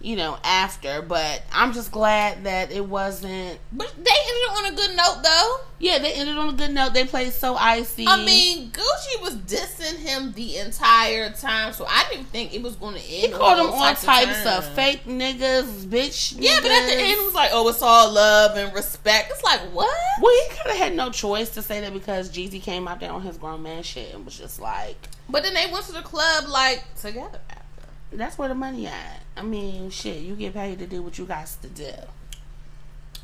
you 0.00 0.16
know, 0.16 0.38
after, 0.44 1.02
but 1.02 1.42
I'm 1.52 1.72
just 1.72 1.92
glad 1.92 2.44
that 2.44 2.72
it 2.72 2.86
wasn't. 2.86 3.58
But 3.70 3.92
they 3.96 4.10
ended 4.10 4.50
on 4.50 4.72
a 4.72 4.76
good 4.76 4.96
note, 4.96 5.20
though. 5.22 5.56
Yeah, 5.78 5.98
they 5.98 6.12
ended 6.12 6.36
on 6.36 6.50
a 6.50 6.52
good 6.52 6.72
note. 6.72 6.94
They 6.94 7.04
played 7.04 7.32
so 7.32 7.54
icy. 7.54 8.06
I 8.06 8.24
mean, 8.24 8.70
Gucci 8.70 9.22
was 9.22 9.36
dissing 9.36 9.96
him 9.98 10.32
the 10.32 10.56
entire 10.58 11.30
time, 11.30 11.72
so 11.72 11.86
I 11.86 12.06
didn't 12.10 12.26
think 12.26 12.54
it 12.54 12.62
was 12.62 12.76
going 12.76 12.94
to 12.94 13.00
end. 13.00 13.08
He 13.08 13.28
called 13.28 13.58
him 13.58 13.66
all 13.66 13.80
types 13.80 14.04
types 14.04 14.42
terms. 14.42 14.66
of 14.66 14.74
fake 14.74 15.04
niggas, 15.04 15.84
bitch. 15.86 16.34
Yeah, 16.38 16.60
but 16.62 16.70
at 16.70 16.86
the 16.86 16.94
end, 16.94 17.18
it 17.18 17.24
was 17.24 17.34
like, 17.34 17.50
oh, 17.52 17.68
it's 17.68 17.82
all 17.82 18.12
love 18.12 18.56
and 18.56 18.74
respect. 18.74 19.30
It's 19.30 19.42
like, 19.42 19.60
what? 19.72 19.96
Well, 20.20 20.34
he 20.34 20.56
kind 20.56 20.70
of 20.70 20.76
had 20.76 20.94
no 20.94 21.10
choice 21.10 21.50
to 21.50 21.62
say 21.62 21.80
that 21.80 21.92
because 21.92 22.30
Jeezy 22.30 22.62
came 22.62 22.88
out 22.88 23.00
there 23.00 23.12
on 23.12 23.22
his 23.22 23.36
grown 23.36 23.62
man 23.62 23.82
shit 23.82 24.14
and 24.14 24.24
was 24.24 24.38
just 24.38 24.60
like, 24.60 24.96
But 25.28 25.42
then 25.42 25.54
they 25.54 25.66
went 25.70 25.84
to 25.86 25.92
the 25.92 26.02
club 26.02 26.44
like 26.48 26.84
together. 26.96 27.40
"That's 28.12 28.38
where 28.38 28.48
the 28.48 28.54
money 28.54 28.86
at." 28.86 29.22
I 29.36 29.42
mean, 29.42 29.90
shit, 29.90 30.18
you 30.18 30.34
get 30.34 30.54
paid 30.54 30.78
to 30.80 30.86
do 30.86 31.02
what 31.02 31.18
you 31.18 31.24
got 31.26 31.46
to 31.62 31.68
do. 31.68 31.92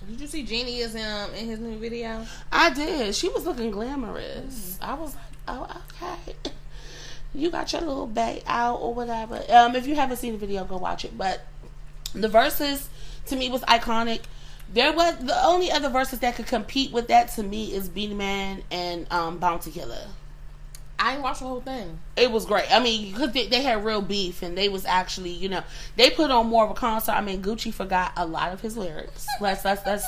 Did 0.09 0.21
you 0.21 0.27
see 0.27 0.45
Jeannie 0.45 0.79
is 0.79 0.95
um 0.95 1.35
in 1.35 1.47
his 1.47 1.59
new 1.59 1.79
video? 1.79 2.27
I 2.53 2.71
did. 2.71 3.15
She 3.15 3.29
was 3.29 3.45
looking 3.45 3.71
glamorous. 3.71 4.79
I 4.81 4.95
was 4.95 5.15
like, 5.15 5.25
"Oh, 5.49 5.83
okay." 6.03 6.37
You 7.35 7.51
got 7.51 7.71
your 7.71 7.83
little 7.83 8.07
bag 8.07 8.43
out 8.47 8.77
or 8.77 8.95
whatever. 8.95 9.43
Um, 9.51 9.77
if 9.77 9.87
you 9.87 9.95
haven't 9.95 10.17
seen 10.17 10.33
the 10.33 10.39
video, 10.39 10.65
go 10.65 10.79
watch 10.79 11.05
it. 11.05 11.19
But 11.19 11.45
the 12.15 12.29
verses 12.29 12.89
to 13.27 13.37
me 13.37 13.51
was 13.51 13.61
iconic. 13.63 14.23
There 14.73 14.93
was 14.93 15.19
the 15.19 15.45
only 15.45 15.71
other 15.71 15.91
verses 15.91 16.21
that 16.21 16.35
could 16.35 16.47
compete 16.47 16.93
with 16.93 17.09
that 17.09 17.29
to 17.33 17.43
me 17.43 17.75
is 17.75 17.91
Beenie 17.91 18.15
Man 18.15 18.63
and 18.71 19.07
um, 19.13 19.37
Bounty 19.37 19.71
Killer. 19.71 20.07
I 20.99 21.13
didn't 21.13 21.25
watch 21.25 21.41
the 21.41 21.45
whole 21.47 21.61
thing. 21.61 21.99
It 22.17 22.31
was 22.31 22.47
great. 22.47 22.73
I 22.75 22.81
mean, 22.81 23.13
because 23.13 23.33
they, 23.33 23.47
they 23.47 23.63
had 23.63 23.85
real 23.85 24.01
beef 24.01 24.43
and 24.43 24.57
they 24.57 24.69
was 24.69 24.85
actually, 24.87 25.31
you 25.31 25.49
know, 25.49 25.63
they 25.97 26.11
put 26.11 26.31
on 26.31 26.47
more 26.47 26.65
of 26.65 26.71
a 26.71 26.75
concert. 26.75 27.13
I 27.13 27.21
mean, 27.21 27.43
Gucci 27.43 27.73
forgot 27.73 28.13
a 28.17 28.27
lot 28.27 28.53
of 28.53 28.61
his 28.63 28.77
lyrics. 28.77 29.27
That's 29.41 29.63
that's 29.63 29.83
that's. 29.83 30.05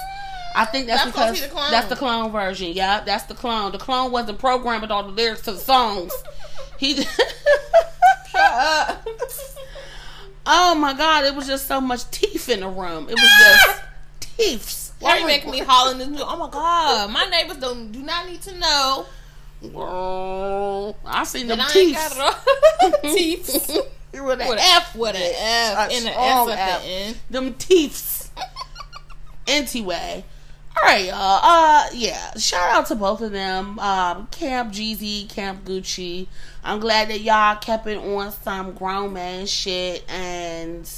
I 0.57 0.65
think 0.65 0.87
that's, 0.87 1.05
That's 1.05 1.15
because 1.15 1.41
be 1.41 1.47
the 1.47 1.53
clone. 1.53 1.71
that's 1.71 1.89
the 1.89 1.97
clone 1.97 2.33
version. 2.33 2.73
Yeah, 2.73 3.01
that's 3.01 3.25
the 3.25 3.35
clone. 3.35 3.71
The 3.71 3.79
clone 3.79 4.11
wasn't 4.13 4.39
programmed 4.39 4.81
with 4.83 4.91
all 4.91 5.03
the 5.03 5.11
lyrics 5.11 5.43
to 5.43 5.53
the 5.53 5.59
songs. 5.59 6.13
He. 6.79 7.05
Oh 10.51 10.75
my 10.75 10.95
god! 10.95 11.25
It 11.27 11.35
was 11.35 11.47
just 11.47 11.67
so 11.69 11.79
much 11.81 12.11
teeth 12.11 12.49
in 12.49 12.61
the 12.61 12.69
room. 12.69 13.07
It 13.11 13.17
was 13.21 13.31
just 13.39 13.83
teeths. 14.21 14.93
Why 14.99 15.11
are 15.13 15.21
you 15.21 15.27
making 15.27 15.51
me 15.51 15.59
holler 15.59 15.93
in 15.93 15.99
this 15.99 16.09
new? 16.09 16.23
Oh 16.23 16.37
my 16.39 16.49
god, 16.49 17.11
my 17.11 17.25
neighbors 17.27 17.59
don't 17.59 17.93
do 17.93 18.03
not 18.03 18.27
need 18.27 18.41
to 18.43 18.57
know 18.59 19.05
Girl, 19.61 20.97
I 21.05 21.25
seen 21.25 21.47
them 21.49 21.61
I 21.61 21.69
teeth. 21.71 21.95
got 21.95 22.13
it 22.13 22.19
all. 22.93 23.13
Teeth. 23.15 23.71
With 24.13 24.41
an 24.41 24.57
F 24.59 24.95
With 24.97 25.15
an 25.15 25.23
F 25.23 25.91
and 25.93 26.07
an 26.07 26.15
S 26.15 26.49
at 26.49 26.79
the 26.81 26.87
end. 26.87 27.19
them 27.31 27.55
teeths. 27.55 28.29
anyway, 29.47 30.25
all 30.77 30.83
right, 30.85 31.05
y'all. 31.07 31.41
Uh, 31.43 31.87
yeah. 31.93 32.33
Shout 32.37 32.71
out 32.75 32.87
to 32.87 32.95
both 32.95 33.21
of 33.21 33.33
them. 33.33 33.79
Um, 33.79 34.27
Camp 34.29 34.73
Jeezy, 34.73 35.29
Camp 35.29 35.65
Gucci. 35.65 36.27
I'm 36.65 36.81
glad 36.81 37.09
that 37.11 37.21
y'all 37.21 37.57
kept 37.57 37.87
it 37.87 37.99
on 37.99 38.33
some 38.33 38.73
grown 38.73 39.13
man 39.13 39.47
shit, 39.47 40.05
and 40.11 40.91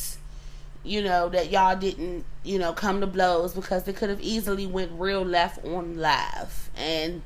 you 0.84 1.02
know 1.02 1.28
that 1.30 1.50
y'all 1.50 1.76
didn't, 1.76 2.24
you 2.42 2.58
know, 2.58 2.72
come 2.72 3.00
to 3.00 3.06
blows 3.06 3.54
because 3.54 3.84
they 3.84 3.92
could 3.92 4.08
have 4.11 4.20
easily 4.20 4.66
went 4.66 4.92
real 4.92 5.22
left 5.22 5.64
on 5.64 5.98
live. 5.98 6.70
And 6.76 7.22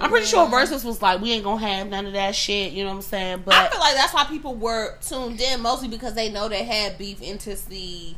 I'm 0.00 0.10
pretty 0.10 0.26
sure 0.26 0.46
Verzuz 0.46 0.84
was 0.84 1.00
like, 1.02 1.20
we 1.20 1.32
ain't 1.32 1.44
gonna 1.44 1.66
have 1.66 1.88
none 1.88 2.06
of 2.06 2.12
that 2.14 2.34
shit. 2.34 2.72
You 2.72 2.84
know 2.84 2.90
what 2.90 2.96
I'm 2.96 3.02
saying? 3.02 3.42
But 3.44 3.54
I 3.54 3.68
feel 3.68 3.80
like 3.80 3.94
that's 3.94 4.12
why 4.14 4.24
people 4.24 4.54
were 4.54 4.96
tuned 5.00 5.40
in 5.40 5.60
mostly 5.60 5.88
because 5.88 6.14
they 6.14 6.30
know 6.30 6.48
they 6.48 6.64
had 6.64 6.98
beef 6.98 7.20
into 7.22 7.54
the 7.68 8.14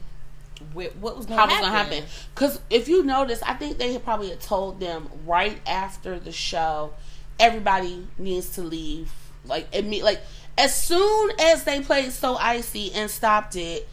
what 0.72 1.16
was 1.16 1.26
going 1.26 1.38
how 1.38 1.46
to 1.46 1.50
was 1.50 1.58
happen. 1.60 1.70
gonna 1.70 1.84
happen. 1.84 2.04
Because 2.34 2.60
if 2.70 2.88
you 2.88 3.02
notice, 3.02 3.42
I 3.42 3.54
think 3.54 3.78
they 3.78 3.92
had 3.92 4.04
probably 4.04 4.30
had 4.30 4.40
told 4.40 4.80
them 4.80 5.08
right 5.26 5.58
after 5.66 6.18
the 6.18 6.32
show, 6.32 6.92
everybody 7.38 8.06
needs 8.18 8.50
to 8.50 8.62
leave. 8.62 9.10
Like 9.44 9.70
imme- 9.72 10.02
like 10.02 10.20
as 10.56 10.74
soon 10.74 11.32
as 11.40 11.64
they 11.64 11.80
played 11.80 12.12
"So 12.12 12.36
Icy" 12.36 12.92
and 12.94 13.10
stopped 13.10 13.56
it, 13.56 13.86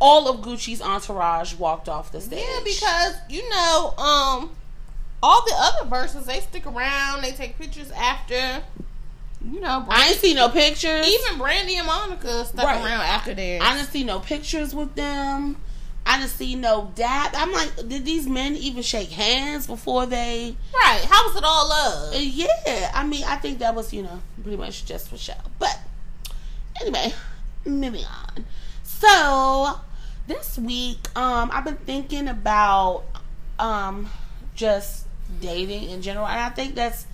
all 0.00 0.28
of 0.28 0.40
Gucci's 0.44 0.82
entourage 0.82 1.54
walked 1.54 1.88
off 1.88 2.10
the 2.10 2.20
stage. 2.20 2.42
Yeah, 2.44 2.60
because 2.64 3.14
you 3.28 3.48
know, 3.50 3.94
um, 3.98 4.50
all 5.24 5.42
the 5.46 5.54
other 5.56 5.88
verses 5.88 6.26
they 6.26 6.40
stick 6.40 6.66
around, 6.66 7.22
they 7.22 7.32
take 7.32 7.58
pictures 7.58 7.90
after. 7.92 8.62
You 9.42 9.60
know, 9.60 9.84
I 9.88 10.08
ain't 10.08 10.18
see 10.18 10.34
no 10.34 10.48
pictures. 10.48 11.06
even 11.06 11.38
Brandy 11.38 11.76
and 11.76 11.86
Monica 11.86 12.44
stuck 12.44 12.64
Right. 12.66 12.76
around 12.82 13.00
after 13.02 13.34
theirs. 13.34 13.62
I 13.64 13.74
didn't 13.76 13.90
see 13.90 14.04
no 14.04 14.20
pictures 14.20 14.74
with 14.74 14.94
them. 14.94 15.56
I 16.06 16.18
didn't 16.18 16.30
see 16.32 16.54
no 16.54 16.92
dap. 16.94 17.34
I'm 17.36 17.52
like, 17.52 17.74
did 17.88 18.04
these 18.04 18.26
men 18.26 18.56
even 18.56 18.82
shake 18.82 19.10
hands 19.10 19.66
before 19.66 20.04
they? 20.06 20.56
right? 20.74 21.04
How 21.10 21.26
was 21.26 21.36
it 21.36 21.44
all 21.44 21.66
Uh, 21.72 22.10
love? 22.10 22.14
Yeah, 22.14 22.90
I 22.94 23.04
mean, 23.06 23.24
I 23.24 23.36
think 23.36 23.58
that 23.60 23.74
was, 23.74 23.92
you 23.92 24.02
know, 24.02 24.20
pretty 24.42 24.56
much 24.58 24.84
just 24.84 25.08
for 25.08 25.16
show. 25.16 25.34
But 25.58 25.78
anyway, 26.82 27.12
moving 27.64 28.04
on. 28.04 28.44
So 28.82 29.80
this 30.26 30.58
week, 30.58 31.08
um, 31.16 31.50
I've 31.52 31.64
been 31.64 31.76
thinking 31.76 32.28
about 32.28 33.04
um 33.58 34.10
just 34.54 35.03
dating 35.40 35.90
in 35.90 36.02
general, 36.02 36.26
and 36.26 36.38
I 36.40 36.48
think 36.50 36.74
that's 36.74 37.06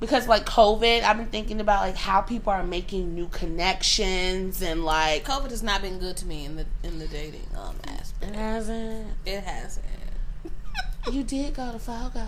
because 0.00 0.26
like 0.28 0.46
COVID. 0.46 1.02
I've 1.02 1.16
been 1.16 1.26
thinking 1.26 1.60
about 1.60 1.82
like 1.82 1.96
how 1.96 2.20
people 2.22 2.52
are 2.52 2.62
making 2.62 3.14
new 3.14 3.28
connections 3.28 4.62
and 4.62 4.84
like 4.84 5.24
COVID 5.24 5.50
has 5.50 5.62
not 5.62 5.82
been 5.82 5.98
good 5.98 6.16
to 6.18 6.26
me 6.26 6.44
in 6.46 6.56
the 6.56 6.66
in 6.82 6.98
the 6.98 7.06
dating 7.08 7.46
um 7.56 7.76
aspect. 7.86 8.32
it 8.32 8.36
hasn't. 8.36 9.08
It 9.26 9.44
hasn't. 9.44 9.86
You 11.10 11.22
did 11.24 11.54
go 11.54 11.72
to 11.72 11.78
Fogo. 11.78 12.20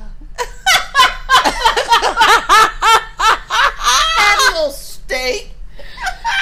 Had 3.18 4.50
a 4.50 4.54
little 4.54 4.70
steak. 4.70 5.52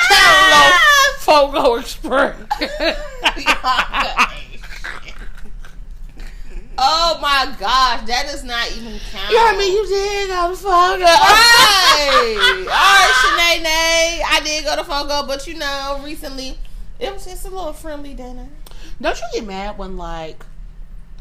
Hello, 0.08 0.70
Fogo 1.18 1.74
Express. 1.74 2.36
oh 6.82 7.18
my 7.20 7.54
gosh, 7.60 8.06
that 8.06 8.26
does 8.26 8.42
not 8.42 8.70
even 8.72 8.98
count. 9.12 9.30
You 9.30 9.38
I 9.38 9.56
mean 9.56 9.72
You 9.72 9.86
did 9.86 10.28
go 10.28 10.50
to 10.50 10.56
Fogo. 10.56 11.04
Right. 11.04 12.56
All 12.58 12.96
right, 12.98 13.14
Shanae. 13.20 14.22
I 14.26 14.40
did 14.42 14.64
go 14.64 14.76
to 14.76 14.84
Fogo, 14.84 15.26
but 15.26 15.46
you 15.46 15.54
know, 15.54 16.00
recently 16.02 16.58
it 16.98 17.12
was 17.12 17.24
just 17.24 17.46
a 17.46 17.50
little 17.50 17.72
friendly 17.72 18.14
dinner. 18.14 18.48
Don't 19.00 19.18
you 19.18 19.26
get 19.32 19.46
mad 19.46 19.78
when 19.78 19.96
like 19.96 20.44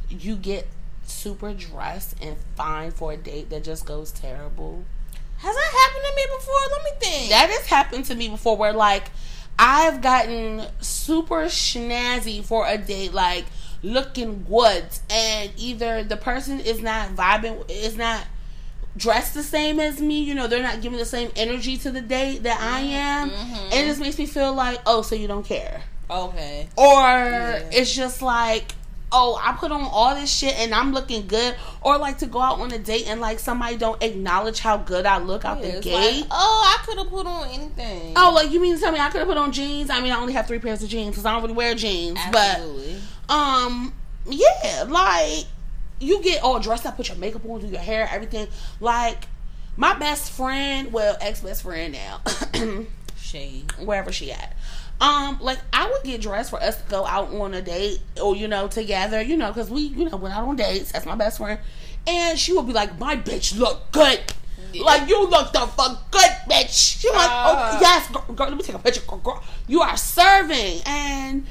you 0.10 0.36
get 0.36 0.68
super 1.03 1.53
dressed 1.53 2.16
and 2.22 2.38
fine 2.55 2.91
for 2.91 3.14
a 3.14 3.18
date 3.18 3.49
that 3.49 3.64
just 3.64 3.86
goes 3.86 4.12
terrible? 4.12 4.86
Has 5.38 5.55
that 5.55 5.72
happened 5.72 6.05
to 6.10 6.16
me 6.16 6.38
before? 6.38 6.55
Let 6.72 6.84
me 6.84 6.91
think. 6.99 7.30
That 7.30 7.49
has 7.49 7.66
happened 7.68 8.05
to 8.05 8.16
me 8.16 8.28
before 8.30 8.57
where 8.57 8.74
like 8.74 9.10
I've 9.57 10.01
gotten 10.01 10.64
super 10.80 11.45
snazzy 11.45 12.43
for 12.43 12.68
a 12.68 12.78
date, 12.78 13.14
like 13.14 13.45
looking 13.84 14.46
good, 14.50 14.86
and 15.10 15.52
either 15.58 16.04
the 16.04 16.18
person 16.18 16.60
is 16.60 16.82
not 16.82 17.10
vibing, 17.10 17.70
is 17.70 17.98
not 17.98 18.26
dressed 18.98 19.34
the 19.34 19.44
same 19.44 19.80
as 19.80 20.02
me, 20.02 20.22
you 20.22 20.36
know, 20.36 20.48
they're 20.48 20.64
not 20.64 20.82
giving 20.82 20.98
the 20.98 21.06
same 21.06 21.32
energy 21.36 21.78
to 21.78 21.92
the 21.92 22.02
date 22.02 22.44
that 22.44 22.60
I 22.60 22.82
mm-hmm. 22.82 22.94
am, 22.94 23.30
and 23.30 23.74
it 23.74 23.86
just 23.86 24.00
makes 24.00 24.18
me 24.18 24.26
feel 24.26 24.54
like, 24.54 24.80
oh, 24.86 25.02
so 25.02 25.16
you 25.16 25.28
don't 25.28 25.46
care. 25.46 25.84
okay. 26.10 26.68
or 26.76 27.62
it's 27.72 27.94
just 27.94 28.22
like 28.22 28.74
oh, 29.12 29.39
I 29.43 29.53
put 29.53 29.72
on 29.72 29.82
all 29.82 30.14
this 30.16 30.32
shit 30.32 30.53
and 30.60 30.74
I'm 30.74 30.93
looking 30.93 31.26
good, 31.28 31.55
or 31.82 31.97
like 31.97 32.20
to 32.20 32.26
go 32.28 32.39
out 32.39 32.60
on 32.60 32.72
a 32.72 32.78
date 32.80 33.07
and 33.07 33.20
like 33.20 33.39
somebody 33.39 33.76
don't 33.78 34.01
acknowledge 34.03 34.60
how 34.60 34.78
good 34.78 35.05
I 35.05 35.18
look 35.18 35.45
out 35.45 35.64
Yeah, 35.64 35.76
the 35.76 35.82
gate. 35.82 35.93
like, 36.22 36.28
oh, 36.32 36.78
I 36.80 36.86
could 36.86 36.97
have 36.99 37.10
put 37.10 37.26
on 37.26 37.47
anything. 37.49 38.14
Oh, 38.16 38.32
like 38.36 38.51
you 38.51 38.60
mean 38.62 38.76
to 38.76 38.82
tell 38.82 38.91
me 38.91 38.99
I 38.99 39.10
could 39.10 39.20
have 39.20 39.28
put 39.28 39.38
on 39.38 39.51
jeans? 39.51 39.89
I 39.89 39.99
mean, 40.01 40.12
I 40.12 40.20
only 40.20 40.34
have 40.34 40.45
three 40.47 40.60
pairs 40.60 40.84
of 40.84 40.89
jeans 40.89 41.10
because 41.12 41.26
I 41.26 41.32
don't 41.34 41.41
really 41.41 41.53
wear 41.55 41.74
jeans. 41.76 42.18
absolutely. 42.20 42.97
But 43.28 43.34
um, 43.34 43.93
yeah, 44.28 44.86
like 44.88 45.45
you 45.99 46.22
get 46.22 46.43
all 46.43 46.60
dressed 46.60 46.86
up, 46.86 46.95
put 46.95 47.10
your 47.10 47.18
makeup 47.18 47.43
on, 47.45 47.62
do 47.62 47.68
your 47.68 47.80
hair, 47.80 48.07
everything. 48.12 48.47
Like 48.80 49.28
my 49.76 49.97
best 49.97 50.32
friend, 50.32 50.93
well, 50.93 51.18
ex 51.20 51.41
best 51.41 51.64
friend 51.64 51.93
now, 51.93 52.22
she 53.18 53.66
wherever 53.80 54.12
she 54.12 54.32
at. 54.32 54.55
Um, 55.02 55.38
like 55.41 55.60
I 55.72 55.89
would 55.89 56.04
get 56.04 56.22
dressed 56.22 56.50
for 56.50 56.62
us 56.62 56.82
to 56.82 56.89
go 56.89 57.06
out 57.06 57.34
on 57.34 57.54
a 57.54 57.62
date 57.62 58.00
or 58.22 58.36
you 58.36 58.47
know 58.47 58.68
together, 58.68 59.22
you 59.22 59.38
know, 59.38 59.47
because 59.47 59.70
we 59.70 59.82
you 59.82 60.10
know 60.10 60.18
went 60.18 60.36
out 60.36 60.47
on 60.47 60.56
dates. 60.58 60.91
That's 60.91 61.06
my 61.06 61.16
best 61.16 61.38
friend, 61.38 61.60
and 62.06 62.38
she 62.38 62.52
would 62.54 62.68
be 62.68 62.74
like, 62.74 63.00
"My 63.00 63.16
bitch 63.16 63.58
look 63.58 63.91
good." 63.91 64.20
Yeah. 64.74 64.84
Like 64.84 65.08
you 65.10 65.26
look 65.28 65.54
the 65.54 65.62
fuck 65.62 66.12
good, 66.12 66.30
bitch. 66.50 67.00
She 67.02 67.10
like, 67.10 67.30
Uh. 67.30 67.72
oh 67.74 67.78
yes, 67.82 68.12
girl, 68.12 68.26
girl, 68.36 68.47
let 68.50 68.58
me 68.58 68.64
take 68.64 68.76
a 68.76 68.80
picture. 68.80 69.02
Girl, 69.08 69.20
girl, 69.20 69.43
you 69.68 69.82
are 69.82 69.95
serving, 69.95 70.82
and 70.86 71.47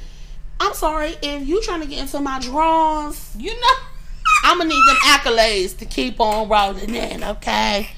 I'm 0.59 0.73
sorry 0.73 1.15
if 1.21 1.47
you 1.47 1.61
trying 1.63 1.81
to 1.81 1.87
get 1.87 1.99
into 1.99 2.19
my 2.19 2.39
drawers. 2.39 3.35
You 3.37 3.59
know. 3.59 3.67
I'm 4.43 4.57
gonna 4.57 4.69
need 4.69 4.83
them 4.87 4.95
accolades 5.05 5.75
to 5.79 5.85
keep 5.85 6.19
on 6.21 6.47
rolling 6.47 6.93
in, 6.95 7.23
okay? 7.23 7.89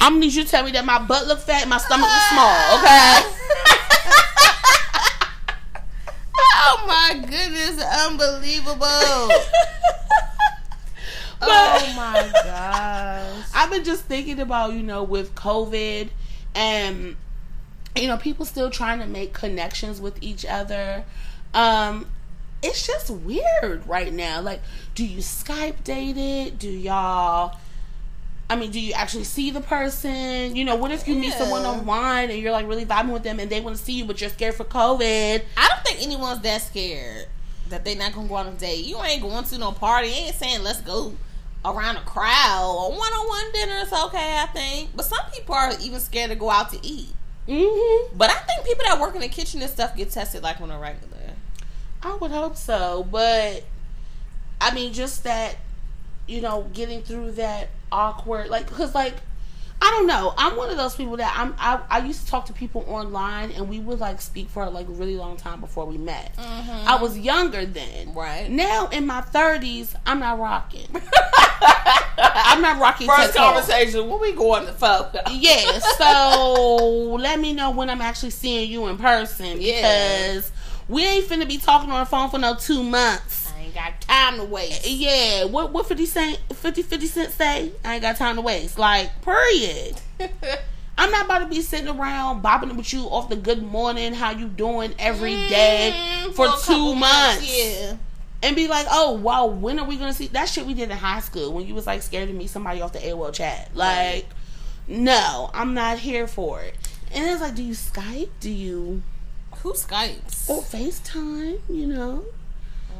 I'm 0.00 0.12
gonna 0.12 0.20
need 0.26 0.34
you 0.34 0.44
to 0.44 0.48
tell 0.48 0.62
me 0.64 0.70
that 0.72 0.84
my 0.84 0.98
butt 1.00 1.26
look 1.26 1.40
fat, 1.40 1.62
and 1.62 1.70
my 1.70 1.78
stomach 1.78 2.08
was 2.08 2.28
small, 2.28 2.78
okay? 2.78 3.22
oh 6.70 6.84
my 6.86 7.14
goodness, 7.20 7.82
unbelievable. 8.06 9.30
Oh 11.40 11.92
my 11.96 12.30
gosh. 12.44 13.44
I've 13.54 13.70
been 13.70 13.84
just 13.84 14.04
thinking 14.04 14.40
about, 14.40 14.72
you 14.72 14.82
know, 14.82 15.04
with 15.04 15.36
COVID 15.36 16.08
and 16.54 17.16
you 17.96 18.06
know, 18.08 18.16
people 18.16 18.44
still 18.44 18.70
trying 18.70 18.98
to 19.00 19.06
make 19.06 19.34
connections 19.34 20.00
with 20.00 20.20
each 20.20 20.44
other. 20.44 21.04
Um 21.54 22.06
it's 22.60 22.84
just 22.84 23.08
weird 23.10 23.86
right 23.86 24.12
now. 24.12 24.40
Like, 24.40 24.60
do 24.96 25.04
you 25.04 25.18
Skype 25.18 25.84
date 25.84 26.16
it? 26.16 26.58
Do 26.58 26.68
y'all 26.68 27.56
I 28.50 28.56
mean, 28.56 28.70
do 28.70 28.80
you 28.80 28.92
actually 28.94 29.24
see 29.24 29.50
the 29.50 29.60
person? 29.60 30.56
You 30.56 30.64
know, 30.64 30.74
what 30.76 30.90
if 30.90 31.06
you 31.06 31.14
meet 31.14 31.34
someone 31.34 31.62
Yeah. 31.62 31.68
online 31.70 32.30
and 32.30 32.38
you're 32.38 32.52
like 32.52 32.66
really 32.66 32.86
vibing 32.86 33.12
with 33.12 33.22
them 33.22 33.38
and 33.40 33.50
they 33.50 33.60
want 33.60 33.76
to 33.76 33.82
see 33.82 33.92
you 33.92 34.04
but 34.06 34.20
you're 34.20 34.30
scared 34.30 34.54
for 34.54 34.64
COVID? 34.64 35.42
I 35.56 35.68
don't 35.68 35.84
think 35.84 36.02
anyone's 36.02 36.40
that 36.40 36.62
scared 36.62 37.26
that 37.68 37.84
they're 37.84 37.96
not 37.96 38.14
gonna 38.14 38.28
go 38.28 38.36
on 38.36 38.46
a 38.46 38.52
date. 38.52 38.86
You 38.86 38.98
ain't 39.02 39.20
going 39.20 39.44
to 39.44 39.58
no 39.58 39.72
party. 39.72 40.08
You 40.08 40.14
ain't 40.14 40.34
saying 40.36 40.62
let's 40.62 40.80
go 40.80 41.12
around 41.64 41.96
a 41.96 42.00
crowd 42.02 42.74
or 42.74 42.90
one 42.90 43.12
on 43.12 43.28
one 43.28 43.52
dinner 43.52 43.76
is 43.82 43.92
okay, 43.92 44.38
I 44.38 44.46
think. 44.46 44.90
But 44.96 45.04
some 45.04 45.18
people 45.32 45.54
are 45.54 45.72
even 45.82 46.00
scared 46.00 46.30
to 46.30 46.36
go 46.36 46.48
out 46.50 46.70
to 46.70 46.78
eat. 46.86 47.12
Mm-hmm. 47.46 48.16
But 48.16 48.30
I 48.30 48.34
think 48.34 48.64
people 48.64 48.84
that 48.84 49.00
work 49.00 49.14
in 49.14 49.20
the 49.20 49.28
kitchen 49.28 49.60
and 49.60 49.70
stuff 49.70 49.96
get 49.96 50.10
tested 50.10 50.42
like 50.42 50.60
on 50.60 50.70
a 50.70 50.78
regular. 50.78 51.16
I 52.02 52.14
would 52.14 52.30
hope 52.30 52.56
so, 52.56 53.06
but 53.10 53.64
I 54.60 54.72
mean, 54.74 54.92
just 54.92 55.24
that, 55.24 55.56
you 56.26 56.40
know, 56.40 56.68
getting 56.72 57.02
through 57.02 57.32
that 57.32 57.70
awkward, 57.92 58.48
like, 58.48 58.66
cause 58.70 58.94
like, 58.94 59.14
I 59.80 59.90
don't 59.92 60.08
know. 60.08 60.34
I'm 60.36 60.56
one 60.56 60.70
of 60.70 60.76
those 60.76 60.96
people 60.96 61.16
that 61.18 61.32
I'm. 61.38 61.54
I, 61.56 61.80
I 61.88 62.04
used 62.04 62.24
to 62.24 62.26
talk 62.30 62.46
to 62.46 62.52
people 62.52 62.84
online, 62.88 63.52
and 63.52 63.68
we 63.68 63.78
would 63.78 64.00
like 64.00 64.20
speak 64.20 64.48
for 64.48 64.68
like 64.68 64.88
a 64.88 64.90
really 64.90 65.16
long 65.16 65.36
time 65.36 65.60
before 65.60 65.86
we 65.86 65.96
met. 65.96 66.34
Mm-hmm. 66.36 66.88
I 66.88 67.00
was 67.00 67.16
younger 67.16 67.64
then. 67.64 68.12
Right. 68.12 68.50
Now 68.50 68.88
in 68.88 69.06
my 69.06 69.20
30s, 69.20 69.94
I'm 70.04 70.18
not 70.18 70.40
rocking. 70.40 70.88
I'm 72.18 72.60
not 72.60 72.80
rocking. 72.80 73.06
First 73.06 73.36
conversation, 73.36 74.08
when 74.08 74.20
we 74.20 74.32
going 74.32 74.66
to 74.66 74.72
fuck? 74.72 75.14
Yeah, 75.30 75.78
so 75.78 77.16
let 77.20 77.38
me 77.38 77.52
know 77.52 77.70
when 77.70 77.88
I'm 77.88 78.00
actually 78.00 78.30
seeing 78.30 78.70
you 78.70 78.88
in 78.88 78.98
person 78.98 79.60
Yeah. 79.60 79.76
because 80.32 80.52
we 80.88 81.04
ain't 81.06 81.26
finna 81.26 81.46
be 81.46 81.58
talking 81.58 81.90
on 81.90 82.00
the 82.00 82.06
phone 82.06 82.30
for 82.30 82.38
no 82.38 82.56
two 82.56 82.82
months. 82.82 83.47
I 83.78 83.90
got 83.90 84.00
time 84.00 84.36
to 84.38 84.44
waste. 84.44 84.88
Yeah, 84.88 85.44
what 85.44 85.72
what 85.72 85.86
50 85.86 86.06
cent 86.06 86.38
50 86.52 86.82
50 86.82 87.06
cent 87.06 87.32
say? 87.32 87.72
I 87.84 87.94
ain't 87.94 88.02
got 88.02 88.16
time 88.16 88.36
to 88.36 88.42
waste. 88.42 88.78
Like, 88.78 89.10
period. 89.22 90.00
I'm 90.98 91.12
not 91.12 91.26
about 91.26 91.38
to 91.40 91.46
be 91.46 91.60
sitting 91.62 91.88
around 91.88 92.42
bopping 92.42 92.74
with 92.76 92.92
you 92.92 93.02
off 93.04 93.28
the 93.28 93.36
good 93.36 93.62
morning, 93.62 94.14
how 94.14 94.30
you 94.32 94.48
doing 94.48 94.94
every 94.98 95.34
day 95.48 95.94
Mm, 95.94 96.34
for, 96.34 96.46
a 96.46 96.48
two 96.48 96.56
couple 96.58 96.94
months. 96.96 97.56
Yeah. 97.56 97.96
And 98.42 98.56
be 98.56 98.66
like, 98.66 98.86
oh 98.90 99.12
wow, 99.12 99.46
when 99.46 99.78
are 99.78 99.84
we 99.86 99.96
gonna 99.96 100.12
see 100.12 100.26
that 100.28 100.48
shit 100.48 100.66
we 100.66 100.74
did 100.74 100.90
in 100.90 100.96
high 100.96 101.20
school 101.20 101.52
when 101.52 101.66
you 101.66 101.74
was 101.74 101.86
like 101.86 102.02
scared 102.02 102.28
to 102.28 102.34
meet 102.34 102.50
somebody 102.50 102.80
off 102.80 102.92
the 102.92 102.98
AOL 102.98 103.32
chat? 103.32 103.70
Like, 103.74 104.26
no, 104.88 105.50
I'm 105.54 105.74
not 105.74 105.98
here 105.98 106.26
for 106.26 106.60
it. 106.62 106.74
And 107.14 107.24
it's 107.26 107.40
like, 107.40 107.54
do 107.54 107.62
you 107.62 107.74
Skype? 107.74 108.30
Do 108.40 108.50
you 108.50 109.02
Who 109.58 109.72
Skypes? 109.74 110.48
or 110.50 110.62
FaceTime? 110.62 111.58
You 111.68 111.86
know, 111.86 112.24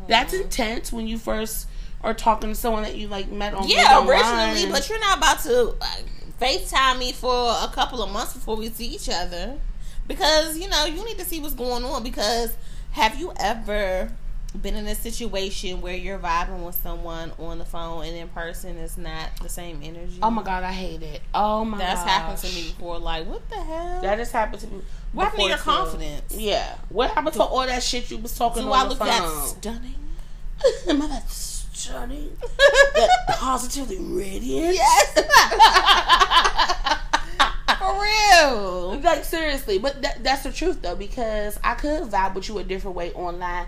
that's 0.09 0.33
intense 0.33 0.93
when 0.93 1.07
you 1.07 1.19
first 1.19 1.69
are 2.03 2.15
talking 2.15 2.49
to 2.51 2.55
someone 2.55 2.83
that 2.85 2.97
you 2.97 3.09
like 3.09 3.29
met 3.31 3.55
on 3.55 3.69
Yeah, 3.69 3.99
online. 3.99 4.09
originally, 4.57 4.73
but 4.73 4.89
you're 4.89 5.01
not 5.01 5.19
about 5.19 5.41
to 5.41 5.75
uh, 5.81 5.87
FaceTime 6.41 6.99
me 6.99 7.13
for 7.13 7.51
a 7.51 7.69
couple 7.73 8.03
of 8.03 8.11
months 8.13 8.33
before 8.33 8.57
we 8.57 8.69
see 8.69 8.87
each 8.87 9.09
other. 9.09 9.59
Because, 10.07 10.57
you 10.59 10.69
know, 10.69 10.87
you 10.87 11.05
need 11.05 11.19
to 11.19 11.25
see 11.25 11.41
what's 11.41 11.55
going 11.55 11.85
on. 11.85 12.03
Because 12.03 12.57
have 12.93 13.19
you 13.19 13.33
ever 13.39 14.11
been 14.63 14.75
in 14.77 14.87
a 14.87 14.95
situation 14.95 15.81
where 15.81 15.95
you're 15.95 16.19
vibing 16.19 16.65
with 16.65 16.75
someone 16.83 17.33
on 17.39 17.59
the 17.59 17.65
phone 17.65 18.05
and 18.05 18.17
in 18.17 18.29
person 18.29 18.77
is 18.79 18.97
not 18.97 19.29
the 19.43 19.49
same 19.49 19.81
energy? 19.83 20.19
oh 20.23 20.31
my 20.31 20.43
god, 20.43 20.65
I 20.65 20.73
hate 20.73 21.03
it. 21.03 21.21
Oh 21.35 21.65
my, 21.65 21.77
god. 21.79 21.87
That's 21.87 22.01
gosh. 22.03 22.11
happened 22.11 22.39
to 22.39 22.47
me 22.55 22.63
before. 22.69 22.99
Like, 22.99 23.27
what 23.27 23.49
the 23.51 23.57
hell? 23.57 24.01
That 24.03 24.19
has 24.19 24.33
happened 24.33 24.61
to 24.63 24.67
me. 24.69 24.81
what 25.13 25.25
happened 25.25 25.43
to 25.43 25.49
your 25.49 25.57
before, 25.59 25.75
too. 25.75 25.79
confidence? 25.81 26.35
Yeah, 26.37 26.77
what 26.89 27.11
happened 27.11 27.35
to 27.35 27.43
all 27.43 27.67
that 27.67 27.83
shit 27.83 28.11
you 28.11 28.19
was 28.19 28.37
talking 28.37 28.63
Do 28.65 28.73
on 28.73 28.79
I 28.79 28.83
the 28.85 28.89
look 28.91 28.99
phone? 28.99 29.09
that 29.09 29.49
stunning? 29.49 29.95
Am 30.89 31.03
I 31.03 31.07
that 31.09 31.31
stunning? 31.31 32.37
that 32.95 33.11
positively 33.39 33.99
radiant? 34.01 34.75
Yes. 34.75 35.15
For 37.79 38.03
real. 38.03 39.01
Like 39.01 39.25
seriously, 39.25 39.79
but 39.79 40.03
that, 40.03 40.25
that's 40.25 40.43
the 40.43 40.53
truth 40.53 40.83
though 40.83 40.97
because 40.97 41.59
I 41.63 41.75
could 41.75 42.03
vibe 42.05 42.35
with 42.35 42.49
you 42.49 42.59
a 42.59 42.65
different 42.65 42.97
way 42.97 43.13
online. 43.13 43.67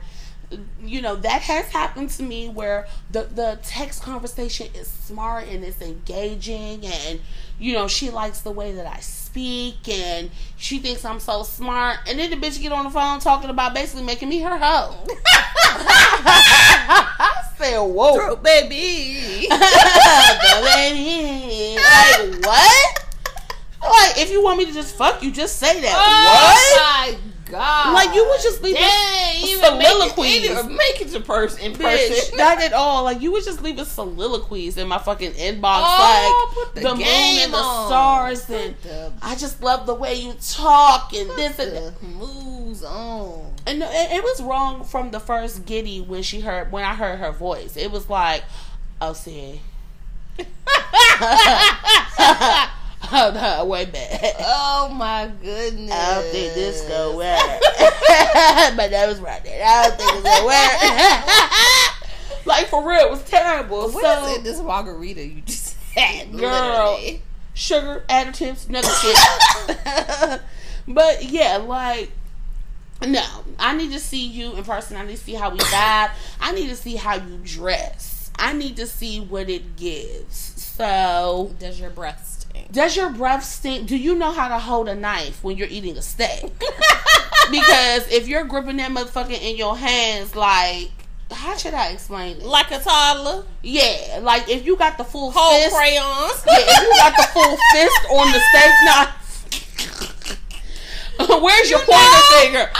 You 0.85 1.01
know 1.01 1.15
that 1.17 1.43
has 1.43 1.67
happened 1.71 2.11
to 2.11 2.23
me 2.25 2.49
where 2.49 2.89
the 3.11 3.23
the 3.23 3.59
text 3.63 4.03
conversation 4.03 4.69
is 4.75 4.89
smart 4.89 5.47
and 5.49 5.65
it's 5.65 5.81
engaging, 5.81 6.85
and 6.85 7.21
you 7.59 7.73
know 7.73 7.87
she 7.87 8.11
likes 8.11 8.41
the 8.41 8.51
way 8.51 8.73
that 8.73 8.87
I 8.87 8.99
speak, 8.99 9.89
and 9.89 10.31
she 10.57 10.79
thinks 10.81 11.05
I'm 11.05 11.21
so 11.21 11.45
smart, 11.45 11.99
and 12.09 12.19
then 12.19 12.31
the 12.31 12.37
bitch 12.37 12.61
get 12.61 12.73
on 12.73 12.85
the 12.85 12.91
phone 12.91 13.21
talking 13.21 13.49
about 13.51 13.75
basically 13.75 14.05
making 14.05 14.29
me 14.29 14.41
her 14.41 14.59
hoe. 14.59 15.05
I 16.19 17.43
said, 17.57 17.79
"Whoa, 17.79 18.17
True, 18.17 18.37
baby. 18.37 19.47
Go 19.51 19.57
ahead. 20.67 21.77
like 21.77 22.45
what?" 22.45 23.07
Like 23.83 24.19
if 24.19 24.31
you 24.31 24.43
want 24.43 24.59
me 24.59 24.67
to 24.67 24.73
just 24.73 24.95
fuck 24.97 25.23
you, 25.23 25.31
just 25.31 25.59
say 25.59 25.81
that. 25.81 25.95
Oh 25.95 27.15
my 27.15 27.30
god! 27.51 27.95
Like 27.95 28.15
you 28.15 28.25
would 28.29 28.41
just 28.41 28.63
a 28.77 29.49
even 29.49 29.79
make 29.79 29.89
soliloquies. 29.89 30.51
it, 30.51 30.71
make 30.71 31.01
it 31.01 31.09
to 31.09 31.21
person 31.21 31.61
in 31.61 31.73
Bitch, 31.73 32.09
person. 32.09 32.39
not 32.39 32.63
at 32.63 32.73
all. 32.73 33.05
Like 33.05 33.21
you 33.21 33.33
would 33.33 33.45
just 33.45 33.63
leave 33.63 33.77
soliloquies 33.85 34.77
in 34.77 34.89
my 34.89 34.99
fucking 34.99 35.33
inbox, 35.33 35.83
Oh, 35.85 36.63
like 36.65 36.75
the 36.75 36.81
the, 36.81 36.95
moon 36.95 37.03
and 37.05 37.53
the 37.53 37.57
on. 37.59 37.87
stars, 37.89 38.51
and 38.51 38.75
the- 38.83 39.13
I 39.23 39.35
just 39.35 39.63
love 39.63 39.87
the 39.87 39.95
way 39.95 40.15
you 40.15 40.35
talk 40.41 41.13
and 41.15 41.29
this 41.31 41.59
and 41.59 41.77
that. 41.77 42.03
moves 42.03 42.83
on. 42.85 43.53
And 43.67 43.83
it, 43.83 44.13
it 44.13 44.23
was 44.23 44.43
wrong 44.43 44.85
from 44.85 45.11
the 45.11 45.21
first 45.21 45.67
giddy 45.67 46.01
when 46.01 46.23
she 46.23 46.41
heard 46.41 46.73
when 46.73 46.85
I 46.85 46.95
heard 46.95 47.19
her 47.19 47.33
voice. 47.33 47.77
It 47.77 47.91
was 47.91 48.09
like, 48.09 48.45
oh, 49.01 49.13
see, 49.13 49.61
oh 53.03 53.31
no, 53.61 53.65
way 53.67 53.87
back. 53.87 54.35
Oh 54.41 54.93
my 54.95 55.31
goodness! 55.43 55.93
I 55.93 56.15
don't 56.15 56.25
think 56.31 56.55
this 56.55 56.83
gonna 56.83 57.17
work. 57.17 57.61
but 58.77 58.91
that 58.91 59.07
was 59.09 59.21
right 59.21 59.43
there. 59.45 59.65
I 59.65 59.89
don't 59.89 59.97
think 59.97 60.13
it's 60.15 60.23
gonna 60.23 60.47
work. 62.37 62.47
like 62.47 62.67
for 62.69 62.87
real, 62.87 63.07
it 63.07 63.11
was 63.11 63.23
terrible. 63.25 63.91
What 63.91 64.03
so 64.03 64.27
is 64.27 64.39
in 64.39 64.45
this 64.45 64.61
margarita 64.61 65.25
you 65.27 65.41
just 65.43 65.77
had, 65.95 66.33
Girl. 66.33 66.93
literally? 66.95 67.23
sugar 67.55 68.05
additives, 68.09 68.69
nugget 68.69 68.91
shit. 68.91 70.41
but 70.89 71.25
yeah, 71.25 71.57
like 71.59 72.11
no, 73.07 73.25
I 73.59 73.77
need 73.77 73.93
to 73.93 73.99
see 73.99 74.27
you 74.27 74.53
in 74.53 74.65
person. 74.65 74.97
I 74.97 75.05
need 75.05 75.17
to 75.17 75.23
see 75.23 75.35
how 75.35 75.51
we 75.51 75.59
vibe. 75.59 76.11
I 76.41 76.53
need 76.53 76.69
to 76.69 76.77
see 76.77 76.97
how 76.97 77.15
you 77.15 77.39
dress. 77.43 78.31
I 78.39 78.53
need 78.53 78.77
to 78.77 78.87
see 78.87 79.21
what 79.21 79.49
it 79.51 79.77
gives. 79.77 80.37
So, 80.37 81.55
Does 81.59 81.79
your 81.79 81.91
breath 81.91 82.40
stink? 82.51 82.73
does 82.73 82.97
your 82.97 83.11
breath 83.11 83.45
stink? 83.45 83.87
Do 83.89 83.97
you 83.97 84.15
know 84.15 84.31
how 84.33 84.49
to 84.49 84.59
hold 84.59 84.89
a 84.89 84.95
knife 84.95 85.43
when 85.43 85.57
you're 85.57 85.69
eating 85.69 85.97
a 85.97 86.03
steak? 86.03 86.43
because 87.51 88.09
if 88.11 88.29
you're 88.29 88.45
gripping 88.45 88.77
that 88.77 88.91
motherfucker 88.91 89.41
in 89.41 89.57
your 89.57 89.77
hands, 89.77 90.35
like 90.37 90.91
how 91.33 91.57
should 91.57 91.75
I 91.75 91.91
explain 91.91 92.39
it? 92.39 92.43
Like 92.45 92.71
a 92.73 92.81
toddler. 92.81 93.45
Yeah, 93.63 94.19
like 94.23 94.49
if 94.49 94.67
you 94.67 94.77
got 94.77 94.99
the 94.99 95.05
full 95.05 95.31
Whole 95.31 95.61
fist, 95.63 95.75
crayons. 95.77 96.45
yeah, 96.47 96.59
if 96.59 96.83
you 96.83 96.91
got 96.99 97.17
the 97.17 97.29
full 97.33 97.57
fist 97.73 98.07
on 98.11 98.33
the 98.33 98.41
steak 98.51 98.75
knife. 98.85 99.17
Where's 101.43 101.69
your 101.71 101.81
You 101.81 101.85
pointer 101.85 102.01
know, 102.01 102.41
finger? 102.41 102.71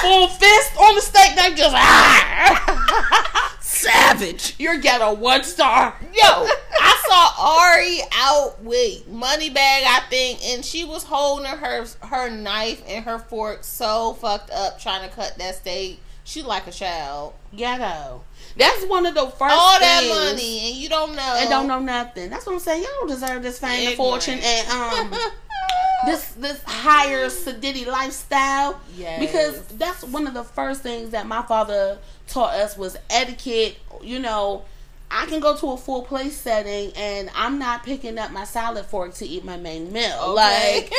full 0.00 0.28
fist 0.28 0.76
on 0.78 0.94
the 0.94 1.00
steak 1.00 1.36
knife, 1.36 1.56
just 1.56 1.74
ah. 1.76 3.56
Savage. 3.82 4.54
You're 4.58 4.78
ghetto 4.78 5.14
one 5.14 5.44
star. 5.44 5.94
Yo, 6.12 6.20
I 6.22 7.02
saw 7.08 7.58
Ari 7.60 8.00
out 8.14 8.62
with 8.62 9.08
Moneybagg, 9.10 9.56
I 9.56 10.02
think, 10.08 10.44
and 10.44 10.64
she 10.64 10.84
was 10.84 11.04
holding 11.04 11.46
her 11.46 11.86
her 12.02 12.30
knife 12.30 12.82
and 12.86 13.04
her 13.04 13.18
fork 13.18 13.64
so 13.64 14.14
fucked 14.14 14.50
up 14.50 14.78
trying 14.80 15.08
to 15.08 15.14
cut 15.14 15.36
that 15.38 15.56
steak. 15.56 16.00
She 16.24 16.42
like 16.42 16.66
a 16.68 16.70
child. 16.70 17.34
Ghetto. 17.56 18.22
That's 18.56 18.84
one 18.84 19.06
of 19.06 19.14
the 19.14 19.26
first 19.26 19.54
All 19.54 19.80
that 19.80 20.06
money 20.08 20.68
and 20.68 20.76
you 20.76 20.88
don't 20.88 21.16
know. 21.16 21.36
and 21.38 21.50
don't 21.50 21.66
know 21.66 21.80
nothing. 21.80 22.30
That's 22.30 22.46
what 22.46 22.52
I'm 22.52 22.60
saying. 22.60 22.82
Y'all 22.82 22.92
don't 23.00 23.08
deserve 23.08 23.42
this 23.42 23.58
fame 23.58 23.88
and 23.88 23.96
fortune 23.96 24.38
and 24.40 24.68
um 24.70 25.18
this 26.06 26.28
this 26.32 26.62
higher 26.64 27.26
sedity 27.26 27.86
lifestyle. 27.86 28.80
Yes. 28.96 29.18
Because 29.18 29.66
that's 29.78 30.04
one 30.04 30.26
of 30.26 30.34
the 30.34 30.44
first 30.44 30.82
things 30.82 31.10
that 31.10 31.26
my 31.26 31.42
father 31.42 31.98
taught 32.32 32.54
us 32.54 32.76
was 32.76 32.96
etiquette. 33.10 33.76
You 34.02 34.18
know, 34.18 34.64
I 35.10 35.26
can 35.26 35.40
go 35.40 35.54
to 35.56 35.72
a 35.72 35.76
full 35.76 36.02
place 36.02 36.34
setting 36.34 36.92
and 36.96 37.30
I'm 37.34 37.58
not 37.58 37.84
picking 37.84 38.18
up 38.18 38.30
my 38.32 38.44
salad 38.44 38.86
fork 38.86 39.14
to 39.14 39.26
eat 39.26 39.44
my 39.44 39.58
main 39.58 39.92
meal. 39.92 40.18
Okay. 40.18 40.88
Like 40.88 40.92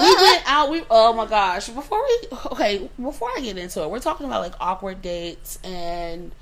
we 0.00 0.14
went 0.14 0.42
out. 0.46 0.70
We 0.70 0.84
oh 0.90 1.14
my 1.14 1.26
gosh. 1.26 1.68
Before 1.68 2.02
we 2.02 2.28
okay, 2.52 2.90
before 3.00 3.30
I 3.34 3.40
get 3.40 3.56
into 3.56 3.82
it, 3.82 3.90
we're 3.90 4.00
talking 4.00 4.26
about 4.26 4.42
like 4.42 4.54
awkward 4.60 5.00
dates 5.00 5.58
and 5.64 6.32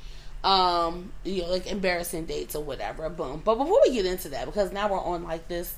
um 0.43 1.13
you 1.25 1.43
know 1.43 1.49
like 1.49 1.67
embarrassing 1.69 2.27
dates 2.27 2.57
or 2.57 2.65
whatever. 2.65 3.09
Boom. 3.09 3.43
But 3.45 3.55
before 3.57 3.81
we 3.87 3.95
get 3.95 4.07
into 4.07 4.31
that, 4.31 4.47
because 4.47 4.73
now 4.73 4.89
we're 4.89 5.01
on 5.01 5.23
like 5.23 5.47
this 5.47 5.75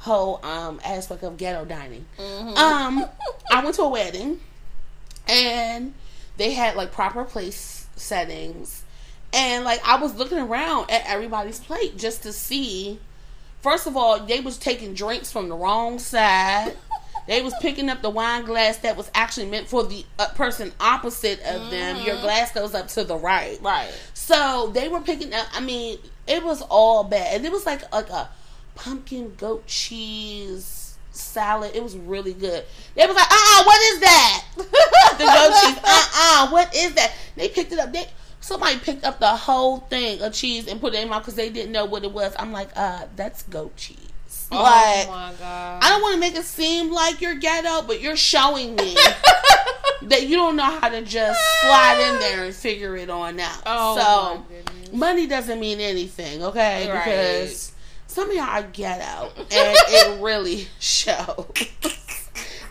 whole 0.00 0.44
um 0.44 0.80
aspect 0.84 1.22
of 1.22 1.36
ghetto 1.36 1.64
dining. 1.64 2.04
Um, 2.18 3.06
I 3.52 3.62
went 3.62 3.76
to 3.76 3.82
a 3.82 3.88
wedding 3.88 4.40
and 5.28 5.94
they 6.36 6.52
had 6.52 6.74
like 6.74 6.90
proper 6.90 7.22
place 7.22 7.79
settings. 8.00 8.84
And 9.32 9.64
like 9.64 9.80
I 9.86 10.00
was 10.00 10.14
looking 10.16 10.38
around 10.38 10.90
at 10.90 11.06
everybody's 11.06 11.60
plate 11.60 11.96
just 11.96 12.22
to 12.24 12.32
see. 12.32 12.98
First 13.62 13.86
of 13.86 13.96
all 13.96 14.20
they 14.20 14.40
was 14.40 14.58
taking 14.58 14.94
drinks 14.94 15.30
from 15.30 15.48
the 15.48 15.56
wrong 15.56 15.98
side. 15.98 16.76
They 17.26 17.42
was 17.42 17.54
picking 17.60 17.88
up 17.88 18.02
the 18.02 18.10
wine 18.10 18.44
glass 18.44 18.78
that 18.78 18.96
was 18.96 19.08
actually 19.14 19.46
meant 19.46 19.68
for 19.68 19.84
the 19.84 20.04
uh, 20.18 20.28
person 20.30 20.72
opposite 20.80 21.38
of 21.42 21.70
them. 21.70 22.04
Your 22.04 22.16
glass 22.16 22.50
goes 22.50 22.74
up 22.74 22.88
to 22.88 23.04
the 23.04 23.14
right. 23.16 23.60
Right. 23.62 23.92
so 24.14 24.72
they 24.74 24.88
were 24.88 25.00
picking 25.00 25.32
up. 25.32 25.46
I 25.52 25.60
mean, 25.60 25.98
it 26.26 26.42
was 26.42 26.60
all 26.62 27.04
bad, 27.04 27.36
and 27.36 27.46
it 27.46 27.52
was 27.52 27.66
like 27.66 27.92
like 27.92 28.10
a 28.10 28.30
pumpkin 28.74 29.34
goat 29.36 29.66
cheese 29.68 30.79
salad. 31.10 31.72
It 31.74 31.82
was 31.82 31.96
really 31.96 32.32
good. 32.34 32.64
They 32.94 33.06
was 33.06 33.16
like, 33.16 33.30
uh, 33.30 33.34
uh 33.34 33.64
what 33.64 33.80
is 33.94 34.00
that? 34.00 34.44
the 34.56 35.24
goat 35.24 35.54
cheese. 35.62 35.84
Uh, 35.84 36.08
uh 36.14 36.50
what 36.50 36.74
is 36.74 36.94
that? 36.94 37.12
They 37.36 37.48
picked 37.48 37.72
it 37.72 37.78
up. 37.78 37.92
They 37.92 38.06
somebody 38.40 38.78
picked 38.78 39.04
up 39.04 39.18
the 39.20 39.28
whole 39.28 39.78
thing 39.78 40.20
of 40.22 40.32
cheese 40.32 40.66
and 40.66 40.80
put 40.80 40.94
it 40.94 41.00
in 41.00 41.08
my 41.08 41.16
mouth 41.16 41.22
because 41.24 41.34
they 41.34 41.50
didn't 41.50 41.72
know 41.72 41.84
what 41.84 42.04
it 42.04 42.12
was. 42.12 42.34
I'm 42.38 42.52
like, 42.52 42.70
uh, 42.76 43.06
that's 43.16 43.42
goat 43.44 43.76
cheese. 43.76 44.48
oh 44.50 44.62
Like, 44.62 45.08
my 45.08 45.32
god. 45.38 45.82
I 45.82 45.88
don't 45.90 46.02
want 46.02 46.14
to 46.14 46.20
make 46.20 46.34
it 46.34 46.44
seem 46.44 46.90
like 46.92 47.20
you're 47.20 47.34
ghetto, 47.36 47.86
but 47.86 48.00
you're 48.00 48.16
showing 48.16 48.76
me 48.76 48.94
that 50.02 50.26
you 50.26 50.36
don't 50.36 50.56
know 50.56 50.64
how 50.64 50.88
to 50.88 51.02
just 51.02 51.40
slide 51.60 52.00
in 52.12 52.18
there 52.20 52.44
and 52.44 52.54
figure 52.54 52.96
it 52.96 53.10
on 53.10 53.38
out. 53.38 53.62
Oh 53.66 54.44
so 54.90 54.96
money 54.96 55.26
doesn't 55.26 55.60
mean 55.60 55.80
anything, 55.80 56.42
okay? 56.42 56.88
Right. 56.90 57.04
Because 57.04 57.72
some 58.10 58.28
of 58.30 58.34
y'all 58.36 58.44
are 58.44 58.62
ghetto, 58.62 59.30
and 59.36 59.48
it 59.50 60.20
really 60.22 60.66
shows. 60.78 61.46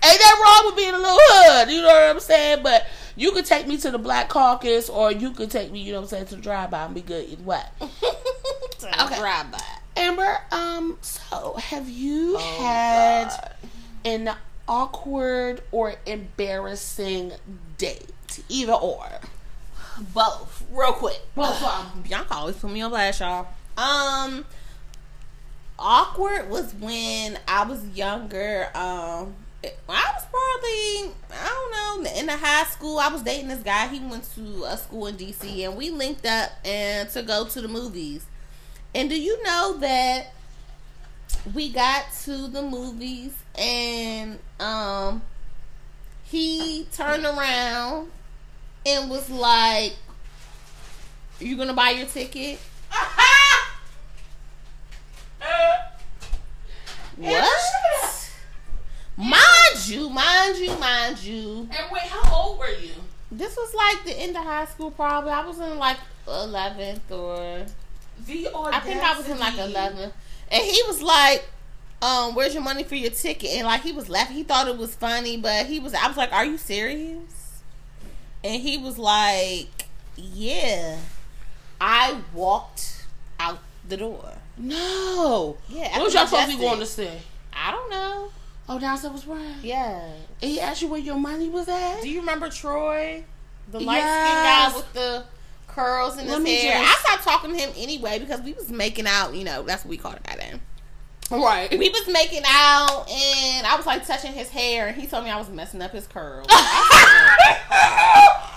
Ain't 0.02 0.20
that 0.20 0.42
wrong 0.44 0.66
with 0.68 0.78
being 0.78 0.94
a 0.94 0.98
little 0.98 1.18
hood? 1.20 1.70
You 1.70 1.82
know 1.82 1.88
what 1.88 2.04
I'm 2.16 2.20
saying? 2.20 2.64
But 2.64 2.88
you 3.18 3.32
could 3.32 3.46
take 3.46 3.68
me 3.68 3.78
to 3.78 3.92
the 3.92 3.98
Black 3.98 4.30
Caucus, 4.30 4.90
or 4.90 5.12
you 5.12 5.32
could 5.32 5.52
take 5.52 5.72
me, 5.72 5.82
you 5.82 5.92
know 5.92 6.00
what 6.00 6.04
I'm 6.06 6.10
saying, 6.10 6.26
to 6.28 6.36
the 6.38 6.42
drive-by 6.42 6.86
and 6.86 6.96
be 6.96 7.02
good 7.02 7.28
either 7.30 7.44
way. 7.44 7.64
okay. 7.82 9.18
Drive 9.20 9.52
by. 9.52 9.62
Amber, 9.98 10.38
um, 10.52 10.98
so 11.02 11.56
have 11.58 11.90
you 11.90 12.36
Oh, 12.40 12.58
had 12.62 13.28
God. 13.30 13.52
an 14.06 14.30
awkward 14.70 15.62
or 15.74 15.96
embarrassing 16.06 17.34
date? 17.78 18.06
Either 18.48 18.74
or. 18.74 19.06
Both. 20.14 20.64
Real 20.72 20.94
quick. 20.94 21.20
Both 21.36 21.62
'em. 21.62 22.04
Bianca 22.04 22.34
always 22.36 22.56
put 22.56 22.72
me 22.72 22.80
on 22.82 22.92
blast, 22.92 23.20
y'all. 23.20 23.48
Um 23.78 24.46
awkward 25.80 26.50
was 26.50 26.74
when 26.76 27.40
I 27.48 27.64
was 27.64 27.84
younger. 27.96 28.70
Um 28.76 29.36
I 29.64 30.14
was 30.14 30.26
probably 30.32 31.16
I 31.32 31.48
don't 31.48 32.06
know 32.06 32.12
in 32.20 32.26
the 32.28 32.38
high 32.38 32.66
school. 32.66 32.98
I 33.00 33.10
was 33.10 33.24
dating 33.24 33.50
this 33.50 33.64
guy. 33.64 33.88
He 33.88 34.00
went 34.00 34.24
to 34.36 34.66
a 34.66 34.78
school 34.78 35.08
in 35.08 35.16
DC, 35.16 35.66
and 35.66 35.76
we 35.76 35.90
linked 35.90 36.26
up 36.26 36.52
and 36.64 37.10
to 37.10 37.22
go 37.24 37.46
to 37.46 37.62
the 37.62 37.68
movies. 37.68 38.26
And 38.96 39.10
do 39.10 39.20
you 39.20 39.44
know 39.44 39.78
that 39.80 40.34
we 41.54 41.72
got 41.72 42.06
to 42.24 42.48
the 42.48 42.62
movies 42.62 43.34
and 43.56 44.40
um 44.60 45.22
he 46.24 46.88
turned 46.92 47.26
around 47.26 48.12
and 48.86 49.10
was 49.10 49.30
like, 49.30 49.96
"You 51.40 51.58
gonna 51.58 51.74
buy 51.74 51.92
your 51.92 52.06
ticket?" 52.06 52.60
What? 57.20 58.32
Mind 59.18 59.88
you, 59.88 60.10
mind 60.10 60.58
you, 60.58 60.78
mind 60.78 61.22
you. 61.22 61.68
And 61.78 61.92
wait, 61.92 62.04
how 62.04 62.34
old 62.36 62.60
were 62.60 62.70
you? 62.70 62.92
This 63.32 63.56
was 63.58 63.74
like 63.74 64.06
the 64.06 64.18
end 64.18 64.38
of 64.38 64.44
high 64.44 64.66
school, 64.66 64.92
probably. 64.92 65.32
I 65.32 65.46
was 65.46 65.60
in 65.60 65.78
like 65.78 65.98
eleventh 66.28 67.12
or 67.12 67.66
The 68.26 68.50
I 68.56 68.80
think 68.80 69.02
I 69.04 69.18
was 69.18 69.28
in 69.28 69.38
like 69.38 69.54
11th. 69.56 70.12
and 70.52 70.64
he 70.64 70.82
was 70.88 71.02
like, 71.02 71.48
"Um, 72.02 72.34
where's 72.36 72.54
your 72.54 72.64
money 72.64 72.84
for 72.84 72.96
your 72.96 73.12
ticket?" 73.12 73.50
And 73.52 73.68
like 73.68 73.82
he 73.82 73.92
was 73.92 74.08
laughing. 74.10 74.36
He 74.38 74.44
thought 74.44 74.68
it 74.68 74.78
was 74.78 74.96
funny, 74.96 75.36
but 75.38 75.66
he 75.66 75.80
was. 75.80 75.94
I 75.94 76.08
was 76.08 76.16
like, 76.18 76.32
"Are 76.32 76.46
you 76.46 76.58
serious?" 76.58 77.62
And 78.44 78.62
he 78.62 78.78
was 78.78 78.98
like, 78.98 79.68
"Yeah." 80.16 80.98
I 81.82 82.22
walked 82.34 83.06
out 83.40 83.60
the 83.88 83.98
door. 83.98 84.34
No. 84.60 85.58
Yeah, 85.70 85.98
What 85.98 86.06
was 86.06 86.14
y'all 86.14 86.28
supposed 86.28 86.52
to 86.52 86.58
be 86.58 86.62
going 86.62 86.80
to 86.80 86.86
see? 86.86 87.10
I 87.54 87.72
don't 87.72 87.90
know. 87.90 88.30
Oh, 88.68 88.78
downstairs 88.80 89.14
was 89.14 89.26
right. 89.28 89.56
Yeah. 89.64 90.00
And 90.42 90.52
he 90.52 90.60
asked 90.60 90.82
you 90.82 90.88
where 90.90 91.00
your 91.00 91.16
money 91.18 91.50
was 91.50 91.68
at? 91.68 92.02
Do 92.02 92.10
you 92.10 92.20
remember 92.20 92.50
Troy, 92.50 93.24
the 93.72 93.80
light 93.80 93.98
Yes. 93.98 94.72
skinned 94.74 94.76
guy 94.76 94.78
with 94.78 94.94
the 94.94 95.26
curls 95.68 96.18
in 96.20 96.28
Let 96.28 96.46
his 96.46 96.62
hair? 96.62 96.82
just- 96.84 97.06
I 97.06 97.08
stopped 97.10 97.24
talking 97.24 97.52
to 97.52 97.58
him 97.58 97.72
anyway 97.78 98.20
because 98.20 98.42
we 98.42 98.54
was 98.54 98.70
making 98.70 99.08
out. 99.08 99.34
You 99.34 99.44
know, 99.44 99.64
that's 99.64 99.84
what 99.86 99.90
we 99.90 99.98
called 99.98 100.16
it 100.16 100.24
back 100.24 100.38
then. 100.38 100.62
Right. 101.32 101.70
We 101.78 101.90
was 101.90 102.08
making 102.08 102.44
out, 102.48 103.08
and 103.10 103.68
I 103.68 103.76
was 103.78 103.86
like 103.86 104.06
touching 104.06 104.34
his 104.34 104.50
hair, 104.50 104.88
and 104.88 105.00
he 105.00 105.06
told 105.08 105.24
me 105.24 105.30
I 105.30 105.38
was 105.38 105.50
messing 105.50 105.82
up 105.82 105.92
his 105.92 106.08
curls. 106.08 106.48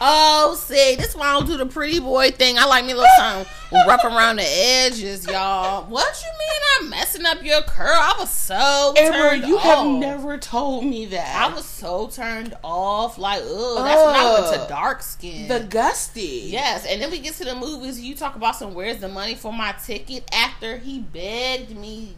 Oh, 0.05 0.57
see, 0.57 0.97
this 0.97 1.11
is 1.11 1.15
why 1.17 1.29
I 1.29 1.33
don't 1.35 1.47
do 1.47 1.57
the 1.57 1.67
pretty 1.67 2.01
boy 2.01 2.33
thing. 2.33 2.59
I 2.59 2.65
like 2.65 2.85
me 2.85 2.91
a 2.91 2.97
little 2.97 3.09
something 3.17 3.47
rough 3.87 4.03
around 4.03 4.37
the 4.37 4.45
edges, 4.45 5.25
y'all. 5.29 5.85
What 5.85 6.21
you 6.21 6.29
mean 6.39 6.61
I'm 6.81 6.91
messing 6.91 7.25
up 7.25 7.41
your 7.45 7.63
curl? 7.63 7.87
I 7.87 8.17
was 8.19 8.29
so 8.29 8.95
Amber, 8.99 9.47
you 9.47 9.59
off. 9.59 9.63
have 9.63 9.87
never 9.87 10.39
told 10.39 10.85
me 10.85 11.07
that. 11.07 11.49
I 11.49 11.55
was 11.55 11.65
so 11.65 12.09
turned 12.09 12.57
off. 12.65 13.17
Like, 13.17 13.43
ugh, 13.43 13.85
that's 13.85 14.05
when 14.05 14.17
I 14.17 14.41
went 14.41 14.61
to 14.61 14.69
dark 14.69 15.03
skin. 15.05 15.47
the 15.47 15.61
gusty. 15.61 16.49
Yes, 16.49 16.85
and 16.85 17.01
then 17.01 17.09
we 17.13 17.21
get 17.21 17.35
to 17.35 17.45
the 17.45 17.55
movies. 17.55 18.01
You 18.01 18.17
talk 18.17 18.35
about 18.35 18.57
some 18.57 18.75
where's 18.75 18.99
the 18.99 19.09
money 19.09 19.37
for 19.37 19.53
my 19.53 19.71
ticket 19.85 20.29
after 20.35 20.79
he 20.79 20.99
begged 20.99 21.77
me 21.77 22.17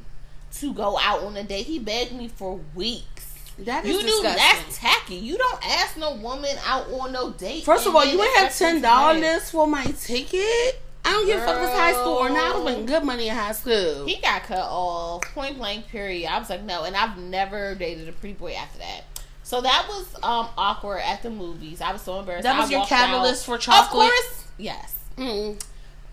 to 0.61 0.73
go 0.73 0.99
out 0.99 1.23
on 1.23 1.37
a 1.37 1.45
date. 1.45 1.67
He 1.67 1.79
begged 1.79 2.13
me 2.13 2.29
for 2.29 2.61
weeks. 2.75 3.35
That 3.59 3.85
is 3.85 3.93
You 3.95 4.03
do 4.03 4.21
that's 4.23 4.79
tacky. 4.79 5.15
You 5.15 5.39
don't 5.39 5.65
ask 5.65 5.97
no 5.97 6.17
woman 6.17 6.57
out 6.67 6.91
on 6.91 7.13
no 7.13 7.31
date. 7.31 7.65
First 7.65 7.87
of 7.87 7.95
all, 7.95 8.05
you 8.05 8.21
ain't 8.21 8.37
have 8.39 8.57
ten 8.57 8.81
them 8.81 8.83
to 8.83 8.89
pay. 8.89 9.21
dollars 9.23 9.51
for 9.51 9.67
my 9.67 9.85
ticket. 9.85 10.81
I 11.05 11.11
don't 11.13 11.27
give 11.27 11.39
a 11.41 11.45
fuck 11.45 11.57
if 11.59 11.69
it's 11.69 11.79
high 11.79 11.93
school 11.93 12.15
or 12.15 12.31
not. 12.31 12.55
I 12.55 12.59
was 12.59 12.65
making 12.65 12.87
good 12.87 13.05
money 13.05 13.29
in 13.29 13.35
high 13.37 13.53
school. 13.53 14.07
He 14.07 14.21
got 14.21 14.43
cut 14.45 14.59
off. 14.59 15.23
Point 15.35 15.59
blank. 15.59 15.89
Period. 15.89 16.31
I 16.31 16.39
was 16.39 16.49
like, 16.49 16.63
no, 16.65 16.85
and 16.85 16.97
I've 16.97 17.19
never 17.19 17.75
dated 17.75 18.09
a 18.09 18.13
pretty 18.13 18.35
boy 18.35 18.55
after 18.55 18.79
that. 18.79 19.03
So 19.43 19.61
that 19.61 19.87
was 19.89 20.15
um 20.23 20.49
awkward 20.57 21.03
at 21.05 21.23
the 21.23 21.31
movies. 21.31 21.81
I 21.81 21.93
was 21.93 22.03
so 22.03 22.19
embarrassed. 22.19 22.45
That 22.45 22.59
was 22.59 22.71
I 22.71 22.73
your 22.73 22.87
catalyst 22.87 23.43
out. 23.43 23.55
for 23.55 23.59
chocolate? 23.59 24.09
Of 24.09 24.13
course, 24.13 24.45
yes. 24.57 24.97
Mm. 25.19 25.63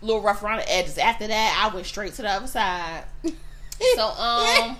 A 0.02 0.04
little 0.04 0.20
rough 0.20 0.42
around 0.42 0.58
the 0.58 0.72
edges. 0.72 0.98
After 0.98 1.26
that, 1.26 1.60
I 1.64 1.74
went 1.74 1.86
straight 1.86 2.12
to 2.14 2.22
the 2.22 2.30
other 2.30 2.46
side. 2.46 3.04
So 3.96 4.06
um 4.06 4.76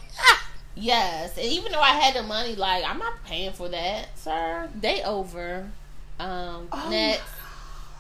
yes, 0.74 1.36
and 1.36 1.46
even 1.46 1.72
though 1.72 1.80
I 1.80 1.90
had 1.90 2.14
the 2.14 2.22
money, 2.22 2.54
like 2.54 2.84
I'm 2.84 2.98
not 2.98 3.22
paying 3.24 3.52
for 3.52 3.68
that, 3.68 4.16
sir. 4.18 4.68
They 4.80 5.02
over. 5.02 5.70
Um 6.18 6.68
Oh 6.72 6.88
next. 6.90 7.22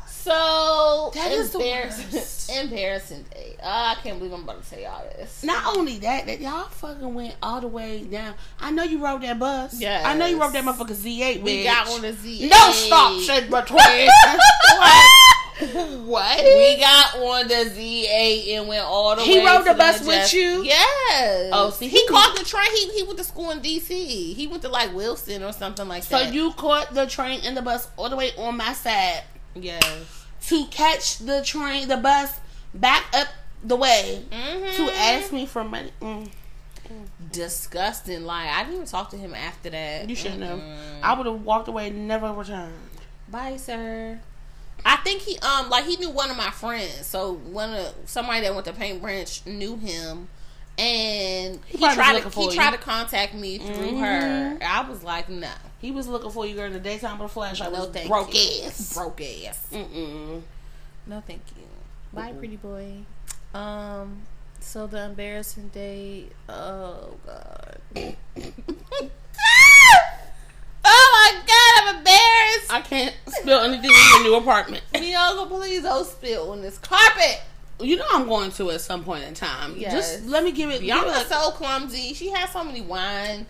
So 0.06 1.10
That 1.14 1.32
is 1.32 1.50
the 1.50 1.58
embarrassing. 1.58 2.06
worst. 2.12 2.50
embarrassing 2.62 3.24
day. 3.34 3.56
Oh, 3.60 3.66
I 3.68 3.96
can't 4.04 4.18
believe 4.18 4.32
I'm 4.32 4.44
about 4.44 4.62
to 4.62 4.70
tell 4.70 4.78
y'all 4.78 5.02
this. 5.18 5.42
Not 5.42 5.76
only 5.76 5.98
that, 5.98 6.26
that 6.26 6.40
y'all 6.40 6.68
fucking 6.68 7.12
went 7.12 7.34
all 7.42 7.60
the 7.60 7.66
way 7.66 8.04
down. 8.04 8.34
I 8.60 8.70
know 8.70 8.84
you 8.84 9.04
rode 9.04 9.22
that 9.22 9.40
bus. 9.40 9.80
Yeah. 9.80 10.00
I 10.04 10.14
know 10.16 10.26
you 10.26 10.40
rode 10.40 10.52
that 10.52 10.62
motherfucker 10.64 10.94
Z8. 10.94 11.42
We 11.42 11.58
bitch. 11.58 11.64
got 11.64 11.88
on 11.88 12.02
the 12.02 12.12
Z. 12.12 12.48
No 12.48 12.70
stop 12.70 13.20
shit 13.20 13.50
between. 13.50 14.08
what? 16.06 16.38
We 16.44 16.76
got 16.78 17.16
on 17.16 17.48
the 17.48 17.54
Z8 17.54 18.56
and 18.58 18.68
went 18.68 18.84
all 18.84 19.16
the 19.16 19.22
He 19.22 19.34
way. 19.34 19.40
He 19.40 19.46
rode 19.46 19.64
the 19.64 19.74
bus 19.74 20.06
with 20.06 20.32
you? 20.34 20.64
Yes. 20.64 21.50
Oh, 21.52 21.70
see, 21.70 21.88
he 21.88 22.00
he- 22.00 22.06
caught 22.08 22.36
the 22.36 22.44
train. 22.44 22.66
He 22.74 22.90
he 22.98 23.02
went 23.04 23.18
to 23.18 23.24
school 23.24 23.50
in 23.50 23.60
D.C. 23.60 24.32
He 24.34 24.46
went 24.46 24.62
to 24.62 24.68
like 24.68 24.92
Wilson 24.94 25.42
or 25.42 25.52
something 25.52 25.86
like 25.88 26.02
So 26.02 26.18
that. 26.18 26.28
So 26.28 26.32
you 26.34 26.52
caught 26.52 26.92
the 26.94 27.06
train 27.06 27.40
and 27.44 27.56
the 27.56 27.62
bus 27.62 27.88
all 27.96 28.08
the 28.10 28.16
way 28.16 28.30
on 28.38 28.56
my 28.56 28.72
side 28.72 29.22
yes. 29.54 30.26
to 30.48 30.66
catch 30.66 31.18
the 31.18 31.42
train, 31.44 31.88
the 31.88 31.96
bus 31.98 32.38
back 32.74 33.04
up 33.14 33.28
the 33.64 33.76
way 33.76 34.24
Mm-hmm. 34.30 34.84
to 34.86 34.92
ask 34.96 35.32
me 35.32 35.46
for 35.46 35.62
money. 35.64 35.90
Mm, 36.00 36.28
disgusting. 37.30 38.24
Like 38.24 38.48
I 38.48 38.60
didn't 38.62 38.74
even 38.74 38.86
talk 38.86 39.10
to 39.10 39.16
him 39.16 39.34
after 39.34 39.70
that. 39.70 40.08
you 40.08 40.16
should 40.16 40.38
know. 40.38 40.56
Mm-mm. 40.56 40.76
I 41.02 41.14
would 41.14 41.26
have 41.26 41.42
walked 41.42 41.68
away, 41.68 41.88
and 41.88 42.08
never 42.08 42.32
returned. 42.32 42.72
Bye, 43.28 43.56
sir. 43.56 44.20
I 44.84 44.96
think 44.96 45.22
he 45.22 45.38
um 45.38 45.70
like 45.70 45.84
he 45.84 45.96
knew 45.96 46.10
one 46.10 46.30
of 46.30 46.36
my 46.36 46.50
friends. 46.50 47.06
So 47.06 47.34
one 47.34 47.72
of 47.74 47.94
somebody 48.06 48.40
that 48.42 48.52
went 48.54 48.66
to 48.66 48.72
Paint 48.72 49.00
Branch 49.02 49.46
knew 49.46 49.76
him, 49.76 50.28
and 50.78 51.60
he, 51.66 51.78
probably 51.78 51.86
was 51.88 51.94
tried 51.94 52.22
to 52.22 52.28
he 52.30 52.44
you. 52.46 52.50
tried 52.52 52.70
to 52.72 52.78
contact 52.78 53.34
me 53.34 53.58
through 53.58 53.98
her. 53.98 54.56
Mhm. 54.58 54.62
I 54.62 54.88
was 54.88 55.02
like, 55.04 55.28
no, 55.28 55.48
He 55.80 55.90
was 55.92 56.08
looking 56.08 56.30
for 56.30 56.46
you 56.46 56.54
girl 56.56 56.66
in 56.66 56.72
the 56.72 56.80
daytime 56.80 57.18
with 57.18 57.30
a 57.30 57.32
flashlight. 57.34 57.72
no, 57.72 57.80
was 57.80 57.90
thank 57.90 58.08
broke 58.08 58.34
you. 58.34 58.64
ass. 58.66 58.94
broke 58.94 59.20
ass. 59.20 59.66
Mm-mm. 59.72 60.42
No, 61.06 61.22
thank 61.26 61.42
you. 61.56 61.62
Bye, 62.12 62.32
Mm-mm. 62.32 62.38
pretty 62.38 62.56
boy. 62.56 62.92
Um, 63.54 64.22
so 64.60 64.86
the 64.86 65.04
embarrassing 65.04 65.68
day. 65.68 66.26
Oh 66.48 67.14
God. 67.26 67.78
oh 70.84 71.32
my 71.34 71.40
God, 71.46 71.88
I'm 71.88 71.96
embarrassed. 71.98 72.72
I 72.72 72.80
can't 72.82 73.14
spill 73.28 73.60
anything 73.60 73.90
in 73.90 74.22
your 74.22 74.22
new 74.24 74.36
apartment. 74.36 74.82
Miogo, 74.94 75.48
please 75.48 75.82
don't 75.82 76.06
spill 76.06 76.52
on 76.52 76.62
this 76.62 76.78
carpet. 76.78 77.40
You 77.80 77.96
know 77.96 78.06
I'm 78.12 78.28
going 78.28 78.50
to 78.52 78.70
at 78.70 78.80
some 78.80 79.02
point 79.02 79.24
in 79.24 79.34
time. 79.34 79.74
Yes. 79.76 79.92
Just 79.92 80.26
let 80.28 80.44
me 80.44 80.52
give 80.52 80.70
it. 80.70 80.82
Bianca's 80.82 81.22
it 81.22 81.28
so 81.28 81.50
clumsy. 81.50 82.14
She 82.14 82.30
has 82.30 82.50
so 82.50 82.62
many 82.62 82.80
wine 82.80 83.46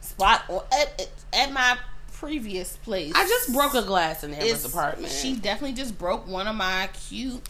spot 0.00 0.44
or 0.48 0.64
at, 0.72 1.00
at, 1.00 1.08
at 1.32 1.52
my 1.52 1.76
previous 2.12 2.76
place. 2.76 3.12
I 3.16 3.26
just 3.26 3.52
broke 3.52 3.74
a 3.74 3.82
glass 3.82 4.22
in 4.22 4.34
Amber's 4.34 4.64
apartment. 4.64 5.10
She 5.10 5.34
definitely 5.34 5.74
just 5.74 5.98
broke 5.98 6.28
one 6.28 6.46
of 6.46 6.54
my 6.54 6.88
cute 7.08 7.40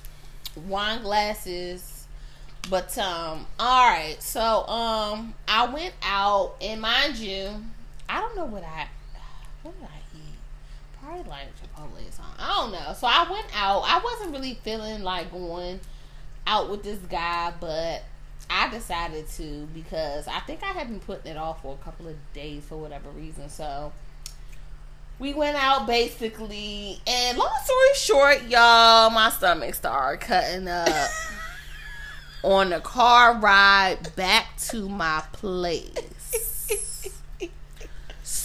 wine 0.67 1.03
glasses. 1.03 2.07
But 2.69 2.97
um, 2.99 3.47
all 3.59 3.91
right. 3.91 4.17
So 4.21 4.67
um, 4.69 5.35
I 5.49 5.67
went 5.73 5.95
out 6.03 6.55
and 6.61 6.81
mind 6.81 7.17
you, 7.17 7.51
I 8.11 8.21
don't 8.21 8.37
know 8.37 8.47
what 8.47 8.65
I 8.65 8.89
what 9.63 9.79
did 9.79 9.87
I 9.87 10.17
eat? 10.17 10.39
Probably 11.01 11.31
like 11.31 11.47
Chipotle 11.57 12.09
or 12.09 12.13
something. 12.13 12.35
I 12.39 12.49
don't 12.49 12.73
know. 12.73 12.93
So 12.99 13.07
I 13.07 13.31
went 13.31 13.47
out. 13.55 13.85
I 13.87 14.01
wasn't 14.03 14.33
really 14.33 14.55
feeling 14.63 15.03
like 15.03 15.31
going 15.31 15.81
out 16.47 16.69
with 16.69 16.83
this 16.83 16.99
guy, 17.09 17.53
but 17.61 18.03
I 18.51 18.69
decided 18.69 19.29
to 19.37 19.69
because 19.73 20.27
I 20.27 20.41
think 20.41 20.63
I 20.65 20.73
had 20.73 20.89
been 20.89 20.99
putting 20.99 21.31
it 21.31 21.37
off 21.37 21.63
for 21.63 21.79
a 21.81 21.85
couple 21.85 22.09
of 22.09 22.17
days 22.35 22.65
for 22.65 22.77
whatever 22.77 23.09
reason. 23.11 23.49
So 23.49 23.93
we 25.21 25.33
went 25.33 25.57
out 25.57 25.87
basically, 25.87 27.01
and 27.07 27.39
long 27.39 27.55
story 27.63 27.89
short, 27.95 28.43
y'all, 28.49 29.11
my 29.11 29.31
stomach 29.31 29.75
started 29.75 30.21
cutting 30.21 30.67
up 30.67 30.89
on 32.43 32.71
the 32.71 32.81
car 32.81 33.39
ride 33.39 34.15
back 34.17 34.57
to 34.71 34.89
my 34.89 35.23
place. 35.33 36.20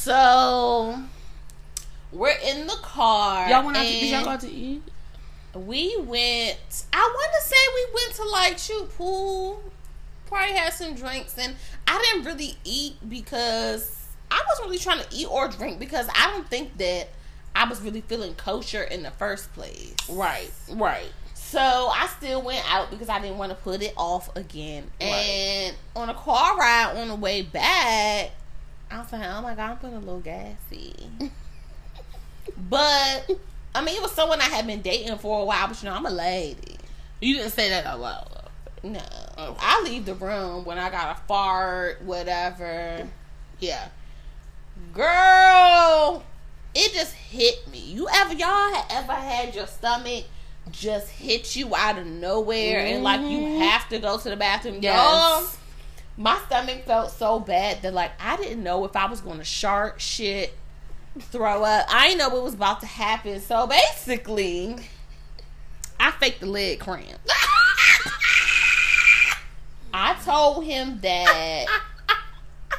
So 0.06 1.00
we're 2.12 2.38
in 2.44 2.68
the 2.68 2.78
car. 2.84 3.50
y'all 3.50 3.66
went 3.66 3.76
out 3.76 3.88
to, 3.88 3.92
did 3.92 4.12
y'all 4.12 4.24
go 4.24 4.30
out 4.30 4.40
to 4.42 4.52
eat? 4.52 4.84
we 5.56 5.98
went. 5.98 6.86
I 6.94 7.12
want 7.16 7.32
to 7.42 7.48
say 7.48 7.56
we 7.74 7.88
went 7.92 8.14
to 8.14 8.24
like 8.26 8.58
shoot 8.60 8.88
pool. 8.96 9.64
Probably 10.28 10.54
had 10.54 10.74
some 10.74 10.94
drinks, 10.94 11.36
and 11.40 11.56
I 11.88 11.98
didn't 11.98 12.28
really 12.28 12.56
eat 12.64 12.98
because 13.10 14.06
I 14.30 14.44
wasn't 14.48 14.68
really 14.68 14.78
trying 14.78 15.00
to 15.00 15.08
eat 15.12 15.26
or 15.26 15.48
drink 15.48 15.80
because 15.80 16.08
I 16.10 16.30
don't 16.30 16.48
think 16.48 16.78
that 16.78 17.10
I 17.56 17.68
was 17.68 17.82
really 17.82 18.02
feeling 18.02 18.36
kosher 18.36 18.84
in 18.84 19.02
the 19.02 19.10
first 19.10 19.52
place. 19.56 19.96
Right, 20.08 20.52
right. 20.70 21.12
So 21.34 21.60
I 21.60 22.06
still 22.16 22.44
went 22.44 22.64
out 22.72 22.92
because 22.92 23.10
I 23.10 23.20
didn't 23.20 23.40
want 23.40 23.54
to 23.54 23.56
put 23.56 23.82
it 23.82 23.96
off 23.98 24.36
again. 24.36 24.84
Right. 25.02 25.08
And 25.08 25.76
on 25.96 26.10
a 26.10 26.14
car 26.14 26.60
ride 26.60 26.94
on 26.96 27.08
the 27.08 27.16
way 27.16 27.42
back, 27.42 28.30
I 28.92 29.00
was 29.00 29.12
like, 29.12 29.26
oh 29.26 29.42
my 29.42 29.56
god, 29.56 29.72
I'm 29.72 29.78
feeling 29.78 29.96
a 29.98 30.00
little 30.00 30.20
gassy. 30.22 30.94
but 32.70 33.30
I 33.74 33.84
mean, 33.84 33.96
it 33.96 34.02
was 34.02 34.12
someone 34.12 34.40
I 34.40 34.46
had 34.46 34.66
been 34.68 34.82
dating 34.82 35.18
for 35.18 35.42
a 35.42 35.46
while, 35.46 35.68
but 35.68 35.82
you 35.82 35.90
know, 35.90 35.96
I'm 35.96 36.06
a 36.06 36.10
lady. 36.12 36.78
You 37.22 37.36
didn't 37.38 37.52
say 37.52 37.70
that 37.70 37.86
out 37.86 38.00
loud. 38.00 38.30
No, 38.84 39.00
Okay. 39.38 39.58
I 39.60 39.82
leave 39.84 40.06
the 40.06 40.14
room 40.16 40.64
when 40.64 40.78
I 40.78 40.90
got 40.90 41.18
a 41.18 41.22
fart, 41.28 42.02
whatever. 42.04 43.08
Yeah. 43.60 43.88
Girl, 44.94 46.24
it 46.74 46.94
just 46.94 47.14
hit 47.14 47.68
me. 47.72 47.80
You 47.80 48.08
ever 48.14 48.34
y'all 48.34 48.86
ever 48.92 49.14
had 49.14 49.56
your 49.56 49.68
stomach 49.68 50.26
just 50.72 51.10
hit 51.10 51.56
you 51.56 51.76
out 51.76 51.98
of 51.98 52.06
nowhere 52.06 52.80
and 52.80 53.04
like 53.04 53.22
you 53.22 53.40
Mhm. 53.40 53.60
have 53.70 53.88
to 53.90 54.00
go 54.00 54.18
to 54.18 54.30
the 54.30 54.36
bathroom? 54.36 54.80
Yes. 54.82 54.96
Y'all, 54.96 55.48
my 56.18 56.40
stomach 56.46 56.86
felt 56.86 57.12
so 57.12 57.40
bad 57.40 57.82
that 57.82 57.94
like 57.94 58.12
I 58.20 58.38
didn't 58.38 58.64
know 58.64 58.86
if 58.86 58.96
I 58.96 59.06
was 59.08 59.22
going 59.22 59.40
to 59.40 59.44
shark 59.44 60.00
shit, 60.00 60.54
throw 61.20 61.64
up. 61.64 61.86
I 61.90 62.08
didn't 62.08 62.20
know 62.20 62.30
what 62.30 62.44
was 62.44 62.54
about 62.54 62.80
to 62.82 62.86
happen. 62.86 63.42
So 63.42 63.68
basically, 63.68 64.78
I 66.00 66.12
faked 66.12 66.40
the 66.40 66.46
leg 66.46 66.80
cramp. 66.80 67.20
I 69.94 70.14
told 70.26 70.66
him 70.66 71.00
that 71.02 71.66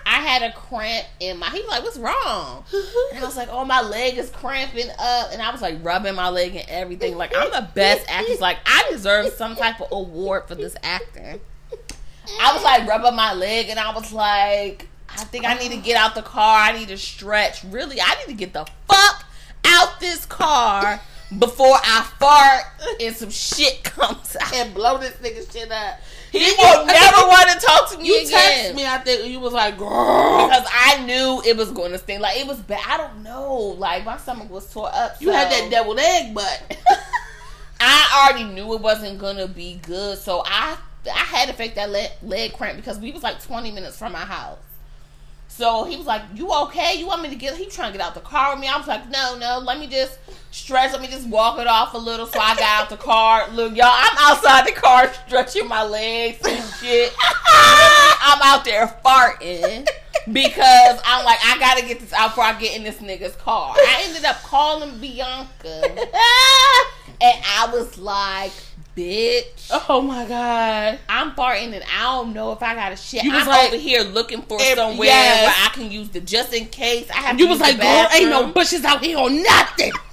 I 0.05 0.21
had 0.21 0.43
a 0.43 0.53
cramp 0.53 1.07
in 1.19 1.39
my. 1.39 1.49
He 1.51 1.61
was 1.61 1.69
like, 1.69 1.83
"What's 1.83 1.99
wrong?" 1.99 2.65
And 3.13 3.23
I 3.23 3.25
was 3.25 3.37
like, 3.37 3.49
"Oh, 3.51 3.65
my 3.65 3.81
leg 3.81 4.19
is 4.19 4.31
cramping 4.31 4.89
up," 4.99 5.33
and 5.33 5.43
I 5.43 5.51
was 5.51 5.63
like 5.63 5.83
rubbing 5.83 6.15
my 6.15 6.29
leg 6.29 6.55
and 6.57 6.69
everything. 6.69 7.17
Like 7.17 7.35
I'm 7.37 7.51
the 7.51 7.69
best 7.75 8.05
actress. 8.09 8.41
Like 8.41 8.59
I 8.67 8.87
deserve 8.91 9.33
some 9.33 9.57
type 9.57 9.81
of 9.81 9.89
award 9.91 10.45
for 10.47 10.55
this 10.55 10.77
acting. 10.83 11.41
I 12.41 12.53
was 12.55 12.63
like 12.65 12.89
rubbing 12.89 13.15
my 13.17 13.33
leg, 13.35 13.69
and 13.69 13.79
I 13.79 13.95
was 13.95 14.13
like, 14.13 14.89
"I 15.09 15.25
think 15.25 15.45
I 15.45 15.55
need 15.55 15.71
to 15.73 15.79
get 15.79 15.97
out 15.97 16.15
the 16.15 16.23
car. 16.23 16.59
I 16.59 16.73
need 16.79 16.89
to 16.89 16.97
stretch. 16.99 17.65
Really, 17.65 18.01
I 18.01 18.15
need 18.21 18.27
to 18.33 18.39
get 18.39 18.53
the 18.53 18.67
fuck 18.89 19.25
out 19.65 20.01
this 20.01 20.27
car." 20.27 21.01
Before 21.41 21.75
I 21.75 22.07
fart 22.21 22.63
and 23.01 23.15
some 23.17 23.31
shit 23.31 23.83
comes 23.85 24.37
out 24.41 24.55
and 24.55 24.73
blow 24.73 24.97
this 24.99 25.15
nigga 25.15 25.53
shit 25.53 25.73
up, 25.73 25.99
he 26.31 26.39
Did 26.39 26.57
will 26.57 26.83
you- 26.83 26.87
never 26.87 27.17
want 27.27 27.51
to 27.51 27.67
talk 27.67 27.91
to 27.91 27.99
me 27.99 28.07
You 28.07 28.19
again 28.19 28.31
text 28.31 28.75
me, 28.77 28.87
I 28.87 28.99
think 28.99 29.29
you 29.29 29.41
was 29.41 29.53
like, 29.53 29.77
girl. 29.77 30.47
because 30.47 30.65
I 30.73 31.05
knew 31.05 31.43
it 31.45 31.57
was 31.57 31.73
going 31.73 31.91
to 31.91 31.99
sting. 31.99 32.21
Like 32.21 32.39
it 32.39 32.47
was 32.47 32.59
bad. 32.61 32.81
I 32.87 32.97
don't 32.97 33.25
know. 33.25 33.55
Like 33.77 34.05
my 34.05 34.17
stomach 34.19 34.49
was 34.49 34.73
tore 34.73 34.89
up. 34.95 35.17
You 35.21 35.31
had 35.33 35.51
that 35.51 35.69
deviled 35.69 35.99
egg 35.99 36.33
butt. 36.33 36.77
I 37.81 38.29
already 38.31 38.45
knew 38.55 38.73
it 38.75 38.81
wasn't 38.81 39.19
gonna 39.19 39.49
be 39.49 39.81
good, 39.83 40.19
so 40.19 40.45
I 40.47 40.77
I 41.09 41.19
had 41.19 41.49
to 41.49 41.55
fake 41.55 41.75
that 41.75 41.91
leg, 41.91 42.11
leg 42.23 42.53
cramp 42.53 42.77
because 42.77 42.99
we 42.99 43.13
was 43.13 43.23
like 43.23 43.43
twenty 43.43 43.71
minutes 43.71 43.99
from 43.99 44.13
my 44.13 44.25
house. 44.25 44.59
So 45.49 45.85
he 45.85 45.97
was 45.97 46.07
like, 46.07 46.23
"You 46.35 46.53
okay? 46.65 46.99
You 46.99 47.07
want 47.07 47.23
me 47.23 47.31
to 47.31 47.35
get?" 47.35 47.57
He 47.57 47.67
trying 47.67 47.93
to 47.93 47.99
get 47.99 48.07
out 48.07 48.15
the 48.15 48.21
car 48.21 48.53
with 48.53 48.61
me. 48.61 48.69
I 48.69 48.77
was 48.77 48.87
like, 48.87 49.09
"No, 49.09 49.37
no. 49.39 49.59
Let 49.59 49.79
me 49.79 49.87
just 49.87 50.19
stretch. 50.51 50.93
Let 50.93 51.01
me 51.01 51.09
just 51.09 51.27
walk 51.29 51.59
it 51.59 51.67
off 51.67 51.95
a 51.95 51.99
little." 51.99 52.27
So 52.27 52.39
I 52.39 52.55
got 52.57 52.83
out 52.83 52.91
the 52.91 52.97
car. 52.97 53.49
Look, 53.53 53.77
y'all, 53.77 53.87
I'm 53.91 54.17
outside 54.19 54.67
the 54.67 54.73
car 54.73 55.13
stretching 55.27 55.67
my 55.67 55.83
legs 55.83 56.41
and 56.47 56.63
shit. 56.75 57.13
I'm 57.19 58.41
out 58.43 58.65
there 58.65 58.87
farting 59.05 59.89
because 60.33 61.01
I'm 61.05 61.25
like, 61.25 61.39
I 61.45 61.59
gotta 61.59 61.87
get 61.87 62.01
this 62.01 62.13
out 62.13 62.31
before 62.31 62.45
I 62.45 62.59
get 62.59 62.77
in 62.77 62.83
this 62.83 62.97
nigga's 62.99 63.37
car. 63.37 63.75
I 63.77 64.03
ended 64.05 64.25
up 64.25 64.43
calling 64.43 64.99
Bianca, 64.99 65.83
and 67.21 67.41
I 67.45 67.71
was 67.73 67.97
like, 67.99 68.53
"Bitch." 68.97 69.71
oh 69.89 70.01
my 70.01 70.25
god. 70.27 70.99
I'm 71.09 71.33
farting 71.33 71.73
and 71.75 71.83
I 71.99 72.03
don't 72.03 72.33
know 72.33 72.53
if 72.53 72.63
I 72.63 72.75
got 72.75 72.93
a 72.93 72.97
shit. 72.97 73.23
You 73.25 73.33
was 73.33 73.43
I'm 73.43 73.49
like- 73.49 73.69
over 73.69 73.77
here 73.77 74.03
looking 74.03 74.43
for 74.43 74.57
If- 74.61 74.77
somewhere 74.77 75.07
yes. 75.09 75.47
where 75.47 75.67
I 75.67 75.69
can 75.75 75.91
use 75.91 76.09
the 76.11 76.21
just 76.21 76.53
in 76.55 76.67
case. 76.67 77.09
I 77.11 77.17
have. 77.19 77.39
You 77.39 77.49
was 77.49 77.61
like, 77.61 77.79
girl, 77.81 78.07
ain't 78.13 78.31
no 78.31 78.47
bushes 78.53 78.85
out 78.85 79.05
here 79.05 79.19
or 79.19 79.29
nothing. 79.31 79.93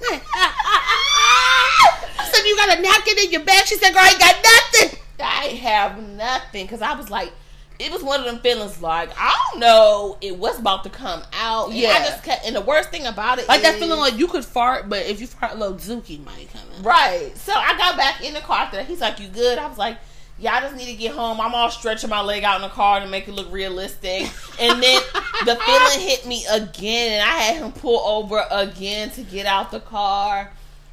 I 2.16 2.30
said, 2.32 2.44
you 2.46 2.56
got 2.56 2.78
a 2.78 2.82
napkin 2.82 3.18
in 3.18 3.30
your 3.32 3.44
bag? 3.44 3.66
She 3.66 3.76
said, 3.76 3.92
girl, 3.92 4.02
I 4.02 4.10
ain't 4.10 4.18
got 4.18 4.36
nothing. 4.42 4.98
I 5.20 5.44
have 5.62 5.98
nothing 6.08 6.64
because 6.66 6.82
I 6.82 6.94
was 6.94 7.10
like, 7.10 7.32
it 7.78 7.90
was 7.90 8.02
one 8.02 8.20
of 8.20 8.26
them 8.26 8.38
feelings 8.38 8.80
like 8.80 9.10
I 9.18 9.36
don't 9.50 9.60
know 9.60 10.16
it 10.20 10.38
was 10.38 10.58
about 10.58 10.84
to 10.84 10.90
come 10.90 11.22
out. 11.32 11.72
Yeah. 11.72 11.90
I 11.90 11.98
just 12.04 12.22
kept, 12.22 12.46
and 12.46 12.54
the 12.54 12.60
worst 12.60 12.90
thing 12.90 13.06
about 13.06 13.38
it 13.38 13.48
Like 13.48 13.62
that 13.62 13.74
feeling 13.76 13.98
like 13.98 14.16
you 14.16 14.28
could 14.28 14.44
fart, 14.44 14.88
but 14.88 15.06
if 15.06 15.20
you 15.20 15.26
fart 15.26 15.58
low, 15.58 15.74
Zuki 15.74 16.24
might 16.24 16.52
come 16.52 16.62
in. 16.76 16.82
Right. 16.82 17.32
So 17.36 17.52
I 17.52 17.76
got 17.76 17.96
back 17.96 18.22
in 18.22 18.34
the 18.34 18.40
car 18.40 18.60
after 18.60 18.76
that. 18.76 18.86
He's 18.86 19.00
like, 19.00 19.18
You 19.18 19.28
good? 19.28 19.58
I 19.58 19.66
was 19.66 19.78
like, 19.78 19.98
Yeah, 20.38 20.54
I 20.54 20.60
just 20.60 20.76
need 20.76 20.86
to 20.86 20.94
get 20.94 21.12
home. 21.12 21.40
I'm 21.40 21.54
all 21.54 21.70
stretching 21.70 22.10
my 22.10 22.20
leg 22.20 22.44
out 22.44 22.56
in 22.56 22.62
the 22.62 22.68
car 22.68 23.00
to 23.00 23.08
make 23.08 23.26
it 23.26 23.32
look 23.32 23.50
realistic. 23.52 24.30
And 24.60 24.82
then 24.82 25.02
the 25.44 25.56
feeling 25.66 26.08
hit 26.08 26.26
me 26.26 26.44
again, 26.50 27.12
and 27.12 27.22
I 27.22 27.34
had 27.38 27.56
him 27.56 27.72
pull 27.72 28.00
over 28.06 28.44
again 28.50 29.10
to 29.12 29.22
get 29.22 29.46
out 29.46 29.72
the 29.72 29.80
car 29.80 30.50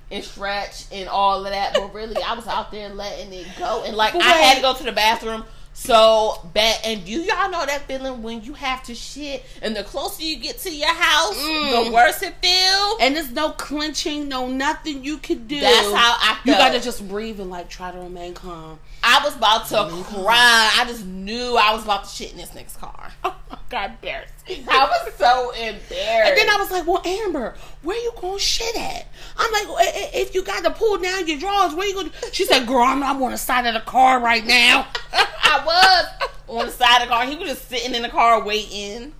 and 0.09 0.23
stretch 0.23 0.85
and 0.91 1.07
all 1.07 1.45
of 1.45 1.51
that. 1.51 1.73
But 1.75 1.93
really, 1.93 2.21
I 2.21 2.33
was 2.33 2.47
out 2.47 2.71
there 2.71 2.89
letting 2.89 3.31
it 3.31 3.45
go. 3.57 3.83
And 3.85 3.95
like, 3.95 4.13
But 4.13 4.23
I 4.23 4.31
had 4.31 4.55
to 4.55 4.61
go 4.61 4.73
to 4.73 4.83
the 4.83 4.91
bathroom. 4.91 5.45
So 5.81 6.47
bad, 6.53 6.79
and 6.85 7.03
do 7.03 7.11
y'all 7.11 7.49
know 7.49 7.65
that 7.65 7.87
feeling 7.87 8.21
when 8.21 8.43
you 8.43 8.53
have 8.53 8.83
to 8.83 8.93
shit, 8.93 9.43
and 9.63 9.75
the 9.75 9.83
closer 9.83 10.21
you 10.21 10.37
get 10.37 10.59
to 10.59 10.69
your 10.71 10.93
house, 10.93 11.35
Mm. 11.35 11.85
the 11.85 11.91
worse 11.91 12.21
it 12.21 12.35
feels. 12.39 12.97
And 13.01 13.15
there's 13.15 13.31
no 13.31 13.49
clenching, 13.53 14.27
no 14.29 14.47
nothing 14.47 15.03
you 15.03 15.17
can 15.17 15.47
do. 15.47 15.59
That's 15.59 15.91
how 15.91 16.15
I 16.19 16.37
You 16.45 16.53
gotta 16.53 16.79
just 16.79 17.07
breathe 17.09 17.39
and 17.39 17.49
like 17.49 17.67
try 17.67 17.89
to 17.89 17.97
remain 17.97 18.35
calm. 18.35 18.77
I 19.03 19.23
was 19.23 19.35
about 19.35 19.67
to 19.69 20.03
cry. 20.03 20.71
I 20.77 20.85
just 20.87 21.03
knew 21.03 21.57
I 21.57 21.73
was 21.73 21.83
about 21.83 22.03
to 22.03 22.09
shit 22.11 22.31
in 22.31 22.37
this 22.37 22.53
next 22.53 22.77
car. 22.79 23.11
Oh 23.23 23.35
my 23.51 23.57
god, 23.69 23.89
embarrassing. 23.91 24.35
I 24.69 24.85
was 25.05 25.13
so 25.15 25.51
embarrassed. 25.51 25.89
And 26.29 26.37
then 26.37 26.49
I 26.49 26.57
was 26.59 26.71
like, 26.71 26.85
"Well, 26.87 27.01
Amber, 27.05 27.55
where 27.83 27.97
you 27.97 28.11
gonna 28.19 28.39
shit 28.39 28.75
at?" 28.75 29.07
I'm 29.37 29.51
like, 29.51 29.67
"I- 29.67 29.91
I- 29.95 30.09
"If 30.17 30.33
you 30.35 30.43
got 30.43 30.63
to 30.63 30.71
pull 30.71 30.97
down 30.97 31.27
your 31.27 31.37
drawers, 31.39 31.73
where 31.73 31.87
you 31.87 31.93
gonna?" 31.95 32.11
She 32.31 32.45
said, 32.45 32.65
"Girl, 32.67 32.81
I'm, 32.83 33.01
I'm 33.03 33.21
on 33.21 33.31
the 33.31 33.37
side 33.37 33.65
of 33.65 33.73
the 33.73 33.79
car 33.81 34.19
right 34.19 34.45
now." 34.45 34.87
I 35.13 35.61
was 35.65 36.29
on 36.47 36.65
the 36.67 36.71
side 36.71 37.01
of 37.01 37.07
the 37.09 37.13
car. 37.13 37.25
He 37.25 37.35
was 37.35 37.49
just 37.49 37.69
sitting 37.69 37.93
in 37.95 38.01
the 38.01 38.09
car 38.09 38.43
waiting. 38.43 39.13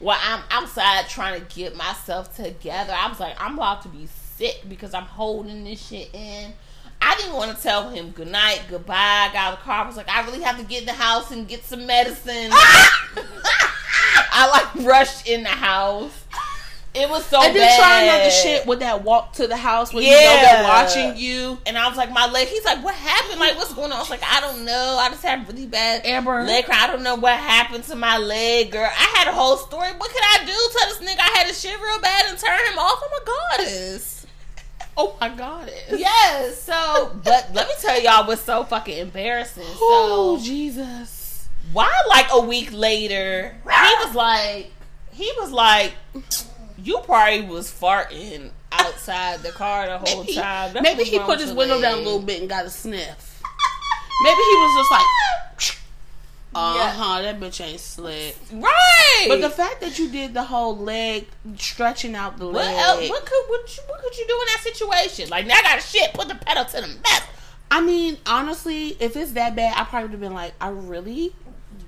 While 0.00 0.18
I'm 0.22 0.42
outside 0.50 1.08
trying 1.08 1.40
to 1.40 1.54
get 1.54 1.76
myself 1.76 2.34
together. 2.36 2.92
I 2.94 3.08
was 3.08 3.20
like, 3.20 3.40
I'm 3.40 3.54
about 3.54 3.82
to 3.82 3.88
be 3.88 4.06
sick 4.36 4.60
because 4.68 4.92
I'm 4.92 5.04
holding 5.04 5.64
this 5.64 5.86
shit 5.86 6.10
in. 6.12 6.52
I 7.00 7.14
didn't 7.16 7.32
want 7.34 7.56
to 7.56 7.62
tell 7.62 7.88
him 7.88 8.10
good 8.10 8.28
night, 8.28 8.62
goodbye. 8.68 8.94
I 8.96 9.30
got 9.32 9.36
out 9.36 9.52
of 9.54 9.58
the 9.60 9.64
car. 9.64 9.84
I 9.84 9.86
was 9.86 9.96
like, 9.96 10.08
I 10.10 10.22
really 10.26 10.42
have 10.42 10.58
to 10.58 10.64
get 10.64 10.80
in 10.80 10.86
the 10.86 10.92
house 10.92 11.30
and 11.30 11.46
get 11.48 11.64
some 11.64 11.86
medicine. 11.86 12.50
I 14.32 14.48
like 14.76 14.86
rushed 14.86 15.26
in 15.28 15.42
the 15.42 15.48
house. 15.50 16.12
It 16.96 17.08
was 17.10 17.24
so 17.26 17.42
and 17.42 17.56
then 17.56 17.60
bad. 17.66 17.78
trying 17.80 18.06
not 18.06 18.22
to 18.24 18.30
shit 18.30 18.66
with 18.68 18.78
that 18.78 19.02
walk 19.02 19.32
to 19.34 19.48
the 19.48 19.56
house 19.56 19.92
when 19.92 20.04
you 20.04 20.12
know 20.12 20.16
Yeah. 20.20 20.42
they're 20.62 20.68
watching 20.68 21.16
you. 21.16 21.58
And 21.66 21.76
I 21.76 21.88
was 21.88 21.96
like, 21.96 22.12
my 22.12 22.30
leg. 22.30 22.46
He's 22.46 22.64
like, 22.64 22.84
what 22.84 22.94
happened? 22.94 23.40
Like, 23.40 23.56
what's 23.56 23.74
going 23.74 23.90
on? 23.90 23.96
I 23.96 23.98
was 23.98 24.10
like, 24.10 24.22
I 24.22 24.40
don't 24.40 24.64
know. 24.64 24.96
I 25.00 25.08
just 25.08 25.24
had 25.24 25.48
really 25.48 25.66
bad 25.66 26.06
Amber. 26.06 26.44
leg 26.44 26.66
cramp. 26.66 26.80
I 26.80 26.86
don't 26.86 27.02
know 27.02 27.16
what 27.16 27.32
happened 27.36 27.82
to 27.84 27.96
my 27.96 28.18
leg, 28.18 28.70
girl. 28.70 28.84
I 28.88 29.14
had 29.18 29.26
a 29.26 29.32
whole 29.32 29.56
story. 29.56 29.88
What 29.98 30.08
could 30.12 30.22
I 30.22 30.44
do? 30.44 30.52
Tell 30.78 30.88
this 30.88 30.98
nigga 31.00 31.18
I 31.18 31.38
had 31.38 31.48
to 31.48 31.54
shit 31.54 31.76
real 31.80 31.98
bad 32.00 32.26
and 32.28 32.38
turn 32.38 32.60
him 32.72 32.78
off. 32.78 33.02
I'm 33.04 33.22
a 33.22 33.64
goddess. 33.66 34.26
Oh 34.96 35.16
my 35.20 35.30
god, 35.30 35.68
it. 35.68 35.98
Yes. 35.98 36.62
So, 36.62 37.10
but 37.24 37.50
let 37.52 37.66
me 37.66 37.74
tell 37.80 38.00
y'all 38.00 38.24
what's 38.28 38.42
so 38.42 38.62
fucking 38.62 38.96
embarrassing. 38.96 39.64
Oh 39.66 40.40
Jesus. 40.40 41.23
Why? 41.74 41.92
Like 42.08 42.28
a 42.32 42.40
week 42.40 42.72
later, 42.72 43.54
he 43.62 44.06
was 44.06 44.14
like, 44.14 44.70
he 45.12 45.30
was 45.38 45.50
like, 45.50 45.92
you 46.78 47.00
probably 47.04 47.42
was 47.42 47.70
farting 47.70 48.50
outside 48.72 49.40
the 49.40 49.50
car 49.50 49.86
the 49.86 49.98
whole 49.98 50.22
Maybe, 50.22 50.34
time. 50.34 50.72
That's 50.72 50.82
maybe 50.82 51.04
he 51.04 51.18
put 51.18 51.40
his 51.40 51.52
window 51.52 51.80
down 51.80 51.94
a 51.94 52.02
little 52.02 52.20
bit 52.20 52.40
and 52.40 52.48
got 52.48 52.64
a 52.64 52.70
sniff. 52.70 53.42
Maybe 54.22 54.36
he 54.36 54.56
was 54.56 54.76
just 54.76 54.90
like, 54.90 55.78
uh 56.54 56.90
huh, 56.90 57.22
that 57.22 57.40
bitch 57.40 57.64
ain't 57.64 57.80
slick. 57.80 58.36
Right. 58.52 59.26
But 59.28 59.40
the 59.40 59.50
fact 59.50 59.80
that 59.80 59.98
you 59.98 60.08
did 60.08 60.34
the 60.34 60.44
whole 60.44 60.76
leg 60.76 61.26
stretching 61.56 62.14
out 62.14 62.38
the 62.38 62.46
what 62.46 62.64
leg, 62.64 62.76
else? 62.76 63.10
What 63.10 63.26
could 63.26 63.44
what, 63.48 63.76
you, 63.76 63.82
what 63.88 64.00
could 64.00 64.16
you 64.16 64.26
do 64.26 64.34
in 64.34 64.46
that 64.46 64.60
situation? 64.62 65.28
Like 65.28 65.46
now 65.46 65.54
I 65.56 65.62
got 65.62 65.78
a 65.78 65.82
shit. 65.82 66.14
Put 66.14 66.28
the 66.28 66.36
pedal 66.36 66.64
to 66.64 66.80
the 66.80 66.86
metal. 66.86 67.28
I 67.70 67.80
mean, 67.80 68.18
honestly, 68.26 68.96
if 69.00 69.16
it's 69.16 69.32
that 69.32 69.56
bad, 69.56 69.74
I 69.76 69.84
probably 69.84 70.02
would 70.02 70.12
have 70.12 70.20
been 70.20 70.34
like, 70.34 70.54
I 70.60 70.68
really 70.68 71.34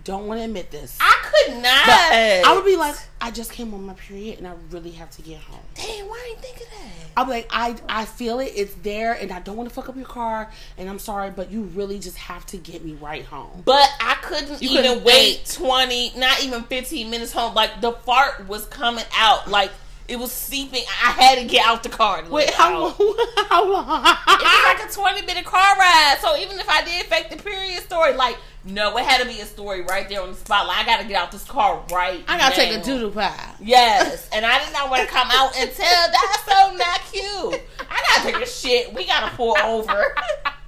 don't 0.07 0.27
want 0.27 0.41
to 0.41 0.45
admit 0.45 0.71
this. 0.71 0.97
I 1.01 1.15
could 1.23 1.55
not. 1.63 1.87
But 1.87 2.13
eh, 2.13 2.43
I 2.47 2.55
would 2.55 2.65
be 2.65 2.77
like, 2.77 2.95
I 3.21 3.31
just 3.31 3.53
came 3.53 3.75
on 3.75 3.85
my 3.85 3.93
period 3.95 4.39
and 4.39 4.47
I 4.47 4.53
really 4.71 4.93
have 4.93 5.11
to 5.11 5.23
get 5.23 5.39
home. 5.41 5.61
damn. 5.75 6.07
Why 6.07 6.27
ain't 6.31 6.41
think 6.41 6.57
of 6.57 6.63
that? 6.71 6.93
I'm 7.19 7.29
like, 7.29 7.49
I 7.51 7.75
I 7.89 8.05
feel 8.05 8.41
it, 8.41 8.53
it's 8.55 8.75
there, 8.77 9.13
and 9.15 9.33
I 9.33 9.41
don't 9.41 9.57
want 9.57 9.69
to 9.69 9.75
fuck 9.75 9.89
up 9.89 9.97
your 9.97 10.05
car, 10.07 10.51
and 10.79 10.89
I'm 10.89 10.99
sorry, 10.99 11.31
but 11.31 11.51
you 11.51 11.63
really 11.63 11.99
just 11.99 12.17
have 12.19 12.47
to 12.47 12.57
get 12.57 12.85
me 12.85 12.93
right 13.01 13.25
home. 13.25 13.63
But 13.65 13.89
I 14.01 14.15
couldn't 14.23 14.63
You 14.63 14.71
even 14.71 14.85
couldn't 14.85 15.05
wait 15.05 15.39
wait. 15.39 15.51
twenty, 15.53 16.13
not 16.17 16.43
even 16.45 16.63
fifteen 16.65 17.11
minutes 17.11 17.33
home. 17.33 17.55
Like 17.55 17.81
the 17.81 17.93
fart 17.93 18.47
was 18.49 18.65
coming 18.67 19.05
out. 19.17 19.51
Like 19.51 19.71
it 20.09 20.19
was 20.21 20.31
seeping. 20.31 20.83
I 21.05 21.11
had 21.11 21.39
to 21.39 21.45
get 21.47 21.67
out 21.67 21.83
the 21.83 21.89
car. 21.89 22.23
Wait, 22.31 22.51
how 22.51 22.71
long? 22.81 22.93
How 23.49 23.65
long? 23.73 24.07
It 24.07 24.43
was 24.43 24.79
like 24.81 24.89
a 24.89 24.93
20 24.93 25.23
minute 25.27 25.45
car 25.45 25.77
ride. 25.77 26.17
So 26.21 26.37
even 26.37 26.61
if 26.61 26.69
I 26.69 26.85
did 26.85 27.07
fake 27.07 27.31
the 27.31 27.37
period 27.37 27.83
story, 27.83 28.13
like, 28.15 28.37
no, 28.67 28.97
it 28.97 29.05
had 29.05 29.23
to 29.23 29.29
be 29.29 29.41
a 29.41 29.47
story 29.47 29.83
right 29.83 30.09
there 30.09 30.23
on 30.23 30.31
the 30.31 30.37
spot. 30.37 30.67
Like, 30.67 30.79
I 30.79 30.85
gotta 30.85 31.05
get 31.07 31.17
out 31.17 31.31
this 31.31 31.45
car 31.45 31.85
right 31.93 32.25
I 32.27 32.39
gotta 32.39 32.57
take 32.57 32.73
a 32.77 32.83
doodle 32.83 33.11
pie. 33.11 33.53
Yes. 33.61 34.29
And 34.33 34.45
I 34.45 34.59
did 34.65 34.73
not 34.73 34.91
want 34.91 35.03
to 35.03 35.09
come 35.09 35.29
out 35.31 35.57
and 35.57 35.71
tell 35.73 36.09
that's 36.11 36.45
so 36.45 36.75
not 36.77 37.01
cute. 37.13 37.63
I 37.89 38.03
gotta 38.09 38.33
take 38.33 38.43
a 38.43 38.47
shit. 38.49 38.93
We 38.93 39.07
gotta 39.07 39.35
pull 39.37 39.57
over. 39.59 40.15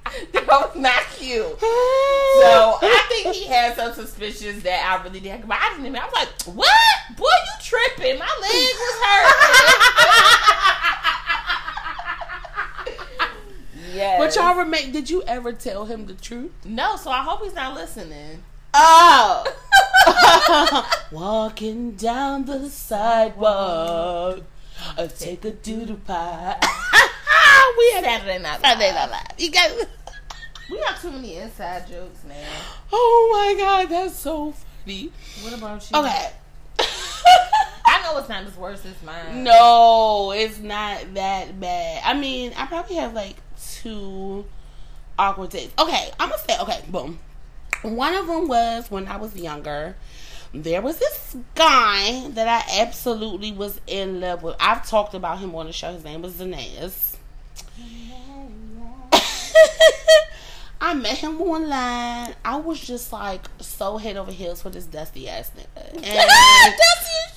that 0.31 0.47
was 0.47 0.75
not 0.75 1.03
cute. 1.17 1.59
So 1.59 1.67
I 2.81 3.05
think 3.09 3.35
he 3.35 3.45
had 3.45 3.75
some 3.75 3.93
suspicions 3.93 4.63
that 4.63 4.83
I 4.85 5.03
really 5.03 5.19
didn't. 5.19 5.47
But 5.47 5.57
I 5.59 5.69
didn't 5.71 5.85
even. 5.85 5.99
I 5.99 6.05
was 6.05 6.13
like, 6.13 6.29
"What, 6.55 6.71
boy? 7.17 7.25
You 7.25 7.53
tripping? 7.61 8.17
My 8.17 8.29
leg 8.41 8.75
was 8.79 8.95
hurt." 9.03 9.35
yes. 13.93 14.19
But 14.19 14.35
y'all 14.35 14.57
remain. 14.57 14.91
Did 14.91 15.09
you 15.09 15.23
ever 15.27 15.53
tell 15.53 15.85
him 15.85 16.05
the 16.05 16.13
truth? 16.13 16.51
No. 16.65 16.95
So 16.95 17.11
I 17.11 17.23
hope 17.23 17.43
he's 17.43 17.53
not 17.53 17.75
listening. 17.75 18.43
Oh. 18.73 19.43
Walking 21.11 21.91
down 21.91 22.45
the 22.45 22.69
sidewalk, 22.69 24.41
I 24.97 25.07
take 25.07 25.43
a 25.45 25.51
doodle 25.51 25.97
pie. 25.97 26.57
we 27.77 27.91
had 27.93 28.03
Saturday 28.03 28.39
night. 28.39 28.61
Saturday. 28.61 28.91
Night 28.91 29.09
Live. 29.09 29.39
You 29.39 29.51
got. 29.51 29.71
We 30.69 30.77
have 30.87 31.01
too 31.01 31.11
many 31.11 31.35
inside 31.35 31.87
jokes 31.87 32.19
now. 32.27 32.35
Oh 32.91 33.55
my 33.55 33.61
god, 33.61 33.89
that's 33.89 34.15
so 34.15 34.53
funny. 34.85 35.11
What 35.41 35.53
about 35.57 35.89
you? 35.89 35.97
Okay. 35.97 36.31
I 37.85 38.03
know 38.03 38.19
it's 38.19 38.29
not 38.29 38.43
as 38.43 38.55
worse 38.55 38.85
as 38.85 39.01
mine. 39.03 39.43
no, 39.43 40.31
it's 40.35 40.59
not 40.59 41.15
that 41.15 41.59
bad. 41.59 42.01
I 42.05 42.13
mean, 42.13 42.53
I 42.55 42.67
probably 42.67 42.97
have 42.97 43.13
like 43.13 43.35
two 43.81 44.45
awkward 45.17 45.49
days. 45.49 45.71
Okay, 45.77 46.11
I'm 46.19 46.29
gonna 46.29 46.41
say 46.47 46.57
okay. 46.61 46.81
Boom. 46.89 47.19
One 47.81 48.13
of 48.13 48.27
them 48.27 48.47
was 48.47 48.91
when 48.91 49.07
I 49.07 49.17
was 49.17 49.35
younger. 49.35 49.95
There 50.53 50.81
was 50.81 50.97
this 50.97 51.35
guy 51.55 52.27
that 52.29 52.47
I 52.47 52.81
absolutely 52.81 53.51
was 53.51 53.79
in 53.85 54.19
love 54.19 54.41
with. 54.41 54.55
I've 54.59 54.87
talked 54.87 55.13
about 55.13 55.39
him 55.39 55.53
on 55.55 55.67
the 55.67 55.73
show. 55.73 55.93
His 55.93 56.03
name 56.03 56.23
was 56.23 56.33
Zanez. 56.33 57.15
I 60.81 60.93
met 60.93 61.17
him 61.17 61.41
online. 61.41 62.33
I 62.43 62.55
was 62.55 62.79
just 62.79 63.11
like 63.13 63.45
so 63.59 63.97
head 63.97 64.17
over 64.17 64.31
heels 64.31 64.61
for 64.61 64.69
this 64.69 64.85
dusty 64.85 65.27
ass 65.29 65.51
nigga. 65.55 65.93
And 66.03 66.05
your 66.05 66.77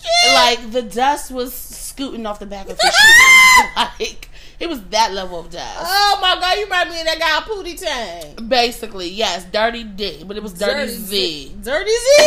shit. 0.01 0.35
like 0.35 0.71
the 0.73 0.83
dust 0.83 1.31
was 1.31 1.53
scooting 1.53 2.25
off 2.25 2.39
the 2.39 2.47
back 2.47 2.69
of 2.69 2.79
his 2.81 2.91
shoes. 2.95 3.67
Like 3.77 4.29
it 4.63 4.69
was 4.69 4.81
that 4.91 5.13
level 5.13 5.41
of 5.41 5.51
dust. 5.51 5.81
Oh 5.81 6.19
my 6.23 6.37
god, 6.41 6.57
you 6.57 6.65
remind 6.65 6.91
me 6.91 7.01
of 7.01 7.07
that 7.07 7.19
guy 7.19 7.41
Pootie 7.53 7.77
Tang. 7.77 8.47
Basically, 8.47 9.09
yes, 9.09 9.45
dirty 9.47 9.83
D, 9.83 10.23
but 10.25 10.37
it 10.37 10.43
was 10.43 10.53
dirty, 10.53 10.87
Z. 10.93 11.57
Dirty 11.61 11.91
Z. 11.91 12.23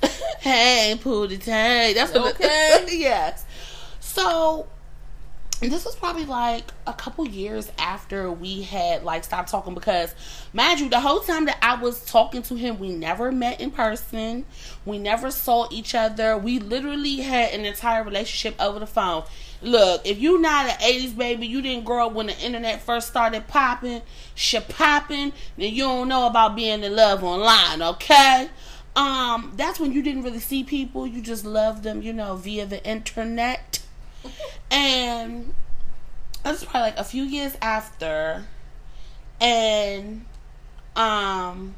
hey, 0.40 0.98
Pootie 0.98 1.38
Tang. 1.38 1.94
That's 1.94 2.14
what 2.14 2.34
Okay. 2.34 2.82
The, 2.86 2.96
yes. 2.96 3.44
So 4.00 4.66
this 5.60 5.84
was 5.84 5.94
probably 5.94 6.24
like 6.24 6.64
a 6.86 6.94
couple 6.94 7.28
years 7.28 7.70
after 7.78 8.32
we 8.32 8.62
had 8.62 9.04
like 9.04 9.24
stopped 9.24 9.50
talking 9.50 9.74
because 9.74 10.14
mind 10.54 10.80
you 10.80 10.88
the 10.88 10.98
whole 10.98 11.20
time 11.20 11.44
that 11.44 11.56
i 11.62 11.80
was 11.80 12.04
talking 12.04 12.42
to 12.42 12.56
him 12.56 12.80
we 12.80 12.88
never 12.88 13.30
met 13.30 13.60
in 13.60 13.70
person 13.70 14.44
we 14.84 14.98
never 14.98 15.30
saw 15.30 15.68
each 15.70 15.94
other 15.94 16.36
we 16.36 16.58
literally 16.58 17.18
had 17.18 17.52
an 17.52 17.64
entire 17.64 18.02
relationship 18.02 18.60
over 18.60 18.80
the 18.80 18.86
phone 18.88 19.22
look 19.62 20.06
if 20.06 20.18
you're 20.18 20.40
not 20.40 20.66
an 20.66 20.76
80s 20.78 21.16
baby 21.16 21.46
you 21.46 21.62
didn't 21.62 21.84
grow 21.84 22.06
up 22.06 22.12
when 22.12 22.26
the 22.26 22.38
internet 22.40 22.82
first 22.82 23.08
started 23.08 23.46
popping 23.48 24.02
shit 24.34 24.68
popping 24.68 25.32
then 25.56 25.72
you 25.72 25.84
don't 25.84 26.08
know 26.08 26.26
about 26.26 26.56
being 26.56 26.82
in 26.82 26.96
love 26.96 27.22
online 27.22 27.80
okay 27.82 28.48
um 28.96 29.52
that's 29.56 29.78
when 29.80 29.92
you 29.92 30.02
didn't 30.02 30.22
really 30.22 30.40
see 30.40 30.64
people 30.64 31.06
you 31.06 31.22
just 31.22 31.44
loved 31.44 31.82
them 31.82 32.02
you 32.02 32.12
know 32.12 32.36
via 32.36 32.66
the 32.66 32.84
internet 32.84 33.80
and 34.70 35.54
this 36.44 36.62
is 36.62 36.64
probably 36.64 36.90
like 36.90 36.98
a 36.98 37.04
few 37.04 37.22
years 37.22 37.56
after, 37.62 38.44
and 39.40 40.24
um, 40.96 41.74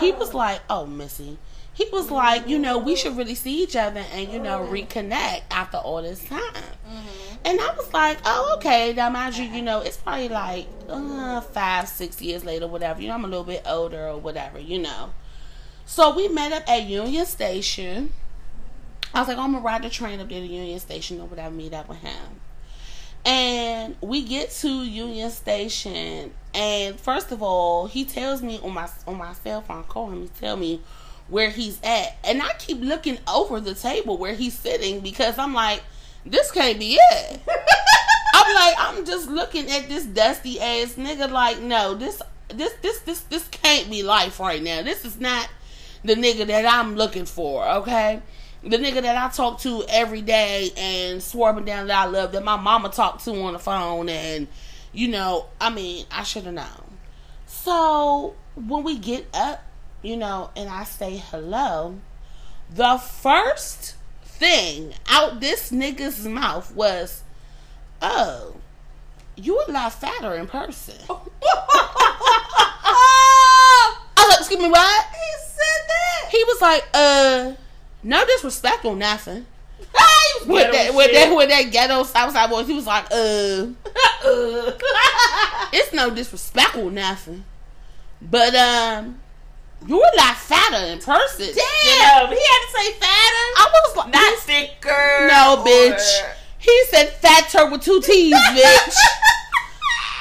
he 0.00 0.12
was 0.12 0.34
like, 0.34 0.60
"Oh, 0.70 0.86
Missy." 0.86 1.38
He 1.74 1.88
was 1.92 2.08
like, 2.10 2.48
you 2.48 2.58
know, 2.58 2.78
we 2.78 2.94
should 2.94 3.16
really 3.16 3.34
see 3.34 3.62
each 3.62 3.74
other 3.74 4.04
and 4.12 4.32
you 4.32 4.38
know 4.38 4.60
reconnect 4.70 5.42
after 5.50 5.76
all 5.76 6.02
this 6.02 6.24
time. 6.24 6.40
Mm-hmm. 6.40 7.34
And 7.44 7.60
I 7.60 7.74
was 7.74 7.92
like, 7.92 8.18
oh, 8.24 8.54
okay. 8.56 8.92
Now, 8.92 9.10
mind 9.10 9.36
you, 9.36 9.44
you 9.44 9.60
know, 9.60 9.80
it's 9.80 9.96
probably 9.96 10.28
like 10.28 10.66
uh, 10.88 11.40
five, 11.40 11.88
six 11.88 12.22
years 12.22 12.44
later, 12.44 12.68
whatever. 12.68 13.02
You 13.02 13.08
know, 13.08 13.14
I'm 13.14 13.24
a 13.24 13.28
little 13.28 13.44
bit 13.44 13.62
older 13.66 14.08
or 14.08 14.18
whatever, 14.18 14.58
you 14.58 14.78
know. 14.78 15.10
So 15.84 16.14
we 16.14 16.28
met 16.28 16.52
up 16.52 16.68
at 16.68 16.84
Union 16.84 17.26
Station. 17.26 18.12
I 19.12 19.20
was 19.20 19.28
like, 19.28 19.36
I'm 19.36 19.52
gonna 19.52 19.64
ride 19.64 19.82
the 19.82 19.90
train 19.90 20.20
up 20.20 20.28
there 20.28 20.40
to 20.40 20.46
Union 20.46 20.78
Station 20.78 21.20
or 21.20 21.26
whatever, 21.26 21.54
meet 21.54 21.74
up 21.74 21.88
with 21.88 21.98
him. 21.98 22.40
And 23.26 23.96
we 24.00 24.22
get 24.22 24.50
to 24.50 24.68
Union 24.68 25.30
Station, 25.30 26.32
and 26.52 27.00
first 27.00 27.32
of 27.32 27.42
all, 27.42 27.86
he 27.86 28.04
tells 28.04 28.42
me 28.42 28.60
on 28.62 28.74
my 28.74 28.88
on 29.06 29.16
my 29.16 29.32
cell 29.32 29.62
phone, 29.62 29.84
call 29.84 30.10
him. 30.10 30.22
He 30.22 30.28
tell 30.28 30.56
me 30.56 30.80
where 31.28 31.50
he's 31.50 31.80
at, 31.82 32.16
and 32.24 32.42
I 32.42 32.52
keep 32.58 32.80
looking 32.80 33.18
over 33.26 33.60
the 33.60 33.74
table 33.74 34.18
where 34.18 34.34
he's 34.34 34.58
sitting 34.58 35.00
because 35.00 35.38
I'm 35.38 35.54
like, 35.54 35.82
this 36.26 36.50
can't 36.50 36.78
be 36.78 36.94
it. 37.00 37.40
I'm 38.34 38.54
like, 38.54 38.74
I'm 38.78 39.04
just 39.04 39.28
looking 39.28 39.70
at 39.70 39.88
this 39.88 40.04
dusty 40.04 40.60
ass 40.60 40.94
nigga. 40.94 41.30
Like, 41.30 41.60
no, 41.60 41.94
this 41.94 42.20
this 42.48 42.72
this 42.82 43.00
this 43.00 43.20
this 43.20 43.48
can't 43.48 43.90
be 43.90 44.02
life 44.02 44.40
right 44.40 44.62
now. 44.62 44.82
This 44.82 45.04
is 45.04 45.20
not 45.20 45.48
the 46.04 46.14
nigga 46.14 46.46
that 46.46 46.66
I'm 46.66 46.96
looking 46.96 47.24
for. 47.26 47.66
Okay 47.66 48.22
the 48.62 48.78
nigga 48.78 49.02
that 49.02 49.16
I 49.16 49.28
talk 49.28 49.60
to 49.60 49.84
every 49.90 50.22
day 50.22 50.70
and 50.78 51.22
and 51.22 51.66
down 51.66 51.86
that 51.88 51.98
I 51.98 52.06
love 52.06 52.32
that 52.32 52.42
my 52.42 52.56
mama 52.56 52.88
talked 52.88 53.22
to 53.26 53.42
on 53.42 53.52
the 53.52 53.58
phone 53.58 54.08
and 54.08 54.48
you 54.94 55.08
know, 55.08 55.46
I 55.60 55.70
mean, 55.70 56.06
I 56.10 56.22
should 56.22 56.44
have 56.44 56.54
known. 56.54 56.98
So 57.46 58.34
when 58.54 58.84
we 58.84 58.98
get 58.98 59.26
up, 59.34 59.62
you 60.04 60.16
know, 60.16 60.50
and 60.56 60.68
I 60.68 60.84
say 60.84 61.16
hello, 61.16 61.96
the 62.70 62.98
first 62.98 63.96
thing 64.22 64.94
out 65.08 65.40
this 65.40 65.70
nigga's 65.70 66.26
mouth 66.26 66.74
was, 66.74 67.22
"Oh, 68.02 68.56
you 69.36 69.60
a 69.66 69.72
lot 69.72 69.92
fatter 69.92 70.34
in 70.34 70.46
person." 70.46 70.94
I 71.08 71.20
like, 74.28 74.38
"Excuse 74.40 74.60
me, 74.60 74.68
what?" 74.68 75.06
He 75.10 75.32
said 75.46 75.82
that. 75.88 76.28
He 76.30 76.44
was 76.44 76.60
like, 76.60 76.86
"Uh." 76.94 77.52
No 78.04 78.24
disrespect 78.26 78.84
on 78.84 78.98
nothing. 78.98 79.46
with 80.46 80.72
that, 80.72 80.94
with 80.94 81.12
that, 81.12 81.34
with 81.34 81.48
that 81.48 81.72
ghetto 81.72 82.02
Southside 82.02 82.50
voice, 82.50 82.66
he 82.66 82.74
was 82.74 82.86
like, 82.86 83.06
uh, 83.10 83.14
uh. 83.14 84.72
it's 85.72 85.92
no 85.94 86.10
disrespect 86.10 86.76
or 86.76 86.90
nothing. 86.90 87.44
But, 88.20 88.54
um, 88.54 89.20
you 89.86 89.96
were 89.96 90.10
like 90.16 90.36
fatter 90.36 90.86
in 90.86 90.98
person. 90.98 91.46
Damn, 91.46 92.28
he 92.28 92.34
had 92.34 92.60
to 92.66 92.70
say 92.72 92.92
fatter. 92.92 93.46
I 93.56 93.70
was 93.72 93.96
like, 93.96 94.12
Not 94.12 94.38
thicker. 94.38 95.28
no, 95.28 95.56
or- 95.60 95.64
bitch. 95.66 96.22
He 96.58 96.84
said 96.90 97.10
fatter 97.10 97.70
with 97.70 97.82
two 97.82 98.00
T's, 98.00 98.34
bitch. 98.50 98.96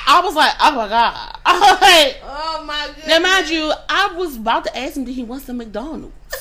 I 0.05 0.19
was 0.21 0.35
like, 0.35 0.51
oh 0.59 0.75
my 0.75 0.87
god. 0.89 1.29
Like, 1.81 2.17
Oh 2.23 2.63
my 2.65 2.87
goodness. 2.87 3.07
now, 3.07 3.19
mind 3.19 3.49
you, 3.49 3.71
I 3.89 4.07
was 4.15 4.35
about 4.37 4.63
to 4.65 4.77
ask 4.77 4.95
him, 4.97 5.05
did 5.05 5.13
he 5.15 5.23
want 5.23 5.43
some 5.43 5.57
McDonald's? 5.57 6.13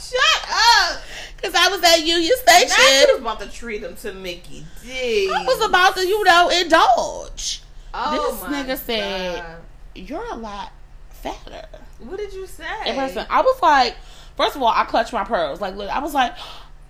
Shut 0.00 0.20
up. 0.50 1.00
Because 1.36 1.54
I 1.54 1.68
was 1.68 1.82
at 1.84 2.00
Union 2.04 2.32
Station. 2.36 3.06
was 3.12 3.20
about 3.20 3.40
to 3.40 3.48
treat 3.48 3.82
him 3.82 3.94
to 3.96 4.12
Mickey 4.12 4.64
D. 4.82 5.30
I 5.34 5.44
was 5.44 5.64
about 5.68 5.94
to, 5.96 6.06
you 6.06 6.24
know, 6.24 6.48
indulge. 6.48 7.62
Oh 7.94 8.38
this 8.40 8.40
nigga 8.50 8.76
said- 8.78 9.42
God. 9.42 9.56
You're 9.98 10.24
a 10.32 10.36
lot 10.36 10.72
fatter. 11.10 11.66
What 12.00 12.16
did 12.18 12.32
you 12.32 12.46
say? 12.46 12.64
in 12.86 12.94
person. 12.94 13.26
I 13.28 13.40
was 13.42 13.60
like, 13.62 13.96
first 14.36 14.56
of 14.56 14.62
all, 14.62 14.68
I 14.68 14.84
clutched 14.84 15.12
my 15.12 15.24
pearls. 15.24 15.60
Like, 15.60 15.74
look, 15.76 15.90
I 15.90 15.98
was 16.00 16.14
like, 16.14 16.34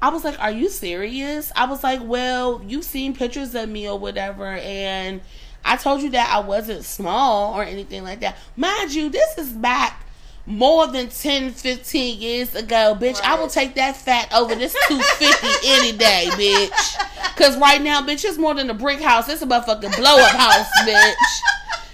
I 0.01 0.11
was 0.11 0.23
like, 0.25 0.39
are 0.41 0.51
you 0.51 0.69
serious? 0.69 1.51
I 1.57 1.67
was 1.67 1.83
like, 1.83 2.01
well, 2.05 2.63
you've 2.67 2.85
seen 2.85 3.15
pictures 3.17 3.55
of 3.55 3.69
me 3.69 3.89
or 3.89 3.99
whatever, 3.99 4.47
and 4.47 5.21
I 5.65 5.77
told 5.77 6.03
you 6.03 6.11
that 6.11 6.31
I 6.33 6.39
wasn't 6.47 6.85
small 6.85 7.55
or 7.59 7.65
anything 7.65 8.05
like 8.05 8.21
that. 8.21 8.37
Mind 8.57 8.95
you, 8.95 9.09
this 9.09 9.37
is 9.39 9.49
back 9.51 10.05
more 10.47 10.87
than 10.87 11.09
10, 11.09 11.51
15 11.51 12.21
years 12.21 12.55
ago, 12.55 12.97
bitch. 12.99 13.21
I 13.23 13.35
will 13.35 13.43
Right. 13.45 13.51
take 13.51 13.75
that 13.75 13.97
fat 13.97 14.33
over 14.33 14.55
this 14.55 14.75
250 14.89 15.67
any 15.69 15.93
day, 15.99 16.29
bitch. 16.31 17.37
Cause 17.37 17.59
right 17.59 17.83
now, 17.83 18.01
bitch, 18.01 18.25
it's 18.25 18.39
more 18.39 18.55
than 18.55 18.71
a 18.71 18.75
brick 18.75 19.01
house. 19.01 19.29
It's 19.29 19.43
a 19.43 19.47
motherfucking 19.47 19.97
blow 19.97 20.17
up 20.17 20.31
house, 20.31 20.67
bitch. 20.87 21.15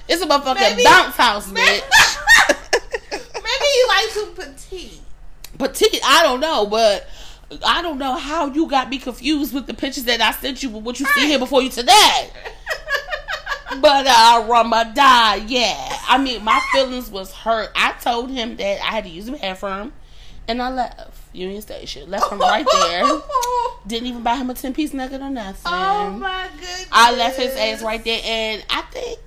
It's 0.08 0.22
a 0.22 0.26
motherfucking 0.26 0.54
Maybe- 0.54 0.84
bounce 0.84 1.16
house, 1.16 1.50
Maybe- 1.50 1.80
bitch. 1.80 2.18
Maybe 3.10 3.64
you 3.74 3.88
like 3.88 4.12
too 4.12 4.26
petite. 4.36 5.00
petite. 5.58 6.00
I 6.04 6.22
don't 6.22 6.40
know, 6.40 6.66
but 6.66 7.06
I 7.64 7.82
don't 7.82 7.98
know 7.98 8.14
how 8.16 8.46
you 8.46 8.66
got 8.68 8.88
me 8.88 8.98
confused 8.98 9.54
with 9.54 9.66
the 9.66 9.74
pictures 9.74 10.04
that 10.04 10.20
I 10.20 10.32
sent 10.32 10.62
you 10.62 10.70
with 10.70 10.82
what 10.84 10.98
you 11.00 11.06
see 11.06 11.26
here 11.26 11.38
before 11.38 11.62
you 11.62 11.70
today. 11.70 12.30
But 13.80 14.06
uh 14.06 14.46
Ramadan, 14.48 15.48
yeah. 15.48 15.96
I 16.08 16.16
mean 16.18 16.44
my 16.44 16.60
feelings 16.72 17.10
was 17.10 17.32
hurt. 17.32 17.70
I 17.74 17.92
told 17.92 18.30
him 18.30 18.56
that 18.56 18.80
I 18.80 18.92
had 18.94 19.02
to 19.04 19.10
use 19.10 19.26
the 19.26 19.32
bathroom 19.32 19.92
and 20.46 20.62
I 20.62 20.70
left 20.70 21.10
Union 21.32 21.60
Station. 21.60 22.08
Left 22.08 22.30
him 22.30 22.38
right 22.38 22.64
there. 22.70 23.02
Didn't 23.88 24.06
even 24.06 24.22
buy 24.22 24.36
him 24.36 24.48
a 24.50 24.54
ten 24.54 24.74
piece 24.74 24.94
nugget 24.94 25.20
or 25.20 25.30
nothing. 25.30 25.62
Oh 25.64 26.10
my 26.10 26.46
goodness. 26.52 26.86
I 26.92 27.16
left 27.16 27.36
his 27.36 27.56
ass 27.56 27.82
right 27.82 28.04
there, 28.04 28.20
and 28.22 28.64
I 28.70 28.82
think 28.92 29.18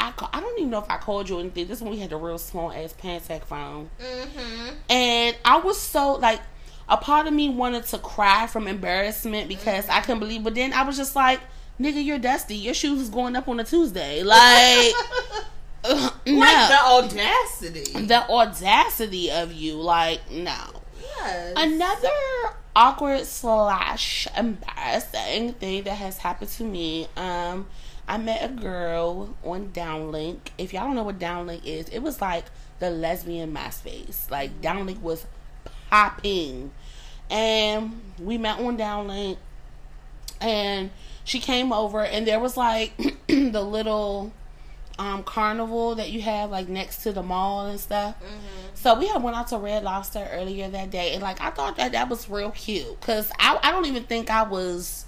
I 0.00 0.12
I 0.32 0.40
don't 0.40 0.58
even 0.58 0.70
know 0.70 0.78
if 0.78 0.90
I 0.90 0.96
called 0.96 1.28
you 1.28 1.36
or 1.36 1.40
anything. 1.40 1.66
This 1.68 1.80
one 1.80 1.90
we 1.92 1.98
had 1.98 2.12
a 2.12 2.16
real 2.16 2.38
small 2.38 2.72
ass 2.72 2.94
Pantech 3.00 3.44
phone, 3.44 3.90
Mm-hmm. 4.00 4.74
and 4.88 5.36
I 5.44 5.58
was 5.58 5.78
so 5.80 6.14
like 6.14 6.40
a 6.88 6.96
part 6.96 7.26
of 7.28 7.32
me 7.32 7.48
wanted 7.48 7.84
to 7.86 7.98
cry 7.98 8.46
from 8.48 8.66
embarrassment 8.66 9.48
because 9.48 9.88
I 9.88 10.00
couldn't 10.00 10.18
believe, 10.20 10.42
but 10.42 10.54
then 10.56 10.72
I 10.72 10.82
was 10.82 10.96
just 10.96 11.14
like, 11.14 11.40
"Nigga, 11.78 12.04
you're 12.04 12.18
dusty. 12.18 12.56
Your 12.56 12.74
shoes 12.74 13.00
is 13.00 13.08
going 13.10 13.36
up 13.36 13.46
on 13.48 13.60
a 13.60 13.64
Tuesday." 13.64 14.22
Like, 14.24 14.94
ugh, 15.84 16.12
no, 16.26 16.34
Like 16.38 16.68
the 16.68 16.80
audacity. 17.18 18.06
the 18.06 18.28
audacity 18.28 19.30
of 19.30 19.52
you, 19.52 19.74
like, 19.76 20.20
no. 20.30 20.56
Yes. 21.00 21.52
Another 21.56 22.08
awkward 22.76 23.24
slash 23.24 24.26
embarrassing 24.36 25.52
thing 25.54 25.82
that 25.84 25.94
has 25.94 26.18
happened 26.18 26.50
to 26.50 26.64
me. 26.64 27.06
Um, 27.16 27.66
I 28.10 28.18
met 28.18 28.44
a 28.44 28.52
girl 28.52 29.36
on 29.44 29.68
Downelink. 29.68 30.38
If 30.58 30.72
y'all 30.72 30.82
don't 30.82 30.96
know 30.96 31.04
what 31.04 31.20
Downelink 31.20 31.64
is, 31.64 31.88
it 31.90 32.00
was 32.00 32.20
like 32.20 32.44
the 32.80 32.90
lesbian 32.90 33.54
MySpace. 33.54 34.28
Like 34.28 34.60
Downelink 34.60 35.00
was 35.00 35.26
popping, 35.90 36.72
and 37.30 38.00
we 38.18 38.36
met 38.36 38.58
on 38.58 38.76
Downelink, 38.76 39.36
and 40.40 40.90
she 41.22 41.38
came 41.38 41.72
over, 41.72 42.04
and 42.04 42.26
there 42.26 42.40
was 42.40 42.56
like 42.56 42.96
the 43.28 43.62
little 43.62 44.32
um 44.98 45.22
carnival 45.22 45.94
that 45.94 46.10
you 46.10 46.20
have 46.20 46.50
like 46.50 46.68
next 46.68 47.04
to 47.04 47.12
the 47.12 47.22
mall 47.22 47.66
and 47.66 47.78
stuff. 47.78 48.16
So 48.74 48.98
we 48.98 49.06
had 49.06 49.22
went 49.22 49.36
out 49.36 49.46
to 49.48 49.58
Red 49.58 49.84
Lobster 49.84 50.28
earlier 50.32 50.68
that 50.68 50.90
day, 50.90 51.12
and 51.12 51.22
like 51.22 51.40
I 51.40 51.50
thought 51.50 51.76
that 51.76 51.92
that 51.92 52.08
was 52.08 52.28
real 52.28 52.50
cute 52.50 52.98
because 52.98 53.30
I 53.38 53.56
I 53.62 53.70
don't 53.70 53.86
even 53.86 54.02
think 54.02 54.30
I 54.30 54.42
was 54.42 55.06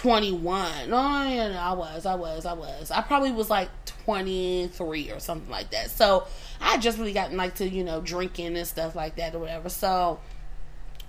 twenty 0.00 0.32
one. 0.32 0.88
No, 0.88 1.28
no, 1.28 1.52
no, 1.52 1.58
I 1.58 1.72
was, 1.74 2.06
I 2.06 2.14
was, 2.14 2.46
I 2.46 2.54
was. 2.54 2.90
I 2.90 3.02
probably 3.02 3.32
was 3.32 3.50
like 3.50 3.68
twenty 3.84 4.68
three 4.68 5.10
or 5.10 5.20
something 5.20 5.50
like 5.50 5.70
that. 5.72 5.90
So 5.90 6.26
I 6.58 6.78
just 6.78 6.98
really 6.98 7.12
gotten 7.12 7.36
like 7.36 7.56
to 7.56 7.68
you 7.68 7.84
know 7.84 8.00
drinking 8.00 8.56
and 8.56 8.66
stuff 8.66 8.96
like 8.96 9.16
that 9.16 9.34
or 9.34 9.40
whatever. 9.40 9.68
So 9.68 10.18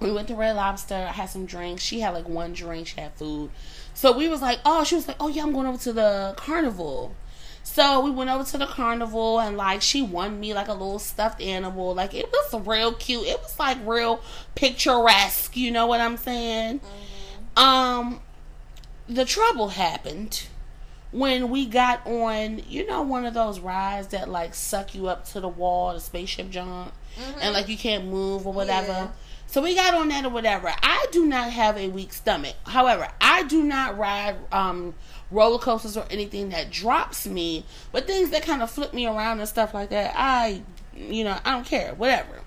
we 0.01 0.11
went 0.11 0.27
to 0.27 0.35
Red 0.35 0.57
Lobster. 0.57 0.95
I 0.95 1.13
had 1.13 1.29
some 1.29 1.45
drinks. 1.45 1.81
She 1.81 2.01
had 2.01 2.13
like 2.13 2.27
one 2.27 2.51
drink. 2.51 2.87
She 2.87 2.99
had 2.99 3.13
food. 3.13 3.51
So 3.93 4.11
we 4.11 4.27
was 4.27 4.41
like, 4.41 4.59
oh, 4.65 4.83
she 4.83 4.95
was 4.95 5.07
like, 5.07 5.17
oh 5.21 5.29
yeah, 5.29 5.43
I'm 5.43 5.53
going 5.53 5.67
over 5.67 5.77
to 5.77 5.93
the 5.93 6.33
carnival. 6.35 7.15
So 7.63 8.01
we 8.01 8.11
went 8.11 8.29
over 8.29 8.43
to 8.43 8.57
the 8.57 8.65
carnival 8.65 9.39
and 9.39 9.55
like 9.55 9.81
she 9.81 10.01
won 10.01 10.37
me 10.37 10.53
like 10.53 10.67
a 10.67 10.73
little 10.73 10.99
stuffed 10.99 11.41
animal. 11.41 11.93
Like 11.93 12.13
it 12.13 12.29
was 12.29 12.67
real 12.67 12.91
cute. 12.93 13.25
It 13.25 13.39
was 13.41 13.57
like 13.57 13.77
real 13.85 14.21
picturesque. 14.55 15.55
You 15.55 15.71
know 15.71 15.87
what 15.87 16.01
I'm 16.01 16.17
saying? 16.17 16.81
Um, 17.55 18.19
the 19.07 19.25
trouble 19.25 19.69
happened 19.69 20.47
when 21.11 21.49
we 21.49 21.65
got 21.65 22.05
on. 22.05 22.61
You 22.67 22.87
know, 22.87 23.01
one 23.01 23.25
of 23.25 23.33
those 23.33 23.59
rides 23.59 24.09
that 24.09 24.29
like 24.29 24.53
suck 24.53 24.95
you 24.95 25.07
up 25.07 25.25
to 25.29 25.39
the 25.39 25.49
wall, 25.49 25.93
the 25.93 25.99
spaceship 25.99 26.49
jump, 26.49 26.93
and 27.41 27.53
like 27.53 27.67
you 27.67 27.77
can't 27.77 28.05
move 28.05 28.47
or 28.47 28.53
whatever. 28.53 28.87
Yeah. 28.87 29.11
So 29.47 29.61
we 29.61 29.75
got 29.75 29.93
on 29.93 30.07
that 30.07 30.23
or 30.23 30.29
whatever. 30.29 30.73
I 30.81 31.07
do 31.11 31.25
not 31.25 31.49
have 31.51 31.77
a 31.77 31.89
weak 31.89 32.13
stomach. 32.13 32.55
However, 32.65 33.09
I 33.19 33.43
do 33.43 33.63
not 33.63 33.97
ride 33.97 34.37
um 34.51 34.95
roller 35.29 35.59
coasters 35.59 35.97
or 35.97 36.05
anything 36.09 36.49
that 36.49 36.71
drops 36.71 37.25
me, 37.25 37.65
but 37.91 38.07
things 38.07 38.29
that 38.29 38.43
kind 38.43 38.61
of 38.61 38.71
flip 38.71 38.93
me 38.93 39.07
around 39.07 39.39
and 39.39 39.49
stuff 39.49 39.73
like 39.73 39.89
that, 39.89 40.13
I 40.15 40.61
you 40.95 41.23
know, 41.23 41.37
I 41.43 41.51
don't 41.51 41.65
care, 41.65 41.93
whatever. 41.95 42.41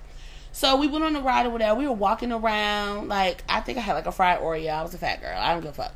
So 0.55 0.76
we 0.76 0.86
went 0.86 1.02
on 1.02 1.16
a 1.16 1.20
ride 1.20 1.47
or 1.47 1.51
whatever. 1.51 1.76
We 1.76 1.89
were 1.89 1.93
walking 1.93 2.31
around. 2.31 3.09
Like 3.09 3.43
I 3.48 3.60
think 3.60 3.76
I 3.76 3.81
had 3.81 3.94
like 3.94 4.06
a 4.06 4.12
fried 4.12 4.39
Oreo. 4.39 4.70
I 4.70 4.82
was 4.82 4.94
a 4.94 4.98
fat 4.98 5.20
girl. 5.20 5.36
I 5.36 5.52
don't 5.52 5.62
give 5.62 5.76
a 5.76 5.82
fuck. 5.82 5.94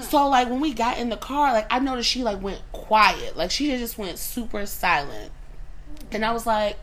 so 0.02 0.28
like 0.28 0.50
when 0.50 0.58
we 0.58 0.74
got 0.74 0.98
in 0.98 1.08
the 1.08 1.16
car, 1.16 1.52
like 1.52 1.68
I 1.70 1.78
noticed 1.78 2.10
she 2.10 2.24
like 2.24 2.42
went 2.42 2.60
quiet. 2.72 3.36
Like 3.36 3.52
she 3.52 3.68
just 3.78 3.96
went 3.96 4.18
super 4.18 4.66
silent. 4.66 5.30
And 6.10 6.24
I 6.24 6.32
was 6.32 6.46
like, 6.46 6.78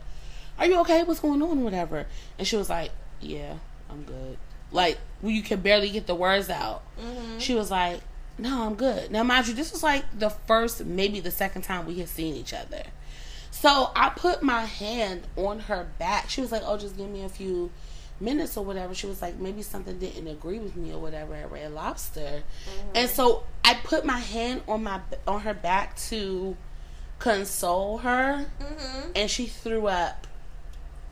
"Are 0.58 0.64
you 0.64 0.80
okay? 0.80 1.02
What's 1.02 1.20
going 1.20 1.42
on? 1.42 1.62
Whatever." 1.62 2.06
And 2.38 2.48
she 2.48 2.56
was 2.56 2.70
like, 2.70 2.90
"Yeah, 3.20 3.56
I'm 3.90 4.04
good." 4.04 4.38
Like 4.72 4.98
you 5.22 5.42
can 5.42 5.60
barely 5.60 5.90
get 5.90 6.06
the 6.06 6.14
words 6.14 6.48
out. 6.48 6.82
Mm-hmm. 6.98 7.38
She 7.38 7.54
was 7.54 7.70
like, 7.70 8.00
"No, 8.38 8.62
I'm 8.62 8.76
good." 8.76 9.10
Now, 9.10 9.24
mind 9.24 9.46
you, 9.46 9.52
this 9.52 9.72
was 9.72 9.82
like 9.82 10.06
the 10.18 10.30
first, 10.30 10.86
maybe 10.86 11.20
the 11.20 11.30
second 11.30 11.62
time 11.62 11.84
we 11.84 11.98
had 11.98 12.08
seen 12.08 12.34
each 12.34 12.54
other. 12.54 12.84
So 13.60 13.90
I 13.94 14.08
put 14.10 14.42
my 14.42 14.64
hand 14.64 15.22
on 15.36 15.60
her 15.60 15.86
back. 15.98 16.30
She 16.30 16.40
was 16.40 16.50
like, 16.50 16.62
"Oh, 16.64 16.76
just 16.78 16.96
give 16.96 17.08
me 17.10 17.24
a 17.24 17.28
few 17.28 17.70
minutes 18.20 18.56
or 18.56 18.64
whatever." 18.64 18.94
She 18.94 19.06
was 19.06 19.20
like, 19.20 19.36
"Maybe 19.36 19.62
something 19.62 19.98
didn't 19.98 20.26
agree 20.28 20.58
with 20.58 20.76
me 20.76 20.92
or 20.92 20.98
whatever 20.98 21.34
at 21.34 21.50
Red 21.50 21.72
Lobster," 21.72 22.42
and 22.94 23.08
so 23.10 23.42
I 23.64 23.74
put 23.74 24.04
my 24.04 24.18
hand 24.18 24.62
on 24.66 24.82
my 24.82 25.00
on 25.28 25.40
her 25.40 25.54
back 25.54 25.96
to 26.08 26.56
console 27.18 27.98
her, 27.98 28.46
Mm-hmm. 28.60 29.10
and 29.14 29.30
she 29.30 29.44
threw 29.46 29.86
up 29.88 30.26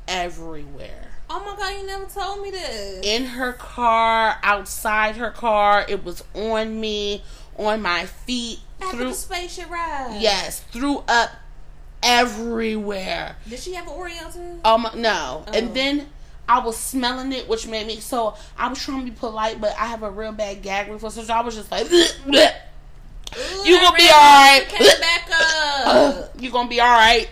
everywhere 0.06 1.04
Oh 1.30 1.40
my 1.44 1.54
god, 1.58 1.78
you 1.78 1.86
never 1.86 2.06
told 2.06 2.40
me 2.40 2.50
this. 2.50 3.04
in 3.04 3.26
her 3.26 3.52
car, 3.52 4.38
outside 4.42 5.16
her 5.16 5.30
car. 5.30 5.84
It 5.86 6.02
was 6.02 6.24
on 6.34 6.80
me, 6.80 7.22
on 7.58 7.82
my 7.82 8.06
feet. 8.06 8.60
After 8.80 8.96
Threw 8.96 9.08
the 9.08 9.14
spaceship 9.14 9.68
ride. 9.68 10.16
yes, 10.22 10.60
threw 10.72 11.04
up 11.06 11.28
everywhere. 12.02 13.36
Did 13.48 13.58
she 13.60 13.74
have 13.74 13.86
an 13.86 13.92
Oreo 13.94 14.32
too? 14.32 14.60
Um, 14.64 14.88
no. 14.96 15.44
Oh. 15.46 15.52
And 15.52 15.74
then 15.74 16.08
I 16.48 16.60
was 16.60 16.76
smelling 16.76 17.32
it, 17.32 17.48
which 17.48 17.66
made 17.66 17.86
me 17.86 17.96
so 18.00 18.34
I 18.56 18.68
was 18.68 18.82
trying 18.82 19.04
to 19.04 19.04
be 19.04 19.16
polite, 19.16 19.60
but 19.60 19.70
I 19.78 19.86
have 19.86 20.02
a 20.02 20.10
real 20.10 20.32
bad 20.32 20.62
gag 20.62 20.90
reflex, 20.90 21.14
so 21.14 21.32
I 21.32 21.40
was 21.42 21.54
just 21.54 21.70
like, 21.70 21.86
"Bleh, 21.86 22.10
bleh. 22.26 22.52
Ooh, 23.36 23.68
you 23.68 23.78
gonna 23.78 23.96
be 23.96 24.06
lobster 24.08 24.76
Came 24.76 25.00
back 25.00 25.28
up. 25.86 26.30
you 26.40 26.50
gonna 26.50 26.68
be 26.68 26.80
all 26.80 26.86
right. 26.88 27.28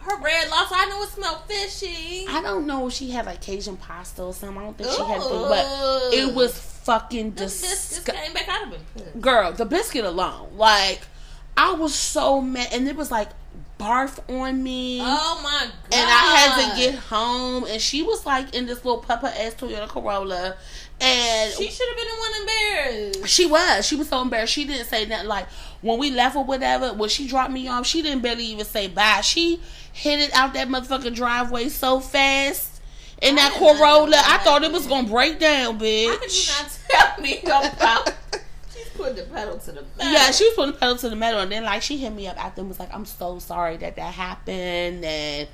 Her 0.00 0.16
red 0.20 0.48
lobster, 0.48 0.74
I 0.76 0.86
know 0.86 1.02
it 1.02 1.08
smelled 1.10 1.44
fishy. 1.46 2.24
I 2.28 2.40
don't 2.42 2.66
know 2.66 2.86
if 2.88 2.94
she 2.94 3.10
had 3.10 3.26
like 3.26 3.40
Cajun 3.42 3.76
pasta 3.76 4.22
or 4.22 4.32
something. 4.32 4.58
I 4.58 4.62
don't 4.64 4.76
think 4.76 4.90
she 4.90 5.02
had, 5.04 5.22
food, 5.22 5.48
but 5.48 6.14
it 6.14 6.34
was 6.34 6.58
fucking 6.58 7.34
This 7.34 7.60
disgusting. 7.60 8.14
came 8.14 8.32
back 8.32 8.48
out 8.48 8.68
of 8.68 8.72
it. 8.72 9.20
girl, 9.20 9.52
the 9.52 9.66
biscuit 9.66 10.04
alone, 10.06 10.48
like 10.56 11.02
I 11.56 11.72
was 11.72 11.94
so 11.94 12.40
mad, 12.40 12.68
and 12.72 12.88
it 12.88 12.96
was 12.96 13.10
like 13.10 13.28
barf 13.78 14.18
on 14.28 14.62
me. 14.62 15.00
Oh 15.02 15.40
my 15.42 15.66
god. 15.66 15.72
And 15.92 16.08
I 16.10 16.36
had 16.36 16.70
to 16.70 16.76
get 16.80 16.94
home, 16.96 17.64
and 17.64 17.80
she 17.80 18.02
was 18.02 18.26
like 18.26 18.54
in 18.54 18.66
this 18.66 18.84
little 18.84 19.02
puppa 19.02 19.24
ass 19.24 19.54
Toyota 19.54 19.88
Corolla, 19.88 20.56
and 21.00 21.52
She 21.52 21.70
should 21.70 21.88
have 21.88 21.96
been 21.96 22.06
the 22.06 22.18
one 22.18 22.40
embarrassed. 22.40 23.28
she 23.28 23.46
was. 23.46 23.86
She 23.86 23.96
was 23.96 24.08
so 24.08 24.20
embarrassed. 24.20 24.52
She 24.52 24.64
didn't 24.64 24.86
say 24.86 25.06
nothing. 25.06 25.28
Like 25.28 25.46
when 25.80 25.98
we 25.98 26.10
left 26.10 26.34
or 26.36 26.44
whatever, 26.44 26.92
when 26.92 27.08
she 27.08 27.28
dropped 27.28 27.52
me 27.52 27.68
off, 27.68 27.86
she 27.86 28.02
didn't 28.02 28.22
barely 28.22 28.44
even 28.46 28.64
say 28.64 28.88
bye. 28.88 29.20
She 29.22 29.60
hit 29.92 30.20
it 30.20 30.34
out 30.34 30.54
that 30.54 30.68
motherfucking 30.68 31.14
driveway 31.14 31.68
so 31.68 32.00
fast 32.00 32.80
in 33.22 33.36
that 33.36 33.52
I 33.54 33.58
did 33.58 33.78
Corolla. 33.78 34.16
I 34.24 34.38
thought 34.38 34.64
it 34.64 34.72
was 34.72 34.86
gonna 34.86 35.08
break 35.08 35.38
down, 35.38 35.78
bitch. 35.78 36.08
How 36.08 36.18
could 36.18 36.32
you 36.34 36.52
not 36.52 36.78
tell 36.88 37.22
me 37.22 37.40
about? 37.42 38.12
She's 38.98 39.06
putting 39.06 39.24
the 39.24 39.30
pedal 39.34 39.58
to 39.58 39.72
the 39.72 39.82
metal. 39.96 40.12
Yeah, 40.12 40.30
she 40.32 40.44
was 40.44 40.54
putting 40.54 40.72
the 40.72 40.78
pedal 40.78 40.96
to 40.96 41.08
the 41.10 41.16
metal, 41.16 41.40
and 41.40 41.52
then 41.52 41.64
like 41.64 41.82
she 41.82 41.96
hit 41.98 42.12
me 42.12 42.26
up 42.26 42.42
after 42.42 42.60
and 42.60 42.68
was 42.68 42.80
like, 42.80 42.92
"I'm 42.92 43.04
so 43.06 43.38
sorry 43.38 43.76
that 43.78 43.96
that 43.96 44.14
happened," 44.14 45.04
and 45.04 45.48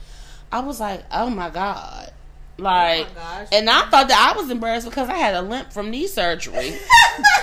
I 0.50 0.60
was 0.60 0.80
like, 0.80 1.04
"Oh 1.12 1.28
my 1.30 1.50
god." 1.50 2.10
Like, 2.56 3.08
Oh 3.10 3.14
gosh. 3.16 3.48
and 3.52 3.68
I 3.68 3.80
thought 3.90 4.06
that 4.08 4.32
I 4.32 4.40
was 4.40 4.48
embarrassed 4.48 4.88
because 4.88 5.08
I 5.08 5.14
had 5.14 5.34
a 5.34 5.42
limp 5.42 5.72
from 5.72 5.90
knee 5.90 6.06
surgery. 6.06 6.72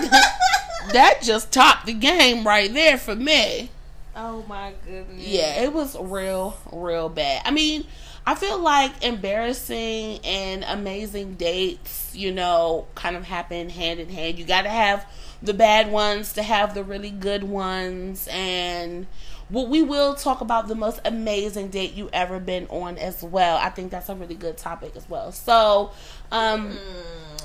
that 0.93 1.19
just 1.21 1.51
topped 1.51 1.85
the 1.85 1.93
game 1.93 2.45
right 2.45 2.73
there 2.73 2.97
for 2.97 3.15
me. 3.15 3.69
Oh 4.15 4.43
my 4.47 4.73
goodness. 4.85 5.25
Yeah, 5.25 5.63
it 5.63 5.73
was 5.73 5.97
real, 5.99 6.57
real 6.71 7.09
bad. 7.09 7.41
I 7.45 7.51
mean, 7.51 7.85
I 8.25 8.35
feel 8.35 8.59
like 8.59 9.03
embarrassing 9.03 10.19
and 10.23 10.63
amazing 10.67 11.35
dates, 11.35 12.11
you 12.15 12.31
know, 12.31 12.87
kind 12.95 13.15
of 13.15 13.23
happen 13.23 13.69
hand 13.69 13.99
in 13.99 14.09
hand. 14.09 14.37
You 14.39 14.45
got 14.45 14.61
to 14.63 14.69
have 14.69 15.05
the 15.41 15.53
bad 15.53 15.91
ones 15.91 16.33
to 16.33 16.43
have 16.43 16.73
the 16.73 16.83
really 16.83 17.11
good 17.11 17.43
ones. 17.43 18.27
And 18.31 19.07
what 19.49 19.67
we 19.67 19.81
will 19.81 20.15
talk 20.15 20.39
about 20.41 20.67
the 20.67 20.75
most 20.75 21.01
amazing 21.03 21.67
date 21.69 21.93
you 21.93 22.09
ever 22.13 22.39
been 22.39 22.67
on 22.67 22.97
as 22.97 23.21
well. 23.21 23.57
I 23.57 23.69
think 23.69 23.91
that's 23.91 24.07
a 24.07 24.15
really 24.15 24.35
good 24.35 24.57
topic 24.57 24.95
as 24.95 25.09
well. 25.09 25.31
So, 25.33 25.91
um, 26.31 26.77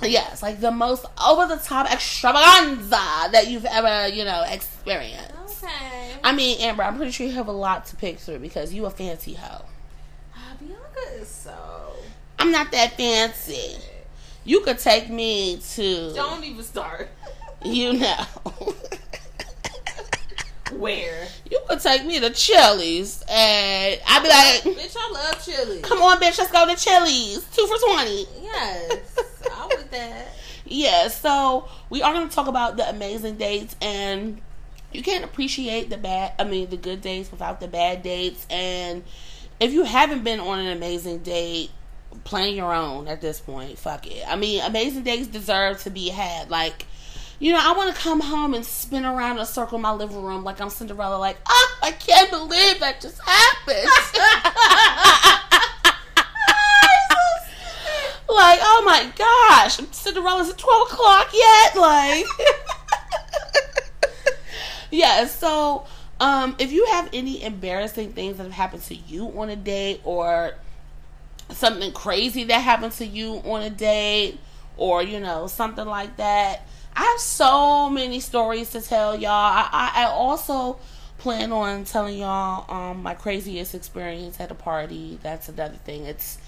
yes, 0.03 0.43
like 0.43 0.61
the 0.61 0.71
most 0.71 1.05
over 1.27 1.47
the 1.47 1.61
top 1.61 1.91
extravaganza 1.93 3.31
that 3.33 3.49
you've 3.49 3.65
ever, 3.65 4.09
you 4.09 4.25
know, 4.25 4.45
experienced. 4.49 5.65
Okay. 5.65 6.13
I 6.23 6.33
mean, 6.33 6.61
Amber, 6.61 6.85
I'm 6.85 6.97
pretty 6.97 7.11
sure 7.11 7.27
you 7.27 7.33
have 7.33 7.49
a 7.49 7.53
lot 7.53 7.87
to 7.87 7.97
pick 7.97 8.19
through 8.19 8.39
because 8.39 8.73
you 8.73 8.87
a 8.87 8.91
fancy 8.91 9.35
hoe. 9.35 9.65
Ah, 10.35 10.55
Bianca 10.61 11.21
is 11.21 11.29
so. 11.29 11.55
I'm 12.39 12.53
not 12.53 12.71
that 12.71 12.97
fancy. 12.97 13.79
You 14.45 14.61
could 14.61 14.79
take 14.79 15.11
me 15.11 15.59
to, 15.75 16.13
Don't 16.15 16.45
even 16.45 16.63
start. 16.63 17.09
You 17.65 17.95
know, 17.95 18.25
Where? 20.73 21.27
you 21.49 21.61
could 21.69 21.81
take 21.81 22.05
me 22.05 22.19
to 22.21 22.31
Chili's 22.31 23.23
and 23.31 24.01
I'd 24.07 24.23
be 24.23 24.29
like, 24.29 24.77
Bitch, 24.77 24.97
I 24.99 25.13
love 25.13 25.45
chili. 25.45 25.81
come 25.81 26.03
on, 26.03 26.19
bitch, 26.19 26.39
let's 26.39 26.51
go 26.51 26.67
to 26.67 26.75
Chili's. 26.77 27.45
Two 27.55 27.67
for 27.67 27.77
20. 27.95 28.27
Yes, 28.43 29.19
I'm 29.55 29.69
with 29.69 29.91
that. 29.93 30.29
Yeah, 30.65 31.07
so 31.09 31.69
we 31.89 32.03
are 32.03 32.13
going 32.13 32.29
to 32.29 32.35
talk 32.35 32.49
about 32.49 32.77
the 32.77 32.89
amazing 32.89 33.37
dates 33.37 33.77
and 33.81 34.41
you 34.93 35.03
can't 35.03 35.25
appreciate 35.25 35.89
the 35.89 35.97
bad, 35.99 36.33
I 36.39 36.45
mean, 36.45 36.69
the 36.71 36.77
good 36.77 37.01
dates 37.01 37.31
without 37.31 37.61
the 37.61 37.69
bad 37.69 38.03
dates. 38.03 38.47
And 38.51 39.05
if 39.61 39.73
you 39.73 39.85
haven't 39.85 40.25
been 40.25 40.41
on 40.41 40.59
an 40.59 40.77
amazing 40.77 41.19
date, 41.19 41.71
plan 42.25 42.55
your 42.55 42.75
own 42.75 43.07
at 43.07 43.21
this 43.21 43.39
point. 43.41 43.79
Fuck 43.79 44.07
it. 44.09 44.25
I 44.27 44.35
mean, 44.37 44.63
amazing 44.63 45.05
dates 45.05 45.29
deserve 45.29 45.81
to 45.85 45.91
be 45.91 46.09
had. 46.09 46.51
Like, 46.51 46.87
you 47.39 47.53
know, 47.53 47.61
I 47.61 47.73
want 47.77 47.95
to 47.95 48.01
come 48.01 48.21
home 48.21 48.55
and 48.55 48.65
spin 48.65 49.05
around 49.05 49.37
in 49.37 49.43
a 49.43 49.47
circle 49.47 49.77
in 49.77 49.83
my 49.83 49.93
living 49.93 50.23
room 50.23 50.45
like 50.45 50.61
I'm 50.61 50.71
Cinderella, 50.71 51.17
like, 51.17 51.37
oh, 51.47 51.79
I 51.83 51.93
can't 51.93 52.31
believe 52.31 52.81
that 52.81 53.01
just 53.01 53.21
happened. 53.23 53.89
like, 58.37 58.59
oh 58.63 58.83
my 58.85 59.11
gosh, 59.17 59.77
Cinderella's 59.93 60.51
at 60.51 60.59
12 60.59 60.93
o'clock 60.93 61.31
yet? 61.33 61.77
Like, 61.77 62.27
yeah, 64.91 65.27
so 65.27 65.87
um, 66.21 66.57
if 66.59 66.73
you 66.73 66.87
have 66.87 67.09
any 67.13 67.43
embarrassing 67.43 68.13
things 68.13 68.37
that 68.37 68.45
have 68.45 68.53
happened 68.53 68.83
to 68.85 68.95
you 68.95 69.27
on 69.39 69.51
a 69.51 69.57
date 69.57 70.01
or 70.05 70.55
something 71.51 71.93
crazy 71.93 72.45
that 72.45 72.61
happened 72.61 72.93
to 72.93 73.07
you 73.07 73.43
on 73.45 73.63
a 73.63 73.71
date 73.71 74.39
or, 74.77 75.03
you 75.03 75.21
know, 75.21 75.47
something 75.47 75.87
like 75.87 76.17
that, 76.17 76.67
I 76.97 77.03
have 77.03 77.21
so 77.21 77.91
many 77.91 78.21
stories 78.21 78.71
to 78.71 78.81
tell 78.81 79.15
y'all. 79.15 79.31
I, 79.31 79.69
I, 79.71 80.05
I 80.05 80.05
also 80.07 80.79
plan 81.19 81.53
on 81.53 81.85
telling 81.85 82.19
y'all 82.19 82.65
um, 82.75 83.03
my 83.03 83.13
craziest 83.13 83.75
experience 83.75 84.41
at 84.41 84.51
a 84.51 84.55
party. 84.55 85.19
That's 85.23 85.51
another 85.51 85.77
thing. 85.77 86.05
It's 86.07 86.39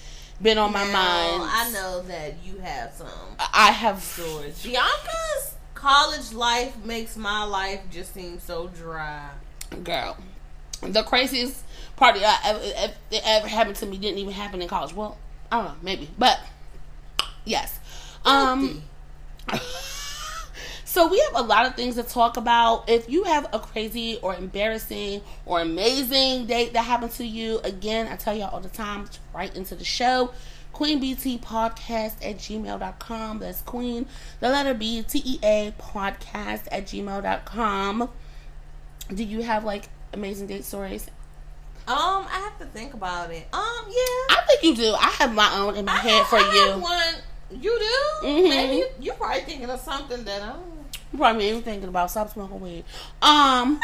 been 0.41 0.57
on 0.57 0.73
my 0.73 0.85
mind. 0.85 1.43
I 1.45 1.71
know 1.75 2.01
that 2.03 2.37
you 2.43 2.59
have 2.61 2.95
some 2.95 3.09
I 3.39 3.73
have 3.73 4.03
stories. 4.03 4.63
Bianca's 4.63 5.55
college 5.75 6.33
life 6.33 6.83
makes 6.83 7.15
my 7.17 7.45
life 7.45 7.83
just 7.91 8.15
seem 8.15 8.41
so 8.41 8.69
dry. 8.69 9.29
girl. 9.85 10.17
The 10.81 11.03
craziest 11.03 11.63
party 11.97 12.21
I 12.25 12.39
ever, 12.45 12.61
ever, 12.77 12.93
that 13.11 13.23
ever 13.27 13.49
happened 13.49 13.77
to 13.77 13.87
me 13.87 13.99
didn't 13.99 14.19
even 14.19 14.33
happen 14.33 14.63
in 14.63 14.69
college. 14.69 14.95
Well, 14.95 15.19
I 15.53 15.57
don't 15.59 15.67
know, 15.67 15.75
maybe, 15.83 16.09
but 16.17 16.41
yes. 17.45 17.79
Um. 18.25 18.83
So 20.99 21.07
we 21.07 21.21
have 21.33 21.45
a 21.45 21.47
lot 21.47 21.65
of 21.65 21.77
things 21.77 21.95
to 21.95 22.03
talk 22.03 22.37
about. 22.37 22.91
If 22.91 23.09
you 23.09 23.23
have 23.23 23.47
a 23.53 23.61
crazy 23.61 24.19
or 24.21 24.35
embarrassing 24.35 25.21
or 25.47 25.61
amazing 25.61 26.47
date 26.47 26.73
that 26.73 26.83
happened 26.83 27.13
to 27.13 27.25
you, 27.25 27.61
again, 27.63 28.09
I 28.09 28.17
tell 28.17 28.35
y'all 28.37 28.49
all 28.51 28.59
the 28.59 28.69
time, 28.69 29.09
right 29.33 29.55
into 29.55 29.77
the 29.77 29.85
show. 29.85 30.33
QueenBT 30.75 31.39
podcast 31.41 32.15
at 32.21 32.39
gmail.com. 32.39 33.39
That's 33.39 33.61
Queen, 33.63 34.07
the 34.41 34.49
letter 34.49 34.75
B, 34.75 35.05
T 35.05 35.23
E 35.25 35.39
A 35.45 35.73
podcast 35.79 36.67
at 36.73 36.87
gmail.com. 36.87 38.09
Do 39.15 39.23
you 39.23 39.43
have 39.43 39.63
like 39.63 39.85
amazing 40.13 40.49
date 40.49 40.65
stories? 40.65 41.07
Um, 41.87 42.27
I 42.29 42.41
have 42.43 42.59
to 42.59 42.65
think 42.67 42.95
about 42.95 43.31
it. 43.31 43.47
Um, 43.53 43.63
yeah. 43.87 44.35
I 44.37 44.43
think 44.49 44.65
you 44.65 44.75
do. 44.75 44.95
I 44.99 45.11
have 45.21 45.33
my 45.33 45.59
own 45.59 45.77
in 45.77 45.85
my 45.85 45.93
I 45.93 45.97
head 45.99 46.11
have- 46.19 46.27
for 46.27 46.37
I 46.39 46.43
have 46.43 46.55
you. 46.77 46.83
one. 46.83 47.15
You 47.63 47.79
do? 47.79 48.27
Mhm. 48.27 48.49
Maybe 48.49 48.77
you, 48.79 48.87
you're 48.99 49.15
probably 49.15 49.43
thinking 49.43 49.71
of 49.71 49.79
something 49.79 50.25
that 50.25 50.43
I 50.43 50.47
don't. 50.49 50.78
You 51.13 51.19
probably 51.19 51.49
ain't 51.49 51.65
thinking 51.65 51.89
about 51.89 52.11
stop 52.11 52.31
smoking 52.31 52.61
weed. 52.61 52.85
Um 53.23 53.81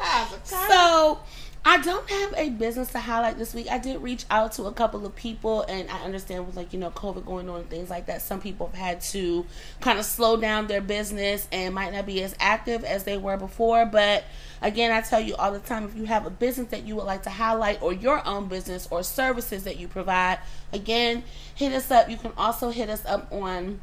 How's 0.00 0.32
it 0.32 0.50
going? 0.50 0.70
So, 0.70 1.20
I 1.68 1.78
don't 1.78 2.08
have 2.08 2.34
a 2.36 2.50
business 2.50 2.92
to 2.92 3.00
highlight 3.00 3.38
this 3.38 3.52
week. 3.52 3.68
I 3.68 3.78
did 3.78 4.00
reach 4.00 4.24
out 4.30 4.52
to 4.52 4.66
a 4.66 4.72
couple 4.72 5.04
of 5.04 5.16
people, 5.16 5.62
and 5.62 5.90
I 5.90 5.98
understand 6.04 6.46
with 6.46 6.54
like 6.54 6.72
you 6.72 6.78
know 6.78 6.90
COVID 6.92 7.26
going 7.26 7.48
on 7.48 7.60
and 7.60 7.68
things 7.68 7.90
like 7.90 8.06
that. 8.06 8.22
Some 8.22 8.40
people 8.40 8.68
have 8.68 8.76
had 8.76 9.00
to 9.00 9.44
kind 9.80 9.98
of 9.98 10.04
slow 10.04 10.36
down 10.36 10.68
their 10.68 10.80
business 10.80 11.48
and 11.50 11.74
might 11.74 11.92
not 11.92 12.06
be 12.06 12.22
as 12.22 12.36
active 12.38 12.84
as 12.84 13.02
they 13.02 13.18
were 13.18 13.36
before. 13.36 13.84
But 13.84 14.22
again, 14.62 14.92
I 14.92 15.00
tell 15.00 15.20
you 15.20 15.34
all 15.34 15.50
the 15.50 15.58
time, 15.58 15.84
if 15.86 15.96
you 15.96 16.04
have 16.04 16.24
a 16.24 16.30
business 16.30 16.68
that 16.68 16.86
you 16.86 16.94
would 16.94 17.04
like 17.06 17.24
to 17.24 17.30
highlight, 17.30 17.82
or 17.82 17.92
your 17.92 18.24
own 18.24 18.46
business 18.46 18.86
or 18.92 19.02
services 19.02 19.64
that 19.64 19.76
you 19.76 19.88
provide, 19.88 20.38
again, 20.72 21.24
hit 21.56 21.72
us 21.72 21.90
up. 21.90 22.08
You 22.08 22.16
can 22.16 22.32
also 22.36 22.70
hit 22.70 22.88
us 22.88 23.04
up 23.06 23.32
on 23.32 23.80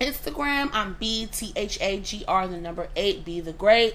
Instagram. 0.00 0.70
I'm 0.72 0.94
B 0.98 1.26
T 1.26 1.52
H 1.56 1.78
A 1.80 2.00
G 2.00 2.24
R 2.26 2.46
the 2.46 2.58
number 2.58 2.88
eight. 2.96 3.24
Be 3.24 3.40
the 3.40 3.52
great. 3.52 3.94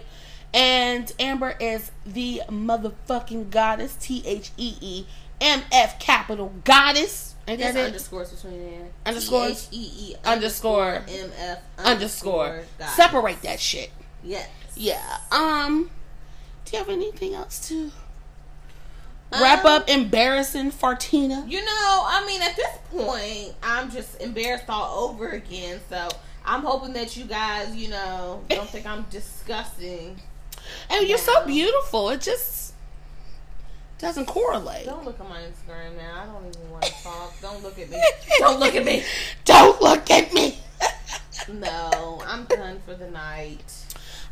And 0.53 1.11
Amber 1.19 1.55
is 1.59 1.91
the 2.05 2.41
motherfucking 2.47 3.49
goddess. 3.49 3.95
T 3.95 4.23
H 4.25 4.51
E 4.57 4.75
E 4.81 5.05
M 5.41 5.61
F 5.71 5.99
capital 5.99 6.53
goddess. 6.63 7.35
And 7.47 7.59
There's 7.59 7.73
that 7.73 7.81
it? 7.81 7.85
underscores 7.87 8.31
between 8.31 8.59
there. 8.59 8.87
Underscores? 9.05 9.67
T-H-E-E 9.67 10.15
Underscore. 10.23 11.03
M-F 11.09 11.59
Underscore. 11.77 12.63
goddess. 12.79 12.95
Separate 12.95 13.41
that 13.41 13.59
shit. 13.59 13.91
Yes. 14.23 14.47
Yeah. 14.75 15.17
Um. 15.29 15.89
Do 16.63 16.71
you 16.71 16.77
have 16.77 16.87
anything 16.89 17.33
else 17.33 17.67
to 17.67 17.91
wrap 19.41 19.65
up? 19.65 19.89
Embarrassing 19.89 20.71
Fartina. 20.71 21.49
You 21.49 21.63
know, 21.63 22.03
I 22.05 22.23
mean, 22.25 22.41
at 22.41 22.55
this 22.55 22.77
point, 22.91 23.55
I'm 23.63 23.91
just 23.91 24.21
embarrassed 24.21 24.65
all 24.69 25.09
over 25.09 25.29
again. 25.29 25.79
So 25.89 26.09
I'm 26.45 26.61
hoping 26.61 26.93
that 26.93 27.15
you 27.17 27.25
guys, 27.25 27.75
you 27.75 27.89
know, 27.89 28.43
don't 28.49 28.69
think 28.69 28.85
I'm 28.85 29.05
disgusting. 29.09 30.19
And 30.89 31.07
you're 31.07 31.17
so 31.17 31.45
beautiful. 31.45 32.09
It 32.09 32.21
just 32.21 32.73
doesn't 33.99 34.25
correlate. 34.25 34.85
Don't 34.85 35.05
look 35.05 35.19
at 35.19 35.29
my 35.29 35.41
Instagram 35.41 35.95
now. 35.97 36.23
I 36.23 36.25
don't 36.25 36.55
even 36.55 36.69
want 36.69 36.83
to 36.83 36.91
talk. 37.03 37.33
Don't 37.41 37.63
look 37.63 37.79
at 37.79 37.89
me. 37.89 38.01
Don't 38.39 38.59
look 38.59 38.75
at 38.75 38.85
me. 38.85 39.03
Don't 39.45 39.81
look 39.81 40.11
at 40.11 40.33
me. 40.33 40.59
No, 41.51 42.21
I'm 42.25 42.45
done 42.45 42.81
for 42.85 42.93
the 42.93 43.09
night. 43.09 43.82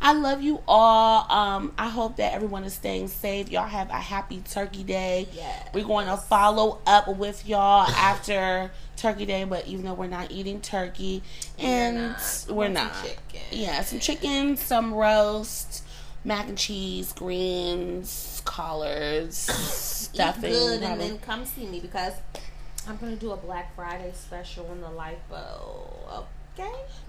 I 0.02 0.14
love 0.14 0.42
you 0.42 0.62
all. 0.68 1.32
Um, 1.32 1.74
I 1.78 1.88
hope 1.88 2.18
that 2.18 2.34
everyone 2.34 2.64
is 2.64 2.74
staying 2.74 3.08
safe. 3.08 3.52
Y'all 3.52 3.68
have 3.68 3.90
a 3.90 3.94
happy 3.94 4.42
Turkey 4.50 4.84
Day. 4.84 5.28
Yes. 5.34 5.70
We're 5.74 5.86
going 5.86 6.08
to 6.08 6.18
follow 6.18 6.80
up 6.88 7.08
with 7.08 7.48
y'all 7.48 7.88
after 7.88 8.72
Turkey 8.98 9.28
Day, 9.28 9.44
but 9.44 9.68
even 9.68 9.86
though 9.86 9.94
we're 9.94 10.08
not 10.08 10.32
eating 10.32 10.60
turkey, 10.60 11.22
and 11.60 11.98
not. 11.98 12.46
we're 12.50 12.68
not, 12.68 12.96
some 12.96 13.08
chicken. 13.08 13.42
yeah, 13.52 13.82
some 13.84 14.00
chicken, 14.00 14.58
some 14.58 14.94
roast, 14.94 15.84
mac 16.24 16.48
and 16.48 16.58
cheese, 16.58 17.14
greens, 17.14 18.42
collards, 18.44 19.38
stuffing. 19.38 20.50
Eat 20.50 20.54
good 20.54 20.74
and 20.74 20.86
probably. 20.86 21.08
then 21.10 21.20
come 21.20 21.46
see 21.46 21.68
me 21.68 21.80
because 21.80 22.14
I'm 22.88 22.98
gonna 22.98 23.16
do 23.16 23.32
a 23.32 23.38
Black 23.38 23.76
Friday 23.76 24.12
special 24.16 24.72
in 24.72 24.82
the 24.82 24.88
lipo. 24.88 26.26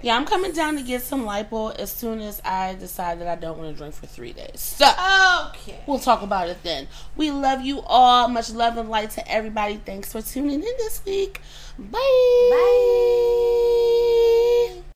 Yeah, 0.02 0.16
I'm 0.16 0.24
coming 0.24 0.50
down 0.52 0.74
to 0.76 0.82
get 0.82 1.02
some 1.02 1.24
lipo 1.24 1.74
as 1.78 1.92
soon 1.92 2.20
as 2.20 2.42
I 2.44 2.74
decide 2.74 3.20
that 3.20 3.28
I 3.28 3.36
don't 3.36 3.56
want 3.56 3.70
to 3.70 3.76
drink 3.76 3.94
for 3.94 4.06
three 4.06 4.32
days. 4.32 4.58
So 4.60 4.86
Okay. 5.50 5.78
we'll 5.86 6.00
talk 6.00 6.22
about 6.22 6.48
it 6.48 6.58
then. 6.64 6.88
We 7.16 7.30
love 7.30 7.60
you 7.60 7.82
all. 7.82 8.26
Much 8.28 8.50
love 8.50 8.76
and 8.78 8.88
light 8.90 9.10
to 9.12 9.30
everybody. 9.30 9.76
Thanks 9.76 10.10
for 10.10 10.20
tuning 10.20 10.54
in 10.60 10.74
this 10.78 11.02
week. 11.06 11.40
Bye. 11.78 11.98
Bye. 14.76 14.82